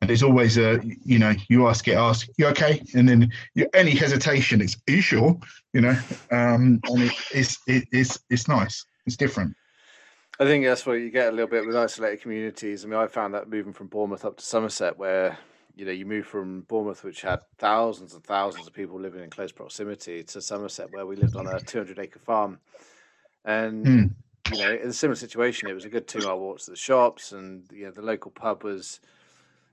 And 0.00 0.10
there's 0.10 0.22
always 0.22 0.58
a 0.58 0.80
you 1.04 1.18
know 1.18 1.34
you 1.48 1.68
ask 1.68 1.88
it 1.88 1.96
ask 1.96 2.28
you 2.36 2.46
okay? 2.48 2.82
And 2.94 3.08
then 3.08 3.32
you, 3.54 3.68
any 3.74 3.92
hesitation 3.92 4.60
it's 4.60 4.76
are 4.88 4.92
you 4.92 5.00
sure? 5.00 5.38
You 5.72 5.82
know 5.82 5.98
um, 6.30 6.80
and 6.84 7.02
it, 7.02 7.12
it's 7.32 7.58
it, 7.66 7.88
it's 7.92 8.18
it's 8.30 8.48
nice. 8.48 8.84
It's 9.06 9.16
different. 9.16 9.54
I 10.40 10.44
think 10.44 10.64
that's 10.64 10.84
what 10.84 10.94
you 10.94 11.10
get 11.10 11.28
a 11.28 11.30
little 11.30 11.48
bit 11.48 11.64
with 11.64 11.76
isolated 11.76 12.20
communities. 12.20 12.84
I 12.84 12.88
mean, 12.88 12.98
I 12.98 13.06
found 13.06 13.34
that 13.34 13.48
moving 13.48 13.72
from 13.72 13.86
Bournemouth 13.86 14.24
up 14.24 14.36
to 14.38 14.44
Somerset, 14.44 14.98
where 14.98 15.38
you 15.74 15.84
know, 15.84 15.92
you 15.92 16.06
move 16.06 16.26
from 16.26 16.62
Bournemouth, 16.62 17.02
which 17.04 17.22
had 17.22 17.40
thousands 17.58 18.14
and 18.14 18.22
thousands 18.24 18.66
of 18.66 18.72
people 18.72 18.98
living 18.98 19.22
in 19.22 19.30
close 19.30 19.52
proximity, 19.52 20.22
to 20.22 20.40
Somerset, 20.40 20.92
where 20.92 21.06
we 21.06 21.16
lived 21.16 21.36
on 21.36 21.46
a 21.46 21.60
200 21.60 21.98
acre 21.98 22.18
farm. 22.20 22.58
And, 23.44 23.84
mm. 23.84 24.10
you 24.52 24.58
know, 24.58 24.72
in 24.72 24.88
a 24.88 24.92
similar 24.92 25.16
situation, 25.16 25.68
it 25.68 25.74
was 25.74 25.84
a 25.84 25.88
good 25.88 26.06
two 26.06 26.20
mile 26.20 26.38
walk 26.38 26.60
to 26.60 26.70
the 26.70 26.76
shops, 26.76 27.32
and, 27.32 27.64
you 27.72 27.86
know, 27.86 27.90
the 27.90 28.02
local 28.02 28.30
pub 28.30 28.62
was, 28.62 29.00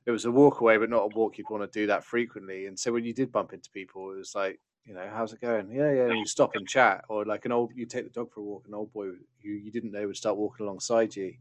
it 0.05 0.11
was 0.11 0.25
a 0.25 0.31
walk 0.31 0.61
away, 0.61 0.77
but 0.77 0.89
not 0.89 1.03
a 1.03 1.15
walk 1.15 1.37
you'd 1.37 1.49
want 1.49 1.63
to 1.63 1.79
do 1.79 1.87
that 1.87 2.03
frequently. 2.03 2.65
And 2.65 2.77
so 2.77 2.91
when 2.91 3.05
you 3.05 3.13
did 3.13 3.31
bump 3.31 3.53
into 3.53 3.69
people, 3.69 4.11
it 4.11 4.17
was 4.17 4.33
like, 4.33 4.59
you 4.85 4.95
know, 4.95 5.07
how's 5.13 5.33
it 5.33 5.41
going? 5.41 5.71
Yeah, 5.71 5.91
yeah. 5.91 6.05
And 6.05 6.17
you 6.17 6.25
stop 6.25 6.55
and 6.55 6.67
chat, 6.67 7.05
or 7.07 7.23
like 7.25 7.45
an 7.45 7.51
old, 7.51 7.71
you 7.75 7.85
take 7.85 8.05
the 8.05 8.09
dog 8.09 8.31
for 8.33 8.39
a 8.39 8.43
walk, 8.43 8.65
an 8.67 8.73
old 8.73 8.91
boy 8.91 9.05
who 9.43 9.49
you 9.49 9.71
didn't 9.71 9.91
know 9.91 10.07
would 10.07 10.17
start 10.17 10.37
walking 10.37 10.65
alongside 10.65 11.15
you 11.15 11.35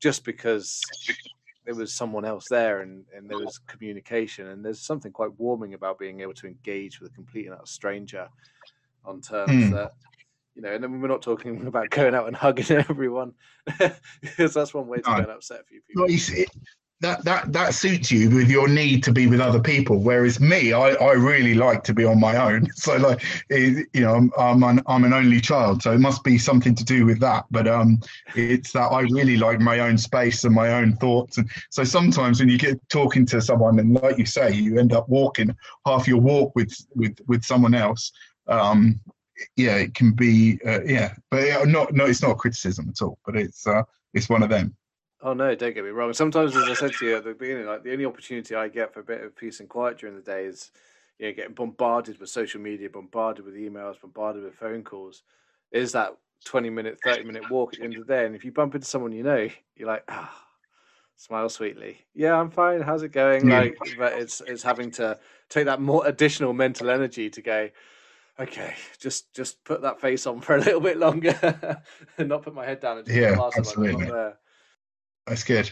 just 0.00 0.24
because 0.24 0.80
there 1.70 1.78
was 1.78 1.94
someone 1.94 2.24
else 2.24 2.46
there 2.50 2.80
and, 2.80 3.04
and 3.16 3.30
there 3.30 3.38
was 3.38 3.58
communication 3.68 4.48
and 4.48 4.64
there's 4.64 4.80
something 4.80 5.12
quite 5.12 5.30
warming 5.38 5.74
about 5.74 6.00
being 6.00 6.20
able 6.20 6.34
to 6.34 6.48
engage 6.48 7.00
with 7.00 7.12
a 7.12 7.14
complete 7.14 7.46
and 7.46 7.54
utter 7.54 7.64
stranger 7.64 8.28
on 9.04 9.20
terms 9.20 9.52
mm. 9.52 9.70
that 9.70 9.92
you 10.56 10.62
know 10.62 10.72
and 10.72 10.82
then 10.82 11.00
we're 11.00 11.06
not 11.06 11.22
talking 11.22 11.64
about 11.68 11.88
going 11.90 12.12
out 12.12 12.26
and 12.26 12.34
hugging 12.34 12.76
everyone 12.88 13.32
because 14.20 14.52
that's 14.52 14.74
one 14.74 14.88
way 14.88 14.96
to 14.96 15.14
get 15.14 15.30
upset 15.30 15.60
a 15.60 15.64
few 15.64 15.80
people. 15.86 16.02
well, 16.02 16.10
that 17.00 17.24
that 17.24 17.50
that 17.52 17.74
suits 17.74 18.10
you 18.10 18.28
with 18.30 18.50
your 18.50 18.68
need 18.68 19.02
to 19.02 19.12
be 19.12 19.26
with 19.26 19.40
other 19.40 19.60
people 19.60 19.98
whereas 20.00 20.38
me 20.38 20.72
i 20.72 20.90
i 20.90 21.12
really 21.12 21.54
like 21.54 21.82
to 21.82 21.94
be 21.94 22.04
on 22.04 22.20
my 22.20 22.36
own. 22.36 22.66
So 22.80 22.96
like 22.96 23.22
it, 23.48 23.88
you 23.92 24.02
know 24.02 24.14
i'm 24.14 24.32
I'm 24.38 24.62
an, 24.62 24.82
I'm 24.86 25.04
an 25.04 25.12
only 25.12 25.40
child 25.40 25.82
so 25.82 25.92
it 25.92 25.98
must 25.98 26.22
be 26.24 26.38
something 26.38 26.74
to 26.74 26.84
do 26.84 27.06
with 27.06 27.20
that. 27.20 27.44
But 27.50 27.66
um 27.66 28.00
it's 28.34 28.72
that 28.72 28.92
i 28.92 29.00
really 29.00 29.36
like 29.36 29.60
my 29.60 29.80
own 29.80 29.98
space 29.98 30.44
and 30.44 30.54
my 30.54 30.72
own 30.72 30.96
thoughts. 30.96 31.38
And 31.38 31.50
so 31.70 31.84
sometimes 31.84 32.40
when 32.40 32.48
you 32.48 32.58
get 32.58 32.78
talking 32.88 33.26
to 33.26 33.40
someone 33.40 33.78
and 33.78 33.94
like 33.94 34.18
you 34.18 34.26
say 34.26 34.52
you 34.52 34.78
end 34.78 34.92
up 34.92 35.08
walking 35.08 35.54
half 35.86 36.06
your 36.06 36.20
walk 36.20 36.52
with 36.54 36.74
with 36.94 37.16
with 37.26 37.44
someone 37.44 37.74
else 37.74 38.12
um 38.48 39.00
yeah 39.56 39.76
it 39.76 39.94
can 39.94 40.12
be 40.12 40.58
uh, 40.66 40.82
yeah 40.84 41.14
but 41.30 41.66
not 41.66 41.92
no 41.92 42.04
it's 42.06 42.22
not 42.22 42.38
criticism 42.38 42.88
at 42.88 43.00
all 43.02 43.18
but 43.24 43.36
it's 43.36 43.66
uh 43.66 43.82
it's 44.12 44.28
one 44.28 44.42
of 44.42 44.50
them 44.50 44.74
Oh 45.22 45.34
no, 45.34 45.54
don't 45.54 45.74
get 45.74 45.84
me 45.84 45.90
wrong. 45.90 46.12
Sometimes, 46.12 46.56
as 46.56 46.68
I 46.68 46.74
said 46.74 46.92
to 46.94 47.06
you 47.06 47.16
at 47.16 47.24
the 47.24 47.34
beginning, 47.34 47.66
like 47.66 47.82
the 47.82 47.92
only 47.92 48.06
opportunity 48.06 48.54
I 48.54 48.68
get 48.68 48.92
for 48.92 49.00
a 49.00 49.04
bit 49.04 49.22
of 49.22 49.36
peace 49.36 49.60
and 49.60 49.68
quiet 49.68 49.98
during 49.98 50.16
the 50.16 50.22
day 50.22 50.46
is, 50.46 50.70
you 51.18 51.26
know, 51.26 51.34
getting 51.34 51.54
bombarded 51.54 52.18
with 52.18 52.30
social 52.30 52.60
media, 52.60 52.88
bombarded 52.88 53.44
with 53.44 53.54
emails, 53.54 54.00
bombarded 54.00 54.44
with 54.44 54.54
phone 54.54 54.82
calls. 54.82 55.22
Is 55.72 55.92
that 55.92 56.16
twenty 56.44 56.70
minute, 56.70 56.98
thirty 57.04 57.24
minute 57.24 57.50
walk 57.50 57.74
at 57.74 57.80
the 57.80 57.84
end 57.84 57.96
of 57.96 58.06
the 58.06 58.12
day? 58.12 58.24
And 58.24 58.34
if 58.34 58.44
you 58.44 58.52
bump 58.52 58.74
into 58.74 58.86
someone 58.86 59.12
you 59.12 59.22
know, 59.22 59.48
you're 59.76 59.88
like, 59.88 60.04
ah. 60.08 60.46
Smile 61.16 61.50
sweetly. 61.50 61.98
Yeah, 62.14 62.34
I'm 62.34 62.50
fine. 62.50 62.80
How's 62.80 63.02
it 63.02 63.12
going? 63.12 63.46
Yeah. 63.46 63.58
Like, 63.58 63.76
but 63.98 64.14
it's 64.14 64.40
it's 64.46 64.62
having 64.62 64.90
to 64.92 65.18
take 65.50 65.66
that 65.66 65.78
more 65.78 66.06
additional 66.06 66.54
mental 66.54 66.88
energy 66.88 67.28
to 67.28 67.42
go. 67.42 67.68
Okay, 68.38 68.74
just 68.98 69.30
just 69.34 69.62
put 69.64 69.82
that 69.82 70.00
face 70.00 70.26
on 70.26 70.40
for 70.40 70.56
a 70.56 70.60
little 70.60 70.80
bit 70.80 70.96
longer, 70.96 71.82
and 72.16 72.30
not 72.30 72.40
put 72.40 72.54
my 72.54 72.64
head 72.64 72.80
down 72.80 72.96
and 72.96 73.06
just 73.06 73.18
yeah, 73.18 73.36
absolutely. 73.54 74.10
That's 75.30 75.44
good. 75.44 75.70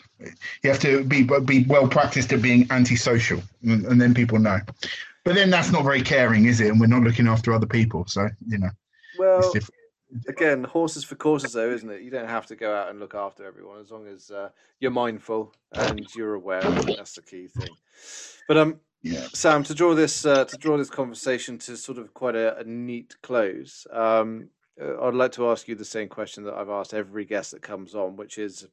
You 0.63 0.71
have 0.71 0.79
to 0.83 1.03
be 1.03 1.25
be 1.25 1.65
well 1.65 1.89
practiced 1.89 2.33
at 2.33 2.41
being 2.41 2.69
antisocial, 2.71 3.43
and 3.65 4.01
then 4.01 4.15
people 4.15 4.39
know. 4.39 4.61
But 5.25 5.35
then 5.35 5.51
that's 5.51 5.73
not 5.73 5.83
very 5.83 6.01
caring, 6.01 6.45
is 6.45 6.61
it? 6.61 6.69
And 6.69 6.79
we're 6.79 6.87
not 6.87 7.03
looking 7.03 7.27
after 7.27 7.53
other 7.53 7.67
people, 7.67 8.05
so 8.07 8.29
you 8.47 8.59
know. 8.59 8.71
Well, 9.19 9.53
again, 10.29 10.63
horses 10.63 11.03
for 11.03 11.17
courses, 11.17 11.55
though, 11.55 11.71
isn't 11.71 11.91
it? 11.91 12.03
You 12.03 12.11
don't 12.13 12.29
have 12.29 12.47
to 12.47 12.55
go 12.55 12.73
out 12.73 12.91
and 12.91 13.01
look 13.01 13.17
after 13.17 13.45
everyone 13.45 13.81
as 13.81 13.91
long 13.91 14.07
as 14.07 14.31
uh, 14.31 14.51
you're 14.79 14.93
mindful 14.93 15.53
and 15.73 16.07
you're 16.15 16.35
aware. 16.35 16.61
That's 16.61 17.15
the 17.15 17.23
key 17.23 17.49
thing. 17.49 17.75
But 18.47 18.59
um, 18.59 18.79
yeah. 19.03 19.27
Sam, 19.33 19.65
to 19.65 19.75
draw 19.75 19.97
this 19.97 20.25
uh, 20.25 20.45
to 20.45 20.57
draw 20.57 20.77
this 20.77 20.89
conversation 20.89 21.59
to 21.59 21.77
sort 21.77 21.99
of 21.99 22.15
quite 22.15 22.37
a, 22.37 22.59
a 22.59 22.63
neat 22.63 23.17
close, 23.23 23.89
um, 23.93 24.51
uh, 24.81 25.03
I'd 25.03 25.15
like 25.15 25.33
to 25.33 25.49
ask 25.51 25.67
you 25.67 25.75
the 25.75 25.85
same 25.85 26.09
question 26.09 26.45
that 26.45 26.55
I've 26.55 26.69
asked 26.69 26.95
every 26.95 27.25
guest 27.25 27.51
that 27.51 27.63
comes 27.63 27.97
on, 27.97 28.15
which 28.15 28.39
is, 28.39 28.69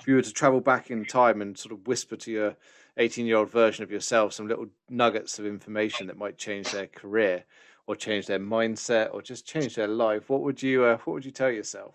if 0.00 0.08
you 0.08 0.14
were 0.14 0.22
to 0.22 0.32
travel 0.32 0.60
back 0.60 0.90
in 0.90 1.04
time 1.04 1.42
and 1.42 1.58
sort 1.58 1.72
of 1.72 1.86
whisper 1.86 2.16
to 2.16 2.30
your 2.30 2.56
18 2.96 3.26
year 3.26 3.36
old 3.36 3.50
version 3.50 3.84
of 3.84 3.90
yourself 3.90 4.32
some 4.32 4.48
little 4.48 4.66
nuggets 4.88 5.38
of 5.38 5.46
information 5.46 6.06
that 6.06 6.18
might 6.18 6.38
change 6.38 6.70
their 6.72 6.86
career, 6.86 7.44
or 7.90 7.96
change 7.96 8.26
their 8.26 8.38
mindset 8.38 9.12
or 9.12 9.20
just 9.20 9.44
change 9.44 9.74
their 9.74 9.88
life, 9.88 10.30
what 10.30 10.42
would 10.42 10.62
you 10.62 10.84
uh, 10.84 10.96
what 10.98 11.14
would 11.14 11.24
you 11.24 11.32
tell 11.32 11.50
yourself? 11.50 11.92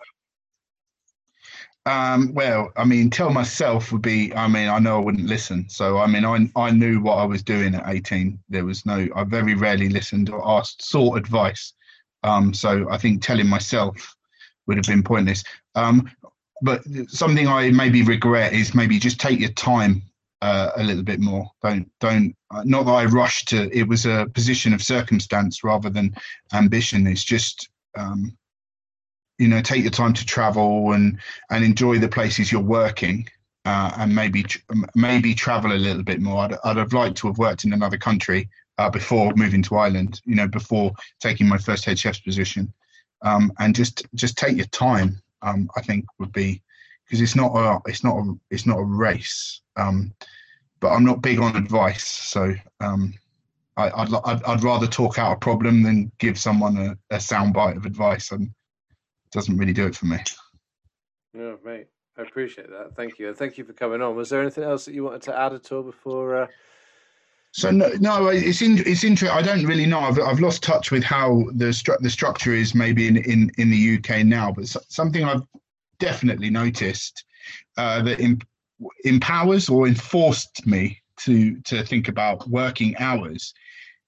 Um, 1.85 2.33
well, 2.33 2.73
I 2.75 2.83
mean, 2.83 3.09
tell 3.09 3.29
myself 3.29 3.93
would 3.93 4.01
be. 4.01 4.33
I 4.33 4.47
mean, 4.47 4.67
I 4.67 4.79
know 4.79 4.97
I 4.97 5.05
wouldn't 5.05 5.27
listen. 5.27 5.69
So, 5.69 5.99
I 5.99 6.07
mean, 6.07 6.25
I 6.25 6.49
I 6.59 6.71
knew 6.71 6.99
what 6.99 7.19
I 7.19 7.23
was 7.23 7.43
doing 7.43 7.75
at 7.75 7.87
eighteen. 7.87 8.39
There 8.49 8.65
was 8.65 8.85
no. 8.85 9.07
I 9.15 9.23
very 9.23 9.55
rarely 9.55 9.87
listened 9.87 10.29
or 10.29 10.45
asked 10.45 10.83
sought 10.83 11.17
advice. 11.17 11.73
Um, 12.23 12.53
so, 12.53 12.89
I 12.89 12.97
think 12.97 13.21
telling 13.21 13.47
myself 13.47 14.15
would 14.67 14.75
have 14.75 14.87
been 14.87 15.03
pointless. 15.03 15.45
Um, 15.75 16.11
but 16.61 16.83
something 17.07 17.47
I 17.47 17.71
maybe 17.71 18.03
regret 18.03 18.53
is 18.53 18.73
maybe 18.73 18.99
just 18.99 19.19
take 19.19 19.39
your 19.39 19.51
time 19.51 20.03
uh, 20.41 20.71
a 20.75 20.83
little 20.83 21.03
bit 21.03 21.19
more. 21.19 21.49
Don't 21.61 21.89
don't 21.99 22.35
uh, 22.51 22.63
not 22.65 22.83
that 22.83 22.91
I 22.91 23.05
rushed 23.05 23.49
to. 23.49 23.69
It 23.75 23.87
was 23.87 24.05
a 24.05 24.27
position 24.33 24.73
of 24.73 24.81
circumstance 24.81 25.63
rather 25.63 25.89
than 25.89 26.15
ambition. 26.53 27.07
It's 27.07 27.23
just 27.23 27.69
um, 27.97 28.37
you 29.37 29.47
know 29.47 29.61
take 29.61 29.83
your 29.83 29.91
time 29.91 30.13
to 30.13 30.25
travel 30.25 30.91
and 30.93 31.19
and 31.49 31.63
enjoy 31.63 31.99
the 31.99 32.09
places 32.09 32.51
you're 32.51 32.61
working. 32.61 33.27
Uh, 33.65 33.91
and 33.97 34.13
maybe 34.13 34.45
maybe 34.93 35.33
travel 35.33 35.71
a 35.71 35.73
little 35.73 36.03
bit 36.03 36.21
more. 36.21 36.43
I'd, 36.43 36.55
I'd 36.63 36.77
have 36.77 36.93
liked 36.93 37.17
to 37.17 37.27
have 37.27 37.39
worked 37.39 37.63
in 37.63 37.73
another 37.73 37.97
country 37.97 38.47
uh, 38.77 38.91
before 38.91 39.33
moving 39.35 39.63
to 39.63 39.77
Ireland. 39.77 40.21
You 40.25 40.35
know, 40.35 40.47
before 40.47 40.91
taking 41.19 41.47
my 41.47 41.57
first 41.57 41.83
head 41.83 41.97
chef's 41.97 42.19
position, 42.19 42.71
um, 43.23 43.51
and 43.57 43.73
just 43.73 44.05
just 44.13 44.37
take 44.37 44.57
your 44.57 44.67
time. 44.67 45.19
Um, 45.45 45.69
I 45.77 45.81
think 45.81 46.05
would 46.19 46.33
be 46.33 46.61
because 47.05 47.21
it's 47.21 47.35
not 47.35 47.55
a 47.55 47.79
it's 47.89 48.03
not 48.03 48.17
a 48.17 48.33
it's 48.49 48.65
not 48.65 48.79
a 48.79 48.83
race. 48.83 49.61
Um, 49.75 50.13
but 50.79 50.89
I'm 50.89 51.05
not 51.05 51.21
big 51.21 51.39
on 51.39 51.55
advice, 51.55 52.05
so 52.05 52.53
um, 52.79 53.13
I, 53.77 53.85
would 54.03 54.13
I'd, 54.25 54.43
I'd 54.43 54.63
rather 54.63 54.87
talk 54.87 55.17
out 55.17 55.35
a 55.35 55.39
problem 55.39 55.83
than 55.83 56.11
give 56.19 56.37
someone 56.37 56.77
a, 56.77 57.15
a 57.15 57.17
soundbite 57.17 57.77
of 57.77 57.85
advice, 57.85 58.31
and 58.31 58.43
it 58.43 59.31
doesn't 59.31 59.57
really 59.57 59.73
do 59.73 59.85
it 59.85 59.95
for 59.95 60.05
me. 60.05 60.17
No, 61.33 61.57
mate, 61.63 61.87
I 62.17 62.21
appreciate 62.21 62.69
that. 62.69 62.95
Thank 62.95 63.19
you, 63.19 63.29
and 63.29 63.37
thank 63.37 63.57
you 63.57 63.63
for 63.63 63.73
coming 63.73 64.01
on. 64.01 64.15
Was 64.15 64.29
there 64.29 64.41
anything 64.41 64.63
else 64.63 64.85
that 64.85 64.93
you 64.93 65.03
wanted 65.03 65.23
to 65.23 65.37
add 65.37 65.53
at 65.53 65.71
all 65.71 65.83
before? 65.83 66.43
Uh... 66.43 66.47
So 67.55 67.71
no, 67.71 67.87
no, 68.01 68.27
it's 68.27 68.61
in, 68.61 68.79
it's 68.79 69.05
interesting. 69.05 69.29
I 69.29 69.41
don't 69.41 69.65
really 69.65 69.85
know. 69.85 70.01
I've, 70.01 70.19
I've 70.19 70.41
lost 70.41 70.61
touch 70.61 70.91
with 70.91 71.05
how 71.05 71.45
the 71.53 71.67
stru- 71.67 71.97
the 71.99 72.09
structure 72.09 72.53
is 72.53 72.75
maybe 72.75 73.07
in, 73.07 73.15
in, 73.15 73.49
in 73.57 73.69
the 73.69 73.97
UK 73.97 74.25
now, 74.25 74.51
but 74.51 74.67
something 74.67 75.23
I've 75.23 75.43
definitely 75.97 76.49
noticed 76.49 77.23
uh, 77.77 78.01
that 78.01 78.19
empowers 79.05 79.69
or 79.69 79.87
enforced 79.87 80.67
me 80.67 81.01
to 81.21 81.61
to 81.61 81.81
think 81.85 82.09
about 82.09 82.45
working 82.49 82.93
hours 82.97 83.53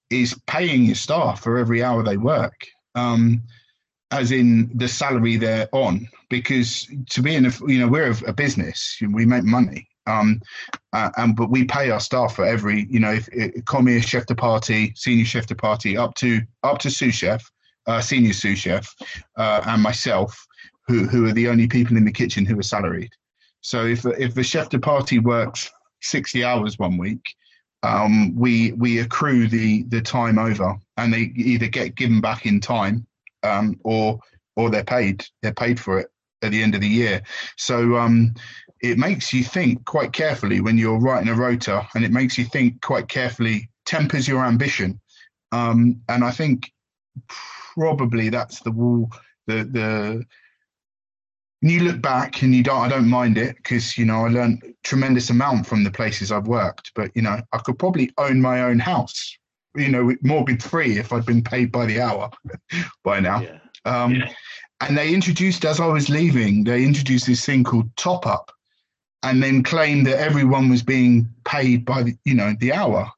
is 0.10 0.38
paying 0.48 0.84
your 0.84 0.96
staff 0.96 1.42
for 1.42 1.58
every 1.58 1.82
hour 1.82 2.04
they 2.04 2.18
work 2.18 2.68
um, 2.96 3.42
as 4.12 4.34
in 4.34 4.70
the 4.78 4.90
salary 4.90 5.38
they're 5.38 5.70
on 5.72 6.06
because 6.30 6.86
to 7.10 7.22
be 7.22 7.34
in 7.34 7.46
a 7.46 7.52
you 7.66 7.80
know 7.80 7.88
we're 7.88 8.14
a 8.28 8.34
business 8.34 8.98
we 9.14 9.26
make 9.26 9.46
money 9.46 9.88
um, 10.08 10.42
uh, 10.94 11.10
and 11.18 11.36
but 11.36 11.50
we 11.50 11.64
pay 11.66 11.90
our 11.90 12.00
staff 12.00 12.36
for 12.36 12.46
every 12.46 12.88
you 12.90 13.00
know 13.00 13.12
if, 13.12 13.28
if 13.32 13.64
Commis 13.66 14.06
chef 14.06 14.26
de 14.26 14.36
partie 14.36 14.94
senior 14.96 15.26
chef 15.26 15.46
de 15.46 15.56
partie 15.56 15.98
up 15.98 16.16
to 16.16 16.42
up 16.64 16.80
to 16.80 16.90
sous 16.90 17.14
chef 17.14 17.50
uh, 17.86 18.02
senior 18.02 18.34
sous 18.34 18.58
chef 18.58 18.94
uh, 19.38 19.62
and 19.68 19.82
myself 19.82 20.46
who 20.88 21.06
who 21.06 21.28
are 21.28 21.34
the 21.34 21.48
only 21.48 21.68
people 21.68 21.98
in 21.98 22.06
the 22.06 22.12
kitchen 22.12 22.46
who 22.46 22.58
are 22.58 22.64
salaried 22.64 23.12
so 23.62 23.86
if 23.86 24.06
if 24.06 24.34
the 24.34 24.44
chef 24.44 24.70
de 24.70 24.80
partie 24.80 25.20
works 25.20 25.70
sixty 26.02 26.44
hours 26.44 26.78
one 26.80 26.98
week, 26.98 27.36
um, 27.84 28.36
we 28.36 28.72
we 28.74 29.00
accrue 29.00 29.48
the 29.48 29.84
the 29.84 30.02
time 30.02 30.40
over, 30.40 30.76
and 30.98 31.14
they 31.14 31.32
either 31.36 31.68
get 31.68 31.96
given 31.96 32.22
back 32.22 32.46
in 32.46 32.60
time, 32.60 33.06
um, 33.44 33.80
or 33.84 34.20
or 34.56 34.70
they're 34.70 34.84
paid 34.84 35.26
they're 35.42 35.54
paid 35.54 35.80
for 35.80 36.00
it 36.00 36.08
at 36.42 36.52
the 36.52 36.62
end 36.62 36.76
of 36.76 36.82
the 36.82 36.88
year. 36.88 37.22
So 37.58 37.98
um, 37.98 38.34
it 38.82 38.98
makes 38.98 39.34
you 39.34 39.44
think 39.44 39.86
quite 39.86 40.14
carefully 40.14 40.62
when 40.62 40.78
you're 40.78 41.00
writing 41.00 41.30
a 41.30 41.36
rota, 41.36 41.88
and 41.96 42.04
it 42.04 42.12
makes 42.12 42.38
you 42.38 42.46
think 42.46 42.82
quite 42.82 43.08
carefully, 43.08 43.70
tempers 43.86 44.28
your 44.28 44.46
ambition, 44.46 45.00
um, 45.52 46.02
and 46.10 46.24
I 46.24 46.32
think 46.32 46.72
probably 47.28 48.30
that's 48.30 48.60
the 48.62 48.72
wall 48.72 49.12
the 49.48 49.64
the 49.64 50.26
and 51.62 51.72
you 51.72 51.82
look 51.82 52.02
back 52.02 52.42
and 52.42 52.54
you 52.54 52.64
don't 52.64 52.82
i 52.82 52.88
don't 52.88 53.08
mind 53.08 53.38
it 53.38 53.56
because 53.58 53.98
you 53.98 54.06
know 54.06 54.26
i 54.26 54.30
learned 54.30 54.62
tremendous 54.84 55.30
amount 55.30 55.66
from 55.66 55.84
the 55.84 55.92
places 55.92 56.32
i've 56.32 56.48
worked 56.48 56.92
but 56.96 57.12
you 57.16 57.22
know 57.22 57.40
i 57.54 57.58
could 57.58 57.80
probably 57.80 58.12
own 58.18 58.42
my 58.42 58.62
own 58.62 58.80
house 58.80 59.38
you 59.76 59.90
know 59.90 60.16
mortgage 60.22 60.62
free 60.62 60.98
if 60.98 61.12
i'd 61.14 61.26
been 61.26 61.44
paid 61.44 61.72
by 61.72 61.86
the 61.86 62.00
hour 62.00 62.30
by 63.04 63.20
now 63.20 63.42
yeah. 63.42 63.60
Um, 63.86 64.16
yeah. 64.16 64.32
and 64.82 64.98
they 64.98 65.14
introduced 65.14 65.66
as 65.66 65.80
i 65.80 65.86
was 65.86 66.10
leaving 66.10 66.64
they 66.64 66.84
introduced 66.84 67.26
this 67.26 67.46
thing 67.46 67.64
called 67.64 67.96
top 67.96 68.26
up 68.28 68.52
and 69.24 69.42
then 69.42 69.64
claimed 69.64 70.06
that 70.06 70.20
everyone 70.20 70.70
was 70.70 70.84
being 70.84 71.28
paid 71.46 71.86
by 71.86 72.04
the 72.04 72.16
you 72.26 72.36
know 72.36 72.54
the 72.60 72.72
hour 72.72 73.12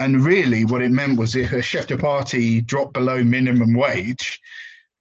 and 0.00 0.24
really 0.24 0.64
what 0.64 0.82
it 0.82 0.90
meant 0.90 1.18
was 1.18 1.36
if 1.36 1.52
a 1.52 1.62
chef 1.62 1.86
de 1.86 1.96
partie 1.96 2.60
dropped 2.60 2.92
below 2.92 3.22
minimum 3.24 3.74
wage 3.74 4.40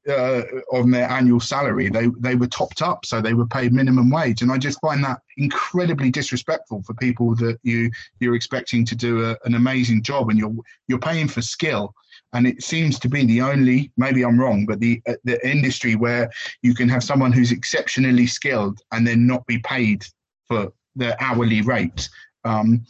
uh, 0.08 0.43
on 0.72 0.91
their 0.91 1.10
annual 1.10 1.39
salary. 1.39 1.89
They 1.89 2.08
they 2.20 2.36
were 2.36 2.48
topped 2.48 2.82
up, 2.82 3.06
so 3.06 3.22
they 3.22 3.34
were 3.34 3.48
paid 3.48 3.74
minimum 3.74 4.10
wage, 4.10 4.41
and 4.41 4.52
I 4.52 4.58
just 4.58 4.80
find 4.80 5.04
that 5.04 5.22
incredibly 5.38 6.12
disrespectful 6.12 6.84
for 6.84 6.93
people 6.93 7.36
that 7.36 7.58
you 7.64 7.89
you're 8.20 8.36
expecting 8.36 8.86
to 8.86 8.96
do 8.96 9.26
a, 9.26 9.38
an 9.46 9.56
amazing 9.56 10.04
job, 10.04 10.30
and 10.30 10.38
you're 10.38 10.56
you're 10.88 11.00
paying 11.00 11.28
for 11.28 11.41
skill. 11.41 11.93
And 12.34 12.46
it 12.46 12.64
seems 12.64 13.00
to 13.00 13.08
be 13.08 13.26
the 13.26 13.41
only, 13.41 13.91
maybe 13.96 14.26
I'm 14.26 14.39
wrong, 14.39 14.66
but 14.66 14.80
the 14.80 15.02
uh, 15.08 15.14
the 15.24 15.46
industry 15.48 15.96
where 15.96 16.30
you 16.62 16.74
can 16.74 16.89
have 16.89 17.04
someone 17.04 17.32
who's 17.32 17.52
exceptionally 17.52 18.28
skilled 18.28 18.82
and 18.91 19.08
then 19.08 19.26
not 19.26 19.46
be 19.48 19.60
paid 19.60 20.06
for 20.48 20.72
the 20.96 21.22
hourly 21.24 21.62
rate. 21.62 22.10
Um, 22.43 22.86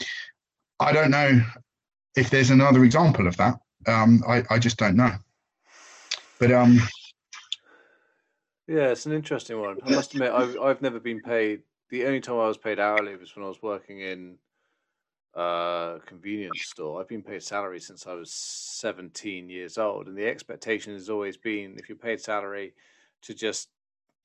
I 0.80 0.92
don't 0.92 1.12
know 1.12 1.42
if 2.16 2.30
there's 2.30 2.50
another 2.50 2.84
example 2.84 3.28
of 3.28 3.38
that. 3.38 3.56
Um, 3.88 4.24
I, 4.28 4.44
I 4.50 4.60
just 4.60 4.78
don't 4.78 4.96
know. 4.96 5.12
But 6.40 6.52
um, 6.52 6.80
yeah, 8.68 8.90
it's 8.90 9.06
an 9.06 9.14
interesting 9.14 9.60
one. 9.60 9.78
I 9.86 9.92
must 9.92 10.14
admit, 10.14 10.32
I've 10.32 10.60
I've 10.60 10.82
never 10.82 11.00
been 11.00 11.22
paid. 11.22 11.62
The 11.90 12.06
only 12.06 12.20
time 12.20 12.36
I 12.36 12.48
was 12.48 12.58
paid 12.58 12.80
hourly 12.80 13.16
was 13.16 13.36
when 13.36 13.46
I 13.46 13.48
was 13.48 13.62
working 13.62 14.02
in 14.02 14.38
a 15.36 16.00
convenience 16.06 16.64
store. 16.64 17.00
I've 17.00 17.08
been 17.08 17.22
paid 17.22 17.44
salary 17.44 17.80
since 17.80 18.08
I 18.08 18.14
was 18.14 18.32
seventeen 18.32 19.50
years 19.50 19.78
old, 19.78 20.08
and 20.08 20.18
the 20.18 20.28
expectation 20.28 20.94
has 20.94 21.10
always 21.10 21.38
been 21.38 21.76
if 21.78 21.88
you're 21.88 21.98
paid 21.98 22.20
salary 22.20 22.74
to 23.22 23.34
just 23.34 23.70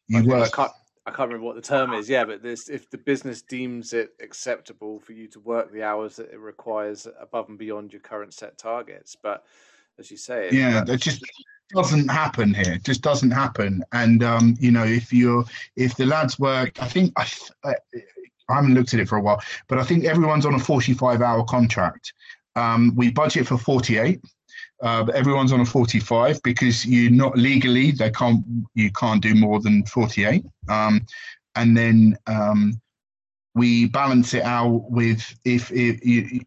you 0.08 0.24
work. 0.26 0.48
I 0.52 0.56
can't, 0.56 0.72
I 1.06 1.10
can't 1.10 1.28
remember 1.28 1.46
what 1.46 1.56
the 1.56 1.62
term 1.62 1.92
is. 1.94 2.08
Yeah, 2.08 2.24
but 2.24 2.42
this 2.42 2.68
if 2.68 2.90
the 2.90 2.98
business 2.98 3.42
deems 3.42 3.92
it 3.92 4.12
acceptable 4.20 5.00
for 5.00 5.12
you 5.12 5.26
to 5.28 5.40
work 5.40 5.72
the 5.72 5.82
hours 5.82 6.16
that 6.16 6.30
it 6.30 6.38
requires 6.38 7.06
above 7.18 7.48
and 7.48 7.58
beyond 7.58 7.92
your 7.92 8.00
current 8.00 8.34
set 8.34 8.58
targets, 8.58 9.16
but 9.20 9.44
as 9.98 10.10
you 10.10 10.16
say, 10.16 10.50
yeah, 10.52 10.84
that 10.84 11.00
just 11.00 11.24
doesn't 11.74 12.08
happen 12.08 12.52
here. 12.52 12.74
It 12.74 12.84
just 12.84 13.02
doesn't 13.02 13.30
happen. 13.30 13.82
And 13.92 14.22
um, 14.22 14.56
you 14.60 14.70
know, 14.70 14.84
if 14.84 15.12
you're 15.12 15.44
if 15.76 15.96
the 15.96 16.06
lads 16.06 16.38
work, 16.38 16.72
I 16.82 16.86
think 16.86 17.12
I, 17.16 17.26
I, 17.64 17.74
I 18.48 18.54
haven't 18.54 18.74
looked 18.74 18.92
at 18.92 19.00
it 19.00 19.08
for 19.08 19.16
a 19.16 19.22
while, 19.22 19.42
but 19.68 19.78
I 19.78 19.84
think 19.84 20.04
everyone's 20.04 20.46
on 20.46 20.54
a 20.54 20.58
45 20.58 21.22
hour 21.22 21.44
contract. 21.44 22.12
Um, 22.56 22.92
we 22.96 23.10
budget 23.10 23.46
for 23.46 23.56
48. 23.56 24.20
Uh, 24.82 25.04
everyone's 25.14 25.52
on 25.52 25.60
a 25.60 25.64
45 25.64 26.42
because 26.42 26.86
you're 26.86 27.10
not 27.10 27.36
legally 27.36 27.90
they 27.90 28.10
can't 28.10 28.42
you 28.74 28.90
can't 28.92 29.22
do 29.22 29.34
more 29.34 29.60
than 29.60 29.84
48 29.84 30.42
um, 30.70 31.04
and 31.54 31.76
then 31.76 32.16
um, 32.26 32.80
we 33.54 33.86
balance 33.86 34.32
it 34.32 34.44
out 34.44 34.90
with 34.90 35.34
if, 35.44 35.72
if 35.72 36.04
you, 36.04 36.40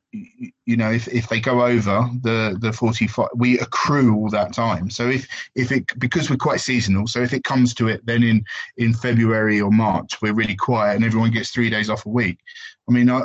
you 0.66 0.78
know 0.78 0.92
if, 0.92 1.08
if 1.10 1.28
they 1.28 1.40
go 1.40 1.66
over 1.66 2.10
the 2.22 2.58
the 2.62 2.72
45 2.72 3.28
we 3.36 3.60
accrue 3.60 4.16
all 4.16 4.30
that 4.30 4.54
time. 4.54 4.90
So 4.90 5.10
if 5.10 5.28
if 5.56 5.72
it 5.72 5.84
because 6.00 6.30
we're 6.30 6.38
quite 6.38 6.62
seasonal 6.62 7.08
so 7.08 7.22
if 7.22 7.34
it 7.34 7.44
comes 7.44 7.74
to 7.76 7.90
it 7.90 8.06
then 8.06 8.24
in 8.24 8.46
in 8.78 8.94
february 8.94 9.60
or 9.60 9.70
march 9.72 10.22
we're 10.22 10.34
really 10.34 10.56
quiet 10.56 10.96
and 10.96 11.04
everyone 11.04 11.32
gets 11.32 11.52
three 11.52 11.70
days 11.70 11.90
off 11.90 12.06
a 12.06 12.10
week. 12.10 12.40
I 12.90 12.94
mean 12.94 13.10
i, 13.10 13.22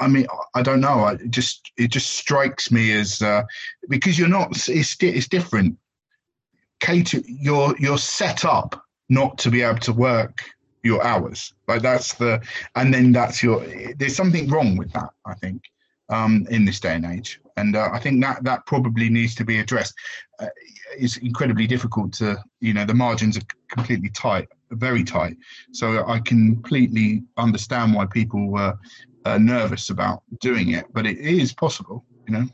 I 0.00 0.08
mean, 0.08 0.26
I 0.54 0.62
don't 0.62 0.80
know. 0.80 1.04
I 1.04 1.16
just 1.30 1.72
it 1.76 1.88
just 1.88 2.10
strikes 2.14 2.70
me 2.70 2.92
as 2.92 3.20
uh, 3.22 3.42
because 3.88 4.18
you're 4.18 4.28
not. 4.28 4.56
It's 4.68 4.96
it's 5.00 5.28
different. 5.28 5.78
Cater, 6.80 7.20
you're 7.26 7.74
you're 7.78 7.98
set 7.98 8.44
up 8.44 8.80
not 9.08 9.38
to 9.38 9.50
be 9.50 9.62
able 9.62 9.80
to 9.80 9.92
work 9.92 10.44
your 10.82 11.04
hours. 11.04 11.52
Like 11.66 11.82
that's 11.82 12.14
the, 12.14 12.40
and 12.76 12.92
then 12.94 13.12
that's 13.12 13.42
your. 13.42 13.64
There's 13.96 14.16
something 14.16 14.48
wrong 14.48 14.76
with 14.76 14.92
that. 14.92 15.10
I 15.26 15.34
think 15.34 15.62
um, 16.08 16.46
in 16.50 16.64
this 16.64 16.80
day 16.80 16.94
and 16.94 17.04
age, 17.04 17.40
and 17.56 17.74
uh, 17.74 17.90
I 17.92 17.98
think 17.98 18.22
that 18.22 18.44
that 18.44 18.66
probably 18.66 19.08
needs 19.08 19.34
to 19.36 19.44
be 19.44 19.58
addressed. 19.58 19.94
Uh, 20.38 20.46
it's 20.96 21.16
incredibly 21.18 21.66
difficult 21.66 22.12
to, 22.14 22.42
you 22.60 22.72
know, 22.72 22.84
the 22.84 22.94
margins 22.94 23.36
are 23.36 23.42
completely 23.70 24.08
tight, 24.10 24.48
very 24.70 25.04
tight. 25.04 25.36
So 25.72 26.06
I 26.06 26.20
completely 26.20 27.24
understand 27.36 27.94
why 27.94 28.06
people 28.06 28.48
were 28.48 28.74
uh, 29.28 29.38
nervous 29.38 29.90
about 29.90 30.22
doing 30.40 30.70
it, 30.70 30.86
but 30.92 31.06
it 31.06 31.18
is 31.18 31.52
possible, 31.52 32.04
you 32.26 32.34
know. 32.34 32.46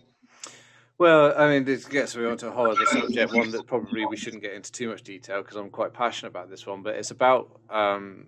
Well, 0.99 1.35
I 1.37 1.49
mean, 1.49 1.65
this 1.65 1.85
gets 1.87 2.15
me 2.17 2.25
onto 2.25 2.47
a 2.47 2.51
whole 2.51 2.71
other 2.71 2.87
subject, 2.87 3.33
one 3.33 3.51
that 3.51 3.67
probably 3.67 4.07
we 4.07 4.17
shouldn't 4.17 4.43
get 4.43 4.55
into 4.55 4.71
too 4.71 4.89
much 4.89 5.03
detail 5.03 5.43
because 5.43 5.57
I'm 5.57 5.71
quite 5.71 5.93
passionate 5.93 6.31
about 6.31 6.51
this 6.51 6.67
one. 6.67 6.83
But 6.83 6.95
it's 6.95 7.11
about 7.11 7.61
um, 7.69 8.27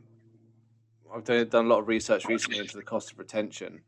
I've 1.14 1.24
done, 1.24 1.48
done 1.48 1.66
a 1.66 1.68
lot 1.68 1.80
of 1.80 1.88
research 1.88 2.26
recently 2.26 2.58
into 2.58 2.76
the 2.76 2.82
cost 2.82 3.12
of 3.12 3.18
retention, 3.18 3.82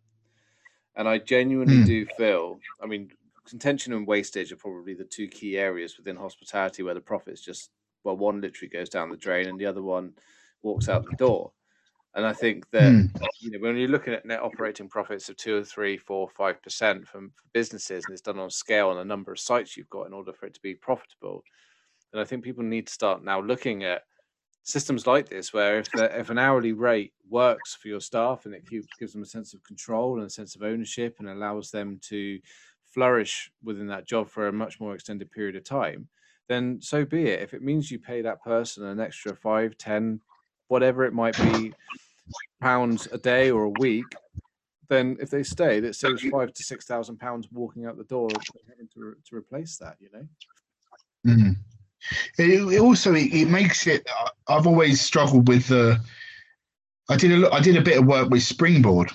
and 0.97 1.09
I 1.09 1.19
genuinely 1.19 1.79
mm. 1.79 1.87
do 1.87 2.07
feel. 2.17 2.61
I 2.81 2.87
mean, 2.87 3.11
contention 3.49 3.93
and 3.93 4.07
wastage 4.07 4.53
are 4.53 4.57
probably 4.57 4.95
the 4.95 5.05
two 5.05 5.27
key 5.27 5.59
areas 5.59 5.97
within 5.97 6.17
hospitality 6.17 6.83
where 6.83 6.95
the 6.95 7.01
profits 7.01 7.41
just 7.41 7.71
well, 8.05 8.17
one 8.17 8.41
literally 8.41 8.71
goes 8.71 8.89
down 8.89 9.11
the 9.11 9.17
drain 9.17 9.49
and 9.49 9.59
the 9.59 9.67
other 9.67 9.83
one 9.83 10.13
walks 10.63 10.89
out 10.89 11.05
the 11.05 11.17
door. 11.17 11.53
And 12.15 12.27
I 12.27 12.33
think 12.33 12.69
that 12.71 12.93
mm. 12.93 13.11
you 13.41 13.51
know 13.51 13.59
when 13.61 13.77
you're 13.77 13.89
looking 13.89 14.15
at 14.15 14.25
net 14.25 14.41
operating 14.41 14.89
profits 14.89 15.29
of 15.29 15.37
two 15.37 15.59
or 15.59 15.65
three, 15.65 15.97
four, 15.97 16.29
five 16.29 16.63
percent 16.63 17.07
from 17.07 17.33
businesses, 17.53 18.05
and 18.07 18.13
it's 18.13 18.23
done 18.23 18.39
on 18.39 18.51
scale 18.51 18.91
and 18.91 19.01
a 19.01 19.05
number 19.05 19.31
of 19.31 19.39
sites 19.39 19.77
you've 19.77 19.91
got 19.91 20.07
in 20.07 20.13
order 20.13 20.33
for 20.33 20.47
it 20.47 20.55
to 20.55 20.63
be 20.63 20.75
profitable, 20.75 21.45
then 22.13 22.21
I 22.21 22.25
think 22.25 22.43
people 22.43 22.65
need 22.65 22.87
to 22.87 22.93
start 22.93 23.23
now 23.23 23.41
looking 23.41 23.85
at 23.85 24.03
systems 24.63 25.07
like 25.07 25.29
this, 25.29 25.53
where 25.53 25.79
if 25.79 25.91
the, 25.93 26.19
if 26.19 26.31
an 26.31 26.39
hourly 26.39 26.73
rate 26.73 27.13
works 27.29 27.75
for 27.75 27.89
your 27.89 28.01
staff 28.01 28.45
and 28.45 28.55
it 28.55 28.65
gives 28.99 29.13
them 29.13 29.23
a 29.23 29.27
sense 29.27 29.55
of 29.55 29.63
control 29.65 30.19
and 30.19 30.27
a 30.27 30.31
sense 30.31 30.57
of 30.57 30.63
ownership 30.63 31.17
and 31.19 31.29
allows 31.29 31.71
them 31.71 31.99
to 32.03 32.39
flourish 32.85 33.51
within 33.63 33.87
that 33.87 34.07
job 34.07 34.29
for 34.29 34.49
a 34.49 34.53
much 34.53 34.81
more 34.81 34.95
extended 34.95 35.31
period 35.31 35.57
of 35.57 35.65
time, 35.65 36.09
then 36.49 36.79
so 36.81 37.05
be 37.05 37.25
it. 37.25 37.43
If 37.43 37.55
it 37.55 37.63
means 37.63 37.91
you 37.91 37.99
pay 37.99 38.23
that 38.23 38.43
person 38.43 38.85
an 38.85 39.01
extra 39.01 39.35
five, 39.35 39.77
ten, 39.79 40.21
whatever 40.69 41.05
it 41.05 41.13
might 41.13 41.37
be 41.37 41.73
pounds 42.61 43.09
a 43.13 43.19
day 43.19 43.51
or 43.51 43.65
a 43.65 43.73
week, 43.81 44.07
then 44.89 45.17
if 45.21 45.31
they 45.31 45.43
stay, 45.43 45.81
that 45.81 45.95
saves 45.95 46.23
five 46.23 46.53
to 46.53 46.63
six 46.63 46.87
thousand 46.87 47.19
pounds 47.19 47.49
walking 47.53 47.87
out 47.87 47.99
the 47.99 48.05
door 48.05 48.29
to, 48.29 49.17
to 49.29 49.37
replace 49.37 49.77
that. 49.79 49.97
You 50.01 50.09
know. 50.13 50.29
Mm. 51.27 51.57
It, 52.39 52.75
it 52.75 52.81
also 52.81 53.15
it, 53.15 53.33
it, 53.33 53.49
makes 53.49 53.87
it. 53.87 54.09
I've 54.49 54.67
always 54.67 55.01
struggled 55.01 55.49
with 55.49 55.69
the. 55.69 56.01
I 57.11 57.17
did 57.17 57.43
a 57.43 57.53
I 57.53 57.61
did 57.61 57.77
a 57.77 57.83
bit 57.83 57.99
of 57.99 58.07
work 58.07 58.31
with 58.31 58.43
Springboard 58.43 59.11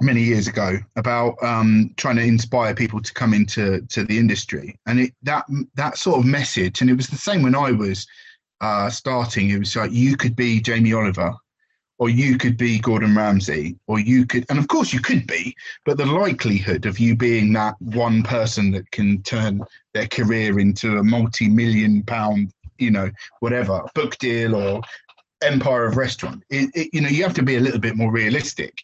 many 0.00 0.22
years 0.22 0.48
ago 0.48 0.78
about 0.96 1.36
um, 1.42 1.92
trying 1.96 2.16
to 2.16 2.22
inspire 2.22 2.74
people 2.74 3.00
to 3.00 3.12
come 3.12 3.34
into 3.34 3.82
to 3.88 4.04
the 4.04 4.18
industry, 4.18 4.78
and 4.86 5.00
it 5.00 5.12
that 5.22 5.44
that 5.74 5.98
sort 5.98 6.18
of 6.18 6.24
message, 6.24 6.80
and 6.80 6.90
it 6.90 6.96
was 6.96 7.08
the 7.08 7.16
same 7.16 7.42
when 7.42 7.54
I 7.54 7.72
was 7.72 8.06
uh, 8.62 8.88
starting. 8.88 9.50
It 9.50 9.58
was 9.58 9.76
like 9.76 9.92
you 9.92 10.16
could 10.16 10.34
be 10.34 10.60
Jamie 10.60 10.94
Oliver 10.94 11.34
or 12.02 12.08
you 12.08 12.36
could 12.36 12.56
be 12.56 12.80
Gordon 12.80 13.14
Ramsay, 13.14 13.78
or 13.86 14.00
you 14.00 14.26
could, 14.26 14.44
and 14.48 14.58
of 14.58 14.66
course 14.66 14.92
you 14.92 14.98
could 14.98 15.24
be, 15.24 15.54
but 15.84 15.96
the 15.96 16.04
likelihood 16.04 16.84
of 16.84 16.98
you 16.98 17.14
being 17.14 17.52
that 17.52 17.76
one 17.80 18.24
person 18.24 18.72
that 18.72 18.90
can 18.90 19.22
turn 19.22 19.60
their 19.94 20.08
career 20.08 20.58
into 20.58 20.98
a 20.98 21.04
multi-million 21.04 22.02
pound, 22.02 22.50
you 22.78 22.90
know, 22.90 23.08
whatever 23.38 23.82
book 23.94 24.18
deal 24.18 24.56
or 24.56 24.80
empire 25.42 25.84
of 25.84 25.96
restaurant, 25.96 26.42
it, 26.50 26.70
it, 26.74 26.88
you 26.92 27.00
know, 27.00 27.08
you 27.08 27.22
have 27.22 27.34
to 27.34 27.42
be 27.44 27.54
a 27.54 27.60
little 27.60 27.78
bit 27.78 27.94
more 27.96 28.10
realistic, 28.10 28.74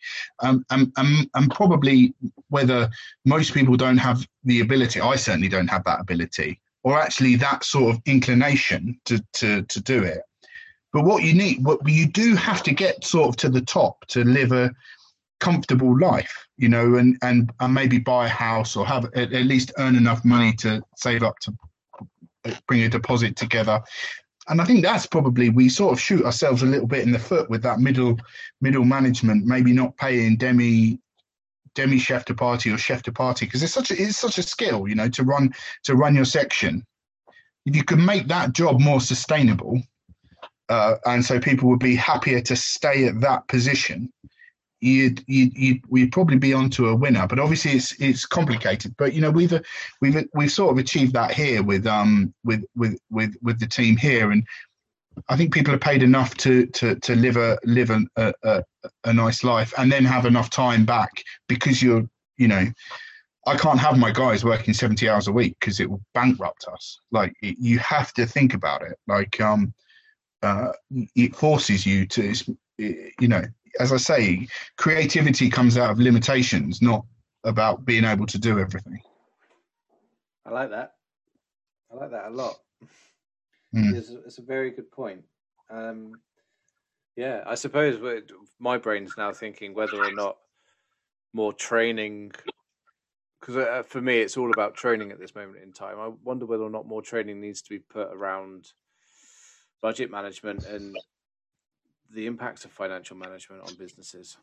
um, 0.40 0.64
and, 0.70 0.92
and 0.96 1.28
and 1.34 1.50
probably 1.50 2.14
whether 2.50 2.88
most 3.24 3.52
people 3.52 3.76
don't 3.76 3.98
have 3.98 4.24
the 4.44 4.60
ability, 4.60 5.00
I 5.00 5.16
certainly 5.16 5.48
don't 5.48 5.66
have 5.66 5.82
that 5.84 6.00
ability, 6.00 6.60
or 6.84 6.98
actually 6.98 7.36
that 7.36 7.64
sort 7.64 7.94
of 7.94 8.00
inclination 8.06 8.98
to 9.04 9.22
to 9.32 9.62
to 9.62 9.80
do 9.80 10.02
it 10.02 10.22
but 10.92 11.04
what 11.04 11.22
you 11.22 11.34
need, 11.34 11.64
what 11.64 11.86
you 11.86 12.06
do 12.06 12.34
have 12.34 12.62
to 12.62 12.72
get 12.72 13.04
sort 13.04 13.28
of 13.28 13.36
to 13.36 13.48
the 13.48 13.60
top 13.60 14.06
to 14.08 14.24
live 14.24 14.52
a 14.52 14.72
comfortable 15.38 15.98
life, 15.98 16.46
you 16.56 16.68
know, 16.68 16.96
and 16.96 17.16
and, 17.22 17.52
and 17.60 17.74
maybe 17.74 17.98
buy 17.98 18.26
a 18.26 18.30
house 18.30 18.74
or 18.76 18.86
have 18.86 19.04
at, 19.14 19.32
at 19.32 19.44
least 19.44 19.72
earn 19.78 19.96
enough 19.96 20.24
money 20.24 20.52
to 20.54 20.82
save 20.96 21.22
up 21.22 21.38
to 21.40 21.54
bring 22.66 22.82
a 22.82 22.88
deposit 22.88 23.36
together. 23.36 23.80
And 24.48 24.62
I 24.62 24.64
think 24.64 24.82
that's 24.82 25.04
probably 25.04 25.50
we 25.50 25.68
sort 25.68 25.92
of 25.92 26.00
shoot 26.00 26.24
ourselves 26.24 26.62
a 26.62 26.66
little 26.66 26.86
bit 26.86 27.04
in 27.04 27.12
the 27.12 27.18
foot 27.18 27.50
with 27.50 27.62
that 27.62 27.80
middle 27.80 28.18
middle 28.62 28.84
management, 28.84 29.44
maybe 29.44 29.72
not 29.74 29.96
paying 29.98 30.36
demi 30.36 30.98
demi 31.78 31.96
chef 31.96 32.24
de 32.24 32.34
partie 32.34 32.72
or 32.72 32.76
chef 32.76 33.04
de 33.04 33.12
partie 33.12 33.46
because 33.46 33.62
it's 33.62 33.72
such 33.72 33.92
a 33.92 34.02
it's 34.02 34.16
such 34.16 34.36
a 34.36 34.42
skill, 34.42 34.88
you 34.88 34.96
know, 34.96 35.08
to 35.08 35.22
run 35.22 35.54
to 35.84 35.94
run 35.94 36.14
your 36.14 36.24
section. 36.24 36.84
If 37.66 37.76
you 37.76 37.84
could 37.84 38.00
make 38.00 38.26
that 38.28 38.52
job 38.52 38.80
more 38.80 39.00
sustainable, 39.00 39.80
uh, 40.68 40.96
and 41.06 41.24
so 41.24 41.38
people 41.38 41.68
would 41.68 41.78
be 41.78 41.94
happier 41.94 42.40
to 42.40 42.56
stay 42.56 43.06
at 43.06 43.20
that 43.20 43.46
position, 43.46 44.12
you'd, 44.80 45.22
you'd, 45.28 45.56
you'd 45.56 45.82
we'd 45.88 46.10
probably 46.10 46.36
be 46.36 46.52
onto 46.52 46.88
a 46.88 46.96
winner. 46.96 47.28
But 47.28 47.38
obviously, 47.38 47.72
it's 47.72 47.92
it's 48.00 48.26
complicated. 48.26 48.96
But 48.98 49.14
you 49.14 49.20
know, 49.20 49.30
we've 49.30 49.54
we've 50.00 50.26
we've 50.34 50.50
sort 50.50 50.72
of 50.72 50.78
achieved 50.78 51.12
that 51.12 51.30
here 51.30 51.62
with 51.62 51.86
um 51.86 52.34
with 52.42 52.64
with 52.74 52.98
with 53.08 53.36
with 53.40 53.60
the 53.60 53.68
team 53.68 53.96
here, 53.96 54.32
and 54.32 54.44
I 55.28 55.36
think 55.36 55.52
people 55.52 55.74
are 55.74 55.78
paid 55.78 56.02
enough 56.02 56.34
to 56.38 56.66
to 56.66 56.94
to 56.96 57.14
live 57.14 57.36
a 57.36 57.58
live 57.64 57.90
a 57.90 58.34
a, 58.42 58.62
a 59.04 59.12
nice 59.12 59.44
life, 59.44 59.72
and 59.78 59.90
then 59.90 60.04
have 60.04 60.26
enough 60.26 60.50
time 60.50 60.84
back 60.84 61.22
because 61.48 61.82
you're 61.82 62.08
you 62.36 62.48
know. 62.48 62.66
I 63.46 63.56
can't 63.56 63.80
have 63.80 63.96
my 63.96 64.10
guys 64.10 64.44
working 64.44 64.74
70 64.74 65.08
hours 65.08 65.26
a 65.26 65.32
week 65.32 65.56
because 65.58 65.80
it 65.80 65.88
will 65.88 66.02
bankrupt 66.12 66.66
us. 66.70 67.00
Like 67.12 67.32
you 67.40 67.78
have 67.78 68.12
to 68.14 68.26
think 68.26 68.52
about 68.52 68.82
it. 68.82 68.98
Like 69.06 69.40
um, 69.40 69.72
uh, 70.42 70.72
it 71.14 71.34
forces 71.34 71.86
you 71.86 72.06
to, 72.08 72.34
you 72.76 73.28
know, 73.28 73.42
as 73.80 73.92
I 73.92 73.96
say, 73.96 74.46
creativity 74.76 75.48
comes 75.48 75.78
out 75.78 75.90
of 75.90 75.98
limitations, 75.98 76.82
not 76.82 77.04
about 77.44 77.84
being 77.84 78.04
able 78.04 78.26
to 78.26 78.38
do 78.38 78.58
everything. 78.58 79.00
I 80.44 80.50
like 80.50 80.70
that. 80.70 80.92
I 81.90 81.96
like 81.96 82.10
that 82.10 82.26
a 82.26 82.30
lot. 82.30 82.58
Mm. 83.74 83.94
It's, 83.94 84.10
it's, 84.10 84.38
a 84.38 84.42
very 84.42 84.70
good 84.70 84.90
point. 84.90 85.22
Um, 85.70 86.20
yeah, 87.16 87.42
I 87.46 87.54
suppose 87.54 88.00
my 88.58 88.78
brain's 88.78 89.12
now 89.18 89.32
thinking 89.32 89.74
whether 89.74 90.02
or 90.02 90.12
not 90.12 90.38
more 91.34 91.52
training, 91.52 92.32
because 93.40 93.56
uh, 93.56 93.82
for 93.86 94.00
me, 94.00 94.18
it's 94.20 94.36
all 94.36 94.50
about 94.50 94.74
training 94.74 95.12
at 95.12 95.18
this 95.18 95.34
moment 95.34 95.62
in 95.62 95.72
time. 95.72 95.98
I 96.00 96.08
wonder 96.24 96.46
whether 96.46 96.62
or 96.62 96.70
not 96.70 96.86
more 96.86 97.02
training 97.02 97.40
needs 97.40 97.60
to 97.62 97.70
be 97.70 97.78
put 97.78 98.08
around 98.12 98.72
budget 99.80 100.10
management 100.10 100.64
and 100.64 100.96
the 102.12 102.26
impacts 102.26 102.64
of 102.64 102.70
financial 102.70 103.16
management 103.16 103.62
on 103.62 103.74
businesses? 103.74 104.36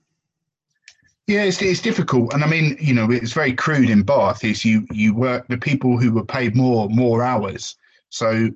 Yeah, 1.28 1.44
it's, 1.44 1.62
it's 1.62 1.82
difficult, 1.82 2.34
and 2.34 2.44
I 2.44 2.48
mean, 2.48 2.78
you 2.80 2.94
know, 2.94 3.10
it's 3.10 3.34
very 3.34 3.54
crude 3.54 3.90
in 3.90 4.04
Bath. 4.04 4.44
Is 4.44 4.64
you 4.64 4.86
you 4.92 5.16
work 5.16 5.48
the 5.48 5.58
people 5.58 5.98
who 5.98 6.12
were 6.12 6.24
paid 6.24 6.56
more 6.56 6.88
more 6.90 7.24
hours, 7.24 7.76
so 8.10 8.50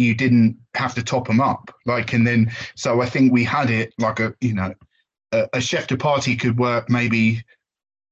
you 0.00 0.14
didn't 0.14 0.56
have 0.74 0.94
to 0.94 1.02
top 1.02 1.26
them 1.26 1.40
up. 1.40 1.74
Like, 1.84 2.12
and 2.12 2.26
then 2.26 2.50
so 2.74 3.00
I 3.02 3.06
think 3.06 3.32
we 3.32 3.44
had 3.44 3.70
it 3.70 3.92
like 3.98 4.18
a 4.18 4.34
you 4.40 4.54
know 4.54 4.74
a, 5.32 5.48
a 5.52 5.60
chef 5.60 5.86
de 5.86 5.96
partie 5.96 6.36
could 6.36 6.58
work 6.58 6.88
maybe 6.88 7.44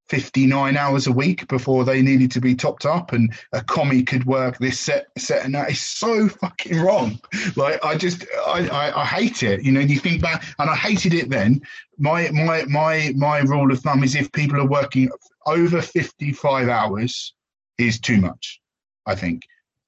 59 0.09 0.77
hours 0.77 1.07
a 1.07 1.13
week 1.13 1.47
before 1.49 1.85
they 1.85 2.01
needed 2.01 2.31
to 2.31 2.41
be 2.41 2.55
topped 2.55 2.87
up 2.87 3.13
and 3.13 3.35
a 3.53 3.63
commis 3.63 4.05
could 4.05 4.25
work 4.25 4.57
this 4.59 4.81
set 4.81 5.07
set 5.19 5.45
and 5.45 5.55
that. 5.55 5.71
Is 5.71 5.81
so 5.81 6.29
fucking 6.29 6.79
wrong. 6.81 7.19
Like 7.57 7.83
i 7.85 7.97
just 7.97 8.27
I, 8.47 8.69
I, 8.69 9.03
I 9.03 9.05
hate 9.05 9.43
it 9.43 9.63
you 9.63 9.73
know 9.73 9.81
you 9.81 9.99
think 9.99 10.23
back 10.23 10.45
and 10.59 10.71
i 10.71 10.77
hated 10.77 11.15
it 11.15 11.31
then. 11.31 11.63
My 11.99 12.31
my 12.31 12.65
my 12.67 13.13
my 13.17 13.39
rule 13.41 13.73
of 13.73 13.81
thumb 13.81 14.05
is 14.05 14.15
if 14.15 14.31
people 14.33 14.61
are 14.61 14.67
working 14.67 15.11
over 15.47 15.81
55 15.81 16.69
hours 16.69 17.35
is 17.79 17.99
too 17.99 18.19
much 18.19 18.61
i 19.07 19.15
think 19.15 19.43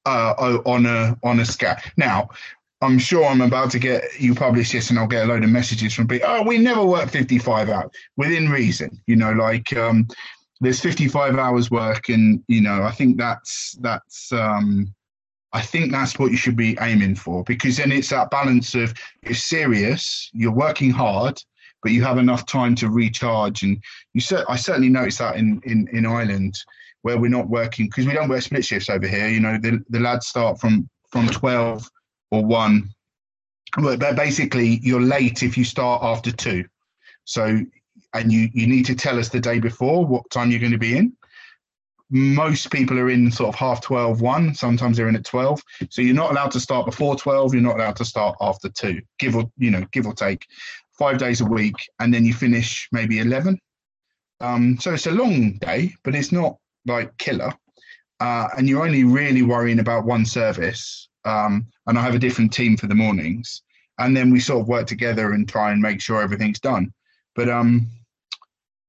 uh 0.07 0.59
on 0.65 0.87
a 0.87 1.17
on 1.23 1.41
a 1.41 1.45
scale 1.45 1.77
now 1.97 2.29
I'm 2.83 2.99
sure 2.99 3.27
I'm 3.27 3.43
about 3.43 3.71
to 3.73 3.79
get 3.79 4.19
you 4.19 4.35
publish 4.35 4.73
this, 4.73 4.89
and 4.89 4.99
I'll 4.99 5.07
get 5.07 5.25
a 5.25 5.27
load 5.27 5.45
of 5.45 5.51
messages 5.51 5.93
from 5.93 6.09
people. 6.09 6.29
Oh, 6.31 6.43
we 6.43 6.57
never 6.57 6.85
work 6.85 7.11
55 7.11 7.69
hours 7.69 7.91
within 8.17 8.49
reason. 8.49 8.99
You 9.07 9.17
know, 9.17 9.33
like 9.33 9.77
um, 9.77 10.09
there's 10.61 10.81
55 10.81 11.37
hours 11.37 11.71
work, 11.71 12.09
and 12.09 12.43
you 12.49 12.63
know, 12.63 12.83
I 12.83 12.91
think 12.91 13.19
that's 13.19 13.73
that's 13.81 14.33
um, 14.33 14.95
I 15.53 15.61
think 15.61 15.93
that's 15.93 16.19
what 16.19 16.31
you 16.31 16.39
should 16.39 16.57
be 16.57 16.79
aiming 16.81 17.17
for 17.17 17.45
because 17.45 17.77
then 17.77 17.93
it's 17.93 18.11
that 18.11 18.31
balance 18.31 18.75
of 18.75 18.95
you're 19.23 19.35
serious, 19.35 20.31
you're 20.33 20.51
working 20.51 20.91
hard, 20.91 21.43
but 21.83 21.93
you 21.93 22.03
have 22.03 22.17
enough 22.17 22.47
time 22.47 22.75
to 22.77 22.89
recharge. 22.89 23.63
And 23.63 23.83
you 24.15 24.23
I 24.49 24.57
certainly 24.57 24.89
noticed 24.89 25.19
that 25.19 25.37
in 25.37 25.61
in 25.65 25.87
in 25.89 26.07
Ireland 26.07 26.59
where 27.03 27.19
we're 27.19 27.31
not 27.31 27.49
working 27.49 27.87
because 27.87 28.07
we 28.07 28.13
don't 28.13 28.29
work 28.29 28.43
split 28.43 28.65
shifts 28.65 28.91
over 28.91 29.07
here. 29.07 29.29
You 29.29 29.41
know, 29.41 29.59
the 29.59 29.83
the 29.89 30.01
lads 30.01 30.27
start 30.27 30.61
from 30.61 30.89
from 31.11 31.29
12 31.29 31.89
or 32.31 32.45
one. 32.45 32.91
But 33.77 34.01
basically, 34.17 34.81
you're 34.83 35.01
late 35.01 35.43
if 35.43 35.57
you 35.57 35.65
start 35.65 36.03
after 36.03 36.33
two. 36.33 36.65
So, 37.25 37.61
and 38.15 38.33
you 38.33 38.49
you 38.53 38.67
need 38.67 38.87
to 38.87 38.95
tell 38.95 39.19
us 39.19 39.29
the 39.29 39.41
day 39.41 39.61
before 39.61 40.05
what 40.05 40.29
time 40.31 40.51
you're 40.51 40.61
going 40.61 40.73
to 40.73 40.79
be 40.79 40.97
in. 40.97 41.17
Most 42.13 42.73
people 42.73 42.99
are 42.99 43.09
in 43.09 43.31
sort 43.31 43.51
of 43.51 43.55
half 43.55 43.81
12, 43.83 44.21
one. 44.21 44.53
Sometimes 44.53 44.97
they're 44.97 45.09
in 45.09 45.15
at 45.15 45.25
12. 45.25 45.63
So 45.91 46.03
you're 46.03 46.13
not 46.13 46.33
allowed 46.33 46.51
to 46.53 46.61
start 46.61 46.85
before 46.85 47.15
12. 47.15 47.55
You're 47.55 47.63
not 47.63 47.77
allowed 47.77 47.95
to 47.97 48.05
start 48.05 48.37
after 48.41 48.69
two, 48.69 49.01
give 49.21 49.37
or, 49.37 49.45
you 49.59 49.71
know, 49.71 49.87
give 49.93 50.09
or 50.09 50.13
take 50.13 50.45
five 50.99 51.19
days 51.19 51.41
a 51.41 51.45
week. 51.45 51.77
And 52.01 52.13
then 52.13 52.25
you 52.25 52.35
finish 52.35 52.89
maybe 52.91 53.21
11. 53.21 53.61
Um, 54.41 54.77
so 54.81 54.93
it's 54.93 55.07
a 55.07 55.13
long 55.13 55.53
day, 55.59 55.95
but 56.03 56.17
it's 56.17 56.33
not 56.33 56.57
like 56.91 57.17
killer. 57.19 57.53
Uh, 58.21 58.49
and 58.57 58.69
you're 58.69 58.85
only 58.85 59.05
really 59.05 59.43
worrying 59.43 59.79
about 59.79 60.05
one 60.05 60.27
service 60.27 61.09
um, 61.25 61.67
and 61.87 61.99
I 61.99 62.03
have 62.03 62.15
a 62.15 62.19
different 62.19 62.53
team 62.53 62.77
for 62.77 62.87
the 62.87 62.95
mornings, 62.95 63.63
and 63.99 64.17
then 64.17 64.31
we 64.31 64.41
sort 64.41 64.61
of 64.61 64.69
work 64.69 64.87
together 64.87 65.33
and 65.33 65.49
try 65.49 65.73
and 65.73 65.81
make 65.81 66.01
sure 66.01 66.23
everything's 66.23 66.61
done. 66.61 66.93
But 67.35 67.49
um, 67.49 67.89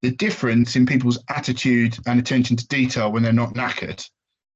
the 0.01 0.11
difference 0.11 0.75
in 0.75 0.85
people's 0.85 1.19
attitude 1.29 1.97
and 2.07 2.19
attention 2.19 2.55
to 2.57 2.67
detail 2.67 3.11
when 3.11 3.23
they're 3.23 3.33
not 3.33 3.53
knackered 3.53 4.03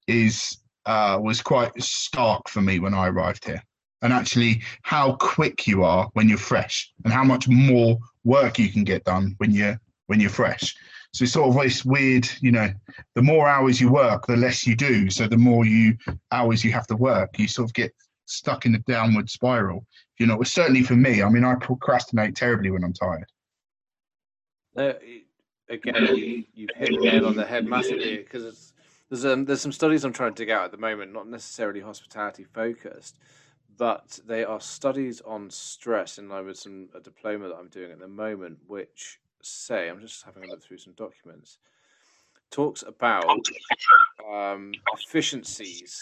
is 0.08 0.58
uh, 0.86 1.20
was 1.22 1.42
quite 1.42 1.82
stark 1.82 2.48
for 2.48 2.62
me 2.62 2.80
when 2.80 2.94
I 2.94 3.08
arrived 3.08 3.46
here. 3.46 3.62
And 4.02 4.14
actually, 4.14 4.62
how 4.84 5.14
quick 5.14 5.68
you 5.68 5.84
are 5.84 6.10
when 6.14 6.30
you're 6.30 6.38
fresh, 6.38 6.92
and 7.04 7.12
how 7.12 7.24
much 7.24 7.48
more 7.48 7.98
work 8.24 8.60
you 8.60 8.70
can 8.70 8.84
get 8.84 9.04
done 9.04 9.36
when 9.38 9.52
you're 9.52 9.80
when 10.08 10.20
you're 10.20 10.30
fresh. 10.30 10.76
So 11.16 11.24
it's 11.24 11.32
sort 11.32 11.48
of 11.48 11.64
this 11.64 11.86
weird, 11.86 12.28
you 12.42 12.52
know, 12.52 12.70
the 13.14 13.22
more 13.22 13.48
hours 13.48 13.80
you 13.80 13.90
work, 13.90 14.28
the 14.28 14.36
less 14.36 14.68
you 14.68 14.76
do. 14.76 15.10
So 15.10 15.30
the 15.30 15.38
more 15.38 15.66
you 15.66 15.98
hours 16.34 16.62
you 16.62 16.74
have 16.74 16.88
to 16.88 16.96
work, 16.98 17.40
you 17.40 17.48
sort 17.48 17.70
of 17.70 17.74
get 17.74 17.96
stuck 18.26 18.66
in 18.66 18.76
a 18.76 18.80
downward 18.80 19.30
spiral. 19.30 19.86
You 20.20 20.28
know, 20.28 20.44
certainly 20.44 20.84
for 20.84 20.98
me. 20.98 21.24
I 21.24 21.30
mean, 21.30 21.46
I 21.46 21.56
procrastinate 21.56 22.36
terribly 22.36 22.70
when 22.70 22.84
I'm 22.84 22.92
tired. 22.92 23.32
Uh, 24.76 24.94
again, 25.70 26.18
you, 26.18 26.44
you've 26.54 26.72
hit 26.76 26.90
the 26.90 26.98
nail 26.98 27.28
on 27.28 27.38
the 27.38 27.46
head 27.46 27.66
massively 27.66 28.18
because 28.18 28.74
there's 29.10 29.26
um, 29.26 29.46
there's 29.46 29.62
some 29.62 29.72
studies 29.72 30.04
I'm 30.04 30.12
trying 30.12 30.34
to 30.34 30.44
dig 30.44 30.50
out 30.50 30.66
at 30.66 30.72
the 30.72 30.78
moment, 30.78 31.14
not 31.14 31.30
necessarily 31.30 31.80
hospitality 31.80 32.44
focused, 32.44 33.20
but 33.78 34.20
they 34.28 34.44
are 34.44 34.60
studies 34.60 35.22
on 35.22 35.50
stress 35.50 36.18
in 36.18 36.28
line 36.28 36.46
with 36.46 36.58
some 36.58 36.90
a 36.94 37.00
diploma 37.00 37.48
that 37.48 37.56
I'm 37.56 37.70
doing 37.70 37.94
at 37.94 38.00
the 38.00 38.10
moment, 38.10 38.58
which 38.68 39.22
say, 39.46 39.90
I'm 39.90 40.02
just 40.02 40.24
having 40.24 40.44
a 40.44 40.48
look 40.48 40.64
through 40.64 40.78
some 40.80 40.94
documents, 40.94 41.58
talks 42.52 42.84
about 42.84 43.26
um, 44.32 44.72
efficiencies 44.98 46.02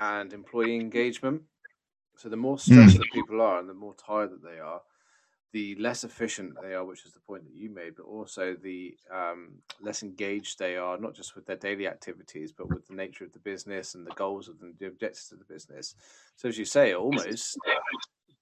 and 0.00 0.32
employee 0.32 0.76
engagement. 0.76 1.42
So 2.16 2.28
the 2.28 2.36
more 2.36 2.58
stressed 2.58 2.96
mm. 2.96 2.98
that 2.98 3.12
people 3.12 3.40
are 3.40 3.58
and 3.58 3.68
the 3.68 3.74
more 3.74 3.94
tired 3.94 4.30
that 4.30 4.42
they 4.42 4.58
are, 4.58 4.82
the 5.52 5.74
less 5.76 6.04
efficient 6.04 6.54
they 6.62 6.74
are, 6.74 6.84
which 6.84 7.04
is 7.04 7.12
the 7.12 7.20
point 7.20 7.44
that 7.44 7.54
you 7.54 7.70
made, 7.70 7.96
but 7.96 8.04
also 8.04 8.54
the 8.54 8.94
um, 9.12 9.54
less 9.80 10.02
engaged 10.02 10.58
they 10.58 10.76
are, 10.76 10.98
not 10.98 11.14
just 11.14 11.34
with 11.34 11.46
their 11.46 11.56
daily 11.56 11.88
activities, 11.88 12.52
but 12.52 12.68
with 12.68 12.86
the 12.86 12.94
nature 12.94 13.24
of 13.24 13.32
the 13.32 13.38
business 13.40 13.94
and 13.94 14.06
the 14.06 14.14
goals 14.14 14.48
of 14.48 14.60
the, 14.60 14.72
the 14.78 14.86
objectives 14.86 15.32
of 15.32 15.38
the 15.38 15.52
business. 15.52 15.94
So, 16.36 16.48
as 16.48 16.56
you 16.56 16.64
say, 16.64 16.94
almost 16.94 17.58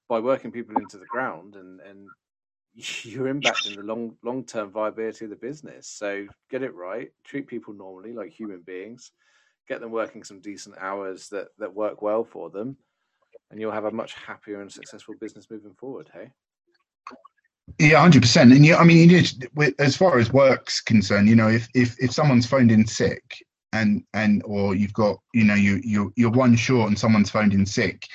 by 0.08 0.18
working 0.18 0.50
people 0.50 0.76
into 0.76 0.98
the 0.98 1.06
ground 1.06 1.54
and, 1.54 1.80
and 1.80 2.08
you're 3.02 3.32
impacting 3.32 3.74
the 3.74 3.82
long 3.82 4.14
long 4.22 4.44
term 4.44 4.70
viability 4.70 5.24
of 5.24 5.30
the 5.30 5.36
business. 5.36 5.88
So 5.88 6.26
get 6.50 6.62
it 6.62 6.74
right, 6.74 7.10
treat 7.24 7.48
people 7.48 7.74
normally 7.74 8.12
like 8.12 8.30
human 8.30 8.60
beings, 8.60 9.10
get 9.68 9.80
them 9.80 9.90
working 9.90 10.22
some 10.22 10.40
decent 10.40 10.76
hours 10.78 11.28
that 11.30 11.48
that 11.58 11.74
work 11.74 12.02
well 12.02 12.22
for 12.22 12.50
them, 12.50 12.76
and 13.50 13.60
you'll 13.60 13.72
have 13.72 13.84
a 13.84 13.90
much 13.90 14.14
happier 14.14 14.60
and 14.60 14.72
successful 14.72 15.14
business 15.20 15.50
moving 15.50 15.74
forward. 15.74 16.08
Hey. 16.12 16.30
Yeah, 17.80 18.00
hundred 18.00 18.22
percent. 18.22 18.52
And 18.52 18.64
you, 18.64 18.76
I 18.76 18.84
mean, 18.84 19.08
just, 19.08 19.44
as 19.78 19.96
far 19.96 20.18
as 20.18 20.32
work's 20.32 20.80
concerned, 20.80 21.28
you 21.28 21.36
know, 21.36 21.48
if 21.48 21.68
if 21.74 21.96
if 21.98 22.12
someone's 22.12 22.46
phoned 22.46 22.70
in 22.70 22.86
sick 22.86 23.44
and 23.72 24.04
and 24.14 24.40
or 24.44 24.76
you've 24.76 24.94
got, 24.94 25.18
you 25.34 25.44
know, 25.44 25.54
you 25.54 25.80
you 25.82 26.12
you're 26.16 26.30
one 26.30 26.54
short 26.54 26.88
and 26.88 26.98
someone's 26.98 27.30
phoned 27.30 27.52
in 27.52 27.66
sick, 27.66 28.06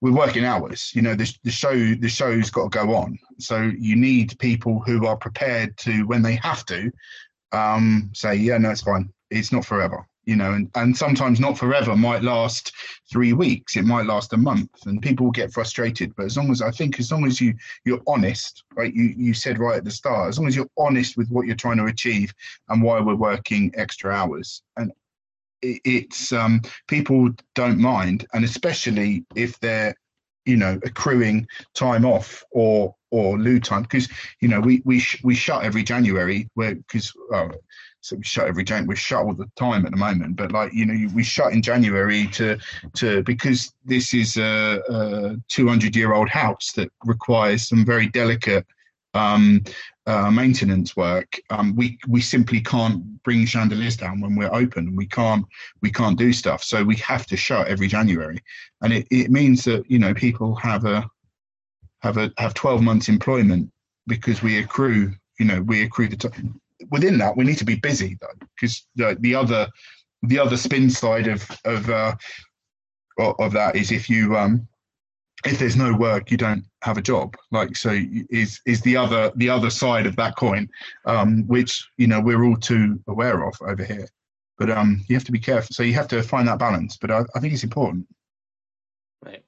we're 0.00 0.12
working 0.12 0.44
hours. 0.44 0.92
You 0.94 1.02
know, 1.02 1.14
the, 1.14 1.32
the 1.44 1.50
show 1.50 1.74
the 1.94 2.08
show's 2.08 2.50
got 2.50 2.72
to 2.72 2.78
go 2.78 2.94
on. 2.94 3.18
So 3.38 3.70
you 3.78 3.96
need 3.96 4.38
people 4.38 4.80
who 4.80 5.06
are 5.06 5.16
prepared 5.16 5.76
to, 5.78 6.02
when 6.04 6.22
they 6.22 6.36
have 6.36 6.64
to, 6.66 6.90
um, 7.52 8.10
say, 8.14 8.34
yeah, 8.34 8.58
no, 8.58 8.70
it's 8.70 8.82
fine. 8.82 9.12
It's 9.30 9.52
not 9.52 9.64
forever. 9.64 10.06
You 10.26 10.36
know, 10.36 10.52
and, 10.52 10.70
and 10.76 10.96
sometimes 10.96 11.40
not 11.40 11.58
forever 11.58 11.96
might 11.96 12.22
last 12.22 12.72
three 13.10 13.32
weeks. 13.32 13.76
It 13.76 13.84
might 13.84 14.06
last 14.06 14.32
a 14.32 14.36
month, 14.36 14.70
and 14.86 15.02
people 15.02 15.30
get 15.30 15.52
frustrated. 15.52 16.14
But 16.14 16.26
as 16.26 16.36
long 16.36 16.52
as 16.52 16.62
I 16.62 16.70
think, 16.70 17.00
as 17.00 17.10
long 17.10 17.24
as 17.24 17.40
you 17.40 17.54
you're 17.84 18.02
honest, 18.06 18.62
right? 18.76 18.94
You 18.94 19.14
you 19.16 19.34
said 19.34 19.58
right 19.58 19.78
at 19.78 19.84
the 19.84 19.90
start, 19.90 20.28
as 20.28 20.38
long 20.38 20.46
as 20.46 20.54
you're 20.54 20.70
honest 20.76 21.16
with 21.16 21.30
what 21.30 21.46
you're 21.46 21.56
trying 21.56 21.78
to 21.78 21.86
achieve 21.86 22.32
and 22.68 22.82
why 22.82 23.00
we're 23.00 23.16
working 23.16 23.72
extra 23.76 24.12
hours, 24.12 24.62
and 24.76 24.92
it's 25.62 26.32
um, 26.32 26.62
people 26.88 27.30
don't 27.54 27.78
mind, 27.78 28.26
and 28.32 28.44
especially 28.44 29.24
if 29.34 29.58
they're 29.60 29.94
you 30.46 30.56
know 30.56 30.78
accruing 30.84 31.46
time 31.74 32.04
off 32.04 32.44
or 32.50 32.94
or 33.10 33.38
lieu 33.38 33.60
time 33.60 33.82
because 33.82 34.08
you 34.40 34.48
know 34.48 34.60
we 34.60 34.82
we 34.84 34.98
sh- 34.98 35.20
we 35.22 35.34
shut 35.34 35.64
every 35.64 35.82
January 35.82 36.48
where 36.54 36.74
because 36.74 37.12
oh, 37.32 37.50
so 38.00 38.16
we 38.16 38.22
shut 38.22 38.48
every 38.48 38.64
January 38.64 38.88
we're 38.88 38.96
shut 38.96 39.24
all 39.24 39.34
the 39.34 39.50
time 39.56 39.84
at 39.84 39.90
the 39.90 39.98
moment 39.98 40.36
but 40.36 40.52
like 40.52 40.72
you 40.72 40.86
know 40.86 41.08
we 41.14 41.22
shut 41.22 41.52
in 41.52 41.60
January 41.60 42.26
to 42.28 42.58
to 42.94 43.22
because 43.24 43.72
this 43.84 44.14
is 44.14 44.36
a, 44.36 44.80
a 44.88 45.36
200 45.48 45.94
year 45.94 46.14
old 46.14 46.28
house 46.28 46.72
that 46.72 46.90
requires 47.04 47.68
some 47.68 47.84
very 47.84 48.06
delicate 48.06 48.66
um, 49.14 49.62
uh, 50.10 50.28
maintenance 50.28 50.96
work, 50.96 51.40
um, 51.50 51.76
we 51.76 51.96
we 52.08 52.20
simply 52.20 52.60
can't 52.60 53.22
bring 53.22 53.46
chandeliers 53.46 53.96
down 53.96 54.20
when 54.20 54.34
we're 54.34 54.52
open. 54.52 54.96
We 54.96 55.06
can't 55.06 55.46
we 55.82 55.90
can't 55.92 56.18
do 56.18 56.32
stuff. 56.32 56.64
So 56.64 56.82
we 56.82 56.96
have 56.96 57.26
to 57.26 57.36
shut 57.36 57.68
every 57.68 57.86
January, 57.86 58.42
and 58.82 58.92
it, 58.92 59.06
it 59.12 59.30
means 59.30 59.62
that 59.64 59.88
you 59.88 60.00
know 60.00 60.12
people 60.12 60.56
have 60.56 60.84
a 60.84 61.08
have 62.00 62.16
a 62.16 62.32
have 62.38 62.54
twelve 62.54 62.82
months 62.82 63.08
employment 63.08 63.70
because 64.08 64.42
we 64.42 64.58
accrue 64.58 65.12
you 65.38 65.46
know 65.46 65.62
we 65.62 65.82
accrue 65.82 66.08
the 66.08 66.16
time. 66.16 66.60
Within 66.90 67.16
that, 67.18 67.36
we 67.36 67.44
need 67.44 67.58
to 67.58 67.64
be 67.64 67.76
busy 67.76 68.18
though, 68.20 68.46
because 68.56 68.88
the, 68.96 69.16
the 69.20 69.36
other 69.36 69.68
the 70.24 70.40
other 70.40 70.56
spin 70.56 70.90
side 70.90 71.28
of 71.28 71.48
of 71.64 71.88
uh, 71.88 72.16
of 73.16 73.52
that 73.52 73.76
is 73.76 73.92
if 73.92 74.10
you 74.10 74.36
um 74.36 74.66
if 75.44 75.58
there's 75.58 75.76
no 75.76 75.94
work, 75.94 76.30
you 76.30 76.36
don't 76.36 76.64
have 76.82 76.98
a 76.98 77.02
job. 77.02 77.36
Like 77.50 77.76
so, 77.76 77.98
is 78.30 78.60
is 78.66 78.80
the 78.82 78.96
other 78.96 79.32
the 79.36 79.48
other 79.48 79.70
side 79.70 80.06
of 80.06 80.16
that 80.16 80.36
coin, 80.36 80.68
um, 81.06 81.46
which 81.46 81.88
you 81.96 82.06
know 82.06 82.20
we're 82.20 82.44
all 82.44 82.56
too 82.56 83.00
aware 83.08 83.46
of 83.46 83.54
over 83.62 83.84
here. 83.84 84.08
But 84.58 84.70
um, 84.70 85.02
you 85.08 85.16
have 85.16 85.24
to 85.24 85.32
be 85.32 85.38
careful. 85.38 85.74
So 85.74 85.82
you 85.82 85.94
have 85.94 86.08
to 86.08 86.22
find 86.22 86.46
that 86.48 86.58
balance. 86.58 86.98
But 86.98 87.10
I, 87.10 87.24
I 87.34 87.40
think 87.40 87.54
it's 87.54 87.64
important. 87.64 88.06
Right. 89.24 89.42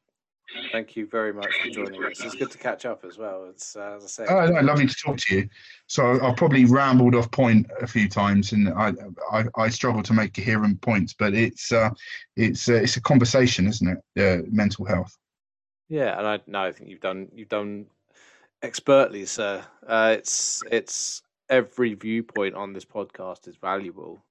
Thank 0.70 0.96
you 0.96 1.06
very 1.06 1.34
much 1.34 1.54
for 1.62 1.68
joining 1.68 2.02
us. 2.04 2.20
It's 2.22 2.34
good 2.34 2.50
to 2.50 2.58
catch 2.58 2.86
up 2.86 3.04
as 3.04 3.18
well. 3.18 3.46
It's 3.50 3.76
uh, 3.76 3.96
as 3.96 4.04
I 4.04 4.06
say. 4.06 4.26
Oh, 4.28 4.46
no, 4.46 4.60
lovely 4.60 4.86
to 4.86 4.94
talk 4.94 5.18
to 5.18 5.36
you. 5.36 5.48
So 5.86 6.18
I've 6.22 6.36
probably 6.36 6.64
rambled 6.64 7.14
off 7.14 7.30
point 7.30 7.66
a 7.82 7.86
few 7.86 8.08
times, 8.08 8.52
and 8.52 8.70
I 8.70 8.94
I, 9.30 9.44
I 9.58 9.68
struggle 9.68 10.02
to 10.02 10.14
make 10.14 10.32
coherent 10.32 10.80
points. 10.80 11.12
But 11.12 11.34
it's 11.34 11.70
uh, 11.72 11.90
it's 12.36 12.70
uh, 12.70 12.74
it's 12.74 12.96
a 12.96 13.02
conversation, 13.02 13.66
isn't 13.66 13.88
it? 13.88 13.98
Uh, 14.18 14.46
mental 14.50 14.86
health. 14.86 15.14
Yeah, 15.92 16.18
and 16.18 16.26
I 16.26 16.40
no, 16.46 16.62
I 16.62 16.72
think 16.72 16.88
you've 16.88 17.00
done 17.02 17.28
you've 17.34 17.50
done 17.50 17.84
expertly, 18.62 19.26
sir. 19.26 19.62
Uh, 19.86 20.16
it's 20.18 20.62
it's 20.72 21.22
every 21.50 21.92
viewpoint 21.92 22.54
on 22.54 22.72
this 22.72 22.86
podcast 22.86 23.46
is 23.46 23.56
valuable, 23.56 24.24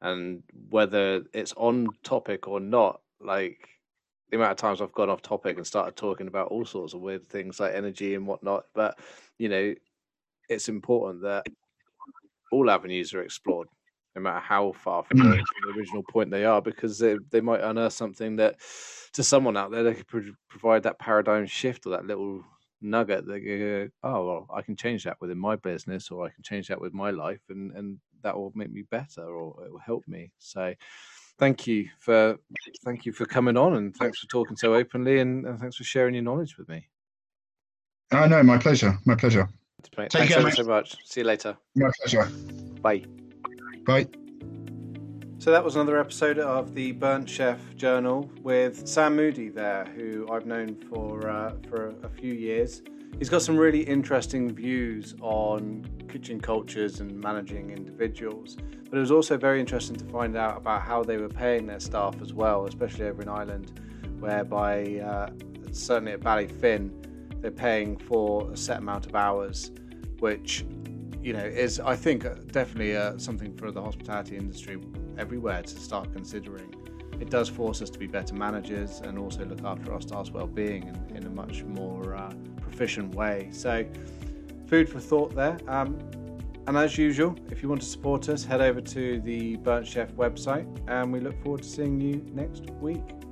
and 0.00 0.42
whether 0.70 1.22
it's 1.34 1.52
on 1.58 1.88
topic 2.04 2.48
or 2.48 2.58
not, 2.58 3.02
like 3.20 3.68
the 4.30 4.38
amount 4.38 4.52
of 4.52 4.56
times 4.56 4.80
I've 4.80 4.92
gone 4.94 5.10
off 5.10 5.20
topic 5.20 5.58
and 5.58 5.66
started 5.66 5.94
talking 5.94 6.26
about 6.28 6.48
all 6.48 6.64
sorts 6.64 6.94
of 6.94 7.02
weird 7.02 7.26
things 7.28 7.60
like 7.60 7.74
energy 7.74 8.14
and 8.14 8.26
whatnot, 8.26 8.64
but 8.74 8.98
you 9.38 9.50
know, 9.50 9.74
it's 10.48 10.70
important 10.70 11.22
that 11.24 11.46
all 12.52 12.70
avenues 12.70 13.12
are 13.14 13.22
explored 13.22 13.68
no 14.14 14.22
matter 14.22 14.40
how 14.40 14.72
far 14.72 15.02
from 15.02 15.18
mm. 15.18 15.22
the, 15.22 15.36
from 15.36 15.72
the 15.72 15.78
original 15.78 16.02
point 16.02 16.30
they 16.30 16.44
are, 16.44 16.62
because 16.62 16.98
they 16.98 17.16
they 17.30 17.40
might 17.40 17.60
unearth 17.60 17.92
something 17.92 18.36
that 18.36 18.58
to 19.12 19.22
someone 19.22 19.56
out 19.56 19.70
there 19.70 19.82
they 19.82 19.94
could 19.94 20.06
pro- 20.08 20.34
provide 20.48 20.82
that 20.82 20.98
paradigm 20.98 21.46
shift 21.46 21.86
or 21.86 21.90
that 21.90 22.06
little 22.06 22.44
nugget 22.80 23.26
that 23.26 23.40
go, 23.40 23.88
oh 24.02 24.26
well, 24.26 24.48
I 24.54 24.62
can 24.62 24.76
change 24.76 25.04
that 25.04 25.20
within 25.20 25.38
my 25.38 25.56
business, 25.56 26.10
or 26.10 26.26
I 26.26 26.30
can 26.30 26.42
change 26.42 26.68
that 26.68 26.80
with 26.80 26.92
my 26.92 27.10
life, 27.10 27.40
and 27.48 27.72
and 27.72 27.98
that 28.22 28.36
will 28.36 28.52
make 28.54 28.70
me 28.70 28.82
better, 28.90 29.22
or 29.22 29.64
it 29.64 29.72
will 29.72 29.78
help 29.78 30.06
me. 30.06 30.30
So, 30.38 30.74
thank 31.38 31.66
you 31.66 31.88
for 31.98 32.38
thank 32.84 33.06
you 33.06 33.12
for 33.12 33.26
coming 33.26 33.56
on, 33.56 33.74
and 33.74 33.94
thanks 33.96 34.20
for 34.20 34.26
talking 34.28 34.56
so 34.56 34.74
openly, 34.74 35.20
and, 35.20 35.46
and 35.46 35.58
thanks 35.58 35.76
for 35.76 35.84
sharing 35.84 36.14
your 36.14 36.22
knowledge 36.22 36.56
with 36.56 36.68
me. 36.68 36.88
Oh 38.12 38.26
know, 38.26 38.42
my 38.42 38.58
pleasure, 38.58 38.96
my 39.06 39.14
pleasure. 39.14 39.48
Take 39.82 40.12
thanks 40.12 40.34
care, 40.34 40.50
so 40.50 40.64
much. 40.64 40.96
See 41.04 41.20
you 41.20 41.26
later. 41.26 41.56
My 41.74 41.90
pleasure. 42.00 42.30
Bye. 42.80 43.04
Bye. 43.84 44.06
So 45.38 45.50
that 45.50 45.62
was 45.62 45.74
another 45.74 46.00
episode 46.00 46.38
of 46.38 46.74
the 46.74 46.92
Burnt 46.92 47.28
Chef 47.28 47.60
Journal 47.76 48.30
with 48.42 48.88
Sam 48.88 49.14
Moody 49.14 49.50
there, 49.50 49.84
who 49.84 50.26
I've 50.32 50.46
known 50.46 50.74
for 50.88 51.28
uh, 51.28 51.52
for 51.68 51.94
a 52.02 52.08
few 52.08 52.32
years. 52.32 52.82
He's 53.18 53.28
got 53.28 53.42
some 53.42 53.58
really 53.58 53.82
interesting 53.82 54.54
views 54.54 55.14
on 55.20 55.86
kitchen 56.08 56.40
cultures 56.40 57.00
and 57.00 57.20
managing 57.20 57.72
individuals. 57.72 58.56
But 58.88 58.96
it 58.96 59.00
was 59.00 59.10
also 59.10 59.36
very 59.36 59.60
interesting 59.60 59.96
to 59.96 60.04
find 60.06 60.34
out 60.34 60.56
about 60.56 60.80
how 60.80 61.02
they 61.02 61.18
were 61.18 61.28
paying 61.28 61.66
their 61.66 61.80
staff 61.80 62.22
as 62.22 62.32
well, 62.32 62.64
especially 62.64 63.04
over 63.04 63.20
in 63.20 63.28
Ireland, 63.28 63.80
whereby 64.18 65.00
uh, 65.00 65.30
certainly 65.72 66.12
at 66.12 66.20
Ballyfin, 66.20 66.90
they're 67.42 67.50
paying 67.50 67.98
for 67.98 68.50
a 68.50 68.56
set 68.56 68.78
amount 68.78 69.04
of 69.04 69.14
hours, 69.14 69.72
which 70.20 70.64
you 71.24 71.32
know 71.32 71.44
is 71.44 71.80
I 71.80 71.96
think 71.96 72.26
uh, 72.26 72.34
definitely 72.52 72.96
uh, 72.96 73.16
something 73.16 73.56
for 73.56 73.70
the 73.70 73.82
hospitality 73.82 74.36
industry 74.36 74.78
everywhere 75.16 75.62
to 75.62 75.80
start 75.80 76.12
considering. 76.12 76.74
It 77.18 77.30
does 77.30 77.48
force 77.48 77.80
us 77.80 77.88
to 77.90 77.98
be 77.98 78.06
better 78.06 78.34
managers 78.34 79.00
and 79.00 79.18
also 79.18 79.44
look 79.46 79.64
after 79.64 79.92
our 79.92 80.02
staff's 80.02 80.30
well-being 80.30 80.82
in, 80.82 81.16
in 81.16 81.26
a 81.26 81.30
much 81.30 81.62
more 81.62 82.14
uh, 82.14 82.30
proficient 82.60 83.14
way. 83.14 83.48
So, 83.52 83.86
food 84.66 84.88
for 84.88 85.00
thought 85.00 85.34
there. 85.34 85.58
Um, 85.68 85.98
and 86.66 86.76
as 86.76 86.98
usual, 86.98 87.36
if 87.50 87.62
you 87.62 87.68
want 87.68 87.82
to 87.82 87.86
support 87.86 88.28
us, 88.28 88.44
head 88.44 88.60
over 88.60 88.80
to 88.80 89.20
the 89.20 89.56
Burnt 89.56 89.86
Chef 89.86 90.12
website, 90.14 90.66
and 90.88 91.12
we 91.12 91.20
look 91.20 91.40
forward 91.42 91.62
to 91.62 91.68
seeing 91.68 92.00
you 92.00 92.26
next 92.34 92.68
week. 92.80 93.23